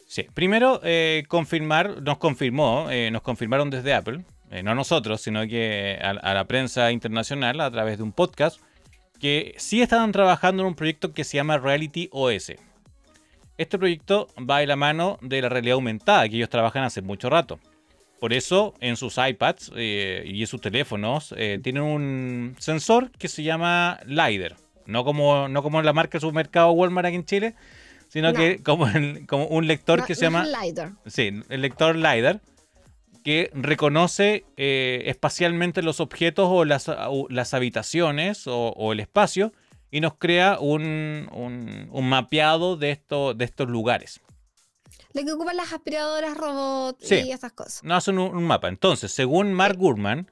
Sí, 0.04 0.26
primero 0.34 0.80
eh, 0.82 1.22
confirmar, 1.28 2.02
nos 2.02 2.18
confirmó, 2.18 2.90
eh, 2.90 3.10
nos 3.12 3.22
confirmaron 3.22 3.70
desde 3.70 3.94
Apple, 3.94 4.24
eh, 4.50 4.64
no 4.64 4.74
nosotros, 4.74 5.20
sino 5.20 5.46
que 5.46 5.96
a, 6.02 6.34
la 6.34 6.44
prensa 6.46 6.90
internacional 6.90 7.60
a 7.60 7.70
través 7.70 7.98
de 7.98 8.02
un 8.02 8.12
podcast, 8.12 8.60
que 9.22 9.54
sí 9.56 9.80
estaban 9.80 10.10
trabajando 10.10 10.64
en 10.64 10.66
un 10.66 10.74
proyecto 10.74 11.14
que 11.14 11.22
se 11.22 11.36
llama 11.36 11.56
Reality 11.56 12.08
OS. 12.10 12.54
Este 13.56 13.78
proyecto 13.78 14.26
va 14.38 14.58
de 14.58 14.66
la 14.66 14.74
mano 14.74 15.16
de 15.22 15.40
la 15.40 15.48
realidad 15.48 15.74
aumentada 15.74 16.28
que 16.28 16.34
ellos 16.34 16.50
trabajan 16.50 16.82
hace 16.82 17.02
mucho 17.02 17.30
rato. 17.30 17.60
Por 18.18 18.32
eso 18.32 18.74
en 18.80 18.96
sus 18.96 19.18
iPads 19.18 19.70
eh, 19.76 20.24
y 20.26 20.40
en 20.40 20.46
sus 20.48 20.60
teléfonos 20.60 21.32
eh, 21.38 21.60
tienen 21.62 21.84
un 21.84 22.56
sensor 22.58 23.12
que 23.12 23.28
se 23.28 23.44
llama 23.44 24.00
LiDAR. 24.06 24.56
No 24.86 25.04
como, 25.04 25.46
no 25.46 25.62
como 25.62 25.80
la 25.82 25.92
marca 25.92 26.18
supermercado 26.18 26.72
Walmart 26.72 27.06
aquí 27.06 27.14
en 27.14 27.24
Chile, 27.24 27.54
sino 28.08 28.32
que 28.32 28.60
como, 28.64 28.88
como, 29.28 29.46
un 29.46 29.68
lector 29.68 30.04
que 30.04 30.16
se 30.16 30.22
llama... 30.22 30.44
LiDAR. 30.44 30.94
Sí, 31.06 31.30
el 31.48 31.62
lector 31.62 31.94
LiDAR 31.94 32.40
que 33.22 33.50
reconoce 33.54 34.44
eh, 34.56 35.02
espacialmente 35.06 35.82
los 35.82 36.00
objetos 36.00 36.48
o 36.50 36.64
las, 36.64 36.90
las 37.28 37.54
habitaciones 37.54 38.44
o, 38.46 38.92
el 38.92 39.00
espacio 39.00 39.52
y 39.90 40.00
nos 40.00 40.14
crea 40.14 40.58
un, 40.60 41.28
un, 41.32 42.08
mapeado 42.08 42.76
de, 42.76 42.90
esto, 42.90 43.34
de 43.34 43.44
estos 43.44 43.68
lugares. 43.68 44.20
Lo 45.12 45.24
que 45.24 45.32
ocupan 45.32 45.56
las 45.56 45.72
aspiradoras, 45.72 46.36
robots 46.36 47.10
y 47.12 47.30
esas 47.30 47.52
cosas. 47.52 47.84
No 47.84 47.94
hacen 47.94 48.18
un, 48.18 48.44
mapa. 48.44 48.68
Entonces, 48.68 49.12
según 49.12 49.52
Mark 49.52 49.76
Gurman, 49.76 50.30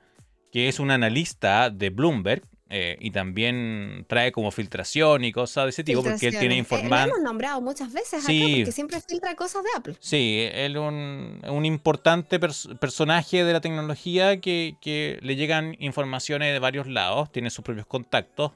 que 0.50 0.68
es 0.68 0.80
un 0.80 0.90
analista 0.90 1.70
de 1.70 1.90
Bloomberg, 1.90 2.42
eh, 2.72 2.96
y 3.00 3.10
también 3.10 4.04
trae 4.06 4.30
como 4.30 4.52
filtración 4.52 5.24
y 5.24 5.32
cosas 5.32 5.64
de 5.64 5.70
ese 5.70 5.82
tipo, 5.82 6.04
porque 6.04 6.28
él 6.28 6.38
tiene 6.38 6.56
información. 6.56 7.08
lo 7.08 7.16
hemos 7.16 7.24
nombrado 7.24 7.60
muchas 7.60 7.92
veces 7.92 8.22
sí, 8.22 8.40
acá 8.40 8.52
porque 8.56 8.72
siempre 8.72 9.00
filtra 9.00 9.34
cosas 9.34 9.64
de 9.64 9.70
Apple. 9.76 9.96
Sí, 9.98 10.48
él 10.52 10.76
es 10.76 10.78
un, 10.78 11.40
un, 11.48 11.66
importante 11.66 12.38
personaje 12.38 13.42
de 13.42 13.52
la 13.52 13.60
tecnología 13.60 14.40
que, 14.40 14.76
que, 14.80 15.18
le 15.20 15.34
llegan 15.34 15.74
informaciones 15.80 16.52
de 16.52 16.60
varios 16.60 16.86
lados, 16.86 17.32
tiene 17.32 17.50
sus 17.50 17.64
propios 17.64 17.86
contactos, 17.86 18.52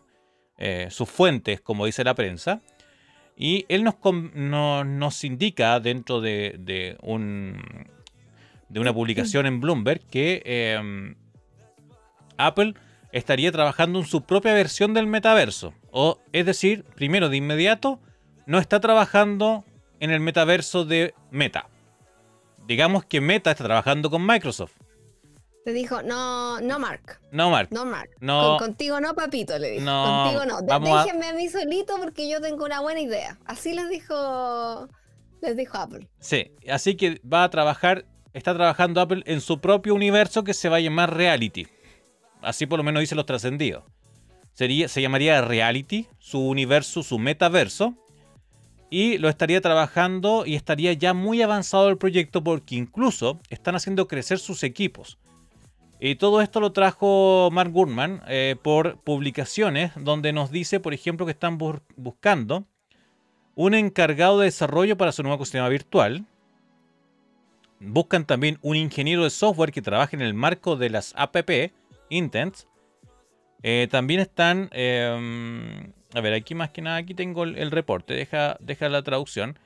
eh, 0.58 0.86
sus 0.90 1.10
fuentes, 1.10 1.60
como 1.60 1.84
dice 1.84 2.04
la 2.04 2.14
prensa. 2.14 2.62
Y 3.36 3.66
él 3.68 3.82
nos, 3.82 3.96
nos 4.36 5.24
indica 5.24 5.80
dentro 5.80 6.20
de, 6.20 6.96
un, 7.02 7.60
de 8.68 8.78
una 8.78 8.94
publicación 8.94 9.46
en 9.46 9.58
Bloomberg 9.60 10.06
que 10.08 10.40
em, 10.44 11.16
Apple 12.36 12.74
estaría 13.14 13.52
trabajando 13.52 14.00
en 14.00 14.06
su 14.06 14.22
propia 14.22 14.52
versión 14.54 14.92
del 14.92 15.06
metaverso. 15.06 15.72
O, 15.92 16.18
es 16.32 16.44
decir, 16.44 16.84
primero 16.96 17.28
de 17.28 17.36
inmediato, 17.36 18.00
no 18.44 18.58
está 18.58 18.80
trabajando 18.80 19.64
en 20.00 20.10
el 20.10 20.18
metaverso 20.18 20.84
de 20.84 21.14
Meta. 21.30 21.68
Digamos 22.66 23.04
que 23.04 23.20
Meta 23.20 23.52
está 23.52 23.64
trabajando 23.64 24.10
con 24.10 24.26
Microsoft. 24.26 24.72
Te 25.64 25.72
dijo, 25.72 26.02
no, 26.02 26.60
no, 26.60 26.80
Mark. 26.80 27.20
No, 27.30 27.50
Mark. 27.50 27.68
No, 27.70 27.84
Mark. 27.86 28.10
No. 28.20 28.56
contigo 28.58 29.00
no, 29.00 29.14
papito, 29.14 29.56
le 29.60 29.70
dijo. 29.70 29.84
No, 29.84 30.24
contigo 30.24 30.44
no. 30.44 30.60
Déjenme 31.04 31.28
a... 31.28 31.34
mí 31.34 31.48
solito 31.48 31.96
porque 32.02 32.28
yo 32.28 32.40
tengo 32.40 32.64
una 32.64 32.80
buena 32.80 33.00
idea. 33.00 33.38
Así 33.44 33.74
les 33.74 33.88
dijo, 33.90 34.88
les 35.40 35.56
dijo 35.56 35.78
Apple. 35.78 36.08
Sí, 36.18 36.50
así 36.68 36.96
que 36.96 37.20
va 37.20 37.44
a 37.44 37.50
trabajar, 37.50 38.06
está 38.32 38.54
trabajando 38.54 39.00
Apple 39.00 39.22
en 39.26 39.40
su 39.40 39.60
propio 39.60 39.94
universo 39.94 40.42
que 40.42 40.52
se 40.52 40.68
va 40.68 40.78
a 40.78 40.80
llamar 40.80 41.14
Reality. 41.14 41.68
Así 42.44 42.66
por 42.66 42.78
lo 42.78 42.84
menos 42.84 43.00
dice 43.00 43.14
los 43.14 43.26
trascendidos. 43.26 43.84
Sería, 44.52 44.88
se 44.88 45.02
llamaría 45.02 45.40
Reality, 45.40 46.06
su 46.18 46.40
universo, 46.40 47.02
su 47.02 47.18
metaverso. 47.18 47.94
Y 48.90 49.18
lo 49.18 49.28
estaría 49.28 49.60
trabajando 49.60 50.46
y 50.46 50.54
estaría 50.54 50.92
ya 50.92 51.14
muy 51.14 51.42
avanzado 51.42 51.88
el 51.88 51.98
proyecto 51.98 52.44
porque 52.44 52.76
incluso 52.76 53.40
están 53.50 53.74
haciendo 53.74 54.06
crecer 54.06 54.38
sus 54.38 54.62
equipos. 54.62 55.18
Y 55.98 56.16
todo 56.16 56.40
esto 56.42 56.60
lo 56.60 56.72
trajo 56.72 57.48
Mark 57.50 57.72
Gurman 57.72 58.22
eh, 58.28 58.56
por 58.60 58.98
publicaciones 58.98 59.92
donde 59.96 60.32
nos 60.32 60.50
dice, 60.50 60.78
por 60.78 60.92
ejemplo, 60.92 61.24
que 61.24 61.32
están 61.32 61.58
buscando 61.96 62.66
un 63.54 63.74
encargado 63.74 64.40
de 64.40 64.46
desarrollo 64.46 64.96
para 64.96 65.12
su 65.12 65.22
nuevo 65.22 65.36
ecosistema 65.36 65.68
virtual. 65.68 66.26
Buscan 67.80 68.26
también 68.26 68.58
un 68.62 68.76
ingeniero 68.76 69.24
de 69.24 69.30
software 69.30 69.72
que 69.72 69.82
trabaje 69.82 70.16
en 70.16 70.22
el 70.22 70.34
marco 70.34 70.76
de 70.76 70.90
las 70.90 71.12
APP, 71.16 71.72
Intents. 72.08 72.66
Eh, 73.62 73.88
también 73.90 74.20
están, 74.20 74.68
em, 74.72 75.92
a 76.14 76.20
ver, 76.20 76.34
aquí 76.34 76.54
más 76.54 76.70
que 76.70 76.82
nada, 76.82 76.96
aquí 76.96 77.14
tengo 77.14 77.44
el, 77.44 77.70
reporte, 77.70 78.14
deja, 78.14 78.56
deja, 78.60 78.88
la 78.88 79.02
traducción. 79.02 79.58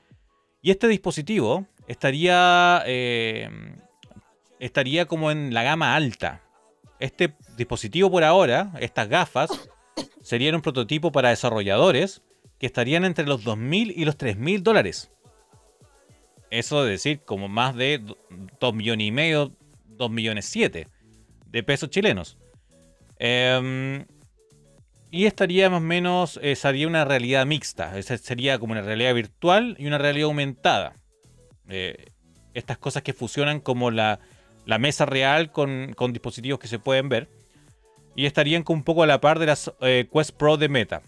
Y 0.61 0.71
este 0.71 0.87
dispositivo 0.87 1.67
estaría 1.87 2.83
em, 2.85 3.75
estaría 4.59 5.05
como 5.05 5.31
en 5.31 5.53
la 5.53 5.63
gama 5.63 5.95
alta. 5.95 6.41
Este 6.99 7.33
dispositivo 7.57 8.11
por 8.11 8.23
ahora, 8.23 8.71
estas 8.79 9.07
gafas, 9.07 9.49
serían 10.21 10.55
un 10.55 10.61
prototipo 10.61 11.11
para 11.11 11.29
desarrolladores 11.29 12.21
que 12.57 12.65
estarían 12.65 13.05
entre 13.05 13.25
los 13.25 13.45
2.000 13.45 13.93
y 13.95 14.05
los 14.05 14.17
3.000 14.17 14.61
dólares. 14.61 15.11
Eso 16.51 16.83
es 16.85 16.89
decir, 16.89 17.21
como 17.21 17.47
más 17.47 17.75
de 17.75 18.01
2 18.59 18.73
millones 18.73 19.07
y 19.07 19.11
medio, 19.11 19.53
2 19.87 20.11
millones 20.11 20.45
7 20.45 20.87
de 21.51 21.63
pesos 21.63 21.89
chilenos. 21.89 22.37
Em, 23.17 24.05
y 25.11 25.25
estaría 25.25 25.69
más 25.69 25.79
o 25.79 25.81
menos, 25.81 26.39
eh, 26.41 26.55
sería 26.55 26.87
una 26.87 27.05
realidad 27.05 27.45
mixta. 27.45 28.01
sería 28.01 28.59
como 28.59 28.73
una 28.73 28.81
realidad 28.81 29.13
virtual 29.13 29.75
y 29.79 29.87
una 29.87 29.97
realidad 29.97 30.27
aumentada. 30.27 30.93
Eh, 31.67 32.11
estas 32.53 32.77
cosas 32.77 33.03
que 33.03 33.13
fusionan 33.13 33.59
como 33.59 33.91
la, 33.91 34.19
la 34.65 34.77
mesa 34.77 35.05
real 35.05 35.51
con, 35.51 35.95
dispositivos 36.11 36.59
que 36.59 36.67
se 36.67 36.79
pueden 36.79 37.09
ver. 37.09 37.27
Y 38.15 38.25
estarían 38.25 38.63
un 38.67 38.83
poco 38.83 39.03
a 39.03 39.07
la 39.07 39.21
par 39.21 39.39
de 39.39 39.45
las 39.47 39.71
eh, 39.81 40.07
Quest 40.11 40.31
Pro 40.31 40.57
de 40.57 40.69
Meta. 40.69 41.01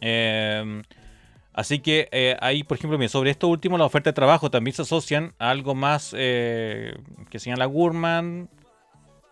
Em, 0.00 0.82
así 1.52 1.78
que 1.78 2.36
ahí, 2.40 2.62
por 2.62 2.76
ejemplo, 2.76 3.08
sobre 3.08 3.30
esto 3.30 3.48
último, 3.48 3.78
la 3.78 3.84
oferta 3.84 4.10
de 4.10 4.14
trabajo 4.14 4.50
también 4.50 4.74
se 4.74 4.82
asocian 4.82 5.34
a 5.38 5.50
algo 5.50 5.74
más 5.74 6.10
que 6.10 6.94
señala 7.38 7.66
Gurman. 7.66 8.50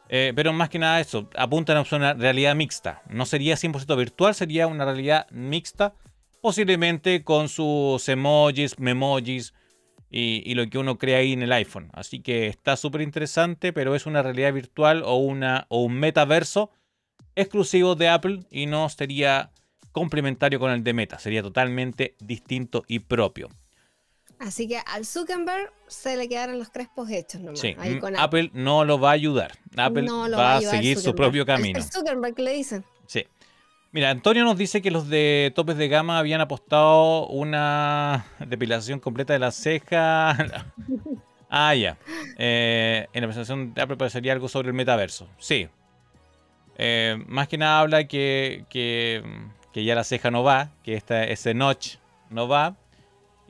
Pero 0.09 0.52
más 0.52 0.68
que 0.68 0.78
nada 0.78 1.01
eso, 1.01 1.28
apuntan 1.36 1.76
a 1.76 1.97
una 1.97 2.14
realidad 2.14 2.55
mixta. 2.55 3.02
No 3.09 3.26
sería 3.26 3.56
100% 3.56 3.97
virtual, 3.97 4.35
sería 4.35 4.66
una 4.66 4.85
realidad 4.85 5.26
mixta. 5.30 5.94
Posiblemente 6.40 7.24
con 7.24 7.48
sus 7.48 8.09
emojis, 8.09 8.78
memojis, 8.78 9.52
y, 10.10 10.55
lo 10.55 10.68
que 10.68 10.78
uno 10.78 10.98
crea 10.98 11.18
ahí 11.18 11.32
en 11.32 11.43
el 11.43 11.52
iPhone. 11.52 11.90
Así 11.93 12.20
que 12.20 12.47
está 12.47 12.76
súper 12.76 13.02
interesante, 13.02 13.72
pero 13.72 13.94
es 13.94 14.06
una 14.06 14.22
realidad 14.22 14.52
virtual 14.52 15.02
o, 15.05 15.16
una, 15.16 15.66
o 15.68 15.82
un 15.82 15.94
metaverso 15.94 16.70
exclusivo 17.35 17.94
de 17.94 18.09
Apple 18.09 18.40
y 18.51 18.66
no 18.66 18.89
sería 18.89 19.51
complementario 19.93 20.60
con 20.60 20.70
el 20.70 20.85
de 20.85 20.93
Meta, 20.93 21.18
sería 21.18 21.43
totalmente 21.43 22.14
distinto 22.20 22.85
y 22.86 23.01
propio. 23.01 23.48
Así 24.39 24.69
que 24.69 24.78
al 24.78 25.05
Zuckerberg 25.05 25.73
se 25.89 26.16
le 26.16 26.28
quedaron 26.28 26.59
los 26.59 26.69
crespos 26.70 27.10
hechos 27.10 27.40
nomás. 27.40 27.60
Sí, 27.60 27.77
Apple 28.16 28.51
no 28.52 28.85
lo 28.85 29.01
va 29.01 29.10
a 29.10 29.12
ayudar. 29.12 29.52
Apple 29.77 30.09
va, 30.09 30.56
a, 30.56 30.60
seguir 30.60 30.98
su 30.98 31.15
propio 31.15 31.44
camino. 31.44 31.78
El 31.78 31.85
Zuckerberg 31.85 32.39
le 32.39 32.52
dicen. 32.52 32.85
Sí. 33.06 33.27
Mira, 33.90 34.10
Antonio 34.10 34.44
nos 34.44 34.59
dice 34.59 34.82
que 34.82 34.90
los 34.90 35.09
de 35.09 35.52
topes 35.56 35.77
de 35.77 35.89
gama 35.89 36.19
habían 36.19 36.40
apostado 36.40 37.27
una 37.28 38.27
depilación 38.39 39.01
completa 39.01 39.32
de 39.32 39.39
la 39.39 39.51
ceja. 39.51 40.36
ah, 41.51 41.74
ya. 41.74 41.97
Eh, 42.36 43.09
en 43.12 43.20
la 43.23 43.27
presentación 43.27 43.74
de 43.74 43.82
Apple 43.82 44.10
sería 44.10 44.35
algo 44.35 44.48
sobre 44.48 44.69
el 44.69 44.74
metaverso. 44.74 45.27
Sí. 45.39 45.69
Eh, 46.77 47.16
más 47.27 47.48
que 47.48 47.59
nada 47.59 47.81
habla 47.81 48.06
que, 48.06 48.66
que, 48.70 49.23
ya 49.74 49.94
la 49.94 50.05
ceja 50.05 50.31
no 50.31 50.43
va, 50.43 50.70
que 50.82 50.94
esta, 50.94 51.24
ese 51.24 51.55
notch 51.55 51.97
no 52.31 52.47
va. 52.47 52.77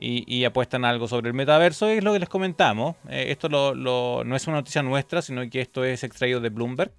Y, 0.01 0.45
apuestan 0.45 0.85
algo 0.85 1.09
sobre 1.09 1.27
el 1.27 1.33
metaverso. 1.33 1.87
Es 1.89 2.03
lo 2.03 2.13
que 2.13 2.19
les 2.19 2.29
comentamos. 2.29 2.95
Eh, 3.09 3.25
esto 3.29 3.49
no 3.49 4.35
es 4.35 4.47
una 4.47 4.57
noticia 4.57 4.81
nuestra, 4.81 5.21
sino 5.21 5.47
que 5.49 5.59
esto 5.59 5.83
es 5.83 6.05
extraído 6.05 6.39
de 6.39 6.49
Bloomberg. 6.49 6.93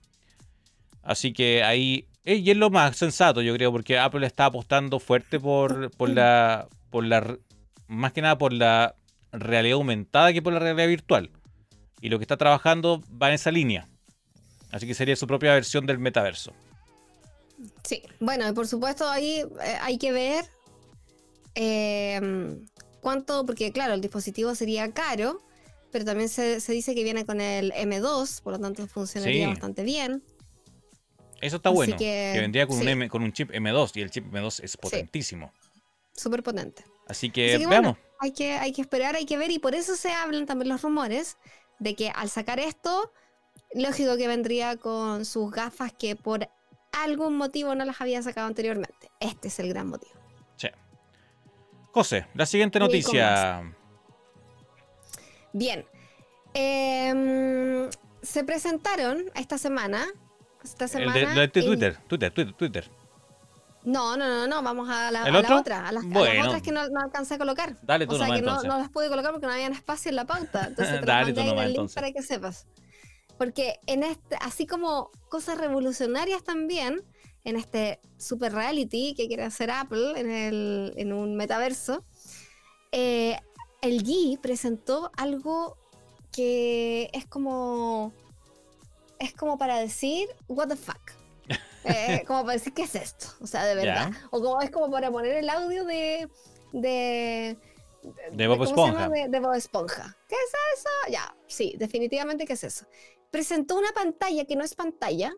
Así 1.03 1.33
que 1.33 1.63
ahí 1.65 2.07
eh, 2.25 2.37
y 2.37 2.51
es 2.51 2.57
lo 2.57 2.71
más 2.71 2.97
sensato, 2.97 3.41
yo 3.41 3.55
creo, 3.55 3.73
porque 3.73 3.99
Apple 3.99 4.27
está 4.27 4.47
apostando 4.47 5.01
fuerte 5.01 5.41
por, 5.41 5.91
la. 6.09 6.69
por 6.91 7.05
la. 7.05 7.39
más 7.89 8.13
que 8.13 8.23
nada 8.23 8.37
por 8.37 8.53
la 8.53 8.95
realidad 9.33 9.77
aumentada 9.77 10.33
que 10.33 10.43
por 10.43 10.53
la 10.53 10.59
realidad 10.59 10.89
virtual. 10.89 11.31
Y 12.01 12.09
lo 12.09 12.19
que 12.19 12.25
está 12.25 12.37
trabajando 12.37 13.03
va 13.21 13.29
en 13.29 13.35
esa 13.35 13.51
línea. 13.51 13.89
Así 14.71 14.87
que 14.87 14.95
sería 14.95 15.17
su 15.17 15.27
propia 15.27 15.55
versión 15.55 15.87
del 15.87 15.99
metaverso. 15.99 16.53
Sí, 17.85 18.03
bueno, 18.21 18.49
y 18.49 18.53
por 18.53 18.67
supuesto 18.67 19.09
ahí 19.09 19.41
eh, 19.63 19.77
hay 19.83 19.99
que 19.99 20.13
ver 20.13 20.45
em, 21.55 22.65
cuánto, 23.01 23.45
porque 23.47 23.73
claro, 23.73 23.95
el 23.95 24.01
dispositivo 24.01 24.55
sería 24.55 24.93
caro, 24.93 25.41
pero 25.91 26.05
también 26.05 26.29
se, 26.29 26.61
dice 26.73 26.95
que 26.95 27.03
viene 27.03 27.27
con 27.27 27.41
el 27.41 27.73
M2, 27.73 28.43
por 28.43 28.55
lo 28.55 28.59
tanto 28.59 28.87
funcionaría 28.87 29.49
bastante 29.49 29.83
bien. 29.83 30.23
Eso 31.41 31.57
está 31.57 31.71
bueno. 31.71 31.97
Que, 31.97 32.37
vendría 32.37 32.67
con, 32.67 32.79
un 32.79 32.89
M, 32.89 33.09
con 33.09 33.23
un 33.23 33.33
chip 33.33 33.51
M2 33.51 33.93
y 33.95 34.03
el 34.03 34.11
chip 34.11 34.27
M2 34.33 34.63
es 34.63 34.77
potentísimo. 34.77 35.53
Súper 36.15 36.43
potente. 36.43 36.85
Así 37.07 37.31
que, 37.31 37.59
veamos. 37.67 37.97
hay, 38.21 38.33
que, 38.33 38.53
hay 38.53 38.73
que 38.73 38.83
esperar, 38.83 39.17
hay 39.17 39.25
que 39.25 39.37
ver 39.37 39.51
y 39.51 39.59
por 39.59 39.75
eso 39.75 39.97
se 39.97 40.13
hablan 40.13 40.47
también 40.47 40.69
los 40.69 40.83
rumores 40.83 41.39
de 41.79 41.97
que 41.97 42.11
al 42.11 42.29
sacar 42.29 42.61
esto, 42.61 43.13
lógico 43.75 44.17
que 44.17 44.29
vendría 44.29 44.77
con 44.77 45.25
sus 45.25 45.51
gafas 45.51 45.93
que 45.93 46.15
por 46.15 46.49
algún 46.93 47.37
motivo 47.37 47.75
no 47.75 47.85
las 47.85 48.01
había 48.01 48.23
sacado 48.23 48.47
anteriormente. 48.47 49.11
Este 49.19 49.49
es 49.49 49.59
el 49.59 49.69
gran 49.71 49.89
motivo. 49.89 50.20
José, 51.93 52.27
la 52.35 52.47
siguiente 52.47 52.79
noticia. 52.79 53.63
Bien. 55.53 55.85
Em, 56.55 57.89
se 58.23 58.45
presentaron 58.45 59.25
esta 59.35 59.59
semana. 59.59 60.07
Esta 60.63 60.89
semana 60.89 61.19
el 61.19 61.35
de, 61.35 61.49
Twitter, 61.49 61.97
Twitter, 62.07 62.33
Twitter, 62.33 62.55
Twitter. 62.55 62.91
No, 63.83 64.17
no, 64.17 64.29
no, 64.29 64.47
no, 64.47 64.63
vamos 64.63 64.91
a 64.91 65.11
la, 65.11 65.23
otra, 65.59 65.89
a 65.89 65.93
las, 65.93 66.05
otras 66.05 66.61
que 66.61 66.71
no, 66.71 66.81
alcancé 66.81 67.35
a 67.35 67.39
colocar. 67.39 67.77
Dale 67.83 68.07
tú 68.07 68.15
o 68.15 68.19
sea 68.19 68.35
que 68.35 68.43
no, 68.43 68.63
no, 68.63 68.79
las 68.79 68.91
pude 68.91 69.09
colocar 69.09 69.33
porque 69.33 69.47
no 69.47 69.53
había 69.55 69.69
espacio 69.69 70.11
en 70.11 70.17
la 70.17 70.27
pauta. 70.27 70.65
Entonces 70.69 71.01
Dale 71.01 71.33
tú 71.33 71.43
nomás, 71.43 71.67
el 71.67 71.73
link 71.73 71.95
para 71.95 72.13
que 72.13 72.23
sepas. 72.23 72.67
Porque 73.39 73.81
en 73.87 74.03
este, 74.03 74.37
así 74.43 74.67
como 74.67 75.11
cosas 75.31 75.57
revolucionarias 75.57 76.45
también, 76.45 77.03
en 77.45 77.57
este 77.57 78.01
super 78.19 78.53
reality 78.53 79.15
que 79.15 79.29
quiere 79.29 79.45
hacer 79.45 79.71
Apple 79.71 80.13
en, 80.17 80.31
el, 80.31 80.93
en 80.97 81.13
un 81.13 81.37
metaverso, 81.37 82.05
eh, 82.93 83.39
el 83.83 84.05
G 84.05 84.39
presentó 84.41 85.11
algo 85.17 85.77
que 86.33 87.11
es 87.13 87.27
como. 87.27 88.13
Es 89.19 89.35
como 89.35 89.59
para 89.59 89.79
decir, 89.79 90.29
¿What 90.49 90.69
the 90.69 90.77
fuck? 90.77 91.01
Eh, 91.83 92.25
como 92.27 92.43
para 92.43 92.53
decir, 92.53 92.75
¿qué 92.75 92.83
es 92.83 92.95
esto? 92.95 93.29
O 93.41 93.47
sea, 93.47 93.65
de 93.65 93.75
verdad. 93.75 94.13
O 94.31 94.43
como 94.43 94.61
es 94.61 94.71
como 94.71 94.91
para 94.91 95.11
poner 95.11 95.37
el 95.37 95.49
audio 95.49 95.87
de. 95.87 96.29
de 96.73 97.57
de 98.33 98.49
Bob 98.49 98.63
Esponja. 98.65 99.09
De, 99.09 99.41
Bob 99.41 99.55
Esponja. 99.55 100.17
¿Qué 100.29 100.35
es 100.35 100.79
eso? 100.79 100.89
Ya, 101.11 101.35
sí, 101.47 101.75
definitivamente 101.79 102.45
¿qué 102.45 102.53
es 102.53 102.65
eso. 102.65 102.87
Presentó 103.31 103.79
una 103.79 103.93
pantalla 103.93 104.45
que 104.45 104.57
no 104.57 104.65
es 104.65 104.75
pantalla. 104.75 105.35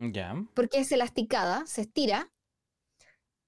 Ya. 0.00 0.34
Porque 0.54 0.78
es 0.78 0.92
elasticada, 0.92 1.66
se 1.66 1.82
estira. 1.82 2.30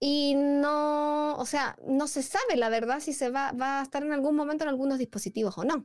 Y 0.00 0.34
no, 0.36 1.36
o 1.36 1.46
sea, 1.46 1.76
no 1.84 2.06
se 2.06 2.22
sabe 2.22 2.56
la 2.56 2.68
verdad 2.68 3.00
si 3.00 3.12
se 3.12 3.30
va, 3.30 3.52
va 3.52 3.80
a 3.80 3.82
estar 3.82 4.04
en 4.04 4.12
algún 4.12 4.36
momento 4.36 4.64
en 4.64 4.70
algunos 4.70 4.98
dispositivos 4.98 5.58
o 5.58 5.64
no. 5.64 5.84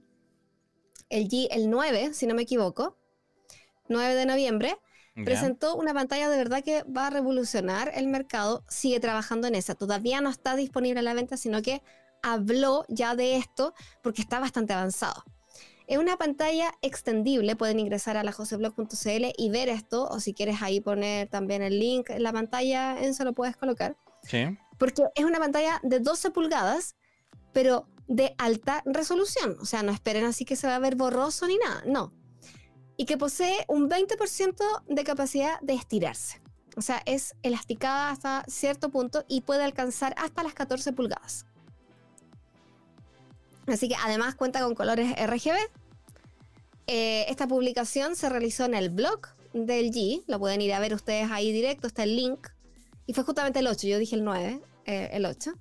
El 1.10 1.27
G, 1.27 1.48
el 1.52 1.69
9, 1.69 2.14
si 2.14 2.27
no 2.27 2.35
me 2.35 2.44
equivoco, 2.44 2.98
9 3.90 4.15
de 4.15 4.26
noviembre, 4.26 4.77
presentó 5.26 5.76
una 5.76 5.94
pantalla 5.94 6.30
de 6.30 6.38
verdad 6.38 6.64
que 6.64 6.84
va 6.84 7.07
a 7.07 7.10
revolucionar 7.10 7.91
el 7.95 8.07
mercado, 8.07 8.64
sigue 8.68 8.99
trabajando 8.99 9.48
en 9.48 9.56
esa. 9.56 9.76
Todavía 9.76 10.22
no 10.22 10.30
está 10.30 10.56
disponible 10.56 10.99
a 10.99 11.03
la 11.03 11.14
venta, 11.14 11.38
sino 11.38 11.61
que 11.61 11.84
habló 12.23 12.85
ya 12.88 13.15
de 13.15 13.38
esto 13.38 13.73
porque 14.02 14.22
está 14.22 14.40
bastante 14.40 14.73
avanzado. 14.73 15.23
Es 15.88 15.97
una 15.97 16.18
pantalla 16.18 16.73
extendible, 16.81 17.55
pueden 17.55 17.80
ingresar 17.80 18.18
a 18.18 18.23
la 18.23 18.31
joseblog.cl 18.31 19.26
y 19.38 19.49
ver 19.49 19.69
esto, 19.69 20.07
o 20.07 20.19
si 20.19 20.34
quieres 20.34 20.61
ahí 20.61 20.80
poner 20.80 21.27
también 21.27 21.61
el 21.61 21.80
link 21.80 22.10
en 22.10 22.23
la 22.23 22.31
pantalla, 22.31 22.99
eso 22.99 23.23
lo 23.23 23.34
puedes 23.34 23.55
colocar. 23.55 23.97
Sí. 24.23 24.57
Porque 24.77 25.03
es 25.15 25.26
una 25.26 25.39
pantalla 25.39 25.80
de 25.84 25.99
12 25.99 26.31
pulgadas, 26.31 26.95
pero 27.51 27.88
de 28.07 28.35
alta 28.38 28.81
resolución. 28.85 29.57
O 29.60 29.65
sea, 29.65 29.84
no 29.84 29.91
esperen 29.91 30.26
así 30.26 30.45
que 30.45 30.55
se 30.55 30.68
va 30.68 30.76
a 30.76 30.80
ver 30.80 30.95
borroso 30.95 31.47
ni 31.47 31.57
nada, 31.57 31.84
no 31.85 32.14
y 32.97 33.05
que 33.05 33.18
posee 33.18 33.65
un 33.68 33.89
20% 33.89 34.84
de 34.88 35.03
capacidad 35.03 35.60
de 35.61 35.73
estirarse. 35.73 36.41
O 36.76 36.81
sea, 36.81 37.01
es 37.05 37.35
elasticada 37.43 38.10
hasta 38.10 38.43
cierto 38.47 38.89
punto 38.89 39.26
y 39.27 39.41
puede 39.41 39.64
alcanzar 39.64 40.15
hasta 40.18 40.43
las 40.43 40.53
14 40.53 40.93
pulgadas. 40.93 41.45
Así 43.68 43.88
que 43.88 43.95
además 43.95 44.35
cuenta 44.35 44.61
con 44.61 44.76
colores 44.76 45.14
RGB. 45.15 45.57
Eh, 46.88 47.26
esta 47.30 47.48
publicación 47.48 48.15
se 48.15 48.30
realizó 48.30 48.65
en 48.65 48.73
el 48.73 48.90
blog 48.90 49.22
del 49.53 49.91
G, 49.91 50.23
lo 50.27 50.40
pueden 50.40 50.61
ir 50.61 50.73
a 50.73 50.80
ver 50.80 50.94
ustedes 50.94 51.31
ahí 51.31 51.52
directo, 51.52 51.88
está 51.88 52.03
el 52.03 52.15
link. 52.15 52.49
Y 53.06 53.14
fue 53.14 53.23
justamente 53.23 53.60
el 53.60 53.68
8, 53.68 53.88
yo 53.88 53.99
dije 53.99 54.15
el 54.15 54.23
9, 54.23 54.61
eh, 54.85 55.10
el 55.14 55.26
8, 55.26 55.53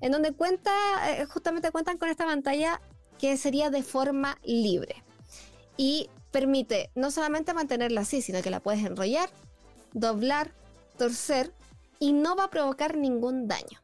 en 0.00 0.12
donde 0.12 0.32
cuenta, 0.32 0.72
eh, 1.10 1.26
justamente 1.26 1.70
cuentan 1.70 1.98
con 1.98 2.08
esta 2.08 2.26
pantalla 2.26 2.80
que 3.18 3.36
sería 3.36 3.70
de 3.70 3.82
forma 3.82 4.38
libre. 4.44 5.02
Y 5.76 6.10
permite 6.30 6.90
no 6.94 7.10
solamente 7.10 7.54
mantenerla 7.54 8.02
así, 8.02 8.22
sino 8.22 8.42
que 8.42 8.50
la 8.50 8.60
puedes 8.60 8.84
enrollar, 8.84 9.30
doblar, 9.92 10.52
torcer 10.96 11.52
y 11.98 12.12
no 12.12 12.36
va 12.36 12.44
a 12.44 12.50
provocar 12.50 12.96
ningún 12.96 13.48
daño. 13.48 13.80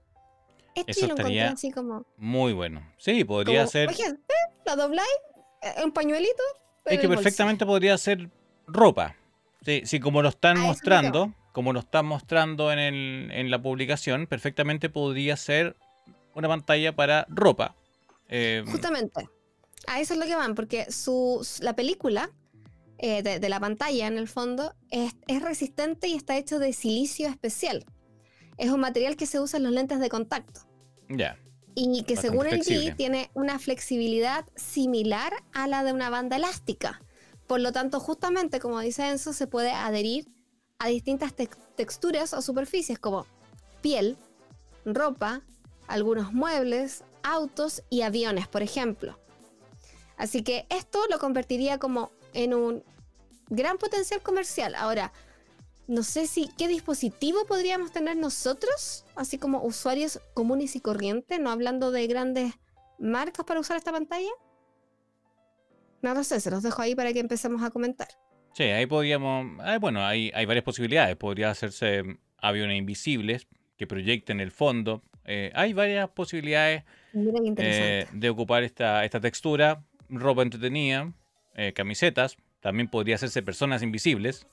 Esto 0.75 1.07
Eso 1.07 1.07
lo 1.07 1.43
así 1.53 1.71
como. 1.71 2.05
Muy 2.17 2.53
bueno. 2.53 2.87
Sí, 2.99 3.25
podría 3.25 3.67
ser. 3.67 3.89
Oye, 3.89 4.05
¿eh? 4.07 4.53
la 4.67 4.77
dobláis, 4.77 5.09
eh, 5.63 5.85
un 5.85 5.93
pañuelito. 5.93 6.43
Es 6.85 7.01
que 7.01 7.09
perfectamente 7.09 7.65
podría 7.65 7.97
ser 7.97 8.29
ropa. 8.67 9.17
Sí, 9.65 9.83
sí 9.85 10.01
como 10.01 10.21
lo 10.21 10.29
están 10.29 10.59
mostrando, 10.61 11.33
como 11.53 11.73
lo 11.73 11.81
están 11.81 12.07
mostrando 12.07 12.71
en, 12.73 12.79
el, 12.79 13.31
en 13.33 13.51
la 13.51 13.63
publicación, 13.63 14.27
perfectamente 14.27 14.91
podría 14.91 15.37
ser 15.37 15.77
una 16.35 16.49
pantalla 16.49 16.95
para 16.95 17.27
ropa. 17.29 17.75
Eh, 18.29 18.65
Justamente. 18.67 19.29
A 19.87 20.01
eso 20.01 20.15
es 20.15 20.21
lo 20.21 20.27
que 20.27 20.35
van, 20.35 20.55
porque 20.55 20.91
su, 20.91 21.47
la 21.61 21.77
película 21.77 22.31
eh, 22.99 23.23
de, 23.23 23.49
la 23.49 23.61
pantalla, 23.61 24.07
en 24.07 24.19
el 24.19 24.29
fondo, 24.29 24.75
es, 24.91 25.15
resistente 25.43 26.09
y 26.09 26.15
está 26.15 26.37
hecho 26.37 26.59
de 26.59 26.73
silicio 26.73 27.29
especial. 27.29 27.85
Es 28.57 28.71
un 28.71 28.81
material 28.81 29.17
que 29.17 29.27
se 29.27 29.41
usa 29.41 29.57
en 29.57 29.65
los 29.65 29.73
lentes 29.73 30.01
de 30.01 30.09
contacto. 30.09 30.61
Ya. 31.09 31.39
Y 31.75 32.05
que 32.05 32.17
según 32.17 32.47
el 32.47 32.61
G 32.61 32.95
tiene 32.97 33.31
una 33.35 33.59
flexibilidad 33.59 34.47
similar 34.55 35.33
a 35.53 35.67
la 35.67 35.83
de 35.83 35.93
una 35.93 36.09
banda 36.09 36.37
elástica. 36.37 37.01
Por 37.47 37.61
lo 37.61 37.73
tanto, 37.73 38.01
justamente 38.01 38.61
como 38.61 38.79
dice 38.81 39.09
Enzo, 39.09 39.33
se 39.33 39.47
puede 39.47 39.73
adherir 39.73 40.29
a 40.79 40.89
distintas 40.89 41.35
texturas 41.77 42.33
o 42.33 42.43
superficies 42.43 42.99
como 42.99 43.27
piel, 43.81 44.17
ropa, 44.85 45.43
algunos 45.87 46.33
muebles, 46.33 47.05
autos 47.23 47.83
y 47.91 48.03
aviones, 48.03 48.49
por 48.49 48.63
ejemplo. 48.63 49.19
Así 50.17 50.43
que 50.43 50.67
esto 50.71 51.01
lo 51.11 51.19
convertiría 51.19 51.79
como 51.79 52.13
en 52.33 52.55
un 52.55 52.85
gran 53.49 53.79
potencial 53.79 54.23
comercial. 54.23 54.75
Ahora, 54.75 55.13
no 55.87 56.03
sé 56.03 56.27
si 56.27 56.49
qué 56.57 56.69
dispositivo 56.69 57.47
podríamos 57.47 57.93
tener 57.93 58.17
nosotros, 58.17 59.05
así 59.17 59.39
como 59.39 59.63
usuarios 59.63 60.21
comunes 60.35 60.77
y 60.77 60.81
corrientes, 60.81 61.41
no 61.41 61.51
hablando 61.51 61.91
de 61.91 62.07
grandes 62.07 62.55
marcas 62.99 63.45
para 63.45 63.61
usar 63.61 63.77
esta 63.77 63.93
pantalla. 63.93 64.31
No 66.03 66.15
lo 66.15 66.25
sé, 66.25 66.41
se 66.41 66.51
los 66.51 66.63
dejo 66.63 66.83
ahí 66.83 66.95
para 66.95 67.13
que 67.13 67.21
empecemos 67.21 67.63
a 67.63 67.71
comentar. 67.71 68.09
Sí, 68.53 68.65
ahí 68.65 68.87
podríamos. 68.87 69.59
Ah, 69.61 69.79
bueno, 69.79 70.05
hay, 70.05 70.31
hay 70.35 70.47
varias 70.47 70.65
posibilidades. 70.65 71.17
Podría 71.17 71.51
hacerse 71.51 72.03
aviones 72.39 72.79
invisibles 72.79 73.49
que 73.77 73.87
proyecten 73.87 74.41
el 74.41 74.51
fondo. 74.51 75.03
Eh, 75.25 75.51
hay 75.55 75.73
varias 75.73 76.09
posibilidades 76.11 76.85
eh, 77.15 78.07
de 78.13 78.31
ocupar 78.31 78.63
esta, 78.63 79.05
esta 79.05 79.21
textura 79.21 79.85
ropa 80.09 80.43
entretenida, 80.43 81.13
eh, 81.55 81.73
camisetas, 81.73 82.37
también 82.61 82.89
podría 82.89 83.17
hacerse 83.17 83.43
personas 83.43 83.83
invisibles. 83.83 84.47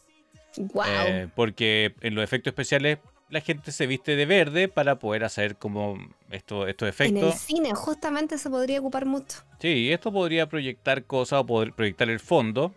Eh, 0.57 1.27
porque 1.35 1.95
en 2.01 2.15
los 2.15 2.23
efectos 2.23 2.51
especiales 2.51 2.99
la 3.29 3.41
gente 3.41 3.71
se 3.71 3.87
viste 3.87 4.15
de 4.15 4.25
verde 4.25 4.67
para 4.67 4.99
poder 4.99 5.23
hacer 5.23 5.55
como 5.55 5.97
esto, 6.29 6.67
estos 6.67 6.89
efectos. 6.89 7.17
En 7.17 7.27
el 7.27 7.33
cine 7.33 7.73
justamente 7.73 8.37
se 8.37 8.49
podría 8.49 8.79
ocupar 8.79 9.05
mucho. 9.05 9.43
Sí, 9.59 9.91
esto 9.91 10.11
podría 10.11 10.49
proyectar 10.49 11.05
cosas 11.05 11.39
o 11.39 11.45
poder 11.45 11.73
proyectar 11.73 12.09
el 12.09 12.19
fondo 12.19 12.73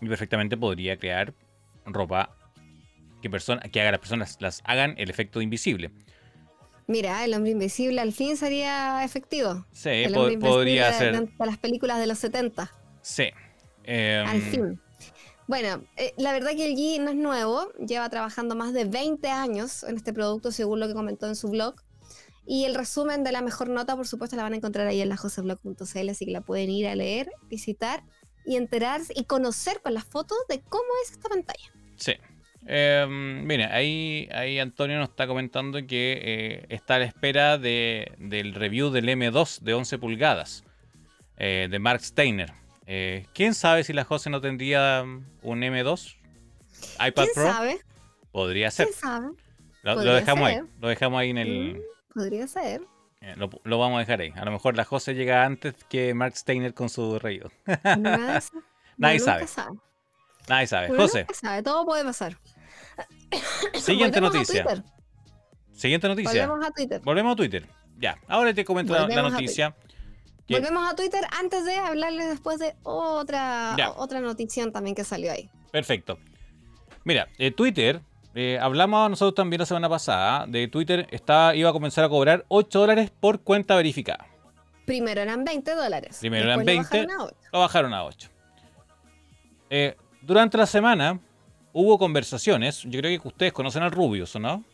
y 0.00 0.08
perfectamente 0.08 0.56
podría 0.56 0.96
crear 0.96 1.34
ropa 1.84 2.36
que, 3.20 3.28
persona, 3.28 3.60
que 3.62 3.80
haga 3.80 3.90
las 3.92 4.00
personas 4.00 4.36
las 4.40 4.62
hagan 4.64 4.94
el 4.96 5.10
efecto 5.10 5.40
invisible. 5.40 5.90
Mira, 6.86 7.24
el 7.24 7.34
hombre 7.34 7.50
invisible 7.50 8.00
al 8.00 8.12
fin 8.12 8.36
sería 8.36 9.04
efectivo. 9.04 9.66
Sí, 9.72 10.04
podría 10.40 10.92
ser. 10.92 11.28
Las 11.38 11.58
películas 11.58 11.98
de 11.98 12.06
los 12.06 12.18
70. 12.18 12.72
Sí. 13.02 13.30
Em, 13.84 14.26
al 14.26 14.40
fin. 14.40 14.80
Bueno, 15.48 15.82
eh, 15.96 16.12
la 16.18 16.32
verdad 16.32 16.50
que 16.50 16.66
el 16.66 16.76
G 16.76 17.00
no 17.00 17.10
es 17.10 17.16
nuevo, 17.16 17.72
lleva 17.78 18.08
trabajando 18.10 18.54
más 18.54 18.72
de 18.74 18.84
20 18.84 19.28
años 19.28 19.82
en 19.82 19.96
este 19.96 20.12
producto, 20.12 20.52
según 20.52 20.78
lo 20.78 20.86
que 20.86 20.94
comentó 20.94 21.26
en 21.26 21.34
su 21.34 21.48
blog. 21.48 21.74
Y 22.46 22.64
el 22.66 22.74
resumen 22.74 23.24
de 23.24 23.32
la 23.32 23.42
mejor 23.42 23.68
nota, 23.70 23.96
por 23.96 24.06
supuesto, 24.06 24.36
la 24.36 24.42
van 24.42 24.52
a 24.52 24.56
encontrar 24.56 24.86
ahí 24.86 25.00
en 25.00 25.08
la 25.08 25.16
joseblog.cl, 25.16 26.08
así 26.08 26.26
que 26.26 26.30
la 26.30 26.42
pueden 26.42 26.70
ir 26.70 26.86
a 26.86 26.94
leer, 26.94 27.30
visitar 27.48 28.04
y 28.46 28.56
enterarse 28.56 29.12
y 29.16 29.24
conocer 29.24 29.80
con 29.82 29.94
las 29.94 30.04
fotos 30.04 30.38
de 30.48 30.60
cómo 30.60 30.84
es 31.04 31.12
esta 31.12 31.28
pantalla. 31.30 31.72
Sí, 31.96 32.12
eh, 32.66 33.06
mira, 33.08 33.74
ahí, 33.74 34.28
ahí 34.30 34.58
Antonio 34.58 34.98
nos 34.98 35.08
está 35.08 35.26
comentando 35.26 35.78
que 35.86 36.20
eh, 36.22 36.66
está 36.68 36.96
a 36.96 36.98
la 36.98 37.06
espera 37.06 37.56
de, 37.56 38.12
del 38.18 38.54
review 38.54 38.90
del 38.90 39.08
M2 39.08 39.60
de 39.60 39.72
11 39.72 39.98
pulgadas 39.98 40.64
eh, 41.38 41.68
de 41.70 41.78
Mark 41.78 42.02
Steiner. 42.02 42.52
Eh, 42.90 43.26
¿Quién 43.34 43.52
sabe 43.54 43.84
si 43.84 43.92
la 43.92 44.04
Jose 44.04 44.30
no 44.30 44.40
tendría 44.40 45.02
un 45.02 45.60
M2? 45.60 46.16
iPad 46.94 47.12
¿Quién 47.24 47.28
Pro. 47.34 47.46
sabe? 47.52 47.80
Podría 48.32 48.70
ser. 48.70 48.86
¿Quién 48.86 48.98
sabe? 48.98 49.28
Lo, 49.82 50.00
dejamos 50.00 50.48
ahí. 50.48 50.60
Lo 50.80 50.88
dejamos 50.88 51.20
ahí 51.20 51.30
en 51.30 51.38
el. 51.38 51.74
Mm, 51.74 51.80
Podría 52.14 52.48
ser. 52.48 52.80
eh, 53.20 53.34
Lo, 53.36 53.50
lo 53.62 53.78
vamos 53.78 53.96
a 53.96 54.00
dejar 54.00 54.22
ahí. 54.22 54.32
A 54.34 54.44
lo 54.46 54.52
mejor 54.52 54.74
la 54.74 54.84
José 54.86 55.14
llega 55.14 55.44
antes 55.44 55.74
que 55.90 56.14
Mark 56.14 56.34
Steiner 56.34 56.72
con 56.72 56.88
su 56.88 57.18
sabe. 57.18 57.50
Nadie 58.96 59.18
nunca 59.18 59.46
sabe. 59.46 59.78
Nadie 60.48 60.66
sabe. 60.66 60.90
Uno 60.90 61.02
José, 61.02 61.26
sabe, 61.34 61.62
todo 61.62 61.84
puede 61.84 62.04
pasar. 62.04 62.38
siguiente 63.74 64.18
noticia. 64.20 64.64
Siguiente 65.72 66.08
noticia. 66.08 66.46
Volvemos 66.46 66.66
a 66.66 66.72
Twitter. 66.72 67.00
Volvemos 67.04 67.32
a 67.34 67.36
Twitter. 67.36 67.68
Ya, 67.98 68.16
ahora 68.28 68.54
te 68.54 68.64
comento 68.64 68.94
la, 68.94 69.00
la 69.00 69.06
Volvemos 69.06 69.34
a 69.34 69.74
Volvemos 70.48 70.90
a 70.92 70.96
Twitter 70.96 71.20
antes 71.38 71.64
de 71.64 71.76
hablarles 71.76 72.28
después 72.28 72.58
de 72.58 72.74
otra, 72.82 73.74
Ya. 73.76 73.90
otra 73.92 74.20
notición 74.20 74.72
también 74.72 74.94
que 74.96 75.04
salió 75.04 75.30
ahí. 75.32 75.50
Perfecto. 75.70 76.18
Mira, 77.04 77.28
eh, 77.38 77.50
Twitter, 77.50 78.00
eh, 78.34 78.58
hablamos 78.60 79.10
nosotros 79.10 79.34
también 79.34 79.60
la 79.60 79.66
semana 79.66 79.88
pasada, 79.88 80.46
de 80.46 80.68
Twitter 80.68 81.06
está, 81.10 81.54
iba 81.54 81.68
a 81.70 81.72
comenzar 81.72 82.04
a 82.04 82.08
cobrar 82.08 82.44
8 82.48 82.80
dólares 82.80 83.10
por 83.10 83.40
cuenta 83.42 83.76
verificada. 83.76 84.26
Primero 84.86 85.20
eran 85.20 85.44
20 85.44 85.74
dólares. 85.74 86.16
Primero 86.20 86.44
eran 86.44 86.64
después 86.64 86.76
lo 86.76 86.82
20. 86.90 87.06
bajaron 87.06 87.20
a 87.20 87.24
ocho. 87.24 87.36
Lo 87.52 87.58
bajaron 87.60 87.94
a 87.94 88.04
8. 88.04 88.28
Eh, 89.70 89.96
durante 90.22 90.56
la 90.56 90.66
semana 90.66 91.20
hubo 91.72 91.98
conversaciones, 91.98 92.82
yo 92.84 92.98
creo 93.00 93.20
que 93.20 93.28
ustedes 93.28 93.52
conocen 93.52 93.82
al 93.82 93.90
Rubius, 93.92 94.34
¿o 94.36 94.38
no? 94.38 94.64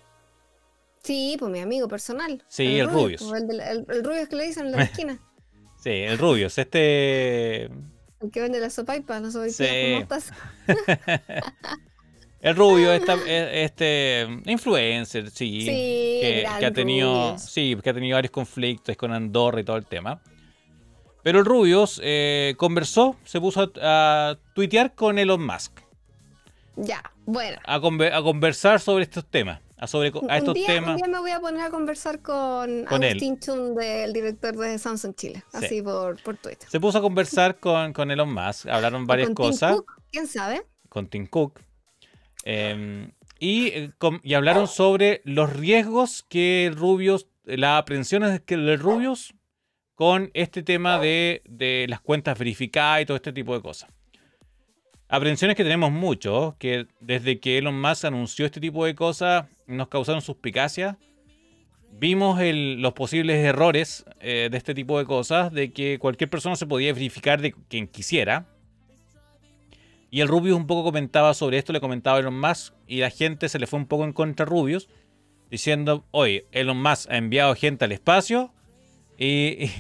Sí, 1.02 1.36
pues 1.38 1.50
mi 1.50 1.60
amigo 1.60 1.86
personal. 1.88 2.42
Sí, 2.48 2.78
el 2.78 2.88
Rubius. 2.88 3.22
pues, 3.24 3.42
el, 3.42 3.60
el- 3.60 3.86
el 3.88 4.04
Rubius 4.04 4.28
que 4.28 4.36
le 4.36 4.44
dicen 4.44 4.66
en 4.66 4.72
la 4.72 4.82
esquina. 4.84 5.18
Sí, 5.84 5.90
el 5.90 6.16
Rubius, 6.16 6.56
este... 6.56 7.64
El 7.64 8.30
que 8.32 8.40
vende 8.40 8.58
la 8.58 8.70
sopaipa, 8.70 9.20
los 9.20 9.34
sopaipas 9.34 9.56
Sí. 9.56 9.66
con 9.82 9.98
mostaza. 9.98 10.34
El 12.40 12.56
Rubio, 12.56 12.92
esta- 12.92 13.16
eh, 13.26 13.64
este 13.64 14.26
influencer, 14.46 15.30
sí, 15.30 15.60
Sí, 15.62 15.66
que, 15.66 16.46
ha 16.46 16.70
tenido, 16.72 17.28
Rubius. 17.32 17.42
sí, 17.42 17.76
que 17.82 17.88
ha 17.90 17.94
tenido 17.94 18.16
varios 18.16 18.30
conflictos 18.32 18.96
con 18.98 19.12
Andorra 19.12 19.60
y 19.60 19.64
todo 19.64 19.76
el 19.78 19.86
tema. 19.86 20.20
Pero 21.22 21.38
el 21.38 21.44
Rubius 21.46 22.00
eh, 22.04 22.54
conversó, 22.58 23.16
se 23.24 23.40
puso 23.40 23.62
a, 23.80 24.30
a 24.30 24.38
tuitear 24.54 24.94
con 24.94 25.18
Elon 25.18 25.44
Musk, 25.44 25.72
Ya, 26.76 27.02
bueno. 27.24 27.58
a, 27.64 27.78
conver- 27.80 28.12
a 28.12 28.20
conversar 28.22 28.78
sobre 28.80 29.04
estos 29.04 29.24
temas, 29.24 29.60
a, 29.76 29.86
sobre, 29.86 30.08
a 30.08 30.18
Un 30.18 30.30
estos 30.30 30.54
día, 30.54 30.66
temas. 30.66 30.90
un 30.90 30.96
día 30.96 31.06
me 31.08 31.18
voy 31.20 31.30
a 31.32 31.40
poner 31.40 31.62
a 31.62 31.70
conversar 31.70 32.20
con, 32.22 32.84
Con 32.84 33.02
él. 33.02 33.10
Agustín 33.10 33.38
Chun, 33.40 33.74
del 33.74 34.12
director 34.12 34.56
de 34.56 34.78
Samsung 34.78 35.14
Chile, 35.14 35.42
Sí. 35.52 35.64
así 35.64 35.82
por, 35.82 36.22
por 36.22 36.36
Twitter. 36.36 36.68
Se 36.68 36.78
puso 36.80 36.98
a 36.98 37.00
conversar 37.00 37.58
con, 37.58 37.92
con 37.92 38.10
Elon 38.10 38.32
Musk, 38.32 38.66
hablaron 38.68 39.06
varias 39.06 39.28
Con 39.28 39.34
Tim 39.36 39.44
cosas, 39.52 39.72
Cook, 39.76 39.92
¿Quién 40.12 40.26
sabe? 40.26 40.62
con 40.88 41.08
Tim 41.08 41.26
Cook, 41.26 41.60
eh, 42.44 43.08
y, 43.40 43.66
eh, 43.68 43.90
y 44.22 44.34
hablaron 44.34 44.68
sobre 44.68 45.20
los 45.24 45.52
riesgos 45.52 46.24
que 46.28 46.72
Rubius, 46.74 47.26
las 47.44 47.80
aprensiones 47.80 48.40
que 48.40 48.54
el 48.54 48.78
Rubius 48.78 49.34
con 49.96 50.30
este 50.34 50.62
tema 50.62 50.98
de, 50.98 51.42
de 51.46 51.86
las 51.88 52.00
cuentas 52.00 52.38
verificadas 52.38 53.02
y 53.02 53.06
todo 53.06 53.16
este 53.16 53.32
tipo 53.32 53.54
de 53.54 53.62
cosas. 53.62 53.90
Aprensiones 55.08 55.56
que 55.56 55.62
tenemos 55.62 55.92
mucho, 55.92 56.56
que 56.58 56.86
desde 57.00 57.38
que 57.38 57.58
Elon 57.58 57.78
Musk 57.80 58.04
anunció 58.06 58.46
este 58.46 58.60
tipo 58.60 58.84
de 58.86 58.94
cosas 58.94 59.46
nos 59.66 59.88
causaron 59.88 60.22
suspicacia. 60.22 60.98
Vimos 61.90 62.40
los 62.42 62.92
posibles 62.92 63.44
errores 63.44 64.04
eh, 64.20 64.48
de 64.50 64.56
este 64.56 64.74
tipo 64.74 64.98
de 64.98 65.04
cosas, 65.04 65.52
de 65.52 65.72
que 65.72 65.98
cualquier 65.98 66.28
persona 66.28 66.56
se 66.56 66.66
podía 66.66 66.92
verificar 66.92 67.40
de 67.40 67.52
quien 67.68 67.86
quisiera. 67.86 68.46
Y 70.10 70.20
el 70.20 70.28
Rubius 70.28 70.56
un 70.56 70.66
poco 70.66 70.84
comentaba 70.84 71.34
sobre 71.34 71.58
esto, 71.58 71.72
le 71.72 71.80
comentaba 71.80 72.16
a 72.16 72.20
Elon 72.20 72.38
Musk, 72.38 72.74
y 72.86 72.98
la 72.98 73.10
gente 73.10 73.48
se 73.48 73.58
le 73.58 73.66
fue 73.66 73.78
un 73.78 73.86
poco 73.86 74.04
en 74.04 74.12
contra 74.12 74.44
a 74.44 74.48
Rubius, 74.48 74.88
diciendo, 75.50 76.04
oye, 76.10 76.46
Elon 76.52 76.80
Musk 76.80 77.10
ha 77.10 77.16
enviado 77.16 77.54
gente 77.54 77.84
al 77.84 77.92
espacio 77.92 78.52
y... 79.18 79.70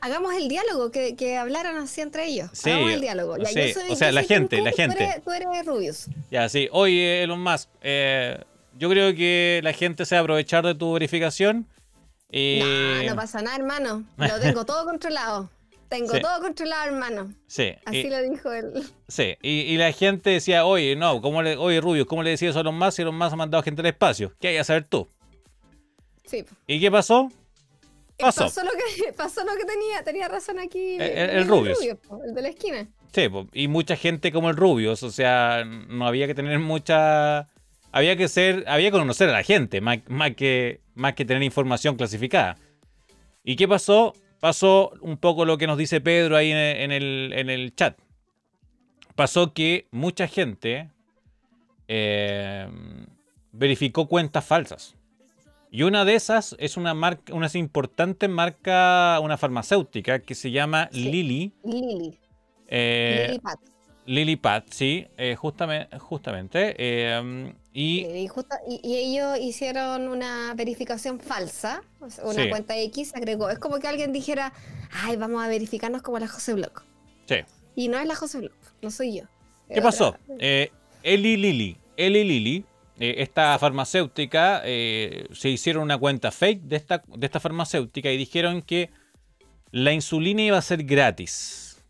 Hagamos 0.00 0.34
el 0.34 0.48
diálogo, 0.48 0.90
que, 0.90 1.16
que 1.16 1.36
hablaran 1.36 1.76
así 1.76 2.00
entre 2.00 2.26
ellos. 2.26 2.50
Sí, 2.52 2.70
Hagamos 2.70 2.92
el 2.92 3.00
diálogo. 3.00 3.36
Ya, 3.38 3.46
sí, 3.46 3.72
soy- 3.72 3.90
o 3.90 3.96
sea, 3.96 4.12
la 4.12 4.22
gente, 4.22 4.60
la 4.62 4.72
gente. 4.72 4.96
Tú 4.96 5.02
eres, 5.32 5.44
tú 5.46 5.50
eres 5.50 5.66
Rubius. 5.66 6.06
ya, 6.30 6.48
sí, 6.48 6.68
oye, 6.72 7.22
Elon 7.22 7.40
Musk, 7.42 7.68
eh, 7.82 8.42
yo 8.78 8.88
creo 8.88 9.14
que 9.14 9.60
la 9.64 9.72
gente 9.72 10.06
se 10.06 10.14
va 10.14 10.20
a 10.20 10.22
aprovechar 10.22 10.64
de 10.64 10.74
tu 10.74 10.92
verificación. 10.92 11.66
Y... 12.30 12.60
No, 12.60 13.02
no 13.02 13.16
pasa 13.16 13.42
nada, 13.42 13.56
hermano. 13.56 14.04
Lo 14.16 14.40
tengo 14.40 14.64
todo 14.64 14.84
controlado. 14.84 15.50
Tengo 15.88 16.14
Sí. 16.14 16.20
todo 16.20 16.40
controlado, 16.42 16.84
hermano. 16.86 17.32
Sí, 17.46 17.72
Así 17.86 17.96
y, 18.00 18.10
lo 18.10 18.20
dijo 18.22 18.52
él. 18.52 18.72
sí, 19.08 19.36
y, 19.40 19.60
y 19.62 19.76
la 19.78 19.90
gente 19.92 20.28
decía, 20.30 20.66
oye, 20.66 20.94
no, 20.96 21.22
¿cómo 21.22 21.40
le, 21.42 21.56
oye, 21.56 21.80
Rubius, 21.80 22.06
¿cómo 22.06 22.22
le 22.22 22.28
decías 22.30 22.50
eso 22.50 22.58
a 22.58 22.60
Elon 22.62 22.76
Musk 22.78 22.92
si 22.96 23.02
Elon 23.02 23.16
Musk 23.16 23.32
ha 23.32 23.36
mandado 23.36 23.62
gente 23.62 23.80
al 23.80 23.86
espacio? 23.86 24.34
¿Qué 24.38 24.48
hay 24.48 24.58
a 24.58 24.64
saber 24.64 24.84
tú? 24.84 25.08
Sí. 26.26 26.44
¿Y 26.66 26.78
qué 26.78 26.90
pasó? 26.90 27.32
Pasó. 28.18 28.44
Pasó 28.44 28.64
lo 28.64 28.70
que, 28.72 29.12
pasó 29.16 29.44
lo 29.44 29.54
que 29.56 29.64
tenía. 29.64 30.02
Tenía 30.04 30.28
razón 30.28 30.58
aquí. 30.58 30.94
El- 30.96 31.02
el- 31.02 31.30
el 31.30 31.48
Rubius. 31.48 31.78
po, 32.06 32.22
el 32.24 32.34
de 32.34 32.42
la 32.42 32.48
esquina. 32.48 32.88
Sí, 33.12 33.26
y 33.54 33.68
mucha 33.68 33.96
gente 33.96 34.32
como 34.32 34.50
el 34.50 34.56
Rubius, 34.56 35.02
o 35.02 35.10
sea, 35.10 35.64
no 35.64 36.06
había 36.06 36.26
que 36.26 36.34
tener 36.34 36.58
mucha... 36.58 37.48
Había 37.90 38.16
que 38.16 38.28
ser, 38.28 38.64
había 38.68 38.88
que 38.90 38.98
conocer 38.98 39.30
a 39.30 39.32
la 39.32 39.42
gente, 39.42 39.80
más, 39.80 40.00
más 40.08 40.32
que, 40.36 40.82
más 40.94 41.14
que 41.14 41.24
tener 41.24 41.42
información 41.42 41.96
clasificada. 41.96 42.56
¿Y 43.44 43.56
qué 43.56 43.66
pasó? 43.66 44.12
Pasó 44.40 44.92
un 45.00 45.16
poco 45.16 45.46
lo 45.46 45.56
que 45.56 45.66
nos 45.66 45.78
dice 45.78 46.02
Pedro 46.02 46.36
ahí 46.36 46.50
en 46.50 46.58
el, 46.58 46.76
en 46.82 46.92
el, 46.92 47.32
en 47.34 47.50
el 47.50 47.74
chat. 47.74 47.98
Pasó 49.14 49.54
que 49.54 49.88
mucha 49.90 50.28
gente 50.28 50.90
eh, 51.88 52.68
verificó 53.52 54.06
cuentas 54.06 54.44
falsas. 54.44 54.94
Y 55.70 55.82
una 55.82 56.04
de 56.04 56.14
esas 56.14 56.56
es 56.58 56.76
una 56.76 56.94
marca, 56.94 57.34
una 57.34 57.48
importante 57.54 58.26
marca, 58.28 59.18
una 59.22 59.36
farmacéutica 59.36 60.20
que 60.20 60.34
se 60.34 60.50
llama 60.50 60.88
Sí. 60.92 61.04
Lilly. 61.04 61.52
Lily. 61.64 62.18
Eh, 62.68 63.26
Lily 63.28 63.38
Pat. 63.40 63.58
Lily 64.06 64.36
Pat, 64.36 64.64
sí, 64.70 65.06
eh, 65.18 65.36
justamente. 65.36 65.98
justamente 65.98 66.74
eh, 66.78 67.52
y 67.74 68.06
Y, 68.06 68.26
justo- 68.28 68.56
y- 68.66 68.80
y 68.82 68.96
ellos 68.96 69.38
hicieron 69.38 70.08
una 70.08 70.54
verificación 70.54 71.20
falsa, 71.20 71.82
una 72.24 72.42
Sí. 72.44 72.48
cuenta 72.48 72.74
X 72.78 73.14
agregó. 73.14 73.50
Es 73.50 73.58
como 73.58 73.78
que 73.78 73.86
alguien 73.86 74.12
dijera, 74.14 74.54
ay, 74.90 75.16
vamos 75.16 75.44
a 75.44 75.48
verificarnos 75.48 76.00
como 76.00 76.18
la 76.18 76.28
José 76.28 76.54
Block. 76.54 76.84
sí. 77.26 77.36
Y 77.76 77.86
no 77.88 77.98
es 77.98 78.06
la 78.08 78.16
José 78.16 78.38
Block, 78.38 78.56
no 78.82 78.90
soy 78.90 79.18
yo. 79.18 79.24
¿Qué 79.72 79.80
pasó? 79.82 80.16
Eh, 80.40 80.72
Eli 81.04 81.36
Lilly, 81.36 81.76
Eli 81.96 82.24
Lilly, 82.24 82.64
eh, 82.98 83.16
esta 83.18 83.58
farmacéutica, 83.58 84.62
eh, 84.64 85.26
se 85.32 85.48
hicieron 85.48 85.82
una 85.82 85.98
cuenta 85.98 86.30
fake 86.30 86.62
de 86.62 86.76
esta, 86.76 87.02
de 87.06 87.26
esta 87.26 87.40
farmacéutica 87.40 88.10
y 88.10 88.16
dijeron 88.16 88.62
que 88.62 88.90
la 89.70 89.92
insulina 89.92 90.42
iba 90.42 90.58
a 90.58 90.62
ser 90.62 90.82
gratis. 90.84 91.82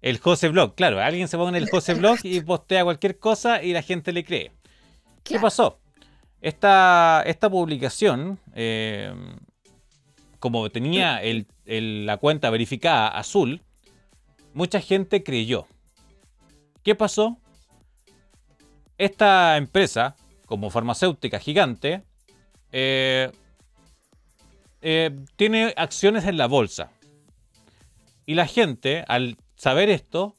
El 0.00 0.18
José 0.18 0.48
Blog, 0.48 0.74
claro, 0.74 1.00
alguien 1.00 1.28
se 1.28 1.36
pone 1.38 1.56
el 1.58 1.68
José 1.70 1.94
Blog 1.94 2.18
y 2.24 2.40
postea 2.42 2.84
cualquier 2.84 3.18
cosa 3.18 3.62
y 3.62 3.72
la 3.72 3.82
gente 3.82 4.12
le 4.12 4.24
cree. 4.24 4.52
¿Qué 5.22 5.38
pasó? 5.38 5.78
Esta, 6.42 7.22
esta 7.24 7.48
publicación, 7.48 8.38
eh, 8.54 9.14
como 10.40 10.68
tenía 10.68 11.22
el- 11.22 11.46
el- 11.64 12.04
la 12.04 12.18
cuenta 12.18 12.50
verificada 12.50 13.08
azul, 13.08 13.62
mucha 14.52 14.80
gente 14.80 15.22
creyó. 15.22 15.66
¿Qué 16.82 16.94
pasó? 16.94 17.38
Esta 18.98 19.56
empresa, 19.56 20.16
como 20.46 20.70
farmacéutica 20.70 21.38
gigante, 21.38 22.04
eh, 22.72 23.30
eh, 24.82 25.10
tiene 25.36 25.74
acciones 25.76 26.24
en 26.24 26.36
la 26.36 26.46
bolsa. 26.46 26.90
Y 28.26 28.34
la 28.34 28.46
gente, 28.46 29.04
al 29.08 29.36
saber 29.56 29.90
esto, 29.90 30.36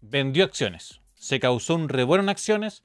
vendió 0.00 0.44
acciones. 0.44 1.00
Se 1.14 1.38
causó 1.38 1.74
un 1.74 1.88
revuelo 1.88 2.22
en 2.22 2.28
acciones, 2.28 2.82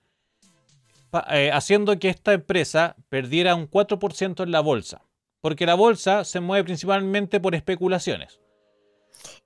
eh, 1.31 1.51
haciendo 1.53 1.97
que 1.99 2.09
esta 2.09 2.33
empresa 2.33 2.95
perdiera 3.09 3.55
un 3.55 3.67
4% 3.69 4.43
en 4.43 4.51
la 4.51 4.59
bolsa. 4.59 5.01
Porque 5.41 5.65
la 5.65 5.75
bolsa 5.75 6.25
se 6.25 6.39
mueve 6.39 6.65
principalmente 6.65 7.39
por 7.39 7.55
especulaciones. 7.55 8.39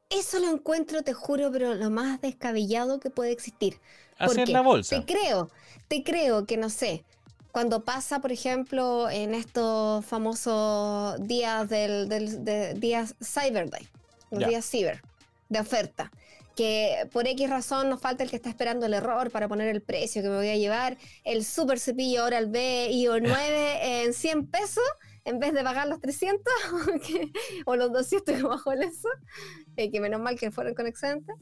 Eso 0.09 0.39
lo 0.39 0.49
encuentro, 0.49 1.03
te 1.03 1.13
juro, 1.13 1.51
pero 1.51 1.75
lo 1.75 1.91
más 1.91 2.19
descabellado 2.19 2.99
que 2.99 3.11
puede 3.11 3.31
existir. 3.31 3.79
Porque 4.27 4.51
la 4.53 4.61
bolsa. 4.61 4.99
Te 5.03 5.13
creo, 5.13 5.49
te 5.87 6.03
creo 6.03 6.45
que 6.45 6.57
no 6.57 6.69
sé. 6.69 7.03
Cuando 7.51 7.83
pasa, 7.83 8.19
por 8.19 8.31
ejemplo, 8.31 9.09
en 9.09 9.33
estos 9.33 10.05
famosos 10.05 11.15
días 11.27 11.67
del, 11.69 12.07
del- 12.07 12.43
de- 12.45 12.73
días 12.75 13.15
Cyber 13.23 13.69
Day, 13.69 13.87
los 14.31 14.41
días 14.49 14.65
ciber, 14.69 15.01
de 15.49 15.59
oferta, 15.59 16.11
que 16.55 17.07
por 17.11 17.27
X 17.27 17.49
razón 17.49 17.89
nos 17.89 18.01
falta 18.01 18.23
el 18.23 18.29
que 18.29 18.35
está 18.35 18.49
esperando 18.49 18.85
el 18.85 18.93
error 18.93 19.31
para 19.31 19.47
poner 19.47 19.67
el 19.69 19.81
precio 19.81 20.21
que 20.21 20.29
me 20.29 20.35
voy 20.35 20.49
a 20.49 20.57
llevar, 20.57 20.97
el 21.23 21.43
super 21.43 21.79
cepillo 21.79 22.21
ahora 22.23 22.37
el 22.37 22.47
B 22.47 22.89
y 22.91 23.07
o 23.07 23.19
9 23.19 24.03
en 24.03 24.13
100 24.13 24.47
pesos 24.47 24.83
en 25.25 25.39
vez 25.39 25.53
de 25.53 25.63
pagar 25.63 25.87
los 25.87 25.99
300 26.01 26.43
que- 27.07 27.31
o 27.65 27.75
los 27.75 27.91
200 27.91 28.35
que 28.35 28.43
bajó 28.43 28.73
el 28.73 28.83
eso, 28.83 29.09
eh, 29.75 29.89
que 29.89 29.99
menos 29.99 30.21
mal 30.21 30.37
que 30.37 30.51
fueron 30.51 30.75
con 30.75 30.85
excedente. 30.85 31.33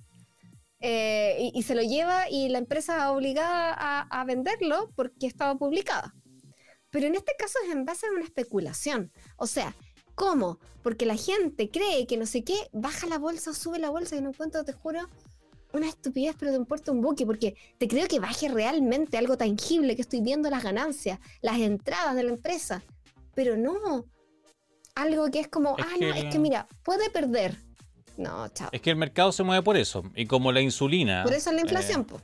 Eh, 0.80 1.52
y, 1.54 1.64
se 1.64 1.76
lo 1.76 1.82
lleva 1.82 2.30
y 2.30 2.50
la 2.50 2.60
empresa 2.60 3.12
obligada 3.12 3.74
a, 3.74 4.02
a 4.02 4.26
venderlo 4.26 4.92
porque 4.96 5.28
estaba 5.28 5.56
publicada. 5.56 6.14
Pero 6.90 7.08
en 7.08 7.16
este 7.16 7.34
caso 7.38 7.60
es 7.66 7.72
en 7.72 7.86
base 7.86 8.08
a 8.08 8.12
una 8.12 8.24
especulación. 8.24 9.12
O 9.38 9.48
sea, 9.48 9.76
¿cómo? 10.16 10.60
Porque 10.84 11.06
la 11.06 11.16
gente 11.16 11.70
cree 11.70 12.08
que 12.08 12.18
no 12.18 12.26
sé 12.26 12.44
qué, 12.44 12.56
baja 12.72 13.08
la 13.08 13.18
bolsa 13.20 13.52
o 13.52 13.54
sube 13.54 13.80
la 13.80 13.90
bolsa 13.90 14.16
y 14.16 14.22
no 14.22 14.30
encuentro, 14.30 14.64
te 14.64 14.74
juro, 14.74 15.08
una 15.74 15.88
estupidez, 15.88 16.36
pero 16.40 16.52
te 16.52 16.58
importa 16.58 16.92
un 16.92 17.02
buque, 17.02 17.26
porque 17.26 17.56
te 17.78 17.88
creo 17.88 18.08
que 18.08 18.20
baje 18.20 18.50
realmente 18.50 19.18
algo 19.18 19.38
tangible, 19.38 19.96
que 19.96 20.02
estoy 20.02 20.22
viendo 20.22 20.50
las 20.50 20.64
ganancias, 20.64 21.20
las 21.42 21.60
entradas 21.60 22.16
de 22.16 22.24
la 22.24 22.32
empresa. 22.32 22.84
Pero 23.36 23.58
no, 23.58 24.06
algo 24.96 25.30
que 25.30 25.40
es 25.40 25.48
como, 25.48 25.76
ah, 25.78 25.96
no, 26.00 26.14
es 26.14 26.26
que 26.26 26.40
mira, 26.40 26.68
puede 26.84 27.10
perder, 27.10 27.58
no, 28.18 28.48
chao. 28.50 28.70
Es 28.72 28.82
que 28.82 28.90
el 28.90 28.96
mercado 28.96 29.32
se 29.32 29.44
mueve 29.44 29.62
por 29.64 29.78
eso. 29.78 30.04
Y 30.16 30.26
como 30.26 30.52
la 30.52 30.62
insulina. 30.62 31.24
Por 31.24 31.34
eso 31.34 31.50
es 31.50 31.56
la 31.56 31.62
inflación, 31.62 32.04
pues. 32.04 32.24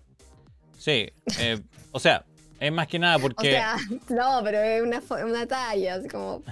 Sí. 0.77 1.11
Eh, 1.39 1.61
o 1.91 1.99
sea, 1.99 2.25
es 2.59 2.71
más 2.71 2.87
que 2.87 2.99
nada 2.99 3.19
porque. 3.21 3.49
O 3.49 3.51
sea, 3.51 3.77
no, 4.09 4.41
pero 4.43 4.59
es 4.59 4.81
una, 4.81 5.01
una 5.23 5.47
talla, 5.47 5.95
así 5.95 6.07
como. 6.07 6.43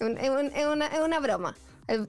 Es, 0.00 0.66
una, 0.66 0.86
es 0.86 1.00
una 1.00 1.20
broma. 1.20 1.54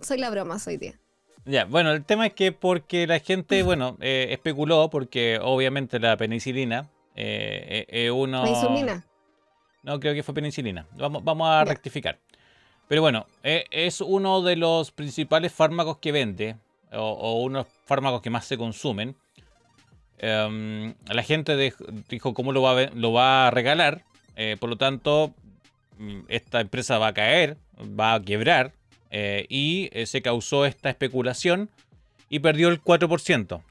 Soy 0.01 0.17
la 0.17 0.29
broma, 0.29 0.59
soy 0.59 0.77
tía. 0.77 0.99
Ya, 1.45 1.65
bueno, 1.65 1.91
el 1.91 2.03
tema 2.03 2.27
es 2.27 2.33
que 2.33 2.51
porque 2.51 3.07
la 3.07 3.19
gente, 3.19 3.63
bueno, 3.63 3.97
eh, 4.01 4.27
especuló, 4.31 4.89
porque 4.89 5.39
obviamente 5.41 5.99
la 5.99 6.17
penicilina 6.17 6.89
eh, 7.15 8.09
uno. 8.13 8.43
¿Penicilina? 8.43 9.05
No, 9.83 9.99
creo 9.99 10.13
que 10.13 10.23
fue 10.23 10.33
penicilina. 10.33 10.85
Vamos, 10.97 11.23
vamos 11.23 11.49
a 11.49 11.63
rectificar. 11.63 12.19
Pero 12.87 13.01
bueno, 13.01 13.27
e, 13.43 13.65
es 13.71 14.01
uno 14.01 14.41
de 14.41 14.55
los 14.55 14.91
principales 14.91 15.51
fármacos 15.51 15.97
que 15.97 16.11
vende, 16.11 16.55
o, 16.91 17.41
uno 17.41 17.59
de 17.59 17.63
los 17.65 17.73
fármacos 17.85 18.21
que 18.21 18.29
más 18.29 18.45
se 18.45 18.57
consumen. 18.57 19.15
Em, 20.19 20.93
la 21.07 21.23
gente 21.23 21.73
dijo 22.09 22.33
cómo 22.33 22.51
lo 22.51 22.61
va, 22.61 23.47
a, 23.47 23.51
regalar, 23.51 24.03
eh, 24.35 24.57
por 24.59 24.69
lo 24.69 24.77
tanto, 24.77 25.33
mm, 25.97 26.21
esta 26.27 26.61
empresa 26.61 26.97
va 26.97 27.07
a 27.07 27.13
caer, 27.13 27.57
va 27.77 28.13
a 28.15 28.21
quebrar, 28.21 28.73
eh, 29.11 29.45
y 29.49 29.89
eh, 29.91 30.05
se 30.05 30.21
causó 30.21 30.65
esta 30.65 30.89
especulación 30.89 31.69
y 32.29 32.39
perdió 32.39 32.69
el 32.69 32.81
4%. 32.81 33.61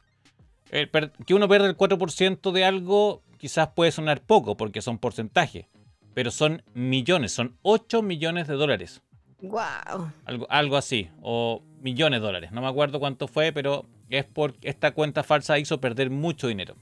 que 1.27 1.35
uno 1.35 1.49
pierda 1.49 1.69
el 1.69 1.77
4% 1.77 2.53
de 2.53 2.65
algo 2.65 3.23
quizás 3.39 3.69
puede 3.69 3.93
sonar 3.93 4.21
poco 4.21 4.57
porque 4.57 4.83
son 4.83 4.99
porcentajes, 4.99 5.67
pero 6.15 6.31
son 6.31 6.63
millones, 6.75 7.33
son 7.33 7.57
8 7.63 8.03
millones 8.03 8.49
de 8.49 8.55
dólares. 8.55 9.03
Wow. 9.41 10.13
Algo, 10.25 10.47
algo 10.51 10.77
así, 10.77 11.11
o 11.23 11.63
millones 11.81 12.21
de 12.21 12.27
dólares. 12.27 12.53
No 12.53 12.61
me 12.61 12.69
acuerdo 12.69 13.01
cuánto 13.01 13.29
fue, 13.29 13.53
pero 13.53 13.87
es 14.09 14.25
porque 14.25 14.69
esta 14.69 14.93
cuenta 14.93 15.23
falsa 15.23 15.59
hizo 15.59 15.81
perder 15.81 16.11
mucho 16.11 16.49
dinero. 16.49 16.77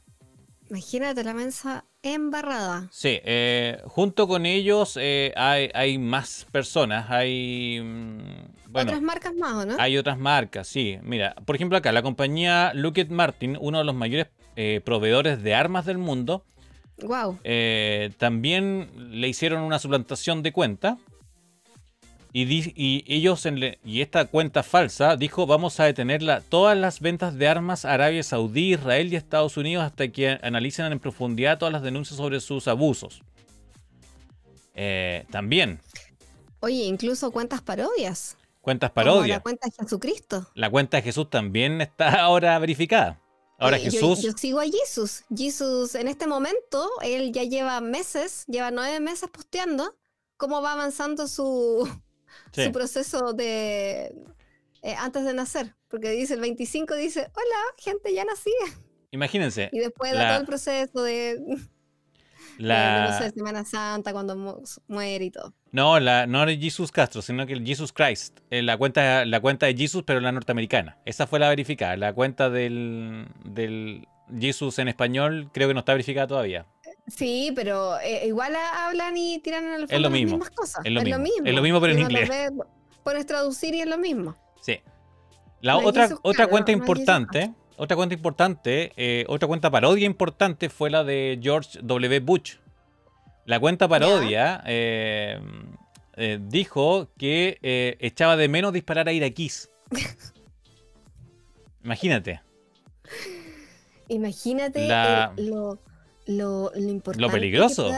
Imagínate 0.71 1.23
la 1.23 1.35
mensa 1.35 1.85
embarrada. 2.03 2.89
Sí, 2.91 3.21
eh, 3.25 3.81
junto 3.85 4.27
con 4.27 4.47
ellos 4.47 4.99
eh, 5.01 5.33
hay, 5.37 5.99
más 5.99 6.47
personas, 6.51 7.11
hay... 7.11 7.81
Mm, 7.83 8.75
¿Otras 8.75 9.03
marcas 9.03 9.35
más 9.35 9.53
o 9.53 9.67
no? 9.67 9.77
Hay 9.79 9.99
otras 9.99 10.19
marcas, 10.19 10.67
sí. 10.67 10.99
Mira, 11.03 11.35
por 11.45 11.55
ejemplo 11.55 11.79
acá, 11.79 11.93
la 11.93 12.03
compañía 12.03 12.73
Lockheed 12.75 13.11
Martin, 13.11 13.59
uno 13.61 13.79
de 13.79 13.85
los 13.85 13.95
mayores 13.95 14.29
eh, 14.57 14.81
proveedores 14.85 15.43
de 15.43 15.55
armas 15.55 15.85
del 15.85 15.99
mundo, 15.99 16.45
wow. 17.03 17.39
también 18.19 18.91
le 19.21 19.29
hicieron 19.29 19.63
una 19.63 19.79
suplantación 19.79 20.43
de 20.43 20.53
cuenta 20.53 20.99
y, 22.37 23.05
ellos, 23.07 23.47
en 23.47 23.79
y 23.85 24.01
esta 24.01 24.25
cuenta 24.25 24.65
falsa, 24.65 25.15
dijo, 25.15 25.47
vamos 25.47 25.79
a 25.79 25.85
detener 25.85 26.21
todas 26.49 26.77
las 26.77 26.99
ventas 26.99 27.37
de 27.37 27.47
armas 27.47 27.85
a 27.85 27.93
Arabia 27.93 28.25
Saudí, 28.25 28.73
Israel 28.73 29.13
y 29.13 29.17
Estados 29.17 29.57
Unidos 29.57 29.85
hasta 29.85 30.09
que 30.09 30.41
analicen 30.43 30.91
en 30.91 30.99
profundidad 30.99 31.59
todas 31.59 31.73
las 31.73 31.83
denuncias 31.83 32.17
sobre 32.17 32.41
sus 32.41 32.67
abusos. 32.67 33.23
Eh, 34.75 35.27
también. 35.31 35.79
Oye, 36.59 36.83
incluso 36.87 37.31
cuentas 37.31 37.63
parodias. 37.63 38.37
Cuentas 38.61 38.91
parodias. 38.91 39.39
la 39.39 39.41
cuenta 39.41 39.69
de 39.69 39.85
Jesucristo. 39.85 40.49
La 40.55 40.71
cuenta 40.71 40.97
de 40.97 41.05
Jesús 41.05 41.31
también 41.31 41.81
está 41.83 42.09
ahora 42.25 42.59
verificada. 42.59 43.21
Ahora 43.59 43.79
Jesús. 43.79 44.23
Yo, 44.23 44.33
sigo 44.33 44.59
a 44.59 44.65
Jesús. 44.65 45.23
Jesús, 45.33 45.95
en 45.95 46.09
este 46.09 46.27
momento, 46.27 46.91
él 47.03 47.31
ya 47.31 47.45
lleva 47.45 47.81
meses, 47.81 48.45
lleva 48.49 48.73
nueve 48.73 48.99
meses 48.99 49.31
posteando 49.31 49.95
cómo 50.37 50.61
va 50.61 50.73
avanzando 50.73 51.29
su, 51.29 51.89
su 52.55 52.73
proceso 52.73 53.33
de 53.33 54.15
eh, 54.85 54.95
antes 54.99 55.25
de 55.25 55.33
nacer, 55.33 55.75
porque 55.89 56.11
dice 56.11 56.35
el 56.35 56.41
25 56.41 56.95
dice, 56.97 57.21
hola, 57.21 57.57
gente, 57.79 58.13
ya 58.13 58.25
nací. 58.25 58.51
Imagínense. 59.13 59.71
Y 59.73 59.79
después 59.79 60.13
de 60.13 60.19
todo 60.19 60.41
el 60.41 60.45
proceso 60.45 61.03
de, 61.03 61.41
la... 62.59 63.31
Semana 63.35 63.65
Santa, 63.65 64.13
cuando 64.13 64.63
muere 64.87 65.25
y 65.25 65.31
todo. 65.31 65.55
No, 65.73 65.99
la, 66.01 66.27
no 66.27 66.45
es 66.45 66.59
Jesus 66.59 66.93
Castro, 66.93 67.23
sino 67.23 67.47
que 67.47 67.55
el 67.55 67.65
Jesus 67.65 67.93
Christ. 67.95 68.41
Eh, 68.51 68.63
la, 68.63 68.77
cuenta, 68.77 69.25
la 69.25 69.41
cuenta 69.41 69.65
de 69.65 69.75
Jesus, 69.75 70.03
pero 70.07 70.21
la 70.21 70.33
norteamericana. 70.33 70.99
Esa 71.07 71.27
fue 71.27 71.39
la 71.39 71.49
verificada. 71.49 71.97
La 71.97 72.13
cuenta 72.13 72.51
del, 72.51 73.27
del 73.45 74.07
Jesus 74.39 74.79
en 74.79 74.89
español 74.89 75.51
creo 75.55 75.69
que 75.69 75.75
no 75.75 75.81
está 75.81 75.93
verificada 75.93 76.27
todavía. 76.27 76.67
Sí, 77.07 77.53
pero 77.55 77.99
eh, 78.01 78.27
igual 78.27 78.55
hablan 78.57 79.17
y 79.17 79.39
tiran 79.41 79.65
el 79.65 79.89
fondo 79.89 79.99
las 79.99 80.11
mismas 80.11 80.51
cosas. 80.51 80.85
Es 80.85 80.93
lo, 80.93 81.03
mismo. 81.19 81.45
Es 81.45 81.55
lo 81.55 81.63
mismo, 81.63 81.81
pero 81.81 81.93
en 81.93 82.01
inglés. 82.01 82.31
puedes 83.03 83.27
traducir 83.27 83.75
y 83.75 83.83
es 83.83 83.87
lo 83.87 83.99
mismo. 83.99 84.37
Sí. 84.63 84.81
La 85.61 85.77
otra, 85.77 86.09
otra 86.23 86.47
cuenta 86.47 86.73
importante, 86.73 87.53
otra 87.77 87.97
cuenta 87.97 88.15
importante, 88.15 88.93
eh, 88.97 89.25
otra 89.29 89.49
cuenta 89.49 89.71
parodia 89.71 90.07
importante 90.07 90.71
fue 90.71 90.91
la 90.91 91.05
de 91.05 91.39
George 91.43 91.79
W. 91.83 92.21
Bush. 92.21 92.57
La 93.45 93.61
cuenta 93.61 93.87
parodia 93.87 94.63
eh, 94.67 95.39
dijo 96.41 97.11
que 97.19 97.59
echaba 98.01 98.37
de 98.37 98.49
menos 98.49 98.73
disparar 98.73 99.09
a 99.09 99.13
iraquíes. 99.13 99.71
Imagínate. 101.85 102.41
Imagínate 104.09 104.89
lo 105.37 105.79
lo, 106.27 106.71
lo 106.75 106.91
importante. 106.91 107.27
Lo 107.27 107.31
peligroso. 107.31 107.91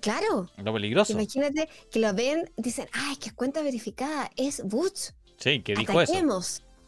claro. 0.00 0.50
Lo 0.62 0.72
peligroso. 0.72 1.12
Imagínate 1.12 1.68
que 1.90 1.98
lo 1.98 2.12
ven, 2.14 2.50
dicen, 2.56 2.88
ah, 2.92 3.10
es 3.12 3.18
que 3.18 3.28
es 3.28 3.34
cuenta 3.34 3.62
verificada, 3.62 4.30
es 4.36 4.62
Butch. 4.64 5.12
Sí, 5.38 5.60
que 5.60 5.74
dijo 5.74 6.00
eso. 6.00 6.14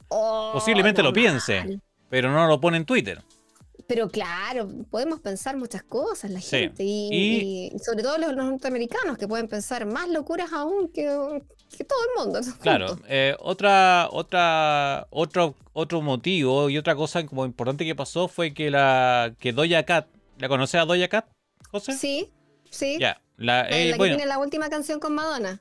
Oh, 0.08 0.52
Posiblemente 0.54 1.02
lo 1.02 1.12
piense, 1.12 1.80
pero 2.08 2.30
no 2.30 2.46
lo 2.46 2.60
pone 2.60 2.78
en 2.78 2.86
Twitter. 2.86 3.22
Pero 3.86 4.08
claro, 4.08 4.68
podemos 4.90 5.20
pensar 5.20 5.56
muchas 5.56 5.82
cosas 5.82 6.30
la 6.30 6.40
gente. 6.40 6.82
Y, 6.84 7.72
sobre 7.82 8.02
todo 8.02 8.18
los, 8.18 8.36
norteamericanos 8.36 9.16
que 9.16 9.26
pueden 9.26 9.48
pensar 9.48 9.86
más 9.86 10.08
locuras 10.08 10.52
aún 10.52 10.88
que, 10.88 11.04
que 11.76 11.84
todo 11.84 11.98
el 12.02 12.24
mundo. 12.24 12.40
Claro, 12.60 12.98
eh, 13.08 13.34
otra, 13.38 14.08
otra, 14.10 15.06
otro, 15.10 15.54
otro 15.72 16.02
motivo 16.02 16.68
y 16.68 16.76
otra 16.76 16.94
cosa 16.96 17.24
como 17.24 17.46
importante 17.46 17.84
que 17.84 17.94
pasó 17.94 18.28
fue 18.28 18.52
que 18.52 18.70
la 18.70 19.34
que 19.38 19.52
Doja 19.52 19.82
Cat 19.84 20.06
¿La 20.38 20.48
conoces 20.48 20.80
a 20.80 20.84
Doja 20.84 21.08
Cat, 21.08 21.26
José? 21.70 21.92
Sí, 21.92 22.32
sí. 22.70 22.96
Ya. 23.00 23.20
La, 23.36 23.68
eh, 23.68 23.92
que 23.92 24.04
tiene 24.04 24.26
la 24.26 24.38
última 24.38 24.68
canción 24.70 25.00
con 25.00 25.14
Madonna. 25.14 25.60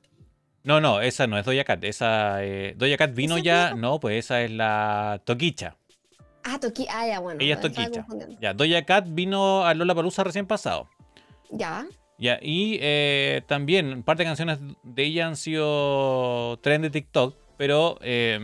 No, 0.64 0.82
no, 0.82 1.02
esa 1.02 1.26
no 1.28 1.38
es 1.38 1.46
Doja 1.46 1.64
Cat. 1.64 1.84
Esa, 1.84 2.44
eh, 2.44 2.76
Doja 2.78 2.98
Cat 2.98 3.14
vino 3.14 3.38
ya. 3.38 3.74
No, 3.74 4.00
pues 4.00 4.24
esa 4.26 4.42
es 4.44 4.52
la 4.52 5.22
Toquicha. 5.26 5.78
Ah, 6.44 6.60
Toquicha. 6.60 6.92
Ah, 6.94 7.08
ya, 7.08 7.20
bueno. 7.20 7.40
Ella 7.42 7.56
es 7.56 7.62
Toquicha. 7.62 8.06
Ya, 8.40 8.54
Doja 8.54 8.84
Cat 8.86 9.06
vino 9.10 9.66
a 9.66 9.74
Lola 9.74 9.96
Palusa 9.96 10.24
recién 10.24 10.46
pasado. 10.46 10.88
Ya. 11.50 11.88
Ya, 12.20 12.40
y 12.42 12.78
eh, 12.82 13.42
también 13.48 13.94
un 13.94 14.04
par 14.04 14.18
de 14.18 14.26
canciones 14.26 14.60
de 14.84 15.04
ella 15.04 15.28
han 15.28 15.38
sido 15.38 16.58
trend 16.62 16.84
de 16.84 16.90
TikTok, 16.90 17.36
pero 17.58 17.98
eh, 18.02 18.40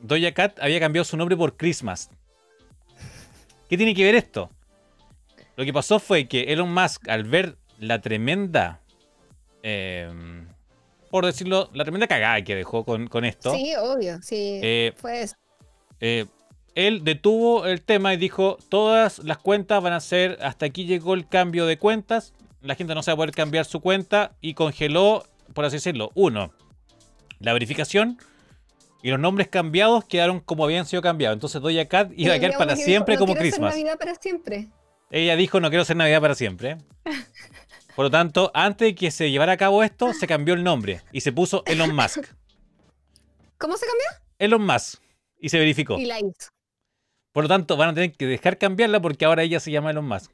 Doja 0.00 0.32
Cat 0.32 0.58
había 0.60 0.80
cambiado 0.80 1.04
su 1.04 1.16
nombre 1.16 1.36
por 1.36 1.56
Christmas. 1.56 2.10
¿Qué 3.68 3.76
tiene 3.76 3.94
que 3.94 4.04
ver 4.04 4.14
esto? 4.14 4.50
Lo 5.58 5.64
que 5.64 5.72
pasó 5.72 5.98
fue 5.98 6.28
que 6.28 6.52
Elon 6.52 6.72
Musk, 6.72 7.08
al 7.08 7.24
ver 7.24 7.56
la 7.80 8.00
tremenda, 8.00 8.80
em, 9.64 10.46
por 11.10 11.26
decirlo, 11.26 11.68
la 11.74 11.82
tremenda 11.82 12.06
cagada 12.06 12.44
que 12.44 12.54
dejó 12.54 12.84
con, 12.84 13.24
esto. 13.24 13.52
Sí, 13.52 13.72
obvio, 13.74 14.22
sí. 14.22 14.60
Eh, 14.62 14.92
fue 14.94 15.22
eso. 15.22 15.34
Eh, 15.98 16.26
él 16.76 17.02
detuvo 17.02 17.66
el 17.66 17.82
tema 17.82 18.14
y 18.14 18.18
dijo, 18.18 18.56
todas 18.68 19.18
las 19.18 19.38
cuentas 19.38 19.82
van 19.82 19.94
a 19.94 20.00
ser, 20.00 20.38
hasta 20.42 20.66
aquí 20.66 20.84
llegó 20.84 21.14
el 21.14 21.26
cambio 21.26 21.66
de 21.66 21.76
cuentas, 21.76 22.34
la 22.62 22.76
gente 22.76 22.94
no 22.94 23.02
se 23.02 23.10
va 23.10 23.14
a 23.14 23.16
poder 23.16 23.34
cambiar 23.34 23.64
su 23.64 23.80
cuenta 23.80 24.36
y 24.40 24.54
congeló, 24.54 25.26
por 25.54 25.64
así 25.64 25.78
decirlo, 25.78 26.12
uno, 26.14 26.52
la 27.40 27.52
verificación 27.52 28.16
y 29.02 29.10
los 29.10 29.18
nombres 29.18 29.48
cambiados 29.48 30.04
quedaron 30.04 30.38
como 30.38 30.62
habían 30.62 30.86
sido 30.86 31.02
cambiados. 31.02 31.34
Entonces 31.34 31.60
Doja 31.60 31.84
Cat 31.86 32.12
iba 32.14 32.34
a 32.34 32.38
quedar 32.38 32.56
para 32.56 32.76
siempre 32.76 33.16
como 33.16 33.34
Christmas. 33.34 33.74
para 33.98 34.14
siempre. 34.14 34.68
Ella 35.10 35.36
dijo, 35.36 35.60
no 35.60 35.70
quiero 35.70 35.84
ser 35.84 35.96
Navidad 35.96 36.20
para 36.20 36.34
siempre. 36.34 36.78
Por 37.96 38.04
lo 38.04 38.10
tanto, 38.10 38.50
antes 38.54 38.88
de 38.88 38.94
que 38.94 39.10
se 39.10 39.30
llevara 39.30 39.52
a 39.52 39.56
cabo 39.56 39.82
esto, 39.82 40.12
se 40.12 40.26
cambió 40.26 40.54
el 40.54 40.62
nombre 40.62 41.02
y 41.10 41.20
se 41.20 41.32
puso 41.32 41.62
Elon 41.66 41.94
Musk. 41.94 42.26
¿Cómo 43.56 43.76
se 43.76 43.86
cambió? 43.86 44.06
Elon 44.38 44.64
Musk. 44.64 45.00
Y 45.40 45.48
se 45.48 45.58
verificó. 45.58 45.98
Y 45.98 46.06
la 46.06 46.18
hizo. 46.20 46.50
Por 47.32 47.44
lo 47.44 47.48
tanto, 47.48 47.76
van 47.76 47.90
a 47.90 47.94
tener 47.94 48.12
que 48.12 48.26
dejar 48.26 48.58
cambiarla 48.58 49.00
porque 49.00 49.24
ahora 49.24 49.42
ella 49.42 49.58
se 49.58 49.70
llama 49.70 49.90
Elon 49.90 50.06
Musk. 50.06 50.30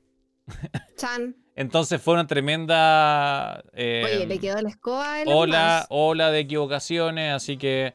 Chan. 0.97 1.37
Entonces 1.57 2.03
fue 2.03 2.15
una 2.15 2.27
tremenda 2.27 3.63
Oye, 3.73 4.27
le 4.27 4.35
eh, 4.35 4.39
quedó 4.41 4.61
la 4.61 4.69
escoba 4.69 5.23
Elon 5.23 5.35
ola, 5.35 5.77
Musk. 5.79 5.87
ola 5.91 6.31
de 6.33 6.41
equivocaciones, 6.41 7.33
así 7.33 7.57
que 7.57 7.95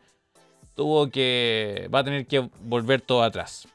tuvo 0.75 1.09
que. 1.11 1.89
va 1.93 1.99
a 1.99 2.03
tener 2.05 2.25
que 2.25 2.49
volver 2.61 3.01
todo 3.01 3.21
atrás. 3.21 3.67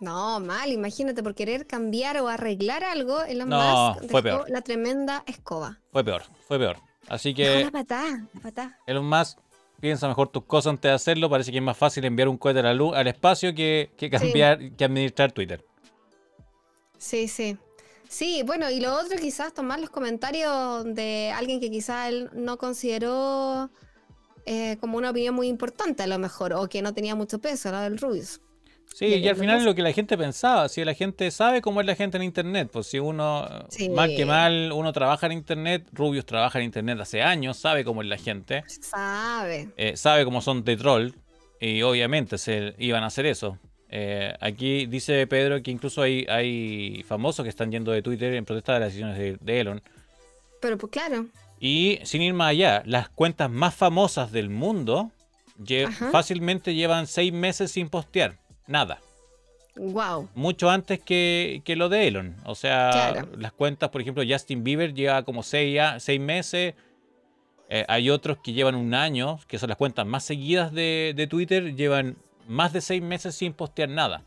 No, 0.00 0.40
mal, 0.40 0.70
imagínate, 0.72 1.22
por 1.22 1.34
querer 1.34 1.66
cambiar 1.66 2.18
o 2.20 2.28
arreglar 2.28 2.84
algo, 2.84 3.22
Elon 3.22 3.48
No, 3.48 3.94
Musk 3.94 4.10
fue 4.10 4.22
dejó 4.22 4.38
peor. 4.38 4.50
la 4.50 4.60
tremenda 4.60 5.24
escoba. 5.26 5.78
Fue 5.90 6.04
peor, 6.04 6.22
fue 6.46 6.58
peor. 6.58 6.76
Así 7.08 7.32
que 7.34 7.64
la 7.64 7.70
patada, 7.70 8.28
la 8.34 8.40
patada. 8.40 8.78
Elon 8.86 9.08
Musk 9.08 9.38
piensa 9.80 10.06
mejor 10.08 10.28
tus 10.28 10.44
cosas 10.44 10.70
antes 10.70 10.90
de 10.90 10.94
hacerlo. 10.94 11.30
Parece 11.30 11.50
que 11.50 11.58
es 11.58 11.62
más 11.62 11.76
fácil 11.76 12.04
enviar 12.04 12.28
un 12.28 12.36
cohete 12.36 12.60
a 12.60 12.64
la 12.64 12.74
luz, 12.74 12.94
al 12.94 13.06
espacio 13.06 13.54
que, 13.54 13.90
que 13.96 14.10
cambiar, 14.10 14.72
que 14.76 14.84
administrar 14.84 15.32
Twitter. 15.32 15.64
Sí, 16.98 17.28
sí. 17.28 17.56
Sí, 18.08 18.42
bueno, 18.44 18.70
y 18.70 18.80
lo 18.80 18.94
otro 18.94 19.16
quizás 19.18 19.52
tomar 19.52 19.80
los 19.80 19.90
comentarios 19.90 20.84
de 20.94 21.32
alguien 21.34 21.58
que 21.60 21.70
quizás 21.70 22.08
él 22.08 22.30
no 22.34 22.56
consideró 22.56 23.68
eh, 24.44 24.76
como 24.80 24.96
una 24.98 25.10
opinión 25.10 25.34
muy 25.34 25.48
importante 25.48 26.02
a 26.04 26.06
lo 26.06 26.18
mejor, 26.18 26.52
o 26.52 26.68
que 26.68 26.82
no 26.82 26.94
tenía 26.94 27.14
mucho 27.16 27.40
peso, 27.40 27.70
la 27.72 27.82
del 27.82 27.98
Rubius. 27.98 28.40
Sí, 28.94 29.06
Y 29.06 29.14
y 29.16 29.28
al 29.28 29.36
final 29.36 29.58
es 29.58 29.64
lo 29.64 29.74
que 29.74 29.82
la 29.82 29.92
gente 29.92 30.16
pensaba, 30.16 30.68
si 30.70 30.82
la 30.84 30.94
gente 30.94 31.30
sabe 31.30 31.60
cómo 31.60 31.80
es 31.82 31.86
la 31.86 31.94
gente 31.94 32.16
en 32.16 32.22
internet, 32.22 32.70
pues 32.72 32.86
si 32.86 32.98
uno, 32.98 33.46
Sí. 33.68 33.90
mal 33.90 34.14
que 34.16 34.24
mal, 34.24 34.72
uno 34.72 34.92
trabaja 34.92 35.26
en 35.26 35.32
internet, 35.32 35.86
Rubius 35.92 36.24
trabaja 36.24 36.58
en 36.58 36.64
internet 36.64 36.98
hace 37.00 37.22
años, 37.22 37.58
sabe 37.58 37.84
cómo 37.84 38.00
es 38.00 38.08
la 38.08 38.16
gente, 38.16 38.64
Sabe. 38.66 39.68
eh, 39.76 39.96
sabe 39.96 40.24
cómo 40.24 40.40
son 40.40 40.64
de 40.64 40.76
troll, 40.78 41.10
y 41.60 41.82
obviamente 41.82 42.38
se 42.38 42.74
iban 42.78 43.02
a 43.04 43.08
hacer 43.08 43.26
eso. 43.26 43.58
Eh, 43.90 44.34
aquí 44.40 44.86
dice 44.86 45.26
Pedro 45.26 45.62
que 45.62 45.70
incluso 45.70 46.00
hay, 46.02 46.24
hay 46.28 47.04
famosos 47.06 47.42
que 47.44 47.50
están 47.50 47.70
yendo 47.70 47.92
de 47.92 48.02
Twitter 48.02 48.34
en 48.34 48.44
protesta 48.44 48.74
de 48.74 48.80
las 48.80 48.88
decisiones 48.88 49.18
de, 49.18 49.36
de 49.40 49.60
Elon. 49.60 49.82
Pero 50.60 50.78
pues 50.78 50.90
claro, 50.90 51.26
Y 51.60 51.98
sin 52.04 52.22
ir 52.22 52.34
más 52.34 52.50
allá, 52.50 52.82
las 52.86 53.08
cuentas 53.10 53.50
más 53.50 53.74
famosas 53.74 54.32
del 54.32 54.48
mundo 54.50 55.10
lle- 55.62 55.86
Ajá. 55.86 56.10
fácilmente 56.10 56.74
llevan 56.74 57.06
seis 57.06 57.32
meses 57.32 57.70
sin 57.72 57.88
postear. 57.88 58.36
Nada. 58.66 59.00
wow. 59.76 60.28
mucho 60.34 60.70
antes 60.70 60.98
que, 61.00 61.62
que 61.64 61.76
lo 61.76 61.88
de 61.88 62.08
Elon. 62.08 62.34
O 62.44 62.54
sea, 62.54 62.90
Claro. 63.12 63.28
las 63.38 63.52
cuentas, 63.52 63.90
por 63.90 64.00
ejemplo, 64.00 64.22
Justin 64.26 64.64
Bieber 64.64 64.94
lleva 64.94 65.22
como 65.22 65.42
seis, 65.42 65.80
seis 65.98 66.20
meses. 66.20 66.74
Eh, 67.68 67.84
hay 67.88 68.10
otros 68.10 68.38
que 68.38 68.52
llevan 68.52 68.74
un 68.76 68.94
año, 68.94 69.38
que 69.48 69.58
son 69.58 69.68
las 69.68 69.76
cuentas 69.78 70.06
más 70.06 70.24
seguidas 70.24 70.72
de, 70.72 71.12
de 71.16 71.26
Twitter, 71.26 71.74
llevan 71.74 72.16
más 72.46 72.72
de 72.72 72.80
seis 72.80 73.02
meses 73.02 73.34
sin 73.34 73.52
postear 73.52 73.88
nada. 73.88 74.22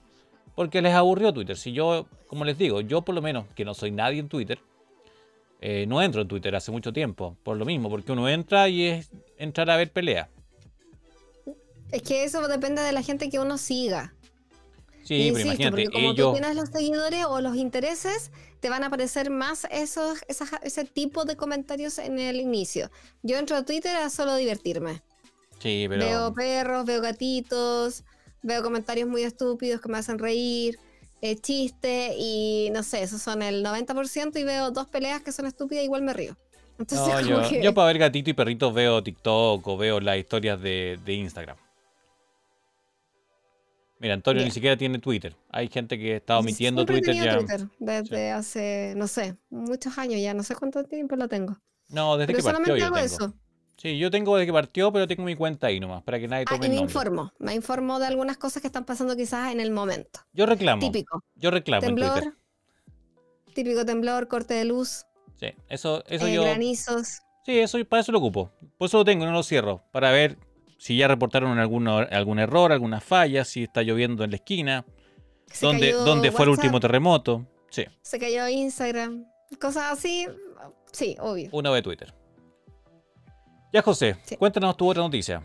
Porque 0.55 0.81
les 0.81 0.93
aburrió 0.93 1.33
Twitter. 1.33 1.55
Si 1.55 1.71
yo, 1.71 2.05
como 2.27 2.43
les 2.43 2.57
digo, 2.57 2.81
yo 2.81 3.01
por 3.01 3.15
lo 3.15 3.21
menos, 3.21 3.45
que 3.55 3.63
no 3.63 3.73
soy 3.73 3.91
nadie 3.91 4.19
en 4.19 4.27
Twitter, 4.27 4.59
eh, 5.61 5.85
no 5.87 6.01
entro 6.01 6.21
en 6.21 6.27
Twitter 6.27 6.53
hace 6.55 6.69
mucho 6.71 6.91
tiempo. 6.91 7.37
Por 7.43 7.55
lo 7.57 7.65
mismo, 7.65 7.89
porque 7.89 8.11
uno 8.11 8.27
entra 8.27 8.67
y 8.69 8.83
es 8.85 9.09
entrar 9.37 9.69
a 9.69 9.77
ver 9.77 9.91
pelea. 9.91 10.29
Es 11.91 12.01
que 12.03 12.23
eso 12.23 12.45
depende 12.47 12.81
de 12.81 12.91
la 12.91 13.01
gente 13.01 13.29
que 13.29 13.39
uno 13.39 13.57
siga. 13.57 14.13
Sí, 15.09 15.31
pero 15.33 15.39
Insisto, 15.39 15.47
imagínate, 15.47 15.71
porque 15.71 15.89
como 15.89 16.13
tú 16.13 16.21
ellos... 16.21 16.33
tienes 16.33 16.55
los 16.55 16.69
seguidores 16.69 17.25
o 17.25 17.41
los 17.41 17.55
intereses, 17.55 18.31
te 18.59 18.69
van 18.69 18.83
a 18.83 18.87
aparecer 18.87 19.31
más 19.31 19.65
esos, 19.71 20.19
esas- 20.27 20.51
ese 20.61 20.85
tipo 20.85 21.25
de 21.25 21.35
comentarios 21.35 21.97
en 21.97 22.19
el 22.19 22.39
inicio. 22.39 22.91
Yo 23.23 23.37
entro 23.39 23.57
a 23.57 23.65
Twitter 23.65 23.95
a 23.97 24.11
solo 24.11 24.35
divertirme. 24.35 25.01
Sí, 25.57 25.87
pero... 25.89 26.05
Veo 26.05 26.33
perros, 26.35 26.85
veo 26.85 27.01
gatitos, 27.01 28.03
veo 28.43 28.61
comentarios 28.61 29.09
muy 29.09 29.23
estúpidos 29.23 29.81
que 29.81 29.89
me 29.89 29.97
hacen 29.97 30.19
reír, 30.19 30.77
eh, 31.21 31.35
chistes 31.37 32.13
y 32.17 32.69
no 32.71 32.83
sé, 32.83 33.01
esos 33.01 33.19
son 33.21 33.41
el 33.41 33.63
90% 33.65 34.39
y 34.39 34.43
veo 34.43 34.69
dos 34.69 34.87
peleas 34.89 35.21
que 35.23 35.31
son 35.31 35.47
estúpidas, 35.47 35.83
igual 35.83 36.03
me 36.03 36.13
río. 36.13 36.37
Entonces, 36.77 37.07
No, 37.07 37.21
yo, 37.43 37.49
que- 37.49 37.63
yo 37.63 37.73
para 37.73 37.87
ver 37.87 37.97
gatito 37.97 38.29
y 38.29 38.33
perritos 38.33 38.71
veo 38.75 39.01
TikTok 39.01 39.67
o 39.67 39.75
veo 39.75 39.99
las 39.99 40.17
historias 40.19 40.61
de, 40.61 40.99
de 41.03 41.13
Instagram. 41.13 41.57
Mira, 43.99 44.13
Antonio 44.13 44.43
ni 44.43 44.51
siquiera 44.51 44.77
tiene 44.77 44.97
Twitter. 44.99 45.35
Hay 45.51 45.67
gente 45.67 45.97
que 45.97 46.15
está 46.17 46.39
omitiendo 46.39 46.81
Siempre 46.85 47.01
Twitter 47.01 47.15
ya. 47.23 47.37
Twitter, 47.37 47.67
desde 47.79 48.31
hace, 48.31 48.93
no 48.95 49.07
sé, 49.07 49.35
muchos 49.49 49.97
años 49.97 50.21
ya, 50.21 50.33
no 50.33 50.43
sé 50.43 50.55
cuánto 50.55 50.83
tiempo 50.85 51.15
lo 51.17 51.27
tengo. 51.27 51.57
No, 51.89 52.15
desde 52.17 52.27
Pero 52.33 52.37
que 52.37 52.43
partió 52.43 52.65
solamente 52.65 52.79
yo 52.79 52.85
hago 52.85 52.95
tengo. 52.95 53.05
eso. 53.05 53.33
Sí, 53.75 53.97
yo 53.97 54.11
tengo 54.11 54.35
desde 54.35 54.45
que 54.47 54.53
partió, 54.53 54.91
pero 54.91 55.07
tengo 55.07 55.23
mi 55.23 55.35
cuenta 55.35 55.67
ahí 55.67 55.79
nomás, 55.79 56.03
para 56.03 56.19
que 56.19 56.27
nadie 56.27 56.45
Ah, 56.47 56.51
tome 56.55 56.67
y 56.67 56.69
el 56.69 56.75
me 56.75 56.81
informo, 56.81 57.33
me 57.39 57.53
informo 57.55 57.99
de 57.99 58.07
algunas 58.07 58.37
cosas 58.37 58.61
que 58.61 58.67
están 58.67 58.83
pasando 58.85 59.15
quizás 59.15 59.51
en 59.51 59.59
el 59.59 59.71
momento. 59.71 60.19
Yo 60.33 60.45
reclamo. 60.45 60.81
Típico, 60.81 61.23
Yo 61.35 61.49
reclamo 61.51 61.85
en 61.87 61.95
Twitter. 61.95 62.13
temblor, 62.13 62.37
típico 63.53 63.85
temblor, 63.85 64.27
corte 64.27 64.53
de 64.53 64.65
luz, 64.65 65.05
Sí, 65.39 65.47
eso, 65.69 66.03
eso 66.07 66.27
eh, 66.27 66.33
yo. 66.33 66.43
granizos. 66.43 67.21
Sí, 67.45 67.57
eso 67.59 67.77
para 67.85 68.01
eso 68.01 68.11
lo 68.11 68.17
ocupo. 68.19 68.51
Por 68.77 68.87
eso 68.87 68.97
lo 68.97 69.05
tengo, 69.05 69.25
no 69.25 69.31
lo 69.31 69.43
cierro. 69.43 69.81
Para 69.91 70.11
ver 70.11 70.37
si 70.79 70.97
ya 70.97 71.07
reportaron 71.07 71.59
algún, 71.59 71.87
algún 71.87 72.39
error, 72.39 72.71
alguna 72.71 73.01
falla, 73.01 73.45
si 73.45 73.63
está 73.63 73.83
lloviendo 73.83 74.23
en 74.23 74.31
la 74.31 74.37
esquina, 74.37 74.85
se 75.45 75.65
dónde, 75.65 76.31
fue 76.31 76.45
el 76.45 76.49
último 76.49 76.79
terremoto. 76.79 77.45
Sí, 77.69 77.85
Se 78.01 78.17
cayó 78.17 78.47
Instagram, 78.47 79.25
cosas 79.61 79.91
así, 79.91 80.25
sí, 80.91 81.15
obvio. 81.19 81.49
uno 81.51 81.71
de 81.73 81.81
Twitter. 81.83 82.13
Ya, 83.71 83.81
José, 83.83 84.15
Sí. 84.23 84.37
cuéntanos 84.37 84.75
tu 84.77 84.87
otra 84.89 85.03
noticia. 85.03 85.43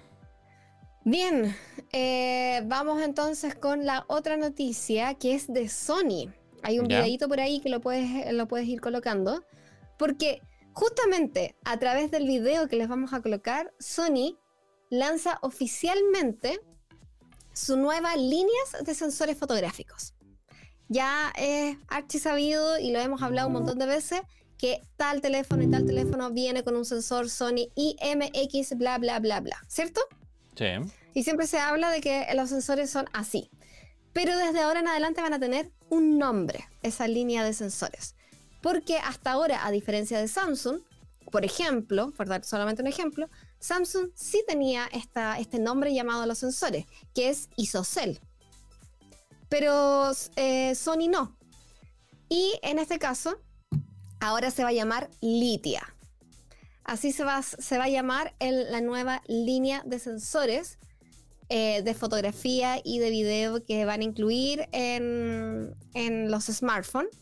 Bien, 1.04 1.54
eh, 1.92 2.62
vamos 2.64 3.02
entonces 3.02 3.54
con 3.54 3.84
la 3.84 4.04
otra 4.08 4.38
noticia 4.38 5.14
que 5.14 5.34
es 5.34 5.52
de 5.52 5.68
Sony. 5.68 6.32
Hay 6.62 6.78
un 6.78 6.86
videito 6.88 7.28
por 7.28 7.40
ahí 7.40 7.60
que 7.60 7.68
lo 7.68 7.80
puedes, 7.82 8.32
lo 8.32 8.48
puedes 8.48 8.66
ir 8.68 8.80
colocando. 8.80 9.44
Porque 9.98 10.40
justamente 10.72 11.56
a 11.64 11.78
través 11.78 12.10
del 12.10 12.26
video 12.26 12.68
que 12.68 12.76
les 12.76 12.88
vamos 12.88 13.12
a 13.12 13.20
colocar, 13.20 13.74
Sony 13.78 14.38
lanza 14.98 15.38
oficialmente 15.42 16.60
su 17.52 17.76
nueva 17.76 18.16
líneas 18.16 18.84
de 18.84 18.94
sensores 18.94 19.38
fotográficos. 19.38 20.14
Ya 20.88 21.32
es 21.36 21.76
archi 21.88 22.18
sabido 22.18 22.78
y 22.78 22.90
lo 22.90 23.00
hemos 23.00 23.22
hablado 23.22 23.48
un 23.48 23.54
montón 23.54 23.78
de 23.78 23.86
veces 23.86 24.20
que 24.58 24.80
tal 24.96 25.20
teléfono 25.20 25.62
y 25.62 25.70
tal 25.70 25.86
teléfono 25.86 26.30
viene 26.30 26.62
con 26.62 26.76
un 26.76 26.84
sensor 26.84 27.30
Sony 27.30 27.70
IMX 27.74 28.76
bla 28.76 28.98
bla 28.98 29.18
bla 29.18 29.40
bla, 29.40 29.56
¿cierto? 29.68 30.00
Sí. 30.56 30.66
Y 31.14 31.24
siempre 31.24 31.46
se 31.46 31.58
habla 31.58 31.90
de 31.90 32.00
que 32.00 32.26
los 32.34 32.50
sensores 32.50 32.90
son 32.90 33.06
así. 33.12 33.50
Pero 34.12 34.36
desde 34.36 34.60
ahora 34.60 34.80
en 34.80 34.88
adelante 34.88 35.22
van 35.22 35.34
a 35.34 35.40
tener 35.40 35.72
un 35.88 36.18
nombre, 36.18 36.68
esa 36.82 37.08
línea 37.08 37.44
de 37.44 37.52
sensores. 37.52 38.14
Porque 38.62 38.98
hasta 38.98 39.32
ahora, 39.32 39.66
a 39.66 39.70
diferencia 39.70 40.18
de 40.18 40.28
Samsung, 40.28 40.80
por 41.30 41.44
ejemplo, 41.44 42.12
por 42.12 42.28
dar 42.28 42.44
solamente 42.44 42.82
un 42.82 42.88
ejemplo, 42.88 43.28
Samsung 43.64 44.10
sí 44.14 44.44
tenía 44.46 44.90
este 45.38 45.58
nombre 45.58 45.94
llamado 45.94 46.24
a 46.24 46.26
los 46.26 46.36
sensores, 46.36 46.84
que 47.14 47.30
es 47.30 47.48
ISOCELL. 47.56 48.20
Pero 49.48 50.10
eh, 50.36 50.74
Sony 50.74 51.08
no. 51.08 51.38
Y 52.28 52.58
en 52.60 52.78
este 52.78 52.98
caso, 52.98 53.40
ahora 54.20 54.50
se 54.50 54.64
va 54.64 54.68
a 54.68 54.74
llamar 54.74 55.08
Litia. 55.22 55.96
Así 56.84 57.10
se 57.10 57.24
va, 57.24 57.40
a 57.40 57.88
llamar 57.88 58.34
la 58.38 58.82
nueva 58.82 59.22
línea 59.28 59.82
de 59.86 59.98
sensores 59.98 60.78
eh, 61.48 61.80
de 61.80 61.94
fotografía 61.94 62.82
y 62.84 62.98
de 62.98 63.08
video 63.08 63.64
que 63.64 63.86
van 63.86 64.02
a 64.02 64.04
incluir 64.04 64.68
en, 64.72 65.74
en 65.94 66.30
los 66.30 66.44
smartphones. 66.44 67.16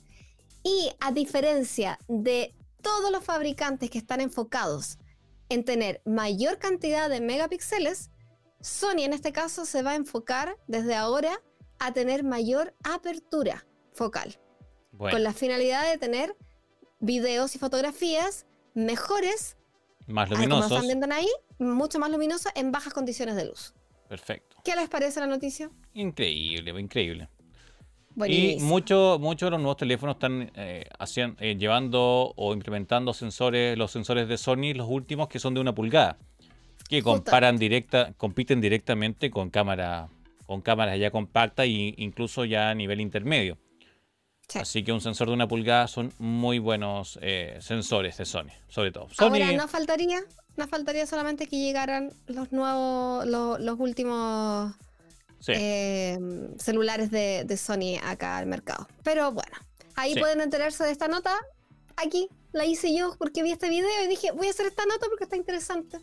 Y 0.65 0.91
a 0.99 1.13
diferencia 1.13 2.01
de 2.09 2.53
todos 2.83 3.13
los 3.13 3.23
fabricantes 3.23 3.91
que 3.91 3.99
están 3.99 4.21
enfocados 4.21 4.99
en 5.53 5.65
tener 5.65 6.01
mayor 6.07 6.59
cantidad 6.59 7.11
de 7.11 7.21
megapíxeles, 7.21 8.11
Sony 8.61 9.01
en 9.01 9.13
este 9.13 9.33
caso 9.33 9.67
se 9.67 9.83
va 9.83 9.91
a 9.93 9.97
enfocar 9.97 10.57
desde 10.67 10.95
ahora 10.95 11.43
a 11.79 11.93
tener 11.93 12.25
mayor 12.25 12.75
apertura 12.85 13.67
focal 13.93 14.39
Bueno, 14.93 15.17
con 15.17 15.23
la 15.23 15.33
finalidad 15.33 15.91
de 15.91 15.99
tener 15.99 16.35
videos 17.01 17.55
y 17.55 17.59
fotografías 17.59 18.47
mejores, 18.75 19.59
más 20.07 20.31
ah, 20.31 20.35
como 20.35 20.49
luminosos. 20.49 20.85
están 20.85 21.13
ahí, 21.13 21.29
mucho 21.59 21.99
más 21.99 22.11
luminosos 22.11 22.51
en 22.55 22.73
bajas 22.73 22.95
condiciones 22.95 23.37
de 23.37 23.45
luz. 23.45 23.75
Perfecto. 24.09 24.57
¿Qué 24.65 24.75
les 24.75 24.89
parece 24.89 25.21
la 25.21 25.27
noticia? 25.27 25.71
Increíble, 25.93 26.79
increíble. 26.81 27.29
Y 28.27 28.59
muchos 28.61 29.19
muchos 29.21 29.47
de 29.47 29.51
los 29.53 29.61
nuevos 29.61 29.77
teléfonos 29.77 30.17
están 30.17 30.51
eh, 30.55 30.85
hacían- 30.99 31.37
eh, 31.41 31.57
llevando 31.59 32.33
o 32.37 32.53
implementando 32.53 33.15
sensores, 33.15 33.77
los 33.79 33.91
sensores 33.91 34.29
de 34.29 34.37
Sony, 34.39 34.75
los 34.75 34.89
últimos 34.89 35.29
que 35.29 35.39
son 35.39 35.55
de 35.55 35.61
una 35.61 35.75
pulgada, 35.75 36.19
que 36.89 37.03
comparan 37.03 37.57
directa, 37.57 38.13
compiten 38.17 38.61
directamente 38.61 39.31
con 39.31 39.49
cámara, 39.51 40.09
con 40.47 40.61
cámaras 40.61 40.99
ya 40.99 41.11
compactas 41.11 41.65
e 41.67 41.95
incluso 41.97 42.45
ya 42.45 42.71
a 42.71 42.75
nivel 42.75 43.01
intermedio. 43.01 43.57
Sí. 44.49 44.59
Así 44.59 44.83
que 44.85 44.93
un 44.93 45.01
sensor 45.01 45.29
de 45.29 45.35
una 45.35 45.49
pulgada 45.49 45.89
son 45.89 46.13
muy 46.19 46.59
buenos 46.59 47.19
eh, 47.23 47.57
sensores 47.61 48.19
de 48.19 48.27
Sony, 48.27 48.51
sobre 48.69 48.93
todo. 48.93 49.09
Sony, 49.11 49.25
Ahora 49.29 49.53
no 49.53 49.67
faltaría, 49.69 50.21
no 50.59 50.69
faltaría 50.69 51.07
solamente 51.07 51.47
que 51.47 51.57
llegaran 51.57 52.11
los 52.27 52.53
nuevos, 52.53 53.25
lo- 53.25 53.57
los, 53.59 53.81
últimos 53.81 54.75
em, 55.49 56.57
celulares 56.59 57.11
de, 57.11 57.57
Sony 57.57 57.99
acá 58.03 58.39
al 58.39 58.47
mercado. 58.47 58.87
Pero 59.03 59.33
bueno, 59.33 59.57
ahí 59.97 60.15
pueden 60.15 60.41
enterarse 60.41 60.85
de 60.85 60.91
esta 60.91 61.09
nota. 61.09 61.35
Aquí 61.97 62.29
la 62.53 62.65
hice 62.65 62.95
yo 62.95 63.15
porque 63.19 63.43
vi 63.43 63.53
este 63.53 63.69
video 63.69 64.05
y 64.05 64.09
dije, 64.09 64.31
voy 64.33 64.47
a 64.47 64.51
hacer 64.51 64.67
esta 64.67 64.85
nota 64.87 65.07
porque 65.09 65.25
está 65.25 65.37
interesante. 65.37 65.99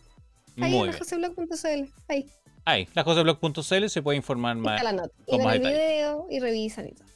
Ahí 0.62 0.76
en 0.76 0.88
lajoseblog.cl. 0.88 1.94
Ahí. 2.08 2.26
Ahí, 2.66 2.88
lajoseblog.cl 2.94 3.90
se 3.90 4.02
puede 4.02 4.18
informar 4.18 4.56
más. 4.58 4.84
La 4.84 4.92
nota. 4.92 5.14
Y 5.28 5.38
ven 5.38 5.50
el 5.50 5.60
video 5.60 6.28
y 6.30 6.40
revisan 6.40 6.88
y 6.88 6.92
todo. 6.92 7.08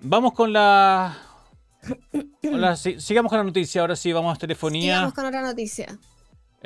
Vamos 0.00 0.32
con 0.34 0.52
la 0.52 1.16
sigamos 2.98 3.30
con 3.30 3.38
la 3.38 3.44
noticia, 3.44 3.80
ahora 3.80 3.96
sí, 3.96 4.12
vamos 4.12 4.36
a 4.36 4.38
telefonía. 4.38 4.94
Sigamos 4.94 5.14
con 5.14 5.26
otra 5.26 5.42
noticia. 5.42 5.98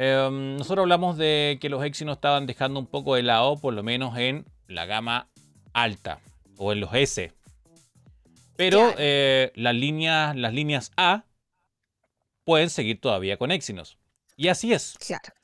Em, 0.01 0.57
nosotros 0.57 0.85
hablamos 0.85 1.19
de 1.19 1.59
que 1.61 1.69
los 1.69 1.85
Exynos 1.85 2.19
estaban 2.19 2.47
dejando 2.47 2.79
un 2.79 2.87
poco 2.87 3.16
de 3.16 3.25
lado, 3.25 3.57
por 3.57 3.75
lo 3.75 3.83
menos 3.83 4.16
en 4.16 4.47
la 4.69 4.87
gama 4.87 5.29
alta 5.73 6.20
o 6.57 6.73
en 6.73 6.79
los 6.79 6.95
S. 6.95 7.33
Pero 8.55 8.95
eh, 8.97 9.51
las, 9.57 9.75
líneas, 9.75 10.37
las 10.37 10.55
líneas 10.55 10.93
A 10.97 11.25
pueden 12.45 12.70
seguir 12.70 13.01
todavía 13.01 13.39
con 13.39 13.51
Exynos. 13.51 13.99
Y 14.37 14.47
así 14.47 14.73
es. 14.73 14.97
Claro. 15.05 15.35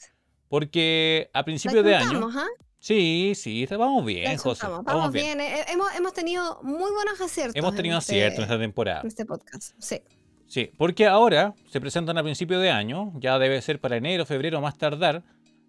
Porque 0.48 1.30
a 1.32 1.44
principio 1.44 1.82
de 1.82 1.96
año. 1.96 2.30
¿ah? 2.32 2.46
Sí, 2.78 3.32
sí, 3.34 3.66
vamos 3.66 4.04
bien, 4.04 4.36
José. 4.36 4.68
Vamos, 4.68 5.10
bien. 5.10 5.40
Eh, 5.40 5.64
hemos, 5.68 6.12
tenido 6.12 6.60
muy 6.62 6.92
buenos 6.92 7.20
aciertos. 7.20 7.56
Hemos 7.56 7.74
tenido 7.74 7.98
este 7.98 8.12
aciertos 8.12 8.38
en 8.38 8.44
esta 8.44 8.58
temporada. 8.60 9.00
En 9.00 9.08
este 9.08 9.24
podcast, 9.24 9.72
sí. 9.80 10.00
Sí, 10.46 10.70
porque 10.76 11.06
ahora 11.06 11.54
se 11.70 11.80
presentan 11.80 12.18
a 12.18 12.22
principio 12.22 12.58
de 12.58 12.70
año, 12.70 13.12
ya 13.18 13.38
debe 13.38 13.60
ser 13.62 13.80
para 13.80 13.96
enero, 13.96 14.26
febrero 14.26 14.60
más 14.60 14.76
tardar, 14.78 15.22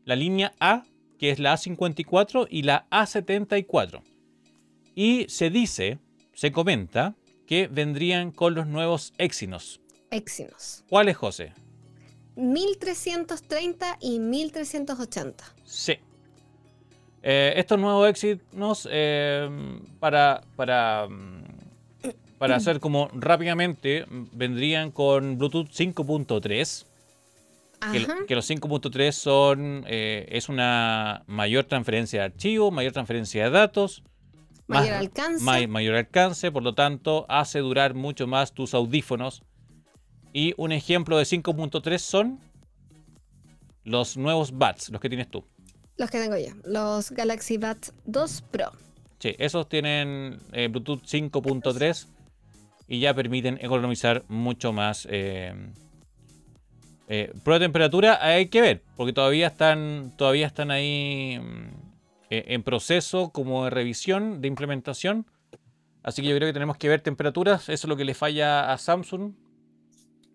la 0.03 0.15
línea 0.15 0.53
A, 0.59 0.83
que 1.17 1.31
es 1.31 1.39
la 1.39 1.53
A54 1.53 2.47
y 2.49 2.63
la 2.63 2.87
A74. 2.89 4.01
Y 4.93 5.25
se 5.29 5.49
dice, 5.49 5.99
se 6.33 6.51
comenta, 6.51 7.15
que 7.45 7.67
vendrían 7.67 8.31
con 8.31 8.55
los 8.55 8.67
nuevos 8.67 9.13
Exynos. 9.17 9.81
Exynos. 10.11 10.83
¿Cuáles, 10.89 11.17
José? 11.17 11.53
1330 12.35 13.97
y 14.01 14.19
1380. 14.19 15.43
Sí. 15.63 15.93
Eh, 17.23 17.53
estos 17.57 17.79
nuevos 17.79 18.09
Exynos, 18.09 18.87
eh, 18.91 19.49
para, 19.99 20.41
para, 20.55 21.07
para 22.45 22.57
hacer 22.57 22.79
como 22.79 23.09
rápidamente, 23.13 24.05
vendrían 24.31 24.91
con 24.91 25.39
Bluetooth 25.39 25.69
5.3. 25.69 26.85
Que, 28.27 28.35
los 28.35 28.49
5.3 28.49 29.11
son 29.11 29.83
eh, 29.87 30.27
es 30.29 30.47
una 30.47 31.23
mayor 31.25 31.65
transferencia 31.65 32.19
de 32.19 32.25
archivos, 32.25 32.71
mayor 32.71 32.93
transferencia 32.93 33.45
de 33.45 33.49
datos, 33.49 34.03
mayor 34.67 34.93
alcance. 34.93 35.67
mayor 35.67 35.95
alcance, 35.95 36.51
por 36.51 36.61
lo 36.61 36.73
tanto, 36.73 37.25
hace 37.29 37.59
durar 37.59 37.95
mucho 37.95 38.27
más 38.27 38.53
tus 38.53 38.75
audífonos. 38.75 39.41
Y 40.31 40.53
un 40.57 40.71
ejemplo 40.71 41.17
de 41.17 41.23
5.3 41.23 41.97
son 41.97 42.39
los 43.83 44.17
nuevos 44.17 44.55
BATs, 44.55 44.89
los 44.89 45.01
que 45.01 45.09
tienes 45.09 45.29
tú. 45.29 45.43
Los 45.97 46.11
que 46.11 46.19
tengo 46.19 46.37
yo, 46.37 46.53
los 46.63 47.09
Galaxy 47.11 47.57
Buds 47.57 47.93
2 48.05 48.43
Pro. 48.51 48.71
Sí, 49.19 49.35
esos 49.39 49.67
tienen 49.67 50.39
eh, 50.51 50.67
Bluetooth 50.67 51.01
5.3 51.03 52.07
y 52.87 52.99
ya 52.99 53.13
permiten 53.13 53.57
economizar 53.61 54.23
mucho 54.27 54.73
más. 54.73 55.07
Eh, 55.09 55.53
eh, 57.07 57.31
prueba 57.43 57.59
de 57.59 57.65
temperatura 57.65 58.19
hay 58.21 58.47
que 58.47 58.61
ver, 58.61 58.83
porque 58.95 59.13
todavía 59.13 59.47
están, 59.47 60.13
todavía 60.17 60.47
están 60.47 60.71
ahí 60.71 61.39
mm, 61.39 61.67
en 62.29 62.63
proceso 62.63 63.29
como 63.29 63.65
de 63.65 63.69
revisión, 63.69 64.41
de 64.41 64.47
implementación. 64.47 65.25
Así 66.03 66.21
que 66.21 66.27
yo 66.27 66.35
creo 66.35 66.49
que 66.49 66.53
tenemos 66.53 66.77
que 66.77 66.87
ver 66.87 67.01
temperaturas. 67.01 67.63
Eso 67.63 67.87
es 67.87 67.89
lo 67.89 67.97
que 67.97 68.05
le 68.05 68.13
falla 68.13 68.71
a 68.71 68.77
Samsung. 68.77 69.33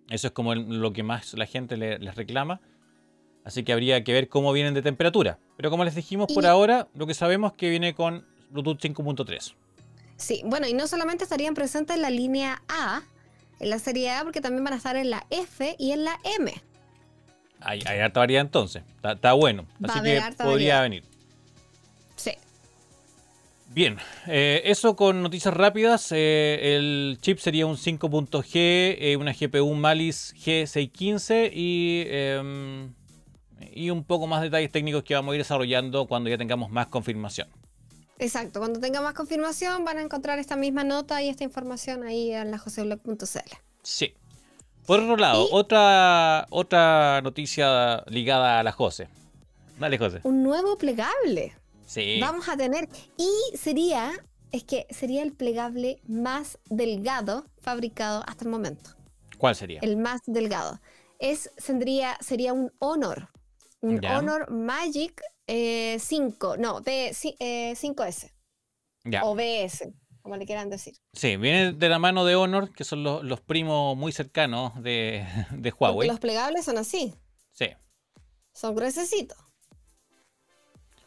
Eso 0.09 0.27
es 0.27 0.33
como 0.33 0.55
lo 0.57 0.93
que 0.93 1.05
más 1.05 1.35
la 1.35 1.47
gente 1.47 1.77
les 1.77 2.15
reclama. 2.17 2.61
Así 3.45 3.63
que 3.63 3.73
habría 3.73 4.05
que 4.05 4.13
ver 4.13 4.29
cómo 4.29 4.53
vienen 4.53 4.75
de 4.75 4.83
temperatura. 4.83 5.39
Pero 5.57 5.71
como 5.71 5.85
les 5.85 5.95
dijimos 5.95 6.33
por 6.33 6.47
ahora, 6.47 6.89
lo 6.95 7.07
que 7.07 7.15
sabemos 7.15 7.53
es 7.53 7.59
que 7.59 7.71
viene 7.71 7.95
con 7.95 8.27
Bluetooth 8.51 8.81
5.3. 8.81 9.55
Sí, 10.21 10.43
bueno, 10.45 10.69
y 10.69 10.75
no 10.75 10.87
solamente 10.87 11.25
estarían 11.25 11.55
presentes 11.55 11.97
en 11.97 12.03
la 12.03 12.11
línea 12.11 12.63
A, 12.69 13.03
en 13.59 13.71
la 13.71 13.79
serie 13.79 14.11
A, 14.11 14.23
porque 14.23 14.43
también 14.43 14.63
van 14.63 14.75
a 14.75 14.77
estar 14.77 14.95
en 14.97 15.09
la 15.09 15.27
F 15.31 15.75
y 15.79 15.93
en 15.93 16.05
la 16.05 16.21
M. 16.39 16.53
Hay, 17.61 17.81
harta 17.81 18.21
variedad 18.21 18.43
entonces. 18.43 18.83
Está, 19.03 19.33
bueno. 19.33 19.67
Así 19.83 20.01
que 20.03 20.21
podría 20.37 20.83
venir. 20.83 21.05
Sí. 22.17 22.33
Bien, 23.69 23.97
eh, 24.27 24.61
eso 24.67 24.95
con 24.95 25.23
noticias 25.23 25.55
rápidas. 25.55 26.13
Eh, 26.13 26.77
el 26.77 27.19
chip 27.23 27.39
sería 27.39 27.65
un 27.65 27.77
5.G, 27.77 28.51
eh, 28.99 29.17
una 29.19 29.33
GPU 29.33 29.75
Malice 29.75 30.37
G615 30.37 31.51
y 31.55 32.05
em, 32.09 32.93
y 33.73 33.89
un 33.89 34.05
poco 34.05 34.27
más 34.27 34.43
detalles 34.43 34.71
técnicos 34.71 35.03
que 35.03 35.15
vamos 35.15 35.33
a 35.33 35.37
ir 35.37 35.41
desarrollando 35.41 36.07
cuando 36.07 36.29
ya 36.29 36.37
tengamos 36.37 36.71
más 36.71 36.89
confirmación. 36.89 37.49
Exacto, 38.21 38.61
cuando 38.61 38.79
tenga 38.81 39.01
más 39.01 39.15
confirmación 39.15 39.85
van 39.85 39.99
a 39.99 40.03
encontrar 40.03 40.39
esta 40.39 40.55
misma 40.55 40.85
nota 40.85 41.23
y 41.23 41.29
esta 41.29 41.43
información 41.43 42.03
ahí 42.03 42.33
en 42.33 42.51
la 42.51 42.59
joseblog.cl. 42.59 43.57
Sí. 43.83 44.15
Por 44.87 45.01
otro 45.01 45.17
lado, 45.17 45.49
otra, 45.51 46.47
otra 46.51 47.23
noticia 47.23 48.05
ligada 48.07 48.61
a 48.61 48.63
la 48.63 48.73
Jose. 48.73 49.09
Dale, 49.79 49.97
José. 49.97 50.21
Un 50.25 50.43
nuevo 50.43 50.77
plegable. 50.77 51.55
Sí. 51.87 52.19
Vamos 52.21 52.49
a 52.49 52.57
tener. 52.57 52.89
Y 53.17 53.57
sería, 53.57 54.13
es 54.53 54.65
que 54.65 54.87
sería 54.91 55.23
el 55.23 55.33
plegable 55.33 56.01
más 56.07 56.59
delgado 56.69 57.47
fabricado 57.63 58.23
hasta 58.27 58.45
el 58.45 58.51
momento. 58.51 58.91
¿Cuál 59.39 59.55
sería? 59.55 59.81
El 59.81 59.97
más 59.97 60.21
delgado. 60.27 60.81
Es, 61.19 61.51
sería, 61.57 62.19
sería 62.21 62.53
un 62.53 62.73
Honor 62.79 63.31
un 63.81 64.05
Honor 64.05 64.51
Magic 64.51 65.21
5, 65.99 66.55
eh, 66.55 66.59
no, 66.59 66.81
de, 66.81 67.11
5S. 67.11 68.25
Eh, 68.25 68.31
ya. 69.05 69.25
O 69.25 69.35
BS, 69.35 69.93
como 70.23 70.37
le 70.37 70.47
quieran 70.47 70.71
decir. 70.71 70.95
Sí, 71.13 71.37
viene 71.37 71.73
de 71.73 71.89
la 71.89 71.99
mano 71.99 72.25
de 72.25 72.37
Honor, 72.37 72.73
que 72.73 72.85
son 72.85 73.03
los, 73.03 73.41
primos 73.41 73.97
muy 73.97 74.13
cercanos 74.13 74.81
de, 74.83 75.27
de 75.51 75.73
Huawei. 75.73 76.09
los 76.09 76.21
plegables 76.21 76.65
son 76.65 76.79
así. 76.79 77.15
Sí. 77.53 77.69
Son 78.53 78.75
gruesecitos. 78.75 79.39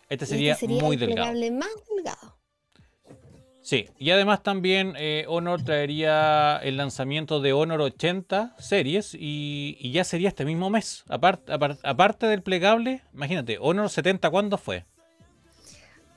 Este 0.09 0.25
sería, 0.25 0.53
este 0.53 0.67
sería 0.67 0.83
muy 0.83 0.95
el 0.95 0.99
delgado. 0.99 1.31
plegable 1.31 1.51
más 1.51 1.69
delgado. 1.95 2.37
Sí, 3.63 3.89
y 3.97 4.11
además 4.11 4.43
también 4.43 4.93
eh, 4.97 5.23
Honor 5.29 5.63
traería 5.63 6.57
el 6.57 6.75
lanzamiento 6.75 7.39
de 7.39 7.53
Honor 7.53 7.79
80 7.79 8.57
series 8.59 9.15
y, 9.17 9.89
ya 9.89 10.03
sería 10.03 10.27
este 10.27 10.43
mismo 10.43 10.69
mes. 10.69 11.05
aparte 11.07 12.25
del 12.27 12.43
plegable, 12.43 13.01
imagínate, 13.13 13.57
Honor 13.61 13.89
70, 13.89 14.29
¿cuándo 14.29 14.57
fue? 14.57 14.85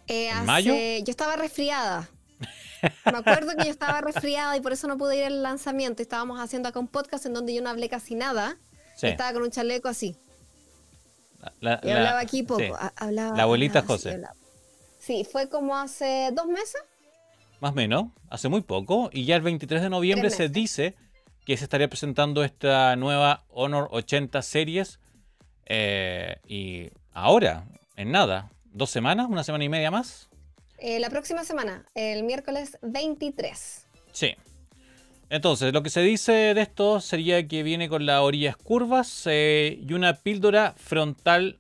Eh, 0.09 0.29
¿En 0.29 0.45
mayo? 0.45 0.75
Yo 0.75 1.05
estaba 1.11 1.37
resfriada. 1.37 2.11
Me 3.05 3.19
acuerdo 3.19 3.57
que 3.57 3.65
yo 3.65 3.71
estaba 3.71 4.01
resfriada 4.01 4.57
y 4.57 4.61
por 4.61 4.73
eso 4.73 4.89
no 4.89 4.99
pude 4.99 5.17
ir 5.17 5.25
al 5.25 5.45
lanzamiento. 5.45 6.03
Estábamos 6.03 6.41
haciendo 6.41 6.69
acá 6.69 6.81
un 6.81 6.89
podcast 6.89 7.27
en 7.27 7.35
donde 7.35 7.55
yo 7.55 7.63
no 7.63 7.71
hablé 7.71 7.89
casi 7.89 8.17
nada. 8.17 8.59
Estaba 9.01 9.33
con 9.33 9.43
un 9.43 9.51
chaleco 9.53 9.87
así. 9.87 10.17
y 11.61 11.69
hablaba 11.69 12.19
aquí 12.19 12.43
poco. 12.43 12.77
la 13.11 13.43
abuelita 13.43 13.83
José. 13.83 14.21
Sí, 14.99 15.25
fue 15.31 15.49
como 15.49 15.77
hace 15.77 16.31
dos 16.33 16.47
meses 16.47 16.83
más 17.61 17.73
o 17.73 17.75
menos, 17.75 18.07
hace 18.31 18.49
muy 18.49 18.63
poco, 18.63 19.11
y 19.13 19.25
ya 19.25 19.37
el 19.37 19.43
23 19.43 19.83
de 19.83 19.91
noviembre 19.91 20.31
se 20.31 20.49
dice 20.49 20.95
que 21.47 21.57
se 21.57 21.65
estaría 21.65 21.89
presentando 21.89 22.43
esta 22.43 22.97
nueva 22.97 23.45
Honor 23.49 23.89
80 23.93 24.43
series. 24.43 24.99
Eh, 25.67 26.37
y 26.47 26.91
ahora, 27.13 27.67
en 27.97 28.11
nada, 28.11 28.51
dos 28.65 28.91
semanas, 28.91 29.29
una 29.31 29.45
semana 29.45 29.65
y 29.65 29.69
media 29.69 29.93
más. 29.93 30.29
Eh, 30.79 30.99
la 30.99 31.09
próxima 31.09 31.45
semana, 31.45 31.87
el 31.95 32.25
miércoles 32.25 32.79
23. 32.83 33.87
Sí. 34.13 34.35
Entonces, 35.31 35.73
lo 35.73 35.83
que 35.83 35.91
se 35.91 36.01
dice 36.01 36.33
de 36.33 36.61
esto 36.61 37.01
sería 37.01 37.47
que 37.47 37.63
viene 37.63 37.89
con 37.89 38.07
las 38.07 38.21
orillas 38.21 38.57
curvas 38.57 39.23
eh, 39.27 39.81
y 39.89 39.93
una 39.93 40.15
píldora 40.15 40.75
frontal 40.77 41.59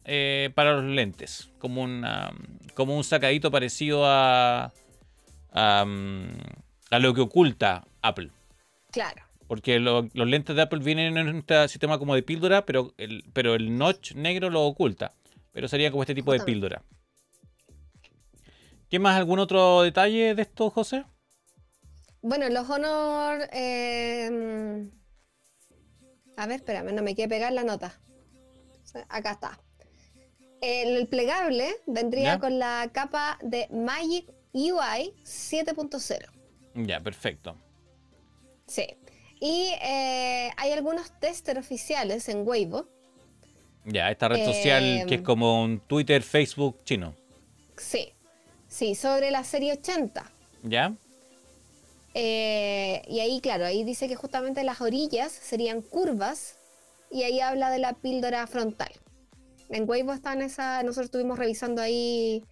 para 0.55 0.75
los 0.75 0.85
lentes, 0.85 1.51
como, 1.59 1.83
una, 1.83 2.33
como 2.75 2.97
un 2.97 3.05
sacadito 3.05 3.51
parecido 3.51 4.05
a, 4.05 4.73
a 5.57 6.99
lo 6.99 7.15
que 7.15 7.21
oculta 7.21 7.85
Apple. 8.03 8.31
Claro. 8.91 9.23
Porque 9.47 9.79
los 9.79 10.13
lentes 10.15 10.57
de 10.57 10.63
Apple 10.63 10.81
vienen 10.81 11.17
en 11.17 11.37
este 11.37 11.69
sistema 11.69 11.99
como 11.99 12.15
de 12.15 12.23
píldora, 12.23 12.67
pero 12.67 12.93
el, 12.99 13.25
pero 13.33 13.55
el 13.55 13.79
notch 13.79 14.15
negro 14.15 14.51
lo 14.51 14.63
oculta. 14.63 15.15
Pero 15.53 15.69
sería 15.69 15.91
como 15.91 16.03
este 16.03 16.15
tipo 16.15 16.33
de 16.33 16.41
píldora. 16.41 16.83
¿Qué 18.91 18.99
más? 18.99 19.17
¿Algún 19.17 19.39
otro 19.39 19.83
detalle 19.83 20.35
de 20.35 20.43
esto, 20.43 20.71
José? 20.71 21.05
Bueno, 22.23 22.49
los 22.49 22.69
Honor. 22.69 23.49
Em, 23.53 24.91
a 26.37 26.47
ver, 26.47 26.57
espérame, 26.57 26.93
no 26.93 27.03
me 27.03 27.15
quiere 27.15 27.29
pegar 27.29 27.53
la 27.53 27.65
nota. 27.65 28.01
Acá 29.09 29.33
está. 29.33 29.61
el 30.61 31.07
plegable 31.07 31.77
vendría 31.87 32.39
con 32.39 32.59
la 32.59 32.91
capa 32.93 33.39
de 33.43 33.69
Magic 33.71 34.36
UI 34.57 35.13
7.0. 35.23 36.87
Ya, 36.87 37.01
perfecto. 37.01 37.57
Sí. 38.67 38.87
Y 39.39 39.71
eh, 39.83 40.51
hay 40.57 40.73
algunos 40.73 41.13
testers 41.21 41.61
oficiales 41.61 42.29
en 42.31 42.49
Weibo. 42.49 42.89
Ya, 43.85 44.11
esta 44.11 44.29
red 44.29 44.45
social 44.45 45.05
que 45.07 45.15
es 45.15 45.21
em, 45.21 45.25
como 45.25 45.63
un 45.63 45.81
Twitter, 45.81 46.23
Facebook 46.23 46.83
chino. 46.85 47.15
Sí, 47.77 48.13
sí, 48.67 48.95
sobre 48.95 49.31
la 49.31 49.45
serie 49.45 49.75
80. 49.75 50.25
¿Ya? 50.63 50.95
Eh, 52.15 53.03
y 53.09 53.21
ahí, 53.21 53.41
claro, 53.43 53.67
ahí 53.67 53.85
dice 53.85 54.09
que 54.09 54.17
justamente 54.17 54.65
las 54.65 54.81
orillas 54.81 55.31
serían 55.31 55.83
curvas 55.83 56.57
y 57.11 57.25
ahí 57.25 57.41
habla 57.41 57.71
de 57.71 57.79
la 57.79 57.93
píldora 57.93 58.47
frontal. 58.47 58.91
En 59.69 59.89
Weibo 59.89 60.15
están 60.15 60.41
esa, 60.41 60.83
nosotros 60.83 61.07
estuvimos 61.07 61.39
revisando 61.39 61.83
ahí 61.83 62.43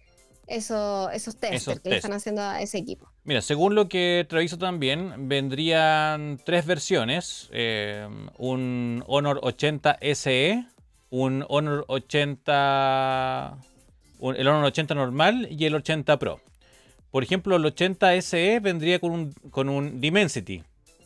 eso, 0.47 1.09
esos 1.11 1.37
testers 1.37 1.79
que 1.79 1.89
le 1.89 1.95
están 1.97 2.13
haciendo 2.13 2.41
a 2.41 2.61
ese 2.61 2.77
equipo. 2.77 3.09
Mira, 3.23 3.41
según 3.41 3.75
lo 3.75 3.89
que 3.89 4.25
reviso 4.29 4.57
también, 4.57 5.27
vendrían 5.27 6.39
tres 6.45 6.65
versiones: 6.65 7.49
eh, 7.51 8.07
un 8.37 9.03
Honor 9.07 9.39
80 9.41 9.97
SE, 10.13 10.65
un 11.09 11.45
Honor 11.49 11.85
80, 11.87 13.57
el 14.35 14.47
Honor 14.47 14.65
80 14.65 14.95
normal 14.95 15.47
y 15.49 15.65
el 15.65 15.75
80 15.75 16.19
Pro. 16.19 16.39
Por 17.11 17.23
ejemplo, 17.23 17.55
el 17.55 17.65
80 17.65 18.21
SE 18.21 18.59
vendría 18.59 18.99
con 18.99 19.11
un, 19.11 19.31
con 19.49 19.69
un 19.69 20.01
Dimensity, 20.01 20.63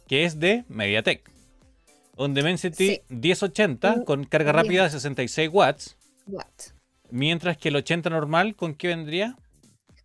que 0.08 0.26
es 0.26 0.40
de 0.40 0.66
MediaTek. 0.68 1.30
Un 2.18 2.34
Dimensity 2.34 3.02
1080 3.10 4.04
con 4.06 4.26
carga 4.26 4.52
rápida 4.52 4.84
de 4.84 4.90
66 4.90 5.50
watts. 5.54 5.96
Mientras 7.12 7.58
que 7.58 7.70
el 7.70 7.76
80 7.76 8.10
normal, 8.10 8.56
¿con 8.56 8.76
qué 8.76 8.88
vendría? 8.88 9.38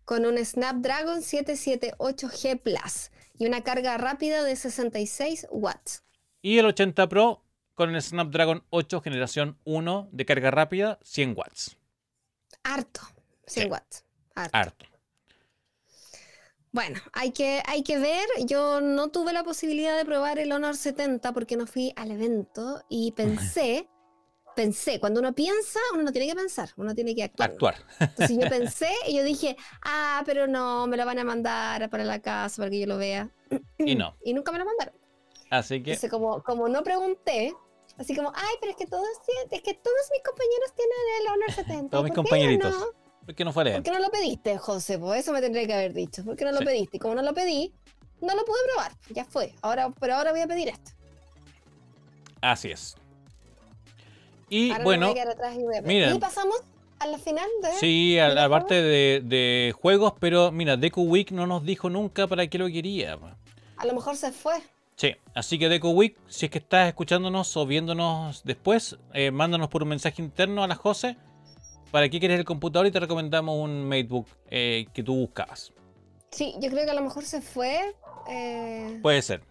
Con 0.05 0.25
un 0.25 0.43
Snapdragon 0.43 1.21
778G 1.21 2.59
Plus 2.59 3.11
y 3.37 3.45
una 3.45 3.61
carga 3.61 3.97
rápida 3.97 4.43
de 4.43 4.55
66 4.55 5.47
watts. 5.51 6.03
Y 6.41 6.57
el 6.57 6.65
80 6.65 7.09
Pro 7.09 7.43
con 7.75 7.93
el 7.93 8.01
Snapdragon 8.01 8.63
8 8.69 9.01
generación 9.01 9.57
1 9.65 10.09
de 10.11 10.25
carga 10.25 10.51
rápida, 10.51 10.99
100 11.03 11.33
watts. 11.37 11.77
Harto, 12.63 13.01
100 13.45 13.71
watts. 13.71 14.05
Harto. 14.35 14.85
Bueno, 16.71 16.99
hay 17.13 17.31
que, 17.31 17.63
hay 17.67 17.83
que 17.83 17.99
ver. 17.99 18.27
Yo 18.45 18.81
no 18.81 19.07
tuve 19.07 19.31
la 19.31 19.45
posibilidad 19.45 19.95
de 19.95 20.03
probar 20.03 20.39
el 20.39 20.51
Honor 20.51 20.75
70 20.75 21.31
porque 21.31 21.55
no 21.55 21.67
fui 21.67 21.93
al 21.95 22.11
evento 22.11 22.83
y 22.89 23.13
pensé, 23.13 23.87
pensé, 24.55 24.99
cuando 24.99 25.19
uno 25.19 25.33
piensa, 25.33 25.79
uno 25.93 26.03
no 26.03 26.11
tiene 26.11 26.27
que 26.27 26.35
pensar, 26.35 26.69
uno 26.77 26.95
tiene 26.95 27.13
que 27.13 27.23
actuar. 27.23 27.51
Actuar. 27.51 27.75
Entonces 27.99 28.37
yo 28.37 28.49
pensé 28.49 28.89
y 29.07 29.17
yo 29.17 29.23
dije, 29.23 29.55
ah, 29.83 30.23
pero 30.25 30.47
no, 30.47 30.87
me 30.87 30.97
lo 30.97 31.05
van 31.05 31.19
a 31.19 31.23
mandar 31.23 31.89
para 31.89 32.03
la 32.03 32.19
casa 32.19 32.57
para 32.57 32.69
que 32.69 32.79
yo 32.79 32.87
lo 32.87 32.97
vea. 32.97 33.29
Y 33.77 33.95
no. 33.95 34.15
Y 34.23 34.33
nunca 34.33 34.51
me 34.51 34.59
lo 34.59 34.65
mandaron. 34.65 34.95
Así 35.49 35.83
que. 35.83 35.91
Entonces, 35.91 36.09
como, 36.09 36.41
como 36.43 36.67
no 36.67 36.83
pregunté, 36.83 37.53
Así 37.97 38.13
como, 38.13 38.31
ay, 38.35 38.55
pero 38.59 38.71
es 38.71 38.77
que 38.77 38.87
todos, 38.87 39.07
es 39.51 39.61
que 39.61 39.73
todos 39.73 40.09
mis 40.11 40.21
compañeros 40.21 40.73
tienen 40.75 40.97
el 41.21 41.27
Honor 41.33 41.51
70. 41.55 41.89
todos 41.89 42.03
mis 42.03 42.13
compañeritos. 42.13 42.77
No? 42.77 42.85
¿Por 43.25 43.33
qué 43.33 43.45
no 43.45 43.53
fue 43.53 43.71
¿Por 43.71 43.83
qué 43.83 43.91
no 43.91 43.99
lo 43.99 44.11
pediste, 44.11 44.57
José? 44.57 44.99
Pues 44.99 45.21
eso 45.21 45.31
me 45.31 45.41
tendría 45.41 45.65
que 45.65 45.73
haber 45.73 45.93
dicho. 45.93 46.23
¿Por 46.23 46.35
qué 46.35 46.45
no 46.45 46.51
lo 46.51 46.59
pediste? 46.59 46.97
Y 46.97 46.99
como 46.99 47.15
no 47.15 47.23
lo 47.23 47.33
pedí, 47.33 47.73
no 48.21 48.35
lo 48.35 48.45
pude 48.45 48.59
probar. 48.67 48.91
Ya 49.09 49.25
fue. 49.25 49.53
Ahora, 49.61 49.89
pero 49.99 50.15
ahora 50.15 50.31
voy 50.31 50.41
a 50.41 50.47
pedir 50.47 50.67
esto. 50.67 50.91
Así 52.41 52.69
es. 52.69 52.95
Y 54.49 54.73
bueno, 54.83 55.13
mira, 55.83 56.13
y 56.13 56.19
pasamos 56.19 56.55
a 56.99 57.07
la 57.07 57.17
final 57.17 57.47
de. 57.61 57.71
Sí, 57.79 58.19
a 58.19 58.29
la 58.29 58.49
parte 58.49 58.75
de, 58.75 59.21
de, 59.23 59.73
juegos, 59.79 60.13
pero 60.19 60.51
mira, 60.51 60.77
Deku 60.77 61.03
Week 61.03 61.31
no 61.31 61.47
nos 61.47 61.65
dijo 61.65 61.89
nunca 61.89 62.27
para 62.27 62.47
qué 62.47 62.57
lo 62.57 62.67
quería. 62.67 63.17
A 63.77 63.85
lo 63.85 63.93
mejor 63.93 64.15
se 64.15 64.31
fue. 64.31 64.55
Sí, 64.95 65.15
así 65.33 65.59
que 65.59 65.67
Deco 65.67 65.89
Week, 65.89 66.15
si 66.27 66.45
es 66.45 66.51
que 66.51 66.59
estás 66.59 66.87
escuchándonos 66.87 67.57
o 67.57 67.65
viéndonos 67.65 68.43
después, 68.43 68.97
eh, 69.13 69.31
mándanos 69.31 69.67
por 69.67 69.83
un 69.83 69.89
mensaje 69.89 70.21
interno 70.21 70.63
a 70.63 70.67
la 70.67 70.75
Jose 70.75 71.17
para 71.91 72.09
qué 72.09 72.19
quieres 72.19 72.39
el 72.39 72.45
computador 72.45 72.87
y 72.87 72.91
te 72.91 72.99
recomendamos 72.99 73.57
un 73.57 73.87
MateBook 73.87 74.27
eh, 74.49 74.85
que 74.93 75.03
tú 75.03 75.15
buscabas. 75.15 75.73
Sí, 76.31 76.53
yo 76.59 76.69
creo 76.69 76.85
que 76.85 76.91
a 76.91 76.93
lo 76.93 77.01
mejor 77.01 77.23
se 77.23 77.41
fue. 77.41 77.95
Eh, 78.29 78.99
Puede 79.01 79.21
ser. 79.21 79.41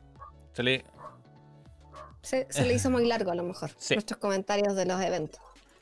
Se 0.53 0.63
le... 0.63 0.85
Se, 2.25 2.47
le 2.65 2.75
hizo 2.75 2.91
muy 2.91 3.07
largo 3.07 3.31
a 3.31 3.35
lo 3.35 3.43
mejor. 3.43 3.71
Nuestros 3.91 4.19
comentarios 4.19 4.75
de 4.75 4.87
los 4.87 5.01
eventos. 5.01 5.41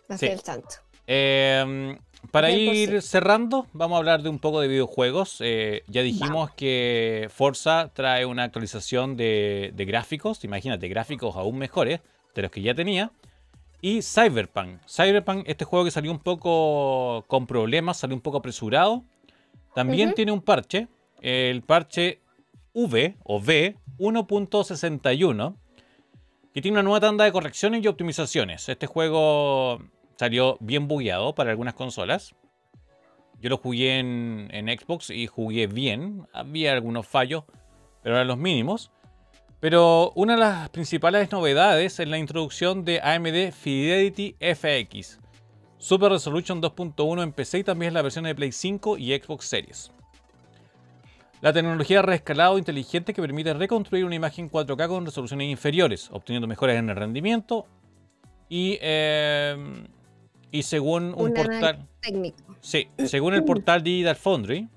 No 0.09 0.19
sí. 0.19 0.27
el 0.27 0.43
tanto. 0.43 0.77
Eh, 1.07 1.97
para 2.31 2.51
ir 2.51 3.03
cerrando, 3.03 3.67
vamos 3.73 3.97
a 3.97 3.99
hablar 3.99 4.23
de 4.23 4.29
un 4.29 4.39
poco 4.39 4.61
de 4.61 4.69
videojuegos. 4.69 5.39
Eh, 5.41 5.83
ya 5.89 6.03
dijimos 6.03 6.51
que 6.53 7.29
Forza 7.35 7.91
trae 7.93 8.25
una 8.25 8.45
actualización 8.45 9.17
de, 9.17 9.73
gráficos, 9.77 10.45
imagínate, 10.45 10.89
gráficos 10.89 11.37
aún 11.37 11.59
mejores 11.59 12.01
de 12.35 12.43
los 12.43 12.51
que 12.51 12.63
ya 12.63 12.75
tenía. 12.75 13.11
Y 13.81 14.03
Cyberpunk. 14.03 14.79
Cyberpunk, 14.87 15.49
este 15.49 15.65
juego 15.65 15.85
que 15.85 15.91
salió 15.91 16.13
un 16.13 16.21
poco 16.21 17.25
con 17.27 17.47
problemas, 17.47 17.97
salió 17.97 18.15
un 18.15 18.23
poco 18.23 18.39
apresurado. 18.39 19.03
También 19.75 20.15
tiene 20.15 20.31
un 20.31 20.43
parche, 20.43 20.87
el 21.21 21.63
parche 21.63 22.21
V 22.73 23.17
o 23.25 23.39
V 23.39 23.77
1.61, 23.99 25.57
que 26.53 26.61
tiene 26.61 26.77
una 26.77 26.83
nueva 26.83 27.01
tanda 27.01 27.25
de 27.25 27.33
correcciones 27.33 27.83
y 27.83 27.89
optimizaciones. 27.89 28.69
Este 28.69 28.87
juego 28.87 29.81
salió 30.17 30.59
bien 30.61 30.89
bugueado 30.89 31.35
para 31.35 31.51
algunas 31.51 31.75
consolas. 31.75 32.35
Yo 33.41 33.49
lo 33.49 33.57
jugué 33.57 33.99
en, 33.99 34.69
Xbox 34.79 35.11
y 35.11 35.27
jugué 35.27 35.67
bien. 35.67 36.27
Había 36.33 36.75
algunos 36.75 37.07
fallos, 37.07 37.45
pero 38.03 38.17
eran 38.17 38.29
los 38.29 38.39
mínimos. 38.39 38.93
Pero 39.61 40.13
una 40.15 40.35
de 40.35 40.41
las 40.41 40.69
principales 40.71 41.31
novedades 41.33 41.99
es 41.99 42.09
la 42.09 42.19
introducción 42.19 42.85
de 42.85 43.01
AMD 43.01 43.53
Fidelity 43.53 44.37
FX. 44.41 45.19
Super 45.79 46.13
Resolution 46.13 46.63
2.1 46.63 47.23
en 47.23 47.33
PC 47.33 47.59
y 47.59 47.65
también 47.65 47.89
es 47.89 47.95
la 47.95 48.03
versión 48.03 48.25
de 48.25 48.35
Play 48.35 48.53
5 48.53 48.99
y 48.99 49.19
Xbox 49.19 49.47
Series. 49.47 49.93
La 51.43 51.53
tecnología 51.53 52.01
reescalado 52.01 52.57
inteligente 52.57 53.13
que 53.13 53.21
permite 53.21 53.53
reconstruir 53.53 54.07
una 54.07 54.15
imagen 54.15 54.51
4K 54.51 54.89
con 54.89 55.05
resoluciones 55.05 55.51
inferiores, 55.51 56.09
obteniendo 56.11 56.49
mejoras 56.49 56.77
en 56.77 56.89
el 56.89 56.97
rendimiento 56.97 57.67
y 58.49 58.79
eh, 58.81 59.85
y 60.53 60.63
según 60.63 61.15
un, 61.17 61.33
portal. 61.33 61.89
Técnico. 62.01 62.57
Sí, 62.61 62.89
según 63.07 63.35
el 63.35 63.43
portal 63.43 63.83
Digital 63.83 64.17
Foundry. 64.17 64.69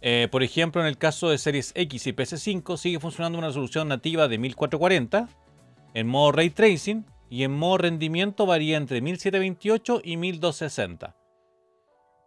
Eh, 0.00 0.28
por 0.30 0.42
ejemplo, 0.42 0.80
en 0.80 0.86
el 0.86 0.96
caso 0.96 1.28
de 1.28 1.38
Series 1.38 1.72
X 1.74 2.06
y 2.06 2.12
PS5 2.12 2.76
sigue 2.76 3.00
funcionando 3.00 3.38
una 3.38 3.48
resolución 3.48 3.88
nativa 3.88 4.28
de 4.28 4.38
1440 4.38 5.28
en 5.94 6.06
modo 6.06 6.32
ray 6.32 6.50
tracing 6.50 7.04
y 7.28 7.42
en 7.42 7.52
modo 7.52 7.78
rendimiento 7.78 8.46
varía 8.46 8.76
entre 8.76 9.00
1728 9.00 10.00
y 10.04 10.16
1260. 10.16 11.16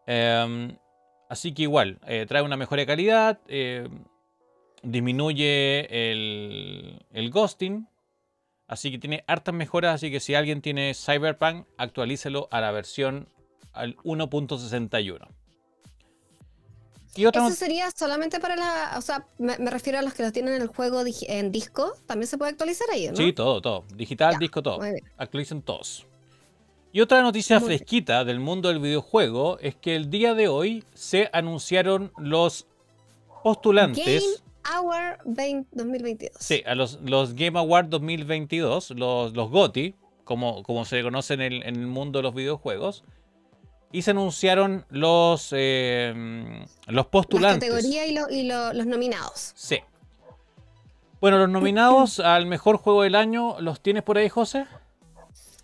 Em, 0.07 0.75
así 1.29 1.53
que 1.53 1.61
igual, 1.63 1.99
eh, 2.05 2.25
trae 2.27 2.41
una 2.41 2.57
mejora 2.57 2.81
de 2.81 2.85
calidad, 2.85 3.39
eh, 3.47 3.87
disminuye 4.83 5.87
el, 6.11 7.05
el 7.11 7.31
ghosting, 7.31 7.87
Así 8.69 8.91
que 8.91 8.99
tiene 8.99 9.23
hartas 9.25 9.53
mejoras, 9.55 9.95
así 9.95 10.11
que 10.11 10.19
si 10.19 10.35
alguien 10.35 10.61
tiene 10.61 10.93
Cyberpunk, 10.93 11.65
actualícelo 11.77 12.47
a 12.51 12.61
la 12.61 12.71
versión 12.71 13.27
al 13.73 13.97
1.61. 13.97 15.27
¿Eso 17.15 17.49
sería 17.49 17.89
solamente 17.89 18.39
para 18.39 18.55
la... 18.55 18.93
O 18.95 19.01
sea, 19.01 19.25
me, 19.39 19.57
refiero 19.57 19.97
a 19.97 20.03
los 20.03 20.13
que 20.13 20.21
lo 20.21 20.31
tienen 20.31 20.53
en 20.53 20.61
el 20.61 20.67
juego 20.67 21.01
en 21.03 21.51
disco. 21.51 21.95
También 22.05 22.27
se 22.27 22.37
puede 22.37 22.51
actualizar 22.51 22.87
ahí, 22.93 23.07
¿no? 23.07 23.15
Sí, 23.15 23.33
todo, 23.33 23.59
todo. 23.59 23.85
Digital, 23.95 24.37
disco, 24.37 24.61
todo. 24.61 24.79
Actualicen 25.17 25.63
todos. 25.63 26.05
Y 26.91 27.01
otra 27.01 27.21
noticia 27.21 27.59
fresquita 27.61 28.25
del 28.25 28.39
mundo 28.39 28.69
del 28.69 28.79
videojuego 28.79 29.59
es 29.59 29.75
que 29.75 29.95
el 29.95 30.09
día 30.09 30.33
de 30.33 30.47
hoy 30.47 30.83
se 30.93 31.29
anunciaron 31.33 32.11
los 32.17 32.65
postulantes 33.43 34.43
Award 34.63 35.19
2022. 35.25 36.37
Sí, 36.39 36.63
a 36.65 36.75
los, 36.75 36.99
los 37.01 37.33
Game 37.35 37.57
Awards 37.57 37.89
2022, 37.89 38.91
los, 38.91 39.33
los 39.33 39.49
GOTY, 39.49 39.95
como, 40.23 40.63
como 40.63 40.85
se 40.85 41.01
conoce 41.01 41.35
en 41.35 41.41
el, 41.41 41.63
en 41.63 41.75
el 41.75 41.87
mundo 41.87 42.19
de 42.19 42.23
los 42.23 42.33
videojuegos. 42.33 43.03
Y 43.91 44.03
se 44.03 44.11
anunciaron 44.11 44.85
los, 44.89 45.49
eh, 45.51 46.63
los 46.87 47.07
postulantes. 47.07 47.69
La 47.69 47.75
categoría 47.75 48.05
y, 48.05 48.43
los 48.47 48.85
nominados. 48.85 49.53
Sí. 49.55 49.79
Bueno, 51.19 51.39
los 51.39 51.49
nominados 51.49 52.19
al 52.19 52.45
mejor 52.45 52.77
juego 52.77 53.03
del 53.03 53.15
año, 53.15 53.59
¿los 53.59 53.81
tienes 53.81 54.03
por 54.03 54.17
ahí, 54.17 54.29
José? 54.29 54.65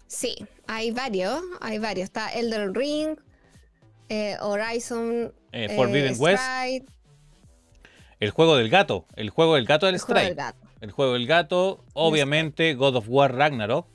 Sí, 0.07 0.35
hay 0.67 0.91
varios, 0.91 1.41
hay 1.61 1.77
varios. 1.77 2.05
Está 2.05 2.29
Elder 2.29 2.71
Ring, 2.71 3.17
eh, 4.09 4.37
Horizon, 4.41 5.33
eh, 5.51 5.75
Forbidden 5.75 6.15
West, 6.17 6.43
el 8.19 8.31
juego 8.31 8.57
del 8.57 8.69
gato. 8.69 9.05
El 9.15 9.29
juego 9.29 9.55
del 9.55 9.65
gato 9.65 9.85
del 9.85 9.95
Strike. 9.95 10.37
El 10.81 10.91
juego 10.91 11.13
del 11.13 11.27
gato, 11.27 11.83
obviamente, 11.93 12.73
God 12.73 12.95
of 12.95 13.05
War 13.07 13.35
Ragnarok. 13.35 13.87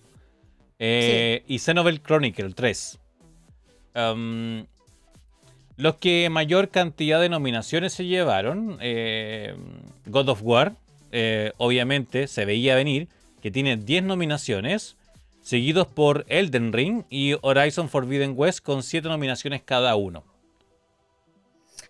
Eh, 0.78 1.44
y 1.46 1.58
Xenoblade 1.58 2.00
Chronicle 2.00 2.54
3. 2.54 2.98
Um, 3.94 4.66
los 5.76 5.96
que 5.96 6.28
mayor 6.30 6.68
cantidad 6.68 7.20
de 7.20 7.28
nominaciones 7.28 7.92
se 7.92 8.04
llevaron, 8.04 8.78
eh, 8.80 9.54
God 10.06 10.28
of 10.28 10.40
War, 10.42 10.74
eh, 11.10 11.52
obviamente 11.56 12.28
se 12.28 12.44
veía 12.44 12.74
venir, 12.74 13.08
que 13.42 13.50
tiene 13.50 13.76
10 13.76 14.04
nominaciones, 14.04 14.96
seguidos 15.50 15.88
por 15.88 16.24
Elden 16.28 16.72
Ring 16.72 17.02
y 17.10 17.34
Horizon 17.42 17.88
Forbidden 17.88 18.34
West 18.36 18.60
con 18.60 18.84
7 18.84 19.08
nominaciones 19.08 19.64
cada 19.64 19.96
uno. 19.96 20.22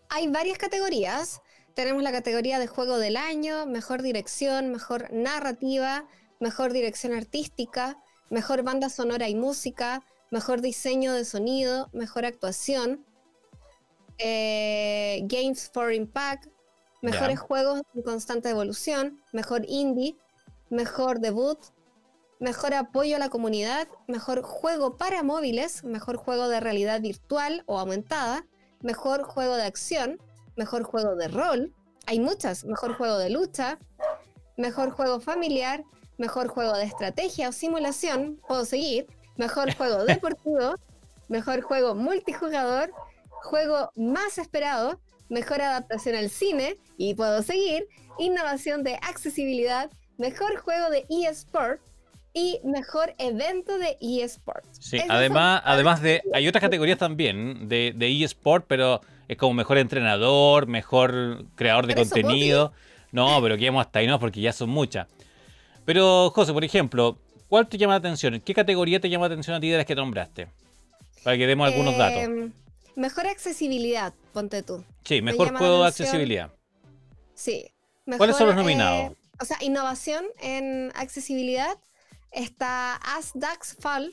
Hay 0.09 0.29
varias 0.29 0.57
categorías. 0.57 1.43
Tenemos 1.75 2.03
la 2.03 2.11
categoría 2.11 2.59
de 2.59 2.67
juego 2.67 2.97
del 2.97 3.19
año, 3.19 3.67
mejor 3.67 4.01
dirección, 4.01 4.73
mejor 4.73 5.13
narrativa, 5.13 6.07
mejor 6.39 6.73
dirección 6.73 7.13
artística, 7.13 7.99
mejor 8.31 8.63
banda 8.63 8.89
sonora 8.89 9.29
y 9.29 9.35
música, 9.35 10.07
mejor 10.31 10.63
diseño 10.63 11.13
de 11.13 11.27
sonido, 11.27 11.91
mejor 11.93 12.25
actuación, 12.25 13.05
eh, 14.17 15.21
Games 15.25 15.71
for 15.71 15.93
Impact, 15.93 16.47
mejores 17.03 17.39
juegos 17.39 17.83
en 17.95 18.01
constante 18.05 18.49
evolución, 18.49 19.21
mejor 19.35 19.67
indie, 19.69 20.17
mejor 20.71 21.21
debut, 21.21 21.59
mejor 22.41 22.73
apoyo 22.75 23.17
a 23.17 23.19
la 23.19 23.29
comunidad, 23.29 23.87
mejor 24.09 24.43
juego 24.43 24.97
para 24.97 25.23
móviles, 25.23 25.85
mejor 25.85 26.17
juego 26.17 26.49
de 26.49 26.59
realidad 26.59 27.01
virtual 27.01 27.63
o 27.67 27.79
aumentada, 27.79 28.47
mejor 28.81 29.23
juego 29.23 29.57
de 29.57 29.65
acción, 29.65 30.19
mejor 30.57 30.83
juego 30.83 31.15
de 31.17 31.29
rol, 31.29 31.75
hay 32.07 32.19
muchas, 32.19 32.65
mejor 32.65 32.95
juego 32.95 33.19
de 33.19 33.29
lucha, 33.29 33.79
mejor 34.57 34.91
juego 34.91 35.21
familiar, 35.21 35.85
mejor 36.17 36.49
juego 36.49 36.73
de 36.73 36.85
estrategia 36.85 37.51
o 37.51 37.53
simulación, 37.53 38.41
puedo 38.49 38.65
seguir, 38.65 39.07
mejor 39.37 39.75
juego 39.77 40.05
deportivo, 40.07 40.77
mejor 41.29 41.61
juego 41.61 41.95
multijugador, 41.95 42.91
juego 43.43 43.93
más 43.97 44.39
esperado, 44.39 44.99
mejor 45.29 45.61
adaptación 45.61 46.17
al 46.17 46.31
cine, 46.31 46.77
y 46.97 47.15
puedo 47.15 47.43
seguir, 47.43 47.87
innovación 48.19 48.83
de 48.83 48.97
accesibilidad, 48.97 49.91
mejor 50.17 50.57
juego 50.57 50.89
de 50.89 51.07
eSport 51.11 51.81
y 52.33 52.61
mejor 52.65 53.15
evento 53.19 53.79
de 53.79 53.97
eSport. 54.01 54.65
Sí, 54.73 55.01
además, 55.09 55.63
además 55.65 56.01
de, 56.01 56.23
hay 56.33 56.47
otras 56.47 56.63
categorías 56.63 56.99
también 56.99 57.69
de, 57.69 57.93
de 57.97 58.25
eSport, 58.25 58.67
pero 58.69 59.01
es 59.29 59.37
como 59.37 59.55
mejor 59.55 59.79
entrenador, 59.79 60.67
mejor 60.67 61.47
creador 61.55 61.87
de 61.87 61.95
contenido. 61.95 62.73
No, 63.13 63.41
pero 63.43 63.57
quedamos 63.57 63.85
hasta 63.85 63.99
ahí 63.99 64.07
no, 64.07 64.21
porque 64.21 64.41
ya 64.41 64.53
son 64.53 64.71
muchas. 64.71 65.09
Pero, 65.85 66.31
José, 66.31 66.53
por 66.53 66.65
ejemplo, 66.65 67.19
¿cuál 67.49 67.69
te 67.69 67.79
llama 67.79 67.95
la 67.95 67.99
atención? 67.99 68.41
¿Qué 68.41 68.55
categoría 68.55 69.01
te 69.01 69.09
llama 69.09 69.27
la 69.27 69.35
atención 69.35 69.57
a 69.57 69.61
ti 69.61 69.69
de 69.69 69.79
las 69.79 69.87
que 69.87 69.95
nombraste? 69.95 70.49
Para 71.25 71.37
que 71.37 71.47
demos 71.47 71.69
algunos 71.69 71.97
datos. 71.99 72.19
Em, 72.19 72.53
mejor 72.97 73.27
accesibilidad, 73.27 74.15
ponte 74.33 74.63
tú. 74.63 74.85
Sí, 75.05 75.21
mejor 75.23 75.57
juego 75.57 75.83
de 75.83 75.89
accesibilidad. 75.89 76.53
Sí. 77.35 77.73
¿Cuáles 78.17 78.37
son 78.37 78.49
los 78.49 78.57
nominados? 78.57 79.13
Eh, 79.13 79.17
o 79.41 79.45
sea, 79.45 79.57
innovación 79.61 80.25
en 80.41 80.93
accesibilidad 80.95 81.79
está 82.33 82.97
As 82.97 83.33
Ducks 83.35 83.77
Fall. 83.81 84.11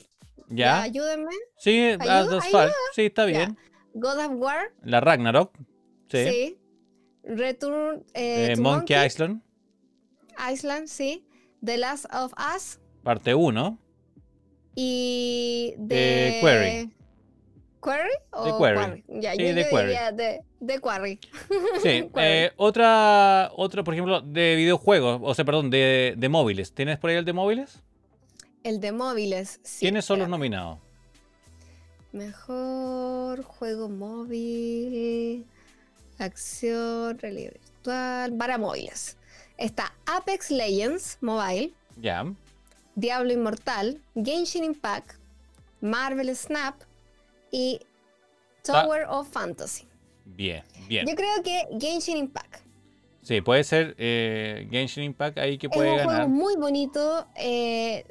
¿Ya? 0.48 0.82
ayúdenme. 0.82 1.32
Sí, 1.58 1.96
As 2.00 2.28
Ducks 2.28 2.48
Fall. 2.50 2.72
Sí, 2.94 3.06
está 3.06 3.24
bien. 3.24 3.56
God 3.94 4.18
of 4.18 4.32
War. 4.36 4.72
La 4.82 5.00
Ragnarok. 5.00 5.56
Sí. 6.10 6.24
sí. 6.28 6.58
Return 7.24 8.04
eh, 8.14 8.52
eh 8.52 8.56
Monkey, 8.56 8.96
Island. 8.96 9.42
Island, 10.50 10.86
sí. 10.86 11.26
The 11.64 11.76
Last 11.76 12.06
of 12.14 12.32
Us. 12.54 12.80
Parte 13.02 13.34
1. 13.34 13.78
Y 14.74 15.74
de... 15.76 16.38
Query. 16.40 16.90
¿Query? 17.82 18.12
O 18.30 18.44
de 18.44 18.52
Query. 18.58 19.04
Ya, 19.20 19.32
sí, 19.32 19.38
yo, 19.38 19.54
de, 19.54 19.68
Query. 19.68 19.94
de, 20.14 20.40
de 20.60 20.80
Query. 20.80 21.20
Sí. 21.82 22.10
Eh, 22.16 22.52
otra, 22.56 23.50
otra, 23.56 23.82
por 23.82 23.94
ejemplo, 23.94 24.20
de 24.20 24.54
videojuegos, 24.56 25.20
o 25.22 25.34
sea, 25.34 25.44
perdón, 25.44 25.70
de, 25.70 26.14
de 26.16 26.28
móviles. 26.28 26.72
¿Tienes 26.72 26.98
por 26.98 27.10
ahí 27.10 27.16
el 27.16 27.24
de 27.24 27.32
móviles? 27.32 27.82
El 28.68 28.80
de 28.80 28.92
móviles, 28.92 29.60
sí. 29.62 29.78
¿Quiénes 29.80 30.04
son 30.04 30.18
los 30.18 30.28
nominados? 30.28 30.78
Mejor 32.12 33.42
juego 33.42 33.88
móvil, 33.88 35.46
acción, 36.18 37.18
realidad 37.18 37.52
virtual, 37.52 38.36
para 38.36 38.58
móviles. 38.58 39.16
Está 39.56 39.94
Apex 40.04 40.50
Legends 40.50 41.16
Mobile. 41.22 41.72
Ya. 41.98 42.30
Diablo 42.94 43.32
Inmortal, 43.32 44.02
Genshin 44.14 44.64
Impact, 44.64 45.12
Marvel 45.80 46.36
Snap 46.36 46.74
y 47.50 47.80
Tower 48.62 49.06
of 49.08 49.30
Fantasy. 49.30 49.86
Bien, 50.26 50.62
bien. 50.86 51.06
Yo 51.06 51.14
creo 51.14 51.42
que 51.42 51.68
Genshin 51.80 52.18
Impact. 52.18 52.60
Sí, 53.22 53.40
puede 53.40 53.64
ser 53.64 53.94
eh, 53.96 54.68
Genshin 54.70 55.04
Impact 55.04 55.38
ahí 55.38 55.56
que 55.56 55.70
puede 55.70 55.96
ganar. 55.96 56.00
Es 56.00 56.06
un 56.06 56.14
juego 56.14 56.28
muy 56.28 56.56
bonito. 56.56 57.26
Eh, 57.34 58.04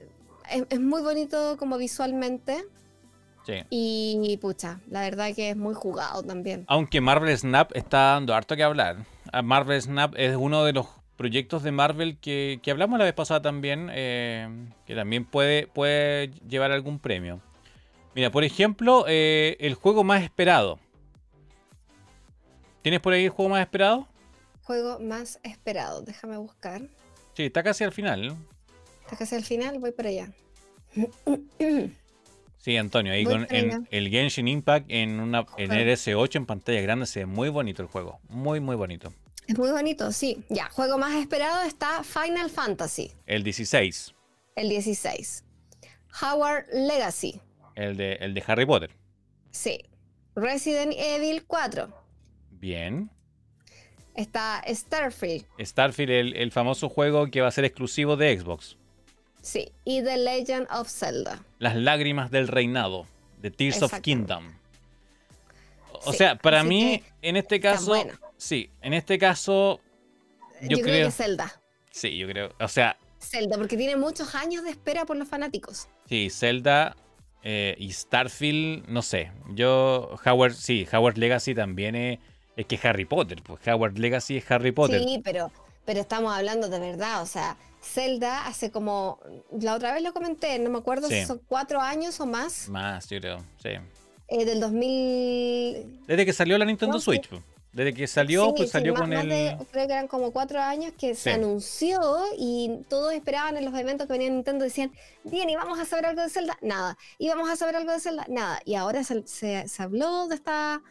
es, 0.49 0.80
muy 0.80 1.02
bonito 1.02 1.57
como 1.57 1.78
visualmente. 1.78 2.64
Sí. 3.45 3.64
Y 3.69 4.38
pucha, 4.41 4.80
la 4.90 5.02
verdad 5.02 5.34
que 5.34 5.52
es 5.52 5.57
muy 5.57 5.74
jugado 5.74 6.22
también. 6.24 6.65
Aunque 6.68 6.99
Marvel 6.99 7.38
Snap 7.38 7.72
está 7.76 8.14
dando 8.14 8.36
harto 8.36 8.56
que 8.56 8.64
hablar. 8.64 8.98
Ah, 9.32 9.41
Marvel 9.41 9.82
Snap 9.82 10.14
es 10.18 10.36
uno 10.36 10.65
de 10.65 10.74
los 10.74 10.88
proyectos 11.15 11.64
de 11.64 11.72
Marvel 11.72 12.18
que, 12.19 12.61
hablamos 12.69 12.99
la 12.99 13.06
vez 13.06 13.14
pasada 13.14 13.41
también, 13.41 13.90
eh, 13.91 14.48
que 14.86 14.95
también 14.95 15.26
puede, 15.26 15.68
puede 15.68 16.32
llevar 16.48 16.72
algún 16.72 16.99
premio. 16.99 17.41
Mira, 18.15 18.32
por 18.32 18.44
ejemplo, 18.44 19.06
eh, 19.07 19.57
el 19.60 19.76
juego 19.76 20.03
más 20.03 20.24
esperado. 20.24 20.80
¿Tienes 22.82 22.99
por 22.99 23.14
ahí 23.14 23.26
el 23.26 23.30
juego 23.30 23.49
más 23.49 23.61
esperado? 23.61 24.07
Juego 24.64 24.99
más 24.99 25.40
esperado, 25.44 26.02
déjame 26.02 26.38
buscar. 26.38 26.82
Sí, 27.34 27.45
está 27.45 27.64
casi 27.64 27.84
al 27.84 27.91
final. 27.91 28.36
Está 29.08 29.16
casi 29.16 29.36
al 29.36 29.46
final, 29.46 29.80
voy 29.80 29.94
para 29.94 30.10
allá. 30.10 30.30
Sí, 32.58 32.76
Antonio, 32.76 33.14
ahí 33.14 33.24
con 33.24 33.48
el 33.50 34.10
Genshin 34.10 34.50
Impact 34.50 34.88
en 34.90 35.22
una 35.22 35.46
en 35.56 35.72
RS8 35.72 36.36
en 36.36 36.46
pantalla 36.46 36.82
grande 36.82 37.06
se 37.06 37.20
ve 37.22 37.26
muy 37.26 37.48
bonito 37.48 37.82
el 37.82 37.88
juego. 37.88 38.20
Muy, 38.28 38.60
muy 38.60 38.76
bonito. 38.76 39.14
Es 39.48 39.58
muy 39.58 39.72
bonito, 39.72 40.12
sí. 40.12 40.44
Ya, 40.50 40.70
juego 40.70 40.98
más 40.98 41.16
esperado 41.16 41.66
está 41.66 42.04
Final 42.04 42.50
Fantasy. 42.50 43.14
El 43.26 43.44
16. 43.44 44.14
El 44.58 44.68
16. 44.68 45.46
Howard 46.22 46.66
Legacy. 46.74 47.40
El 47.76 47.96
de, 47.96 48.14
el 48.16 48.34
de 48.34 48.44
Harry 48.46 48.66
Potter. 48.66 48.92
Sí. 49.52 49.80
Resident 50.36 50.94
Evil 50.98 51.46
4. 51.48 51.88
Bien. 52.52 53.10
Está 54.16 54.62
Starfield. 54.68 55.46
Starfield, 55.58 56.12
el, 56.12 56.36
el 56.36 56.52
famoso 56.52 56.90
juego 56.90 57.32
que 57.32 57.40
va 57.40 57.48
a 57.48 57.52
ser 57.52 57.64
exclusivo 57.64 58.18
de 58.18 58.38
Xbox. 58.38 58.78
Sí. 59.41 59.72
Y 59.85 60.03
The 60.03 60.18
Legend 60.18 60.68
of 60.72 60.89
Zelda. 60.89 61.39
Las 61.59 61.76
lágrimas 61.76 62.31
del 62.31 62.47
reinado. 62.47 63.05
The 63.41 63.51
Tears 63.51 63.81
of 63.81 63.93
Kingdom. 64.01 64.53
O 66.05 66.14
sea, 66.14 66.35
para 66.35 66.64
mí, 66.64 67.03
en 67.22 67.38
este 67.38 67.59
caso, 67.59 67.93
Sí, 68.38 68.69
en 68.81 68.93
este 68.93 69.18
caso. 69.18 69.81
Yo, 70.61 70.80
creo, 70.80 71.07
que 71.07 71.11
Zelda. 71.11 71.59
Sí, 71.91 72.18
yo 72.18 72.27
creo. 72.27 72.53
O 72.59 72.68
sea. 72.68 72.97
Zelda, 73.19 73.57
porque 73.57 73.76
tiene 73.76 73.95
muchos 73.95 74.35
años 74.35 74.64
de 74.64 74.69
espera 74.69 75.05
por 75.05 75.18
los 75.18 75.27
fanáticos. 75.27 75.88
Sí, 76.07 76.30
Zelda 76.30 76.95
eh, 77.43 77.76
y 77.80 77.91
Starfield, 77.91 78.88
no 78.88 79.01
sé. 79.01 79.31
Yo, 79.49 80.15
Howard, 80.23 80.53
sí, 80.53 80.88
Howard 80.91 81.18
Legacy 81.18 81.55
también 81.55 81.95
es, 81.95 82.19
es 82.55 82.65
que 82.68 82.80
Harry 82.88 83.05
Potter. 83.05 83.41
Pues 83.43 83.68
Howard 83.68 83.97
Legacy 83.97 84.38
es 84.38 84.49
Harry 84.51 84.72
Potter. 84.72 85.01
Sí, 85.03 85.19
pero, 85.23 85.51
pero 85.88 86.01
estamos 86.01 86.35
hablando 86.35 86.68
de 86.68 86.80
verdad. 86.80 87.23
O 87.23 87.26
sea, 87.26 87.55
Zelda 87.81 88.45
hace 88.45 88.69
como. 88.69 89.19
La 89.59 89.73
otra 89.73 89.93
vez 89.93 90.03
lo 90.03 90.14
comenté, 90.14 90.59
no 90.59 90.69
me 90.69 90.77
acuerdo 90.77 91.07
si 91.07 91.26
son 91.26 91.41
cuatro 91.47 91.80
años 91.80 92.19
o 92.19 92.26
más. 92.27 92.68
Más, 92.68 93.07
yo 93.09 93.19
creo, 93.19 93.38
sí. 93.64 93.69
Eh, 94.27 94.45
del 94.45 94.59
2000. 94.59 96.03
Desde 96.05 96.26
que 96.26 96.34
salió 96.34 96.57
la 96.57 96.65
Nintendo 96.65 96.99
Switch. 96.99 97.30
Pues. 97.30 97.41
Desde 97.72 97.93
que 97.93 98.07
salió, 98.07 98.53
pues 98.53 98.72
salió 98.72 98.93
con 98.95 99.14
el. 99.14 99.55
creo 99.72 99.88
que 99.88 99.93
eran 99.93 100.07
como 100.07 100.31
cuatro 100.31 100.59
años 100.59 100.91
que 100.97 101.15
se 101.15 101.31
anunció 101.31 102.01
y 102.38 102.80
todos 102.89 103.14
esperaban 103.14 103.55
en 103.55 103.64
los 103.64 103.73
eventos 103.76 104.07
que 104.07 104.14
venían 104.14 104.34
Nintendo 104.34 104.65
decían, 104.65 104.91
bien, 105.23 105.49
y 105.49 105.55
vamos 105.55 105.80
a 105.80 105.85
saber 105.85 106.07
algo 106.07 106.22
de 106.22 106.30
Zelda, 106.30 106.57
nada. 106.61 106.97
Y 107.18 107.30
vamos 107.30 107.49
a 107.49 107.55
saber 107.55 107.76
algo 107.76 107.91
de 107.93 107.99
Zelda, 107.99 108.26
nada. 108.30 108.59
Y 108.65 108.76
ahora 108.76 109.03
se, 109.03 109.26
se, 109.27 109.68
habló 109.77 110.27
de 110.27 110.35
esta, 110.35 110.81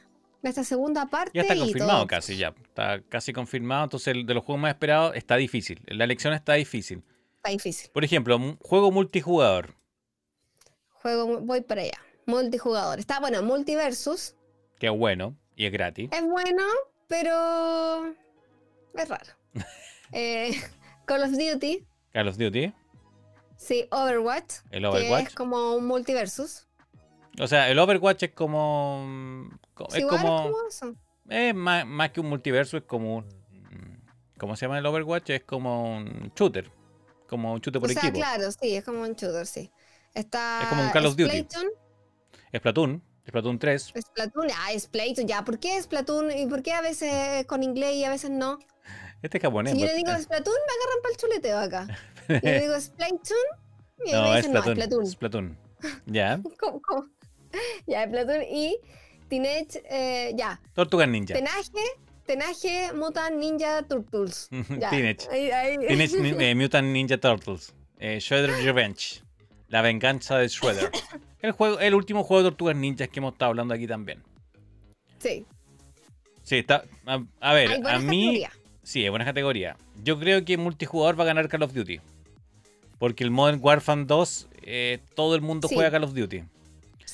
de 0.47 0.51
esta 0.51 0.65
segunda 0.65 1.07
parte. 1.07 1.33
Ya 1.35 1.43
está 1.43 1.57
confirmado 1.57 2.07
casi, 2.07 2.37
ya. 2.37 2.55
Está 2.69 3.03
casi 3.09 3.33
confirmado. 3.33 3.85
Entonces, 3.85 4.09
el 4.09 4.27
de 4.27 4.35
los 4.35 4.45
juegos 4.45 4.63
más 4.63 4.71
esperados 4.71 5.15
está 5.17 5.37
difícil. 5.37 5.81
La 5.87 6.05
elección 6.05 6.33
está 6.33 6.55
difícil. 6.55 7.03
Está 7.37 7.51
difícil. 7.51 7.91
Por 7.93 8.05
ejemplo, 8.05 8.57
juego 8.61 8.91
multijugador. 8.91 9.75
Juego, 10.91 11.41
voy 11.41 11.61
para 11.61 11.83
allá. 11.83 12.01
Multijugador. 12.27 12.99
Está 12.99 13.21
bueno, 13.21 13.43
multiversus. 13.43 14.35
Qué 14.79 14.89
bueno. 14.89 15.37
Y 15.57 15.67
es 15.67 15.73
gratis. 15.73 16.11
Es 16.13 16.23
bueno, 16.23 16.63
pero 17.09 18.07
es 18.95 19.09
raro. 19.09 19.33
Eh, 20.13 20.53
Call 21.05 21.25
of 21.25 21.33
Duty. 21.33 21.85
Call 22.13 22.29
of 22.29 22.39
Duty. 22.39 22.73
Sí, 23.57 23.89
Overwatch. 23.91 24.59
El 24.71 24.85
Overwatch. 24.85 25.23
Que 25.25 25.29
es 25.31 25.35
como 25.35 25.75
un 25.75 25.87
multiversus. 25.89 26.66
O 27.41 27.47
sea, 27.47 27.71
el 27.71 27.79
Overwatch 27.79 28.25
es 28.25 28.31
como. 28.33 29.49
Es 29.95 30.05
como. 30.07 30.53
Es 31.29 31.55
más, 31.55 31.87
más, 31.87 32.11
que 32.11 32.21
un 32.21 32.29
multiverso, 32.29 32.77
es 32.77 32.85
como 32.85 33.17
un. 33.17 33.47
¿Cómo 34.39 34.55
se 34.57 34.67
llama 34.67 34.79
el 34.79 34.87
Overwatch? 34.87 35.31
Es 35.31 35.45
como 35.45 35.97
un 35.97 36.33
shooter. 36.37 36.71
Como 37.29 37.53
un 37.53 37.61
shooter 37.61 37.81
por 37.81 37.91
o 37.91 37.93
sea, 37.93 38.13
Claro, 38.13 38.53
sí, 38.53 38.77
es 38.77 38.85
como 38.85 39.03
un 39.03 39.15
shooter, 39.15 39.47
sí. 39.47 39.71
Está. 40.15 40.61
Es 40.63 40.69
como 40.69 40.83
un 40.83 40.91
Call 40.91 41.07
of 41.07 41.17
Duty. 41.17 41.47
Es 42.53 42.61
Platoon. 42.61 43.03
Splatoon 43.27 43.59
3. 43.59 43.93
Splatoon, 44.01 44.49
ah, 44.53 44.79
Splatoon, 44.79 45.27
ya. 45.27 45.45
¿Por 45.45 45.59
qué 45.59 45.83
Splatoon 45.83 46.31
y 46.31 46.47
por 46.47 46.63
qué 46.63 46.73
a 46.73 46.81
veces 46.81 47.45
con 47.47 47.65
inglés 47.65 47.97
y 47.97 48.05
a 48.05 48.11
veces 48.11 48.31
no? 48.31 48.59
Este 49.21 49.39
es 49.39 49.43
japonés. 49.43 49.73
Si 49.73 49.81
yo 49.81 49.87
le 49.87 49.95
digo 49.95 50.11
Splatoon, 50.11 50.55
me 50.55 50.73
agarran 50.73 51.03
para 51.03 51.13
el 51.13 51.17
chuleteo 51.17 51.59
acá. 51.59 51.99
y 52.29 52.47
le 52.47 52.61
digo 52.61 52.81
Splatoon, 52.81 53.39
y 54.05 54.13
no, 54.13 54.23
me 54.23 54.37
dicen, 54.37 54.53
no, 54.53 54.63
Splatoon. 54.63 55.07
Splatoon. 55.07 55.59
Ya. 56.07 56.41
¿Cómo, 56.61 56.81
cómo? 56.81 57.09
Ya, 57.87 58.07
Splatoon 58.07 58.43
y 58.43 58.77
Teenage, 59.29 59.83
eh, 59.91 60.33
ya. 60.37 60.61
Tortugas 60.75 61.09
Ninja. 61.09 61.35
Tenaje, 61.35 61.85
Tenaje 62.27 62.93
Mutant 62.93 63.37
Ninja 63.37 63.83
Turtles. 63.83 64.49
Teenage. 64.91 65.29
Teenage 65.29 66.17
eh, 66.51 66.55
Mutant 66.55 66.89
Ninja 66.89 67.19
Turtles. 67.19 67.73
Eh, 67.99 68.19
Shredder's 68.21 68.63
Revenge. 68.65 69.23
La 69.69 69.83
venganza 69.83 70.39
de 70.39 70.49
Shredder. 70.49 70.91
El, 71.41 71.53
juego, 71.53 71.79
el 71.79 71.95
último 71.95 72.25
juego 72.25 72.43
de 72.43 72.51
Tortugas 72.51 72.77
Ninjas 72.77 73.09
que 73.09 73.21
hemos 73.21 73.35
estado 73.35 73.51
hablando 73.51 73.75
aquí 73.75 73.87
también. 73.87 74.23
Sí. 75.19 75.45
Sí, 76.43 76.59
está. 76.59 76.85
A, 77.41 77.53
ver, 77.53 77.87
a 77.87 77.99
mí. 77.99 78.43
Sí, 78.83 79.05
es 79.05 79.11
buena 79.11 79.25
categoría. 79.25 79.77
Yo 80.03 80.19
creo 80.19 80.45
que 80.45 80.57
multijugador 80.57 81.19
va 81.19 81.25
a 81.25 81.27
ganar 81.27 81.49
Call 81.49 81.63
of 81.63 81.73
Duty. 81.73 82.01
Porque 82.99 83.23
el 83.23 83.31
Modern 83.31 83.59
Warfare 83.63 84.05
2, 84.05 84.49
eh, 84.63 84.99
todo 85.15 85.35
el 85.35 85.43
mundo 85.43 85.69
juega 85.69 85.91
Call 85.91 86.05
of 86.05 86.15
Duty. 86.15 86.45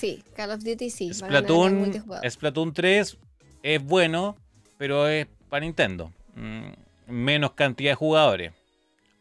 Sí, 0.02 0.20
Call 0.34 0.50
of 0.50 0.64
Duty 0.64 0.90
sí. 0.90 1.14
Splatoon, 1.14 1.92
Splatoon 2.28 2.72
3 2.72 3.18
es 3.62 3.84
bueno, 3.84 4.34
pero 4.76 5.06
es 5.06 5.28
para 5.48 5.64
Nintendo. 5.64 6.10
Mm, 6.34 6.72
menos 7.06 7.52
cantidad 7.52 7.92
de 7.92 7.94
jugadores. 7.94 8.52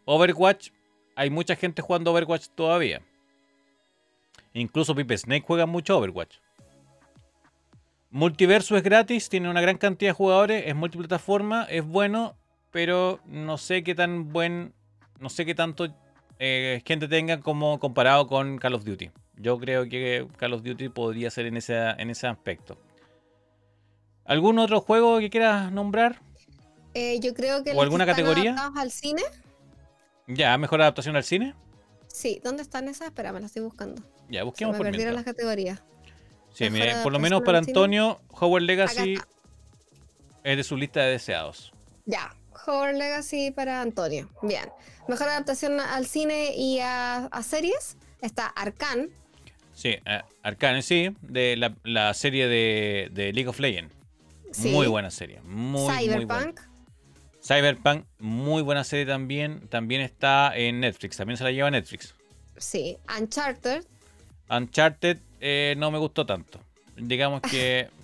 Overwatch, 0.05 0.71
hay 1.15 1.29
mucha 1.29 1.55
gente 1.55 1.83
jugando 1.83 2.11
Overwatch 2.11 2.47
todavía. 2.55 2.99
Incluso 4.55 4.95
Pipe 4.95 5.15
Snake 5.19 5.45
juega 5.45 5.67
mucho 5.67 5.99
Overwatch. 5.99 6.37
Multiverso 8.09 8.75
es 8.75 8.81
gratis, 8.81 9.29
tiene 9.29 9.51
una 9.51 9.61
gran 9.61 9.77
cantidad 9.77 10.09
de 10.09 10.15
jugadores, 10.15 10.63
es 10.65 10.73
multiplataforma, 10.73 11.67
es 11.69 11.85
bueno, 11.85 12.35
pero 12.71 13.19
no 13.27 13.59
sé 13.59 13.83
qué 13.83 13.93
tan 13.93 14.33
buen, 14.33 14.73
no 15.19 15.29
sé 15.29 15.45
qué 15.45 15.53
tanto 15.53 15.93
eh, 16.39 16.81
gente 16.87 17.07
tenga 17.07 17.39
como 17.39 17.77
comparado 17.77 18.25
con 18.25 18.57
Call 18.57 18.73
of 18.73 18.83
Duty. 18.83 19.11
Yo 19.37 19.57
creo 19.59 19.87
que 19.89 20.27
Call 20.37 20.53
of 20.53 20.63
Duty 20.63 20.89
podría 20.89 21.31
ser 21.31 21.45
en 21.45 21.57
ese, 21.57 21.75
en 21.75 22.09
ese 22.09 22.27
aspecto. 22.27 22.77
¿Algún 24.25 24.59
otro 24.59 24.81
juego 24.81 25.19
que 25.19 25.29
quieras 25.29 25.71
nombrar? 25.71 26.21
Eh, 26.93 27.19
yo 27.19 27.33
creo 27.33 27.63
que 27.63 27.71
¿O 27.73 27.81
alguna 27.81 28.05
categoría? 28.05 28.55
al 28.75 28.91
cine. 28.91 29.23
Ya, 30.27 30.57
mejor 30.57 30.81
adaptación 30.81 31.15
al 31.15 31.23
cine. 31.23 31.55
Sí, 32.07 32.41
¿dónde 32.43 32.61
están 32.61 32.87
esas? 32.87 33.07
Espera, 33.07 33.31
me 33.31 33.39
las 33.39 33.49
estoy 33.49 33.63
buscando. 33.63 34.01
Ya, 34.29 34.43
busquemos 34.43 34.77
Se 34.77 34.83
me 34.83 34.89
perdieron 34.89 35.15
las 35.15 35.23
categorías. 35.23 35.81
Sí, 36.53 36.69
por 37.03 37.13
lo 37.13 37.19
menos 37.19 37.41
para 37.41 37.57
Antonio, 37.57 38.21
Howard 38.29 38.63
Legacy 38.63 39.17
es 40.43 40.57
de 40.57 40.63
su 40.63 40.75
lista 40.75 41.01
de 41.01 41.11
deseados. 41.11 41.71
Ya, 42.05 42.35
Howard 42.67 42.95
Legacy 42.95 43.51
para 43.51 43.81
Antonio. 43.81 44.29
Bien. 44.41 44.69
Mejor 45.07 45.29
adaptación 45.29 45.79
al 45.79 46.05
cine 46.05 46.53
y 46.55 46.79
a, 46.79 47.29
series 47.43 47.97
está 48.21 48.47
Arcan. 48.47 49.09
Sí, 49.81 49.97
Arcane, 50.43 50.83
sí, 50.83 51.09
de 51.23 51.57
la, 51.83 52.13
serie 52.13 52.47
de, 52.47 53.31
League 53.33 53.47
of 53.47 53.59
Legends. 53.59 53.91
Muy 54.59 54.85
buena 54.85 55.09
serie. 55.09 55.41
Muy, 55.41 55.91
Cyberpunk. 55.91 56.59
Cyberpunk, 57.43 58.05
muy 58.19 58.61
buena 58.61 58.83
serie 58.83 59.07
también. 59.07 59.67
También 59.69 60.01
está 60.01 60.55
en 60.55 60.81
Netflix. 60.81 61.17
También 61.17 61.35
se 61.35 61.45
la 61.45 61.51
lleva 61.51 61.71
Netflix. 61.71 62.13
Sí. 62.57 62.95
Uncharted. 63.19 63.83
Uncharted 64.51 65.17
eh, 65.39 65.73
no 65.79 65.89
me 65.89 65.97
gustó 65.97 66.27
tanto. 66.27 66.59
Digamos 66.95 67.41
que. 67.41 67.89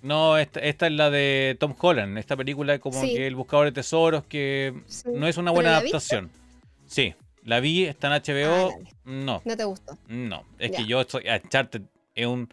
No, 0.00 0.38
esta, 0.38 0.60
es 0.60 0.76
la 0.92 1.10
de 1.10 1.56
Tom 1.58 1.74
Holland. 1.76 2.18
Esta 2.18 2.36
película 2.36 2.72
es 2.72 2.80
como 2.80 3.00
que 3.00 3.26
el 3.26 3.34
buscador 3.34 3.66
de 3.66 3.72
tesoros, 3.72 4.24
que 4.24 4.72
no 5.06 5.26
es 5.26 5.38
una 5.38 5.50
buena 5.50 5.76
adaptación. 5.76 6.30
Sí, 6.86 7.16
la 7.48 7.60
vi, 7.60 7.86
está 7.86 8.14
en 8.14 8.22
HBO. 8.22 8.68
Ah, 8.68 8.90
no. 9.06 9.40
¿No 9.42 9.56
te 9.56 9.64
gustó? 9.64 9.96
No, 10.06 10.44
es 10.58 10.70
que 10.70 10.84
yo 10.84 11.00
estoy. 11.00 11.24
Uncharted 11.26 11.80
es 12.14 12.26
un. 12.26 12.46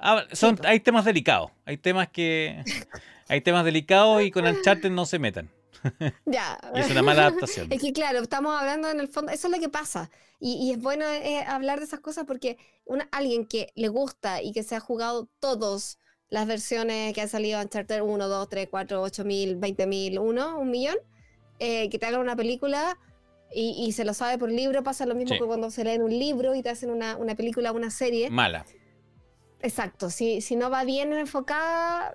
Ah, 0.00 0.24
son, 0.32 0.56
hay 0.64 0.78
temas 0.78 1.04
delicados. 1.04 1.50
Hay 1.64 1.78
temas 1.78 2.08
que. 2.08 2.62
hay 3.28 3.40
temas 3.40 3.64
delicados 3.64 4.22
y 4.22 4.30
con 4.30 4.46
Uncharted 4.46 4.90
no 4.90 5.04
se 5.04 5.18
metan. 5.18 5.50
Ya. 6.26 6.60
es 6.76 6.90
una 6.90 7.02
mala 7.02 7.22
adaptación. 7.22 7.72
Es 7.72 7.80
que 7.80 7.92
claro, 7.92 8.20
estamos 8.20 8.56
hablando 8.56 8.88
en 8.88 9.00
el 9.00 9.08
fondo, 9.08 9.32
eso 9.32 9.48
es 9.48 9.52
lo 9.52 9.58
que 9.58 9.68
pasa. 9.68 10.10
Y, 10.38 10.70
es 10.70 10.80
bueno 10.80 11.04
eh, 11.06 11.42
hablar 11.46 11.80
de 11.80 11.86
esas 11.86 12.00
cosas 12.00 12.24
porque 12.24 12.56
una, 12.84 13.08
alguien 13.12 13.46
que 13.46 13.72
le 13.74 13.88
gusta 13.88 14.42
y 14.42 14.52
que 14.52 14.62
se 14.62 14.76
ha 14.76 14.80
jugado 14.80 15.28
todas 15.40 15.98
las 16.28 16.46
versiones 16.46 17.12
que 17.14 17.20
han 17.20 17.28
salido 17.28 17.60
Uncharted 17.60 18.00
1, 18.00 18.28
2, 18.28 18.48
3, 18.48 18.68
4, 18.70 19.02
8 19.02 19.24
mil, 19.24 19.56
20 19.56 19.86
mil, 19.86 20.18
1, 20.18 20.58
un 20.58 20.70
millón, 20.70 20.96
eh, 21.58 21.88
que 21.90 21.98
te 21.98 22.06
hagan 22.06 22.20
una 22.20 22.36
película 22.36 22.96
y, 23.52 23.92
se 23.92 24.04
lo 24.04 24.14
sabe 24.14 24.38
por 24.38 24.50
libro, 24.50 24.82
pasa 24.82 25.06
lo 25.06 25.14
mismo 25.14 25.36
que 25.36 25.44
cuando 25.44 25.70
se 25.70 25.82
leen 25.82 26.02
un 26.02 26.10
libro 26.10 26.54
y 26.54 26.62
te 26.62 26.70
hacen 26.70 26.90
una, 26.90 27.16
una 27.16 27.34
película, 27.34 27.72
una 27.72 27.90
serie. 27.90 28.30
Mala. 28.30 28.64
Exacto, 29.62 30.08
si, 30.08 30.40
si 30.40 30.56
no 30.56 30.70
va 30.70 30.84
bien 30.84 31.12
enfocada, 31.12 32.14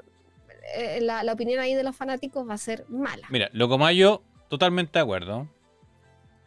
eh, 0.73 0.99
la, 1.01 1.31
opinión 1.31 1.59
ahí 1.59 1.75
de 1.75 1.83
los 1.83 1.95
fanáticos 1.95 2.47
va 2.47 2.55
a 2.55 2.57
ser 2.57 2.85
mala. 2.89 3.27
Mira, 3.29 3.49
Locomayo, 3.53 4.23
totalmente 4.47 4.97
de 4.97 5.03
acuerdo. 5.03 5.47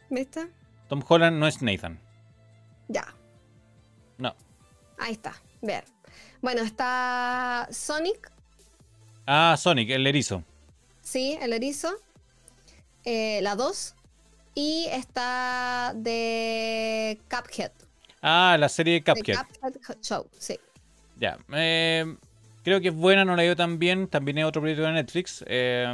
¿Viste? 0.09 0.49
Tom 0.87 1.03
Holland 1.07 1.37
no 1.37 1.47
es 1.47 1.61
Nathan. 1.61 1.99
Ya. 2.87 3.13
No. 4.17 4.35
Ahí 4.97 5.13
está. 5.13 5.35
Ver. 5.61 5.85
Bueno, 6.41 6.61
está 6.61 7.67
Sonic. 7.71 8.31
Ah, 9.25 9.55
Sonic, 9.57 9.91
el 9.91 10.07
erizo. 10.07 10.43
Sí, 11.01 11.37
el 11.41 11.53
erizo. 11.53 11.95
Eh, 13.05 13.39
la 13.41 13.55
2. 13.55 13.95
Y 14.55 14.87
está 14.91 15.93
de 15.95 17.19
Cuphead. 17.29 17.71
Ah, 18.21 18.57
la 18.59 18.69
serie 18.69 18.95
de 18.95 19.03
Cuphead. 19.03 19.37
Cuphead 19.61 20.01
Show, 20.01 20.27
sí. 20.37 20.59
Ya. 21.17 21.37
Eh, 21.53 22.15
creo 22.63 22.81
que 22.81 22.89
es 22.89 22.93
buena, 22.93 23.25
no 23.25 23.35
la 23.35 23.45
ido 23.45 23.55
tan 23.55 23.79
bien. 23.79 24.07
También 24.07 24.37
es 24.39 24.45
otro 24.45 24.61
proyecto 24.61 24.83
de 24.83 24.93
Netflix. 24.93 25.43
Eh, 25.47 25.85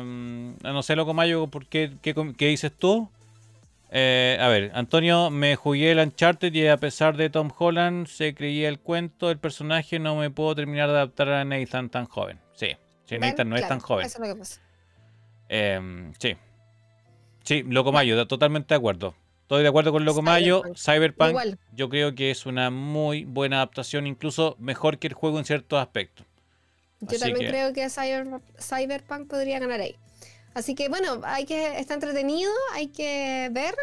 no 0.64 0.84
sé, 0.84 0.96
Loco 0.96 1.14
Mayo, 1.14 1.48
¿por 1.48 1.68
qué, 1.68 1.98
qué, 2.02 2.48
dices 2.48 2.72
tú? 2.78 3.10
Eh, 3.92 4.38
a 4.42 4.48
ver, 4.48 4.72
Antonio, 4.74 5.30
me 5.30 5.56
jugué 5.56 5.92
el 5.92 6.00
Uncharted 6.00 6.54
y 6.54 6.68
a 6.68 6.78
pesar 6.78 7.16
de 7.18 7.30
Tom 7.30 7.52
Holland, 7.58 8.08
se 8.08 8.34
creía 8.34 8.68
el 8.68 8.80
cuento, 8.80 9.30
el 9.30 9.38
personaje, 9.38 10.00
no 10.00 10.16
me 10.16 10.30
puedo 10.30 10.56
terminar 10.56 10.90
de 10.90 10.96
adaptar 10.96 11.30
a 11.30 11.46
Nathan 11.46 11.90
tan 11.90 12.06
joven. 12.06 12.40
Sí, 12.54 12.76
sí 13.06 13.18
Nathan 13.20 13.50
no 13.50 13.56
es 13.56 13.68
tan 13.68 13.80
joven. 13.80 14.06
Eso 14.06 14.22
es 14.22 14.28
lo 14.28 14.34
que 14.34 14.40
pasa. 14.40 14.62
Eh, 15.50 16.12
sí. 16.20 16.36
Sí, 17.46 17.64
Loco 17.68 17.92
Mayo, 17.92 18.28
totalmente 18.28 18.74
de 18.74 18.78
acuerdo. 18.78 19.16
Estoy 19.44 19.62
de 19.62 19.70
acuerdo 19.70 19.92
con 19.92 20.04
Loco 20.04 20.24
Mayo. 20.24 20.64
Cyberpunk, 20.76 21.38
yo 21.76 21.88
creo 21.88 22.16
que 22.16 22.32
es 22.32 22.48
una 22.48 22.72
muy 22.72 23.26
buena 23.26 23.58
adaptación, 23.58 24.08
incluso 24.08 24.56
mejor 24.60 24.98
que 24.98 25.08
el 25.08 25.14
juego 25.14 25.38
en 25.38 25.46
ciertos 25.46 25.80
aspectos. 25.80 26.26
Yo 27.02 27.20
también 27.20 27.48
creo 27.48 27.72
que 27.72 27.88
Cyberpunk 27.90 29.28
podría 29.28 29.60
ganar 29.60 29.82
ahí. 29.82 29.96
Así 30.56 30.74
que 30.74 30.90
bueno, 30.90 31.22
hay 31.24 31.46
que 31.46 31.80
está 31.80 31.94
entretenido, 31.94 32.52
hay 32.74 32.88
que 32.88 33.50
ver 33.52 33.76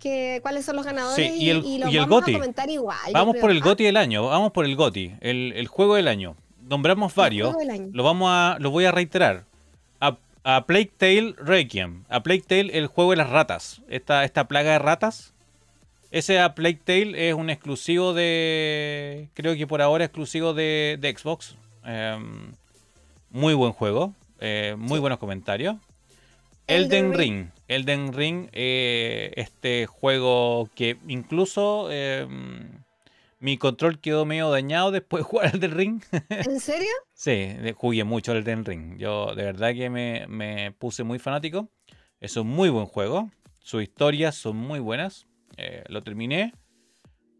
que, 0.00 0.40
cuáles 0.42 0.64
son 0.64 0.74
los 0.74 0.84
ganadores 0.84 1.36
y, 1.36 1.50
el, 1.50 1.64
y, 1.64 1.78
vamos 1.78 2.08
GOTY. 2.08 2.34
a 2.34 2.38
comentar 2.38 2.70
igual. 2.70 3.12
Vamos 3.12 3.36
por 3.36 3.50
el 3.50 3.58
¿ah? 3.58 3.64
GOTI 3.64 3.84
del 3.84 3.96
año, 3.98 4.26
vamos 4.26 4.52
por 4.52 4.64
el 4.64 4.74
GOTI, 4.74 5.14
el, 5.20 5.66
juego 5.68 5.94
del 5.94 6.08
año. 6.08 6.34
Nombramos 6.62 7.14
varios, 7.14 7.54
lo 7.92 8.02
vamos 8.02 8.30
a 8.32 8.56
lo 8.58 8.70
voy 8.70 8.86
a 8.86 8.90
reiterar. 8.90 9.44
A, 10.00 10.16
a 10.44 10.66
Plague 10.66 10.92
Tale 10.96 11.34
Requiem, 11.38 12.04
a 12.08 12.22
Plague 12.22 12.42
Tale 12.42 12.76
el 12.78 12.86
juego 12.86 13.10
de 13.12 13.16
las 13.16 13.30
ratas, 13.30 13.82
esta, 13.88 14.24
esta 14.24 14.48
plaga 14.48 14.72
de 14.72 14.78
ratas 14.78 15.32
ese 16.12 16.38
A 16.38 16.54
Plague 16.54 16.78
Tale 16.84 17.30
es 17.30 17.34
un 17.34 17.48
exclusivo 17.48 18.12
de. 18.12 19.30
Creo 19.32 19.56
que 19.56 19.66
por 19.66 19.80
ahora 19.80 20.04
exclusivo 20.04 20.52
de, 20.52 21.14
Xbox. 21.18 21.56
Em, 21.86 22.52
muy 23.30 23.54
buen 23.54 23.72
juego. 23.72 24.12
Eh, 24.38 24.76
muy 24.76 25.00
buenos 25.00 25.18
comentarios. 25.18 25.76
Elden, 26.66 27.14
Ring. 27.14 27.48
Elden 27.66 28.12
Ring, 28.12 28.48
eh, 28.52 29.32
este 29.36 29.86
juego 29.86 30.68
que 30.74 30.98
incluso 31.08 31.90
em, 31.90 32.81
mi 33.42 33.58
control 33.58 33.98
quedó 33.98 34.24
medio 34.24 34.50
dañado 34.50 34.92
después 34.92 35.20
de 35.20 35.24
jugar 35.28 35.54
Elden 35.54 35.72
Ring. 35.72 36.02
¿En 36.28 36.60
serio? 36.60 36.88
sí, 37.12 37.48
jugué 37.74 38.04
mucho 38.04 38.32
Elden 38.32 38.64
Ring. 38.64 38.96
Yo 38.98 39.34
de 39.34 39.42
verdad 39.42 39.74
que 39.74 39.90
me, 39.90 40.26
me 40.28 40.70
puse 40.72 41.02
muy 41.02 41.18
fanático. 41.18 41.68
Es 42.20 42.36
un 42.36 42.46
muy 42.46 42.70
buen 42.70 42.86
juego. 42.86 43.30
Sus 43.58 43.82
historias 43.82 44.36
son 44.36 44.56
muy 44.56 44.78
buenas. 44.78 45.26
Eh, 45.56 45.82
lo 45.88 46.02
terminé. 46.02 46.54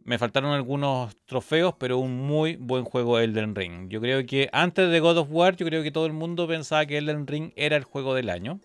Me 0.02 0.18
faltaron 0.18 0.50
algunos 0.50 1.14
trofeos, 1.24 1.74
pero 1.78 1.98
un 1.98 2.16
muy 2.16 2.56
buen 2.56 2.82
juego 2.84 3.20
Elden 3.20 3.54
Ring. 3.54 3.88
Yo 3.88 4.00
creo 4.00 4.26
que 4.26 4.48
antes 4.52 4.90
de 4.90 4.98
God 4.98 5.18
of 5.18 5.28
War, 5.30 5.54
yo 5.54 5.64
creo 5.64 5.84
que 5.84 5.92
todo 5.92 6.06
el 6.06 6.12
mundo 6.12 6.48
pensaba 6.48 6.84
que 6.84 6.98
Elden 6.98 7.28
Ring 7.28 7.52
era 7.54 7.76
el 7.76 7.84
juego 7.84 8.12
del 8.14 8.28
año. 8.28 8.58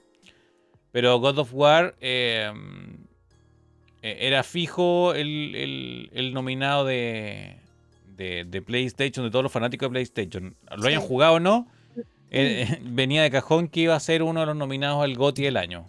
Pero 0.91 1.19
God 1.19 1.37
of 1.37 1.53
War 1.53 1.95
eh, 2.01 2.51
era 4.19 4.43
fijo 4.43 5.13
el, 5.13 6.31
nominado 6.33 6.85
de, 6.85 7.57
de, 8.15 8.61
PlayStation, 8.61 9.25
de 9.25 9.31
todos 9.31 9.43
los 9.43 9.51
fanáticos 9.51 9.87
de 9.87 9.91
PlayStation. 9.91 10.55
Lo 10.75 10.87
hayan 10.87 11.01
jugado 11.01 11.33
o 11.33 11.39
no, 11.39 11.67
eh, 12.29 12.79
venía 12.83 13.23
de 13.23 13.31
cajón 13.31 13.67
que 13.67 13.81
iba 13.81 13.95
a 13.95 13.99
ser 13.99 14.23
uno 14.23 14.41
de 14.41 14.45
los 14.45 14.55
nominados 14.55 15.03
al 15.03 15.15
GOTY 15.15 15.43
del 15.43 15.57
año. 15.57 15.85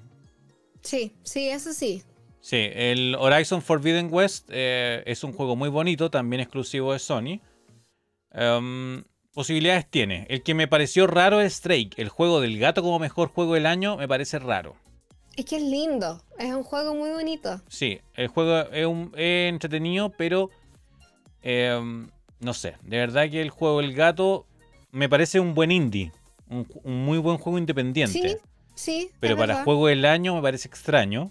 Sí, 0.83 1.13
sí, 1.23 1.49
eso 1.49 1.73
sí. 1.73 2.03
Sí, 2.41 2.71
el 2.73 3.17
Horizon 3.19 3.63
Forbidden 3.63 4.09
West 4.11 4.49
eh, 4.51 5.03
es 5.07 5.25
un 5.25 5.33
juego 5.33 5.57
muy 5.57 5.69
bonito, 5.69 6.11
también 6.11 6.41
exclusivo 6.41 6.93
de 6.93 6.99
Sony. 6.99 7.41
Em, 8.33 9.05
posibilidades 9.35 9.91
tiene. 9.91 10.27
El 10.31 10.43
que 10.43 10.55
me 10.55 10.69
pareció 10.69 11.07
raro 11.07 11.41
es 11.41 11.61
Drake. 11.63 11.91
El 11.97 12.09
juego 12.09 12.41
del 12.41 12.59
gato 12.59 12.83
como 12.83 12.99
mejor 12.99 13.29
juego 13.29 13.55
del 13.55 13.67
año 13.67 13.97
me 13.97 14.09
parece 14.09 14.39
raro. 14.39 14.77
Es 15.39 15.45
que 15.45 15.55
es 15.55 15.63
lindo, 15.63 16.21
es 16.37 16.53
un 16.53 16.65
juego 16.65 16.97
muy 16.97 17.11
bonito. 17.11 17.63
Sí, 17.69 18.01
el 18.15 18.27
juego 18.27 18.69
es, 18.73 18.85
un, 18.85 19.13
entretenido, 19.17 20.11
pero 20.11 20.51
em, 21.43 22.11
no 22.41 22.53
sé, 22.53 22.75
de 22.83 22.97
verdad 22.97 23.31
que 23.31 23.41
el 23.41 23.51
juego 23.51 23.81
del 23.81 23.95
gato 23.95 24.47
me 24.91 25.09
parece 25.09 25.39
un 25.39 25.55
buen 25.55 25.71
indie, 25.71 26.11
un, 26.51 26.67
muy 26.83 27.19
buen 27.19 27.39
juego 27.39 27.57
independiente. 27.57 28.31
Sí, 28.31 28.37
sí. 28.75 29.11
Pero 29.21 29.37
para 29.37 29.63
juego 29.63 29.87
del 29.87 30.07
año 30.07 30.35
me 30.35 30.43
parece 30.43 30.67
extraño. 30.67 31.31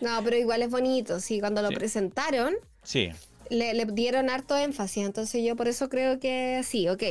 No, 0.00 0.20
pero 0.24 0.36
igual 0.36 0.62
es 0.62 0.70
bonito. 0.70 1.20
Sí, 1.20 1.38
cuando 1.38 1.62
lo 1.62 1.68
presentaron, 1.68 2.54
sí. 2.82 3.10
Le, 3.50 3.84
dieron 3.84 4.30
harto 4.30 4.56
énfasis. 4.56 5.06
Entonces 5.06 5.44
yo 5.44 5.54
por 5.54 5.68
eso 5.68 5.88
creo 5.88 6.18
que 6.18 6.62
sí, 6.64 6.88
ok. 6.88 7.04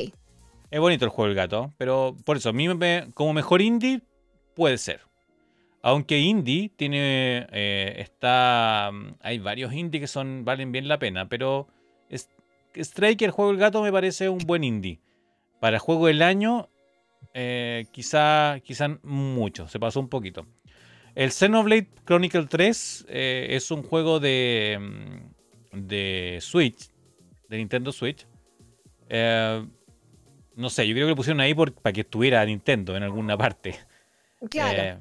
Es 0.72 0.80
bonito 0.82 1.06
el 1.06 1.12
juego 1.12 1.28
del 1.30 1.38
gato, 1.38 1.72
pero 1.78 2.18
por 2.26 2.36
eso, 2.36 2.50
a 2.50 2.54
mí 2.54 2.68
me, 2.68 3.08
como 3.14 3.32
mejor 3.32 3.62
indie 3.62 4.02
puede 4.56 4.78
ser. 4.78 5.09
Aunque 5.82 6.20
indie 6.20 6.72
tiene. 6.76 7.48
Eh, 7.52 7.96
está. 8.00 8.92
Hay 9.22 9.40
varios 9.40 9.74
indie 9.74 10.02
que 10.02 10.08
son. 10.08 10.44
valen 10.46 10.72
bien 10.72 10.88
la 10.88 11.00
pena. 11.00 11.30
Pero. 11.30 11.68
Strike, 12.76 13.24
el 13.24 13.32
juego 13.32 13.52
del 13.52 13.60
gato, 13.60 13.82
me 13.82 13.92
parece 13.92 14.30
un 14.30 14.40
buen 14.40 14.64
indie. 14.64 15.00
Para 15.60 15.80
juego 15.80 16.08
del 16.08 16.22
año. 16.22 16.70
Eh, 17.34 17.86
quizá. 17.92 18.60
Quizá 18.64 19.00
mucho. 19.04 19.68
Se 19.68 19.80
pasó 19.80 20.00
un 20.00 20.10
poquito. 20.10 20.46
El 21.16 21.32
Xenoblade 21.32 21.90
Chronicle 22.06 22.46
3 22.46 23.08
eh, 23.10 23.48
es 23.52 23.72
un 23.72 23.84
juego 23.84 24.20
de, 24.20 24.78
mm, 24.80 25.88
de 25.88 26.38
Switch, 26.40 26.92
de 27.50 27.58
Nintendo 27.58 27.92
Switch. 27.92 28.28
No 30.56 30.70
sé, 30.70 30.88
yo 30.88 30.94
creo 30.94 31.08
que 31.08 31.12
lo 31.12 31.16
pusieron 31.16 31.40
ahí 31.40 31.54
para 31.54 31.94
que 31.94 32.02
estuviera 32.02 32.46
Nintendo 32.46 32.96
en 32.96 33.04
alguna 33.04 33.38
parte. 33.38 33.76
Claro. 34.50 35.00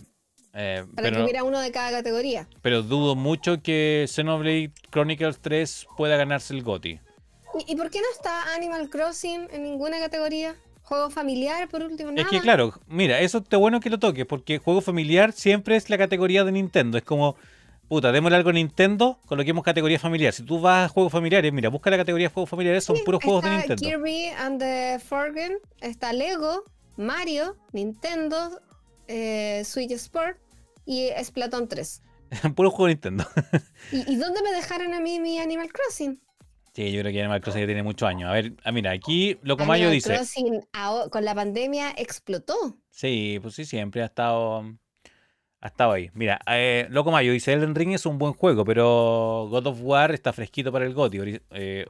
Eh, 0.61 0.85
para 0.97 1.13
que 1.13 1.23
hubiera 1.23 1.45
uno 1.45 1.61
de 1.61 1.71
cada 1.71 1.93
categoría. 1.93 2.49
Pero 2.63 2.83
dudo 2.83 3.15
mucho 3.15 3.63
que 3.63 4.07
Xenoblade 4.09 4.73
Chronicles 4.91 5.39
3 5.39 5.87
pueda 5.97 6.17
ganarse 6.17 6.53
el 6.53 6.65
GOTY. 6.65 7.01
¿Y, 7.61 7.73
¿Y 7.73 7.77
por 7.77 7.91
qué 7.91 8.01
no 8.01 8.07
está 8.13 8.55
Animal 8.57 8.91
Crossing 8.91 9.47
en 9.53 9.63
ninguna 9.63 10.01
categoría? 10.01 10.57
Juego 10.83 11.11
familiar, 11.11 11.69
por 11.69 11.85
último, 11.85 12.11
nada. 12.11 12.23
Es 12.23 12.29
que 12.29 12.41
claro, 12.41 12.73
mira, 12.89 13.21
eso 13.21 13.39
está 13.39 13.57
bueno 13.57 13.79
que 13.79 13.89
lo 13.89 14.01
toques, 14.01 14.27
porque 14.27 14.59
juego 14.59 14.81
familiar 14.81 15.33
siempre 15.33 15.77
es 15.77 15.89
la 15.91 15.97
categoría 15.97 16.43
de 16.43 16.51
Nintendo. 16.51 16.99
Es 16.99 17.05
como, 17.05 17.37
puta, 17.89 18.11
démosle 18.11 18.39
algo 18.39 18.51
a 18.51 18.55
Nintendo, 18.55 19.21
coloquemos 19.27 19.63
categoría 19.63 20.01
familiar. 20.01 20.33
Si 20.33 20.43
tú 20.43 20.61
vas 20.61 20.87
a 20.87 20.89
juegos 20.89 21.13
familiares, 21.13 21.53
mira, 21.53 21.69
busca 21.69 21.89
la 21.89 21.99
categoría 21.99 22.27
de 22.29 22.35
juegos 22.35 22.51
familiares, 22.51 22.83
son 22.83 22.97
puros 23.05 23.23
juegos 23.23 23.45
de 23.45 23.51
Nintendo. 23.51 23.81
Kirby 23.81 24.25
and 24.37 24.59
the 24.59 24.99
Forgotten, 24.99 25.59
está 25.81 26.13
Lego, 26.13 26.65
Mario, 26.97 27.55
Nintendo, 27.73 28.61
eh, 29.07 29.63
Switch 29.65 29.93
Sport 29.93 30.48
y 30.89 31.11
Splatoon 31.23 31.69
3. 31.69 32.03
Puro 32.57 32.71
juego 32.71 32.87
de 32.87 32.95
Nintendo. 32.95 33.27
¿Y, 33.93 34.15
¿Y, 34.15 34.17
dónde 34.17 34.43
me 34.43 34.53
dejaron 34.53 34.95
a 34.95 35.01
mí 35.01 35.21
mi 35.21 35.39
Animal 35.39 35.71
Crossing? 35.71 36.19
Sí, 36.73 36.93
yo 36.93 37.01
creo 37.01 37.13
que 37.13 37.21
Animal 37.21 37.41
Crossing 37.43 37.61
ya 37.61 37.67
tiene 37.67 37.83
muchos 37.83 38.09
años. 38.09 38.31
A 38.31 38.33
ver, 38.33 38.55
ah, 38.65 38.73
mira, 38.73 38.93
aquí 38.93 39.39
Locomayo 39.43 39.91
dice. 39.91 40.15
Crossing 40.15 40.61
con 41.11 41.25
la 41.25 41.35
pandemia 41.35 41.93
explotó. 41.97 42.55
Sí, 42.91 43.39
pues 43.43 43.55
sí, 43.55 43.65
siempre 43.65 44.03
ha 44.03 44.07
estado. 44.07 44.65
Ha 45.61 45.67
estado 45.67 45.93
ahí. 45.93 46.11
Mira, 46.15 46.41
eh, 46.47 46.87
Locomayo 46.91 47.33
dice: 47.33 47.53
Elden 47.53 47.75
Ring 47.75 47.93
es 47.93 48.07
un 48.07 48.17
buen 48.17 48.33
juego, 48.33 48.65
pero 48.65 49.49
God 49.51 49.67
of 49.67 49.79
War 49.83 50.15
está 50.15 50.33
fresquito 50.33 50.73
para 50.73 50.87
el 50.87 50.95
GOTY. 50.95 51.41
Eh, 51.51 51.85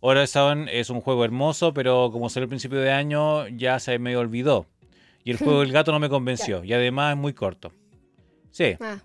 Horizon 0.00 0.68
es 0.68 0.88
un 0.88 1.00
juego 1.00 1.24
hermoso, 1.24 1.74
pero 1.74 2.10
como 2.12 2.28
salió 2.28 2.44
al 2.44 2.48
principio 2.48 2.78
de 2.78 2.92
año, 2.92 3.48
ya 3.48 3.80
se 3.80 3.98
me 3.98 4.16
olvidó. 4.16 4.66
Y 5.24 5.32
el 5.32 5.38
juego 5.38 5.60
del 5.62 5.72
gato 5.72 5.90
no 5.90 5.98
me 5.98 6.08
convenció. 6.08 6.62
Y 6.62 6.72
además 6.72 7.14
es 7.14 7.18
muy 7.18 7.32
corto. 7.32 7.72
Sí. 8.56 8.74
Ah. 8.80 8.98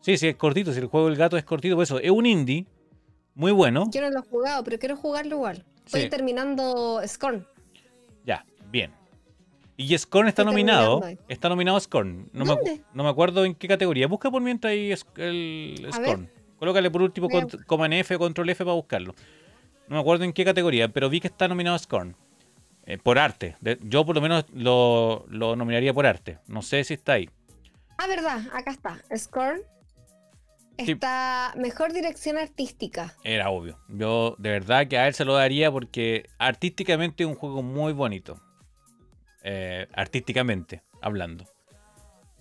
Sí, 0.00 0.16
sí, 0.16 0.26
es 0.26 0.34
cortito. 0.34 0.72
Si 0.72 0.80
el 0.80 0.86
juego 0.86 1.06
del 1.08 1.16
gato 1.16 1.36
es 1.36 1.44
cortito, 1.44 1.76
por 1.76 1.84
eso 1.84 2.00
es 2.00 2.10
un 2.10 2.26
indie 2.26 2.66
muy 3.36 3.52
bueno. 3.52 3.88
Yo 3.92 4.00
no 4.00 4.10
lo 4.10 4.18
he 4.18 4.22
jugado, 4.22 4.64
pero 4.64 4.80
quiero 4.80 4.96
jugarlo 4.96 5.36
igual. 5.36 5.64
Estoy 5.86 6.08
terminando 6.08 7.00
Scorn. 7.06 7.46
Ya, 8.26 8.44
bien. 8.68 8.90
Y 9.76 9.96
Scorn 9.96 10.26
está 10.26 10.42
nominado. 10.42 11.02
Está 11.28 11.48
nominado 11.48 11.78
Scorn. 11.78 12.30
No 12.32 12.44
Me, 12.44 12.82
no 12.92 13.04
me 13.04 13.08
acuerdo 13.08 13.44
en 13.44 13.54
qué 13.54 13.68
categoría. 13.68 14.08
Busca 14.08 14.28
por 14.28 14.42
mientras 14.42 14.72
ahí 14.72 14.92
el 15.16 15.88
Scorn. 15.92 16.28
Colócale 16.58 16.90
por 16.90 17.02
último 17.02 17.28
como 17.66 17.84
F 17.86 18.16
o 18.16 18.18
control 18.18 18.50
F 18.50 18.64
para 18.64 18.74
buscarlo. 18.74 19.14
No 19.86 19.94
me 19.96 20.00
acuerdo 20.00 20.24
en 20.24 20.32
qué 20.32 20.44
categoría, 20.44 20.88
pero 20.88 21.08
vi 21.08 21.20
que 21.20 21.28
está 21.28 21.46
nominado 21.46 21.78
Scorn. 21.78 22.16
Eh, 22.86 22.98
por 22.98 23.20
arte. 23.20 23.56
yo 23.82 24.04
por 24.04 24.16
lo 24.16 24.20
menos 24.20 24.46
lo, 24.52 25.26
lo 25.28 25.54
nominaría 25.54 25.94
por 25.94 26.06
arte. 26.06 26.38
No 26.48 26.60
sé 26.60 26.82
si 26.82 26.94
está 26.94 27.12
ahí. 27.12 27.30
Ah, 28.02 28.06
verdad, 28.06 28.40
acá 28.54 28.70
está. 28.70 29.02
Scorn. 29.14 29.60
Está 30.78 31.52
mejor 31.54 31.92
dirección 31.92 32.38
artística. 32.38 33.14
Era 33.24 33.50
obvio. 33.50 33.78
Yo 33.88 34.36
de 34.38 34.48
verdad 34.48 34.88
que 34.88 34.96
a 34.96 35.06
él 35.06 35.12
se 35.12 35.26
lo 35.26 35.34
daría 35.34 35.70
porque 35.70 36.24
artísticamente 36.38 37.24
es 37.24 37.28
un 37.28 37.34
juego 37.34 37.62
muy 37.62 37.92
bonito. 37.92 38.40
Eh, 39.42 39.86
artísticamente, 39.92 40.82
hablando. 41.02 41.44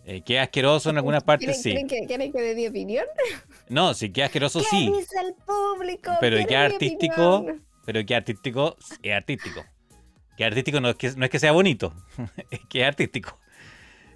Eh, 0.06 0.22
que 0.22 0.40
asqueroso 0.40 0.92
en 0.92 0.96
algunas 0.96 1.26
partes, 1.26 1.62
sí. 1.62 1.72
¿Quieren 1.72 2.32
que, 2.32 2.42
dé 2.42 2.56
mi 2.56 2.68
opinión? 2.68 3.06
No, 3.68 3.94
sí, 3.94 4.12
que 4.14 4.24
asqueroso, 4.24 4.62
sí. 4.62 4.90
Dice 4.98 5.20
el 5.20 5.34
público? 5.46 6.14
Pero 6.22 6.38
que 6.48 6.56
artístico, 6.56 7.46
pero 7.86 8.06
que 8.06 8.16
artístico 8.16 8.78
es 9.04 9.14
artístico. 9.14 9.66
Que 10.38 10.46
artístico 10.46 10.80
no 10.80 10.90
es 10.90 10.96
que, 10.96 11.12
no 11.18 11.26
es 11.26 11.30
que 11.30 11.38
sea 11.38 11.52
bonito, 11.52 11.94
es 12.50 12.62
que 12.70 12.82
es 12.82 12.88
artístico. 12.88 13.38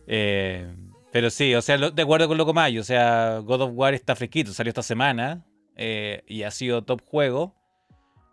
Eh, 0.07 0.73
pero 1.13 1.29
sí, 1.29 1.53
o 1.53 1.61
sea, 1.61 1.77
de 1.77 2.01
acuerdo 2.01 2.27
con 2.27 2.39
Loco 2.39 2.55
Mayo, 2.55 2.81
o 2.81 2.83
sea, 2.83 3.37
God 3.37 3.61
of 3.61 3.71
War 3.75 3.93
está 3.93 4.15
fresquito, 4.15 4.51
salió 4.51 4.69
esta 4.69 4.81
semana 4.81 5.45
eh, 5.75 6.23
y 6.25 6.41
ha 6.41 6.49
sido 6.49 6.83
top 6.83 7.03
juego. 7.05 7.53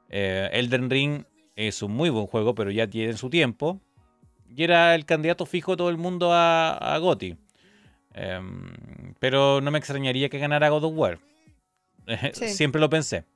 Eh, 0.08 0.48
Elden 0.54 0.88
Ring 0.88 1.24
es 1.56 1.82
un 1.82 1.92
muy 1.92 2.08
buen 2.08 2.26
juego, 2.26 2.54
pero 2.54 2.70
ya 2.70 2.86
tiene 2.86 3.12
su 3.18 3.28
tiempo. 3.28 3.82
Y 4.48 4.64
era 4.64 4.94
el 4.94 5.04
candidato 5.04 5.44
fijo 5.44 5.72
de 5.72 5.76
todo 5.76 5.90
el 5.90 5.98
mundo 5.98 6.32
a, 6.32 6.72
a 6.72 6.96
GOTY. 6.96 7.36
Em, 8.14 9.14
pero 9.18 9.60
no 9.60 9.70
me 9.70 9.78
extrañaría 9.78 10.30
que 10.30 10.38
ganara 10.38 10.70
God 10.70 10.84
of 10.84 10.94
War. 10.96 11.18
Siempre 12.32 12.80
lo 12.80 12.88
pensé. 12.88 13.26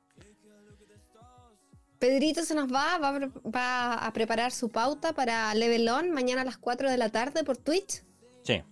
Pedrito 1.99 2.45
se 2.45 2.55
nos 2.55 2.73
va, 2.73 2.97
va, 2.97 3.31
va, 3.55 3.95
a 4.07 4.13
preparar 4.15 4.53
su 4.53 4.71
pauta 4.71 5.13
para 5.13 5.55
Level 5.55 5.87
On 5.91 6.13
mañana 6.13 6.41
a 6.41 6.45
las 6.47 6.57
4 6.57 6.91
de 6.91 6.97
la 6.97 7.11
tarde 7.11 7.45
por 7.45 7.59
Twitch. 7.59 8.03
Sí. 8.43 8.63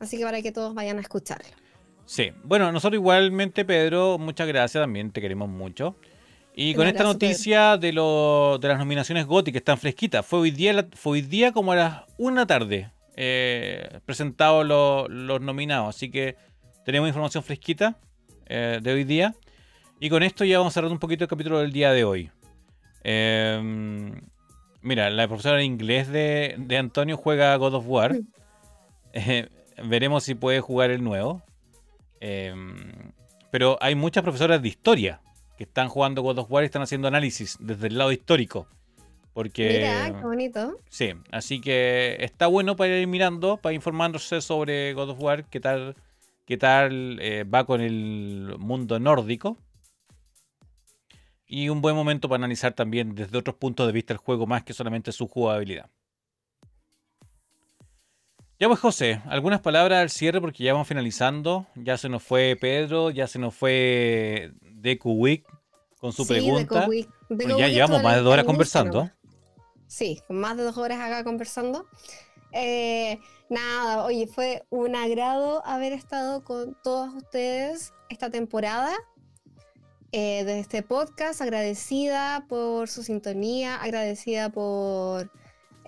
Así 0.00 0.16
que 0.16 0.24
para 0.24 0.40
que 0.42 0.52
todos 0.52 0.74
vayan 0.74 0.98
a 0.98 1.00
escucharlo. 1.00 1.48
Sí, 2.06 2.32
bueno, 2.42 2.72
nosotros 2.72 2.98
igualmente, 2.98 3.64
Pedro, 3.64 4.16
muchas 4.18 4.48
gracias, 4.48 4.82
también 4.82 5.10
te 5.10 5.20
queremos 5.20 5.48
mucho. 5.48 5.96
Y 6.54 6.74
con 6.74 6.88
esta 6.88 7.04
noticia 7.04 7.76
de, 7.76 7.92
lo, 7.92 8.58
de 8.60 8.66
las 8.66 8.78
nominaciones 8.78 9.26
GOTY 9.26 9.52
que 9.52 9.58
están 9.58 9.78
fresquitas, 9.78 10.26
fue 10.26 10.40
hoy 10.40 10.50
día, 10.50 10.88
fue 10.94 11.12
hoy 11.12 11.20
día 11.20 11.52
como 11.52 11.72
a 11.72 11.76
las 11.76 12.02
una 12.16 12.46
tarde 12.46 12.90
eh, 13.14 14.00
presentados 14.04 14.66
los 14.66 15.40
nominados, 15.40 15.94
así 15.94 16.10
que 16.10 16.36
tenemos 16.84 17.08
información 17.08 17.44
fresquita 17.44 17.98
eh, 18.46 18.80
de 18.82 18.92
hoy 18.92 19.04
día. 19.04 19.34
Y 20.00 20.08
con 20.08 20.22
esto 20.22 20.44
ya 20.44 20.58
vamos 20.58 20.72
a 20.72 20.74
cerrar 20.74 20.90
un 20.90 20.98
poquito 20.98 21.24
el 21.24 21.28
capítulo 21.28 21.58
del 21.58 21.72
día 21.72 21.92
de 21.92 22.04
hoy. 22.04 22.30
Em, 23.04 24.20
mira, 24.80 25.10
la 25.10 25.28
profesora 25.28 25.58
de 25.58 25.64
inglés 25.64 26.08
de, 26.08 26.56
de 26.58 26.76
Antonio 26.76 27.16
juega 27.16 27.54
God 27.56 27.74
of 27.74 27.84
War. 27.86 28.18
Eh, 29.14 29.48
veremos 29.84 30.24
si 30.24 30.34
puede 30.34 30.60
jugar 30.60 30.90
el 30.90 31.02
nuevo. 31.02 31.42
Em, 32.20 33.12
pero 33.50 33.78
hay 33.80 33.94
muchas 33.94 34.22
profesoras 34.22 34.60
de 34.62 34.68
historia 34.68 35.20
que 35.56 35.64
están 35.64 35.88
jugando 35.88 36.22
God 36.22 36.38
of 36.38 36.50
War 36.50 36.62
y 36.62 36.66
están 36.66 36.82
haciendo 36.82 37.08
análisis 37.08 37.56
desde 37.60 37.88
el 37.88 37.98
lado 37.98 38.12
histórico. 38.12 38.68
Porque, 39.32 39.68
Mira, 39.68 40.18
qué 40.18 40.26
bonito. 40.26 40.78
Sí, 40.88 41.12
así 41.30 41.60
que 41.60 42.16
está 42.20 42.48
bueno 42.48 42.76
para 42.76 42.96
ir 42.98 43.06
mirando, 43.06 43.56
para 43.56 43.72
informándose 43.72 44.40
sobre 44.40 44.92
God 44.94 45.10
of 45.10 45.20
War, 45.20 45.44
qué 45.44 45.60
tal, 45.60 45.94
qué 46.44 46.56
tal 46.56 47.18
eh, 47.20 47.44
va 47.44 47.64
con 47.64 47.80
el 47.80 48.56
mundo 48.58 48.98
nórdico. 48.98 49.56
y 51.46 51.70
un 51.70 51.80
buen 51.80 51.94
momento 51.96 52.28
para 52.28 52.38
analizar 52.40 52.74
también 52.74 53.14
desde 53.14 53.38
otros 53.38 53.56
puntos 53.56 53.86
de 53.86 53.92
vista 53.92 54.12
el 54.12 54.18
juego 54.18 54.46
más 54.46 54.64
que 54.64 54.74
solamente 54.74 55.12
su 55.12 55.28
jugabilidad. 55.28 55.88
Ya 58.60 58.66
pues 58.66 58.80
José, 58.80 59.22
algunas 59.26 59.60
palabras 59.60 60.00
al 60.00 60.10
cierre 60.10 60.40
porque 60.40 60.64
ya 60.64 60.72
vamos 60.72 60.88
finalizando. 60.88 61.66
Ya 61.76 61.96
se 61.96 62.08
nos 62.08 62.24
fue 62.24 62.56
Pedro, 62.60 63.10
ya 63.10 63.28
se 63.28 63.38
nos 63.38 63.54
fue 63.54 64.50
Deku 64.62 65.12
Week 65.12 65.46
con 66.00 66.12
su 66.12 66.26
pregunta. 66.26 66.88
ya 67.30 67.68
llevamos 67.68 68.02
más 68.02 68.16
de 68.16 68.22
dos 68.22 68.32
horas 68.32 68.44
conversando. 68.44 69.10
Sí, 69.86 70.20
más 70.28 70.56
de 70.56 70.64
dos 70.64 70.76
horas 70.76 70.98
acá 70.98 71.22
conversando. 71.22 71.86
Eh, 72.50 73.20
nada, 73.48 74.04
oye, 74.04 74.26
fue 74.26 74.64
un 74.70 74.96
agrado 74.96 75.64
haber 75.64 75.92
estado 75.92 76.42
con 76.42 76.76
todos 76.82 77.14
ustedes 77.14 77.92
esta 78.08 78.28
temporada 78.28 78.92
eh, 80.10 80.42
de 80.44 80.58
este 80.58 80.82
podcast. 80.82 81.40
Agradecida 81.40 82.44
por 82.48 82.88
su 82.88 83.04
sintonía, 83.04 83.76
agradecida 83.76 84.48
por 84.50 85.30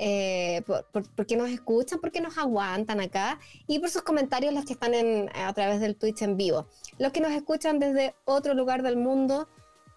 eh, 0.02 0.62
por, 0.64 0.86
porque 1.14 1.36
nos 1.36 1.50
escuchan, 1.50 2.00
porque 2.00 2.22
nos 2.22 2.38
aguantan 2.38 3.00
acá 3.00 3.38
y 3.66 3.80
por 3.80 3.90
sus 3.90 4.00
comentarios 4.00 4.54
los 4.54 4.64
que 4.64 4.72
están 4.72 4.94
en, 4.94 5.28
a 5.34 5.52
través 5.52 5.78
del 5.78 5.94
Twitch 5.94 6.22
en 6.22 6.38
vivo. 6.38 6.66
Los 6.98 7.12
que 7.12 7.20
nos 7.20 7.32
escuchan 7.32 7.78
desde 7.78 8.14
otro 8.24 8.54
lugar 8.54 8.82
del 8.82 8.96
mundo, 8.96 9.46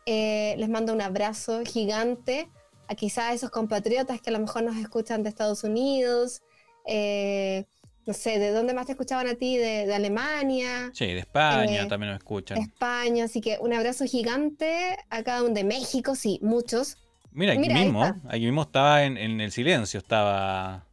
eh, 0.05 0.55
les 0.57 0.67
mando 0.67 0.91
un 0.91 0.99
abrazo 0.99 1.61
gigante 1.65 2.49
a 2.89 2.95
quizás 2.95 3.33
esos 3.33 3.49
compatriotas 3.49 4.19
que 4.19 4.29
a 4.29 4.33
lo 4.33 4.39
mejor 4.39 4.63
nos 4.63 4.75
escuchan 4.75 5.23
de 5.23 5.29
Estados 5.29 5.63
Unidos. 5.63 6.41
Eh, 6.85 7.63
no 8.05 8.13
sé, 8.13 8.39
¿de 8.39 8.51
dónde 8.51 8.73
más 8.73 8.87
te 8.87 8.91
escuchaban 8.91 9.27
a 9.27 9.35
ti? 9.35 9.55
De, 9.55 9.93
Alemania. 9.93 10.91
Sí, 10.93 11.05
de 11.05 11.19
España 11.19 11.87
también 11.87 12.11
nos 12.11 12.19
escuchan. 12.19 12.57
De 12.57 12.63
España, 12.65 13.23
así 13.23 13.39
que 13.39 13.57
un 13.61 13.71
abrazo 13.71 14.03
gigante 14.03 14.97
a 15.09 15.23
cada 15.23 15.43
uno 15.43 15.53
de 15.53 15.63
México, 15.63 16.13
sí, 16.13 16.39
muchos. 16.41 16.97
Mira, 17.33 17.53
aquí 17.53 17.69
mismo, 17.69 18.03
aquí 18.27 18.45
mismo 18.45 18.61
estaba 18.61 19.03
en, 19.03 19.17
el 19.17 19.51
silencio, 19.51 19.99
estaba 19.99 20.85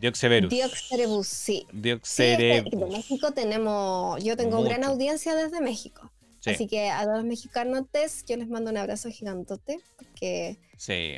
Dioxeverus. 0.00 0.50
Dioxerebus, 0.50 1.28
sí. 1.28 1.66
Dioxerebus. 1.72 2.70
Sí, 2.70 2.76
de 2.76 2.86
México 2.86 3.32
tenemos, 3.32 4.22
yo 4.22 4.36
tengo 4.36 4.62
gran 4.62 4.84
audiencia 4.84 5.34
desde 5.34 5.60
México. 5.60 6.10
Así 6.44 6.66
que 6.66 6.90
a 6.90 7.04
los 7.04 7.24
mexicanos 7.24 7.84
yo 8.26 8.36
les 8.36 8.48
mando 8.48 8.70
un 8.70 8.76
abrazo 8.76 9.08
gigantote, 9.10 9.78
porque 9.96 10.58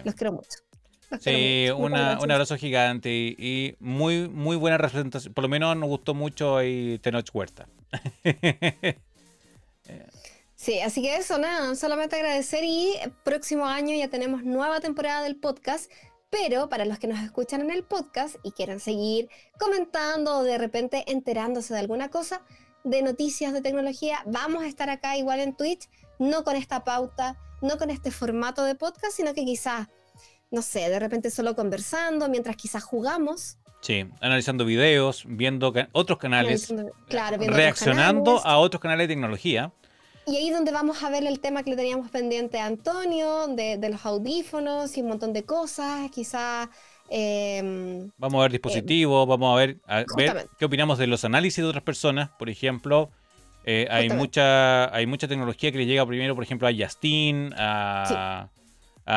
los 0.04 0.14
quiero 0.14 0.32
mucho. 0.32 0.58
sí, 1.20 1.68
un 1.74 1.94
abrazo 1.94 2.56
gigante 2.56 3.10
y, 3.10 3.74
muy, 3.78 4.28
muy 4.28 4.56
buena 4.56 4.76
representación. 4.76 5.32
Por 5.32 5.42
lo 5.42 5.48
menos 5.48 5.76
nos 5.76 5.88
gustó 5.88 6.12
mucho 6.12 6.56
ahí 6.56 6.98
Tenoch 6.98 7.28
Huerta. 7.32 7.68
Sí, 10.64 10.80
así 10.80 11.02
que 11.02 11.14
eso, 11.16 11.36
nada, 11.36 11.74
solamente 11.74 12.16
agradecer 12.16 12.64
y 12.64 12.94
próximo 13.22 13.66
año 13.66 13.94
ya 13.94 14.08
tenemos 14.08 14.44
nueva 14.44 14.80
temporada 14.80 15.22
del 15.22 15.36
podcast, 15.36 15.92
pero 16.30 16.70
para 16.70 16.86
los 16.86 16.98
que 16.98 17.06
nos 17.06 17.22
escuchan 17.22 17.60
en 17.60 17.70
el 17.70 17.84
podcast 17.84 18.36
y 18.42 18.52
quieran 18.52 18.80
seguir 18.80 19.28
comentando 19.58 20.38
o 20.38 20.42
de 20.42 20.56
repente 20.56 21.04
enterándose 21.06 21.74
de 21.74 21.80
alguna 21.80 22.08
cosa, 22.08 22.40
de 22.82 23.02
noticias 23.02 23.52
de 23.52 23.60
tecnología, 23.60 24.22
vamos 24.24 24.64
a 24.64 24.66
estar 24.66 24.88
acá 24.88 25.18
igual 25.18 25.40
en 25.40 25.54
Twitch, 25.54 25.90
no 26.18 26.44
con 26.44 26.56
esta 26.56 26.82
pauta, 26.82 27.36
no 27.60 27.76
con 27.76 27.90
este 27.90 28.10
formato 28.10 28.64
de 28.64 28.74
podcast, 28.74 29.14
sino 29.14 29.34
que 29.34 29.44
quizás, 29.44 29.88
no 30.50 30.62
sé, 30.62 30.88
de 30.88 30.98
repente 30.98 31.30
solo 31.30 31.54
conversando, 31.54 32.30
mientras 32.30 32.56
quizás 32.56 32.82
jugamos. 32.82 33.58
Sí, 33.82 34.06
analizando 34.22 34.64
videos, 34.64 35.24
viendo 35.26 35.74
otros 35.92 36.18
canales, 36.18 36.72
claro, 37.06 37.36
reaccionando 37.38 38.40
a 38.46 38.56
otros 38.56 38.80
canales 38.80 39.08
de 39.08 39.14
tecnología. 39.14 39.70
Y 40.26 40.36
ahí 40.36 40.48
es 40.48 40.54
donde 40.54 40.72
vamos 40.72 41.02
a 41.02 41.10
ver 41.10 41.24
el 41.26 41.38
tema 41.40 41.62
que 41.62 41.70
le 41.70 41.76
teníamos 41.76 42.10
pendiente 42.10 42.58
a 42.58 42.66
Antonio, 42.66 43.46
de, 43.48 43.78
los 43.90 44.06
audífonos 44.06 44.96
y 44.96 45.02
un 45.02 45.08
montón 45.08 45.32
de 45.32 45.44
cosas, 45.44 46.10
quizás... 46.10 46.68
Em, 47.10 48.10
vamos 48.16 48.38
a 48.38 48.42
ver 48.44 48.52
dispositivos, 48.52 49.28
vamos 49.28 49.52
a 49.52 49.58
ver, 49.58 49.78
qué 50.58 50.64
opinamos 50.64 50.96
de 50.98 51.06
los 51.06 51.24
análisis 51.24 51.62
de 51.62 51.68
otras 51.68 51.84
personas. 51.84 52.30
Por 52.38 52.48
ejemplo, 52.48 53.10
eh, 53.66 53.86
hay, 53.90 54.08
mucha, 54.08 54.94
hay 54.94 55.06
mucha 55.06 55.28
tecnología 55.28 55.70
que 55.70 55.78
le 55.78 55.86
llega 55.86 56.06
primero, 56.06 56.34
por 56.34 56.44
ejemplo, 56.44 56.66
a 56.66 56.72
Justin, 56.72 57.52
a, 57.56 58.48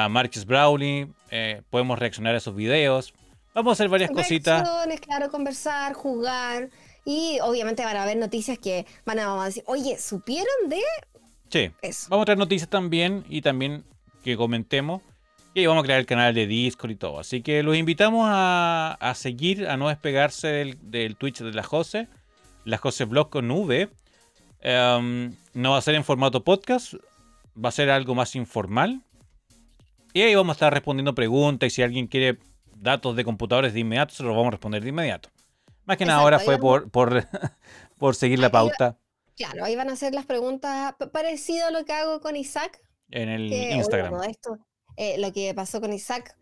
Marcus 0.09 0.45
Browley. 0.45 1.07
Eh, 1.31 1.61
podemos 1.69 1.97
reaccionar 1.97 2.35
a 2.35 2.39
esos 2.39 2.53
videos. 2.53 3.13
Vamos 3.53 3.71
a 3.71 3.73
hacer 3.73 3.89
varias 3.89 4.11
cositas. 4.11 4.69
Claro, 5.01 5.31
conversar, 5.31 5.93
jugar. 5.93 6.69
Y 7.07 7.39
obviamente 7.41 7.85
van 7.85 7.95
a 7.95 8.03
haber 8.03 8.17
noticias 8.17 8.59
que 8.59 8.85
van 9.05 9.17
a, 9.19 9.45
decir, 9.45 9.63
oye, 9.65 9.97
¿supieron 9.97 10.67
de 10.67 10.81
Sí. 11.49 11.71
Eso. 11.81 12.07
Vamos 12.09 12.23
a 12.23 12.25
traer 12.25 12.37
noticias 12.37 12.69
también 12.69 13.23
y 13.29 13.41
también 13.41 13.85
que 14.25 14.35
comentemos. 14.35 15.01
Y 15.53 15.65
vamos 15.67 15.83
a 15.83 15.85
crear 15.85 16.01
el 16.01 16.05
canal 16.05 16.33
de 16.33 16.47
Discord 16.47 16.91
y 16.91 16.95
todo. 16.97 17.21
Así 17.21 17.41
que 17.41 17.63
los 17.63 17.77
invitamos 17.77 18.27
a, 18.29 19.13
seguir, 19.15 19.69
a 19.69 19.77
no 19.77 19.87
despegarse 19.87 20.75
del, 20.83 21.15
Twitch 21.15 21.39
de 21.39 21.53
la 21.53 21.63
Jose. 21.63 22.09
La 22.65 22.77
Jose 22.77 23.05
Blog 23.05 23.29
con 23.29 23.49
V. 23.49 23.87
Em, 24.59 25.33
no 25.53 25.71
va 25.71 25.77
a 25.77 25.81
ser 25.81 25.95
en 25.95 26.03
formato 26.03 26.43
podcast. 26.43 26.95
Va 27.55 27.69
a 27.69 27.71
ser 27.71 27.89
algo 27.89 28.15
más 28.15 28.35
informal. 28.35 29.01
Y 30.11 30.23
ahí 30.23 30.35
vamos 30.35 30.55
a 30.55 30.57
estar 30.57 30.73
respondiendo 30.73 31.15
preguntas. 31.15 31.67
Y 31.67 31.69
si 31.69 31.83
alguien 31.83 32.07
quiere 32.07 32.37
datos 32.75 33.15
de 33.15 33.23
computadores 33.23 33.73
de 33.73 33.79
inmediato, 33.79 34.13
se 34.13 34.23
los 34.23 34.33
vamos 34.33 34.47
a 34.47 34.51
responder 34.51 34.83
de 34.83 34.89
inmediato. 34.89 35.29
Más 35.87 35.97
que 35.97 36.05
nada 36.05 36.19
ahora 36.19 36.37
fue 36.37 36.59
por, 36.59 36.91
por, 37.97 38.15
seguir 38.15 38.39
la 38.39 38.51
pauta. 38.51 38.97
Claro, 39.37 39.63
ahí 39.63 39.75
van 39.75 39.89
a 39.89 39.93
hacer 39.93 40.13
las 40.13 40.25
preguntas 40.25 40.95
parecido 41.13 41.67
a 41.67 41.71
lo 41.71 41.85
que 41.85 41.93
hago 41.93 42.19
con 42.19 42.35
Isaac. 42.35 42.81
En 43.09 43.29
el 43.29 43.51
Instagram. 43.51 44.21
esto, 44.23 44.59
eh, 44.97 45.17
lo 45.17 45.31
que 45.31 45.53
pasó 45.53 45.79
con 45.79 45.93
Isaac 45.93 46.35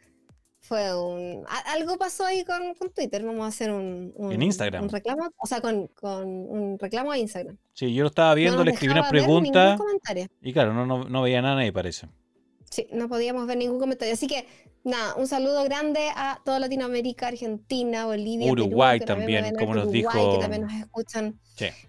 fue 0.61 0.99
un... 0.99 1.45
Algo 1.67 1.97
pasó 1.99 2.25
ahí 2.25 2.43
con, 2.43 2.73
Twitter, 2.89 3.23
vamos 3.23 3.45
a 3.45 3.47
hacer 3.49 3.71
un, 3.71 4.11
en 4.31 4.41
Instagram. 4.41 4.85
un 4.85 4.89
reclamo, 4.89 5.29
o 5.37 5.45
sea, 5.45 5.61
con, 5.61 5.91
un 6.01 6.79
reclamo 6.79 7.11
a 7.11 7.17
Instagram. 7.19 7.55
Sí, 7.73 7.93
yo 7.93 8.01
lo 8.01 8.07
estaba 8.07 8.33
viendo, 8.33 8.63
le 8.63 8.71
escribí 8.71 8.93
una 8.93 9.07
pregunta. 9.07 9.77
Y 10.41 10.53
claro, 10.53 10.73
no, 10.73 10.87
no, 10.87 11.03
no 11.03 11.21
veía 11.21 11.43
nada 11.43 11.61
ahí 11.61 11.71
parece. 11.71 12.07
Sí, 12.75 12.87
no 12.91 13.07
podíamos 13.07 13.47
ver 13.47 13.55
ningún 13.55 13.79
comentario. 13.79 14.13
Así 14.13 14.27
que 14.27 14.45
nada, 14.83 15.15
un 15.15 15.27
saludo 15.27 15.63
grande 15.63 16.09
a 16.13 16.41
toda 16.43 16.59
Latinoamérica, 16.59 17.29
Argentina, 17.29 18.05
Bolivia, 18.05 18.51
Uruguay 18.51 18.99
también, 18.99 19.55
como 19.55 19.75
nos 19.75 19.89
dijo. 19.89 20.33
Que 20.33 20.41
también 20.41 20.63
nos 20.63 20.73
escuchan. 20.73 21.39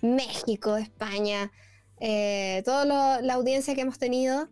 México, 0.01 0.77
España, 0.77 1.51
eh, 1.99 2.63
toda 2.65 3.21
la 3.21 3.35
audiencia 3.35 3.75
que 3.75 3.81
hemos 3.81 3.99
tenido. 3.99 4.49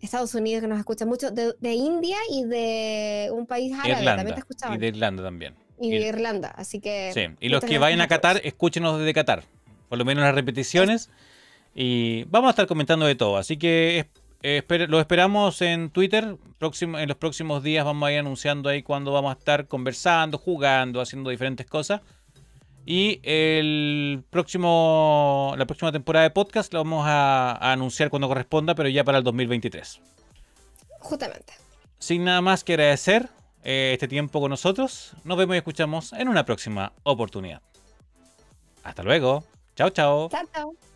Estados 0.00 0.34
Unidos 0.34 0.62
que 0.62 0.68
nos 0.68 0.78
escucha 0.78 1.04
mucho, 1.04 1.30
de, 1.30 1.74
India 1.74 2.16
y 2.30 2.44
de 2.44 3.28
un 3.30 3.46
país 3.46 3.72
árabe 3.72 4.04
también 4.04 4.34
te 4.34 4.40
escuchaban. 4.40 4.76
Y 4.76 4.80
de 4.80 4.88
Irlanda 4.88 5.22
también. 5.22 5.54
Y 5.78 5.90
de 5.90 6.08
Irlanda, 6.08 6.48
así 6.48 6.80
que... 6.80 7.10
Sí, 7.12 7.26
y 7.40 7.48
los 7.48 7.62
que 7.62 7.78
vayan 7.78 8.00
a 8.00 8.08
Qatar, 8.08 8.40
escúchenos 8.44 8.98
desde 8.98 9.12
Qatar, 9.12 9.44
por 9.88 9.98
lo 9.98 10.04
menos 10.04 10.24
las 10.24 10.34
repeticiones. 10.34 11.10
Y 11.74 12.24
vamos 12.24 12.48
a 12.48 12.50
estar 12.50 12.66
comentando 12.66 13.06
de 13.06 13.14
todo, 13.16 13.36
así 13.36 13.56
que 13.56 14.08
eh, 14.46 14.62
lo 14.88 15.00
esperamos 15.00 15.62
en 15.62 15.88
Twitter. 15.88 16.36
Próximo, 16.58 16.98
en 16.98 17.08
los 17.08 17.16
próximos 17.16 17.62
días 17.62 17.82
vamos 17.82 18.06
a 18.06 18.12
ir 18.12 18.18
anunciando 18.18 18.68
ahí 18.68 18.82
cuando 18.82 19.10
vamos 19.10 19.34
a 19.34 19.38
estar 19.38 19.66
conversando, 19.68 20.36
jugando, 20.36 21.00
haciendo 21.00 21.30
diferentes 21.30 21.66
cosas. 21.66 22.02
Y 22.84 23.20
el 23.22 24.22
próximo, 24.28 25.54
la 25.56 25.64
próxima 25.64 25.92
temporada 25.92 26.24
de 26.24 26.30
podcast 26.30 26.74
la 26.74 26.80
vamos 26.80 27.06
a, 27.08 27.72
anunciar 27.72 28.10
cuando 28.10 28.28
corresponda, 28.28 28.74
pero 28.74 28.90
ya 28.90 29.02
para 29.02 29.16
el 29.16 29.24
2023. 29.24 30.02
Justamente. 30.98 31.54
Sin 31.98 32.24
nada 32.24 32.42
más 32.42 32.64
que 32.64 32.74
agradecer 32.74 33.30
eh, 33.62 33.92
este 33.94 34.08
tiempo 34.08 34.42
con 34.42 34.50
nosotros, 34.50 35.14
nos 35.24 35.38
vemos 35.38 35.54
y 35.54 35.58
escuchamos 35.58 36.12
en 36.12 36.28
una 36.28 36.44
próxima 36.44 36.92
oportunidad. 37.02 37.62
Hasta 38.82 39.02
luego. 39.02 39.42
Chao, 39.74 39.88
chao. 39.88 40.28
Chao, 40.28 40.44
chao. 40.52 40.93